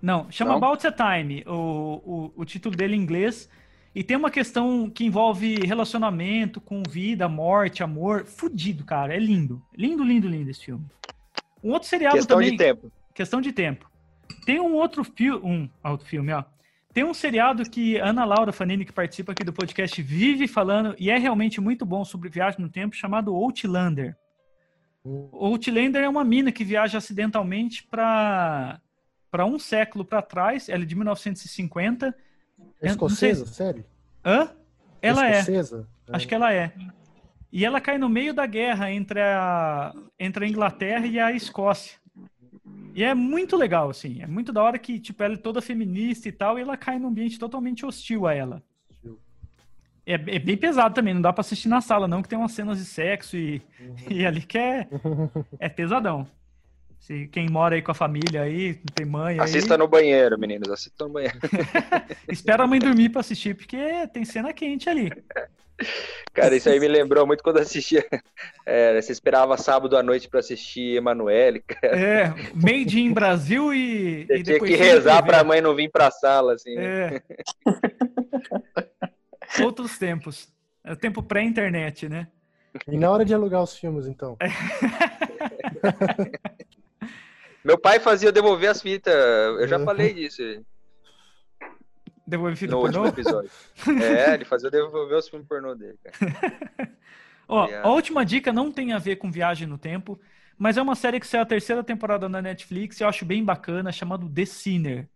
não, 0.02 0.32
chama 0.32 0.52
Não? 0.52 0.58
About 0.58 0.86
a 0.86 0.92
Time, 0.92 1.44
o, 1.48 1.52
o, 1.54 2.34
o 2.36 2.46
título 2.46 2.76
dele 2.76 2.96
em 2.96 3.00
inglês. 3.00 3.50
E 3.96 4.04
tem 4.04 4.16
uma 4.16 4.30
questão 4.30 4.90
que 4.90 5.04
envolve 5.06 5.56
relacionamento 5.66 6.62
com 6.62 6.84
vida, 6.88 7.28
morte, 7.28 7.82
amor. 7.82 8.26
Fudido, 8.26 8.86
cara. 8.86 9.16
É 9.16 9.18
lindo. 9.20 9.62
Lindo, 9.76 10.04
lindo, 10.04 10.28
lindo 10.28 10.52
esse 10.52 10.66
filme. 10.66 10.86
Um 11.64 11.72
outro 11.72 11.90
seriado 11.90 12.16
Questão 12.16 12.38
também. 12.38 12.52
de 12.52 12.58
tempo. 12.58 12.92
Questão 13.14 13.42
de 13.42 13.52
tempo. 13.52 13.90
Tem 14.46 14.60
um 14.60 14.76
outro 14.76 15.04
filme. 15.04 15.42
Um 15.44 15.70
outro 15.84 16.06
filme, 16.06 16.32
ó. 16.32 16.44
Tem 16.98 17.04
um 17.04 17.14
seriado 17.14 17.62
que 17.70 18.00
Ana 18.00 18.26
Laura 18.26 18.52
Fanini, 18.52 18.84
que 18.84 18.92
participa 18.92 19.32
aqui 19.32 19.44
do 19.44 19.54
podcast, 19.54 20.02
vive 20.02 20.48
falando, 20.48 20.96
e 20.98 21.12
é 21.12 21.18
realmente 21.20 21.62
muito 21.62 21.86
bom 21.86 22.04
sobre 22.04 22.28
viagem 22.28 22.60
no 22.60 22.70
tempo, 22.70 22.96
chamado 22.96 23.36
Outlander. 23.36 24.18
Hum. 25.06 25.30
Outlander 25.32 26.04
é 26.04 26.10
uma 26.10 26.24
mina 26.24 26.52
que 26.52 26.64
viaja 26.64 26.98
acidentalmente 26.98 27.84
para 27.84 28.82
para 29.30 29.46
um 29.46 29.60
século 29.60 30.04
para 30.04 30.24
trás, 30.24 30.70
ela 30.70 30.82
é 30.82 30.86
de 30.88 30.96
1950. 30.96 32.16
É 32.82 32.88
escocesa, 32.88 33.46
sério? 33.46 33.86
Hã? 34.26 34.50
Ela 35.00 35.28
é. 35.28 35.34
escocesa? 35.34 35.88
Acho 36.12 36.28
que 36.28 36.34
ela 36.34 36.52
é. 36.52 36.74
E 37.52 37.64
ela 37.64 37.80
cai 37.80 38.00
no 38.00 38.10
meio 38.10 38.34
da 38.34 38.48
guerra 38.48 38.92
entre 38.92 39.22
a, 39.22 39.94
entre 40.18 40.46
a 40.46 40.48
Inglaterra 40.48 41.06
e 41.06 41.20
a 41.20 41.32
Escócia. 41.32 42.00
E 42.98 43.04
é 43.04 43.14
muito 43.14 43.56
legal, 43.56 43.92
assim. 43.92 44.24
É 44.24 44.26
muito 44.26 44.52
da 44.52 44.64
hora 44.64 44.80
que, 44.80 45.00
tipo, 45.00 45.22
ela 45.22 45.36
é 45.36 45.38
toda 45.38 45.62
feminista 45.62 46.28
e 46.28 46.32
tal, 46.32 46.58
e 46.58 46.64
ela 46.64 46.76
cai 46.76 46.98
num 46.98 47.10
ambiente 47.10 47.38
totalmente 47.38 47.86
hostil 47.86 48.26
a 48.26 48.34
ela. 48.34 48.64
É, 50.04 50.14
é 50.14 50.40
bem 50.40 50.58
pesado 50.58 50.96
também, 50.96 51.14
não 51.14 51.22
dá 51.22 51.32
pra 51.32 51.42
assistir 51.42 51.68
na 51.68 51.80
sala, 51.80 52.08
não, 52.08 52.24
que 52.24 52.30
tem 52.30 52.40
umas 52.40 52.54
cenas 52.54 52.80
de 52.80 52.86
sexo 52.86 53.38
e, 53.38 53.62
e 54.10 54.26
ali 54.26 54.42
que 54.42 54.58
é, 54.58 54.88
é 55.60 55.70
pesadão. 55.70 56.28
Se 56.98 57.28
quem 57.28 57.48
mora 57.48 57.76
aí 57.76 57.84
com 57.84 57.92
a 57.92 57.94
família 57.94 58.42
aí, 58.42 58.74
tem 58.96 59.06
mãe 59.06 59.36
aí, 59.36 59.42
Assista 59.42 59.78
no 59.78 59.88
banheiro, 59.88 60.40
meninos. 60.40 60.68
Assista 60.68 61.06
no 61.06 61.14
banheiro. 61.14 61.38
espera 62.28 62.64
a 62.64 62.68
mãe 62.68 62.80
dormir 62.80 63.10
pra 63.10 63.22
assistir, 63.22 63.56
porque 63.56 63.78
tem 64.12 64.26
cena 64.26 64.52
quente 64.52 64.90
ali. 64.90 65.12
Cara, 66.34 66.56
isso 66.56 66.70
aí 66.70 66.80
me 66.80 66.88
lembrou 66.88 67.26
muito 67.28 67.44
quando 67.44 67.58
assistia. 67.60 68.06
É, 68.66 69.00
você 69.02 69.14
esperava 69.14 69.56
sábado 69.58 69.96
à 69.96 70.04
noite 70.04 70.28
pra 70.28 70.42
assistir 70.42 70.98
Emanuele, 70.98 71.62
cara. 71.62 71.98
É, 71.98 72.34
made 72.54 73.00
in 73.00 73.14
Brasil 73.14 73.74
e, 73.74 74.26
Você 74.26 74.34
e 74.40 74.44
tinha 74.44 74.54
depois 74.56 74.72
que 74.72 74.76
rezar 74.78 75.18
TV. 75.18 75.28
pra 75.28 75.44
mãe 75.46 75.62
não 75.62 75.74
vir 75.74 75.90
pra 75.90 76.12
sala, 76.12 76.54
assim. 76.56 76.76
né? 76.76 77.16
É. 77.16 77.22
Outros 79.64 79.98
tempos. 79.98 80.52
É 80.84 80.92
o 80.92 80.98
tempo 80.98 81.24
pré-internet, 81.24 82.10
né? 82.10 82.28
E 82.88 82.98
na 82.98 83.10
hora 83.10 83.24
de 83.24 83.34
alugar 83.34 83.64
os 83.64 83.78
filmes, 83.78 84.06
então? 84.06 84.36
É. 84.42 84.48
Meu 87.64 87.78
pai 87.78 88.00
fazia 88.00 88.32
devolver 88.32 88.70
as 88.70 88.82
fitas. 88.82 89.14
Eu 89.14 89.68
já 89.68 89.78
Uhum. 89.78 89.86
falei 89.86 90.14
disso 90.14 90.42
Devolver 92.28 92.58
fita 92.58 92.72
no 92.74 92.82
último 92.82 93.04
pornô? 93.04 93.08
episódio. 93.10 93.50
É, 94.04 94.34
ele 94.34 94.44
fazia 94.46 94.70
devolver 94.70 95.18
os 95.18 95.30
filmes 95.30 95.48
pornô 95.48 95.74
dele, 95.74 95.98
cara. 96.04 96.92
Ó, 97.48 97.62
Obrigado. 97.64 97.86
a 97.86 97.90
última 97.94 98.26
dica 98.26 98.52
não 98.52 98.70
tem 98.72 98.92
a 98.92 98.98
ver 99.00 99.16
com 99.16 99.32
viagem 99.32 99.66
no 99.66 99.78
tempo, 99.78 100.20
mas 100.58 100.76
é 100.76 100.82
uma 100.82 100.96
série 100.96 101.20
que 101.20 101.26
saiu 101.28 101.44
a 101.44 101.46
terceira 101.46 101.82
temporada 101.84 102.28
na 102.28 102.42
Netflix 102.42 103.00
e 103.00 103.04
eu 103.04 103.08
acho 103.08 103.24
bem 103.24 103.44
bacana, 103.44 103.92
chamado 103.92 104.28
The 104.30 104.44
Sinner. 104.46 105.08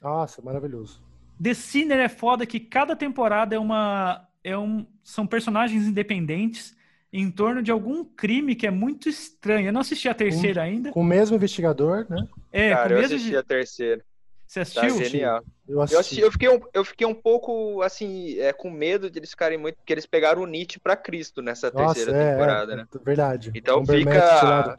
Nossa, 0.00 0.40
maravilhoso. 0.40 1.02
The 1.42 1.54
Sinner 1.54 1.98
é 1.98 2.08
foda 2.08 2.46
que 2.46 2.60
cada 2.60 2.94
temporada 2.94 3.56
é 3.56 3.58
uma. 3.58 4.28
É 4.44 4.56
um, 4.56 4.86
são 5.02 5.26
personagens 5.26 5.84
independentes 5.86 6.76
em 7.12 7.30
torno 7.30 7.62
de 7.62 7.70
algum 7.72 8.04
crime 8.04 8.54
que 8.54 8.66
é 8.66 8.70
muito 8.70 9.08
estranho. 9.08 9.68
Eu 9.68 9.72
não 9.72 9.80
assisti 9.80 10.08
a 10.08 10.14
terceira 10.14 10.62
ainda. 10.62 10.92
Com 10.92 11.00
o 11.00 11.04
mesmo 11.04 11.34
investigador, 11.36 12.06
né? 12.08 12.26
É, 12.52 12.70
Cara, 12.70 12.88
com 12.88 12.94
eu 12.94 13.00
mesmo- 13.00 13.16
assisti 13.16 13.36
a 13.36 13.42
terceira. 13.42 14.04
Você 14.46 14.60
Tá 14.64 14.82
assistiu? 14.82 15.04
genial. 15.04 15.42
Eu 15.72 15.78
Eu, 15.78 15.82
assisti. 15.84 15.98
assisti, 16.00 16.20
eu, 16.20 16.30
fiquei 16.32 16.48
um, 16.50 16.60
eu 16.74 16.84
fiquei 16.84 17.06
um 17.06 17.14
pouco, 17.14 17.80
assim, 17.80 18.38
é, 18.38 18.52
com 18.52 18.70
medo 18.70 19.10
de 19.10 19.18
eles 19.18 19.30
ficarem 19.30 19.56
muito. 19.56 19.76
Porque 19.76 19.92
eles 19.92 20.04
pegaram 20.04 20.42
o 20.42 20.46
Nietzsche 20.46 20.78
pra 20.78 20.94
Cristo 20.96 21.40
nessa 21.40 21.70
Nossa, 21.70 21.94
terceira 21.94 22.12
é, 22.22 22.30
temporada, 22.32 22.72
é, 22.74 22.76
né? 22.76 22.86
verdade. 23.02 23.50
Então 23.54 23.84
fica- 23.86 24.76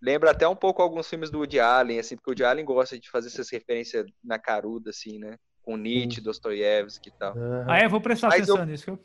Lembra 0.00 0.30
até 0.30 0.46
um 0.46 0.54
pouco 0.54 0.80
alguns 0.80 1.08
filmes 1.08 1.30
do 1.30 1.38
Woody 1.38 1.58
Allen, 1.58 1.98
assim, 1.98 2.14
porque 2.16 2.30
o 2.30 2.32
Woody 2.32 2.44
Allen 2.44 2.64
gosta 2.64 2.98
de 2.98 3.10
fazer 3.10 3.28
essas 3.28 3.50
referências 3.50 4.06
na 4.22 4.38
caruda, 4.38 4.90
assim, 4.90 5.18
né? 5.18 5.36
Com 5.62 5.76
Nietzsche, 5.76 6.20
Dostoiévski 6.20 7.08
e 7.08 7.12
tal. 7.18 7.32
Aham. 7.36 7.64
Ah, 7.66 7.78
é, 7.78 7.88
vou 7.88 8.00
prestar 8.00 8.28
Mas 8.28 8.42
atenção 8.42 8.58
eu- 8.58 8.66
nisso. 8.66 8.84
que 8.84 8.90
eu- 8.90 8.98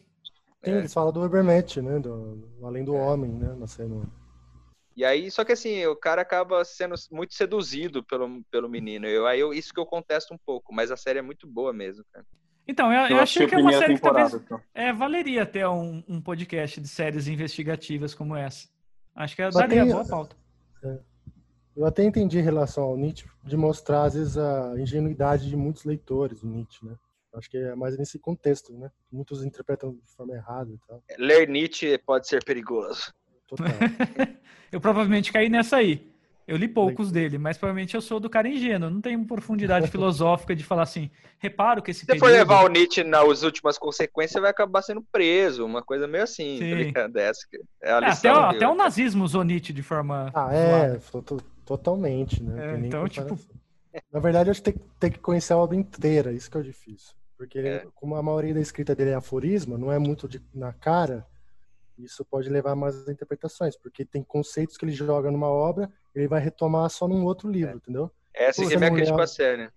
Sim, 0.63 0.71
É. 0.71 0.77
eles 0.77 0.93
falam 0.93 1.11
do 1.11 1.23
Ubermatch, 1.23 1.77
né? 1.81 1.97
Do, 1.99 2.35
do 2.35 2.65
Além 2.65 2.83
do 2.85 2.93
Homem, 2.93 3.31
né? 3.31 3.53
Na 3.57 3.67
cena. 3.67 4.05
E 4.95 5.03
aí, 5.03 5.31
só 5.31 5.43
que 5.43 5.51
assim, 5.51 5.85
o 5.87 5.95
cara 5.95 6.21
acaba 6.21 6.63
sendo 6.63 6.93
muito 7.11 7.33
seduzido 7.33 8.03
pelo, 8.03 8.43
pelo 8.51 8.69
menino. 8.69 9.07
Eu, 9.07 9.25
aí 9.25 9.39
eu, 9.39 9.53
isso 9.53 9.73
que 9.73 9.79
eu 9.79 9.85
contesto 9.85 10.33
um 10.33 10.37
pouco, 10.37 10.73
mas 10.73 10.91
a 10.91 10.97
série 10.97 11.19
é 11.19 11.21
muito 11.23 11.47
boa 11.47 11.73
mesmo, 11.73 12.03
cara. 12.11 12.25
Então, 12.67 12.93
eu, 12.93 13.01
eu 13.07 13.17
Eu 13.17 13.19
achei 13.19 13.45
que 13.47 13.55
é 13.55 13.57
uma 13.57 13.73
série 13.73 13.95
que 13.95 14.01
talvez 14.01 14.33
então. 14.33 14.61
é, 14.73 14.93
valeria 14.93 15.43
até 15.43 15.67
um, 15.67 16.03
um 16.07 16.21
podcast 16.21 16.79
de 16.79 16.87
séries 16.87 17.27
investigativas 17.27 18.13
como 18.13 18.35
essa. 18.35 18.69
Acho 19.15 19.35
que 19.35 19.49
daria 19.49 19.83
tem- 19.83 19.91
boa 19.91 20.07
pauta. 20.07 20.35
Eu 21.75 21.85
até 21.87 22.03
entendi 22.03 22.37
em 22.37 22.43
relação 22.43 22.83
ao 22.83 22.95
Nietzsche 22.97 23.27
de 23.43 23.57
mostrar, 23.57 24.03
às 24.03 24.13
vezes, 24.13 24.37
a 24.37 24.75
ingenuidade 24.77 25.49
de 25.49 25.55
muitos 25.57 25.85
leitores 25.85 26.41
do 26.41 26.47
Nietzsche, 26.47 26.85
né? 26.85 26.95
Acho 27.33 27.49
que 27.49 27.57
é 27.57 27.73
mais 27.73 27.97
nesse 27.97 28.19
contexto, 28.19 28.71
né? 28.77 28.91
Muitos 29.11 29.43
interpretam 29.43 29.91
de 29.93 30.15
forma 30.15 30.35
errada 30.35 30.71
e 30.71 30.77
tal. 30.87 31.03
Ler 31.17 31.47
Nietzsche 31.49 31.97
pode 31.97 32.27
ser 32.27 32.43
perigoso. 32.43 33.11
Total. 33.55 33.73
Eu 34.71 34.81
provavelmente 34.81 35.31
caí 35.31 35.49
nessa 35.49 35.77
aí. 35.77 36.11
Eu 36.45 36.57
li 36.57 36.67
poucos 36.67 37.09
dele, 37.11 37.37
mas 37.37 37.57
provavelmente 37.57 37.95
eu 37.95 38.01
sou 38.01 38.19
do 38.19 38.29
cara 38.29 38.49
ingênuo. 38.49 38.89
Não 38.89 38.99
tenho 38.99 39.23
profundidade 39.25 39.87
filosófica 39.91 40.53
de 40.53 40.61
falar 40.63 40.81
assim, 40.83 41.09
reparo 41.39 41.81
que 41.81 41.91
esse 41.91 42.01
Se 42.01 42.05
você 42.05 42.19
for 42.19 42.25
período- 42.25 42.49
levar 42.49 42.65
o 42.65 42.67
Nietzsche 42.67 43.01
nas 43.03 43.43
últimas 43.43 43.77
consequências, 43.77 44.33
você 44.33 44.41
vai 44.41 44.49
acabar 44.51 44.81
sendo 44.81 45.01
preso. 45.09 45.65
Uma 45.65 45.81
coisa 45.81 46.05
meio 46.05 46.23
assim, 46.25 46.57
Sim. 46.57 46.91
tá 46.91 46.99
é 47.01 47.03
a 47.05 47.07
É, 47.81 47.91
até, 48.09 48.33
o- 48.33 48.35
até 48.39 48.65
eu- 48.65 48.71
o 48.71 48.75
nazismo 48.75 49.23
usou 49.23 49.41
Nietzsche 49.43 49.71
de 49.71 49.81
forma. 49.83 50.31
Ah, 50.33 50.49
é, 50.53 50.99
totalmente, 51.65 52.43
né? 52.43 52.73
É, 52.75 52.77
então, 52.87 53.07
comparação. 53.07 53.39
Na 54.11 54.19
verdade, 54.19 54.49
acho 54.49 54.61
que 54.61 54.71
tem, 54.73 54.81
tem 54.99 55.11
que 55.11 55.19
conhecer 55.19 55.53
a 55.53 55.57
obra 55.57 55.77
inteira, 55.77 56.33
isso 56.33 56.49
que 56.51 56.57
é 56.57 56.59
o 56.59 56.63
difícil. 56.63 57.13
Porque 57.37 57.57
ele- 57.57 57.67
É. 57.69 57.85
como 57.95 58.15
a 58.15 58.23
maioria 58.23 58.53
da 58.53 58.59
escrita 58.59 58.95
dele 58.95 59.11
é 59.11 59.15
aforisma, 59.15 59.77
não 59.77 59.91
é 59.91 59.99
muito 59.99 60.27
de- 60.27 60.41
na 60.53 60.73
cara, 60.73 61.25
isso 61.97 62.25
pode 62.25 62.49
levar 62.49 62.71
a 62.71 62.75
mais 62.75 63.07
interpretações, 63.07 63.77
porque 63.77 64.05
tem 64.05 64.23
conceitos 64.23 64.77
que 64.77 64.85
ele 64.85 64.91
joga 64.91 65.29
numa 65.31 65.47
obra, 65.47 65.91
ele 66.15 66.27
vai 66.27 66.41
retomar 66.41 66.89
só 66.89 67.07
num 67.07 67.23
outro 67.23 67.49
livro, 67.49 67.75
entendeu? 67.75 68.11
Essa 68.33 68.61
Pô, 68.61 68.67
é 68.71 68.75
minha 68.75 68.77
essa 68.77 68.95
crítica 68.95 69.11
mulher- 69.13 69.23
a 69.23 69.27
sério. 69.27 69.71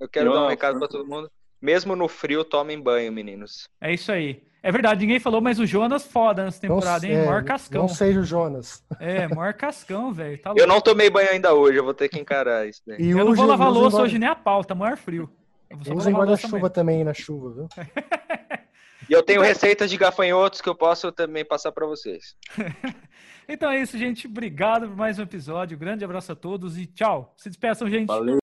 Eu 0.00 0.08
quero 0.08 0.30
Eu 0.30 0.34
dar 0.34 0.44
um 0.46 0.48
recado 0.48 0.78
pra 0.78 0.88
todo 0.88 1.06
mundo. 1.06 1.30
Mesmo 1.60 1.94
no 1.94 2.08
frio, 2.08 2.44
tomem 2.44 2.80
banho, 2.80 3.12
meninos. 3.12 3.68
É 3.80 3.94
isso 3.94 4.10
aí. 4.10 4.42
É 4.64 4.70
verdade, 4.70 5.00
ninguém 5.00 5.18
falou, 5.18 5.40
mas 5.40 5.58
o 5.58 5.66
Jonas 5.66 6.04
foda 6.04 6.44
nessa 6.44 6.60
temporada, 6.60 7.06
hein? 7.06 7.12
É, 7.12 7.26
maior 7.26 7.44
cascão. 7.44 7.82
Não 7.82 7.88
seja 7.88 8.20
o 8.20 8.24
Jonas. 8.24 8.84
É, 9.00 9.26
maior 9.28 9.54
cascão, 9.54 10.12
velho. 10.12 10.38
Tá 10.38 10.52
eu 10.56 10.66
não 10.66 10.80
tomei 10.80 11.10
banho 11.10 11.30
ainda 11.30 11.52
hoje, 11.52 11.78
eu 11.78 11.84
vou 11.84 11.94
ter 11.94 12.08
que 12.08 12.18
encarar 12.18 12.68
isso 12.68 12.80
daí. 12.86 13.00
E 13.00 13.10
eu 13.10 13.24
não 13.24 13.34
vou 13.34 13.46
lavar 13.46 13.70
louça 13.72 14.02
hoje 14.02 14.18
nem 14.18 14.28
a 14.28 14.36
pau, 14.36 14.64
tá 14.64 14.74
maior 14.74 14.96
frio. 14.96 15.28
Usem 15.94 16.12
guarda-chuva 16.14 16.68
também 16.68 17.02
na 17.02 17.14
chuva, 17.14 17.50
viu? 17.54 17.68
E 19.12 19.14
eu 19.14 19.22
tenho 19.22 19.42
receitas 19.42 19.90
de 19.90 19.98
gafanhotos 19.98 20.62
que 20.62 20.68
eu 20.70 20.74
posso 20.74 21.12
também 21.12 21.44
passar 21.44 21.70
para 21.70 21.84
vocês. 21.84 22.34
então 23.46 23.70
é 23.70 23.82
isso, 23.82 23.98
gente. 23.98 24.26
Obrigado 24.26 24.88
por 24.88 24.96
mais 24.96 25.18
um 25.18 25.22
episódio. 25.22 25.76
Grande 25.76 26.02
abraço 26.02 26.32
a 26.32 26.34
todos 26.34 26.78
e 26.78 26.86
tchau. 26.86 27.34
Se 27.36 27.50
despeçam, 27.50 27.90
gente. 27.90 28.06
Valeu. 28.06 28.38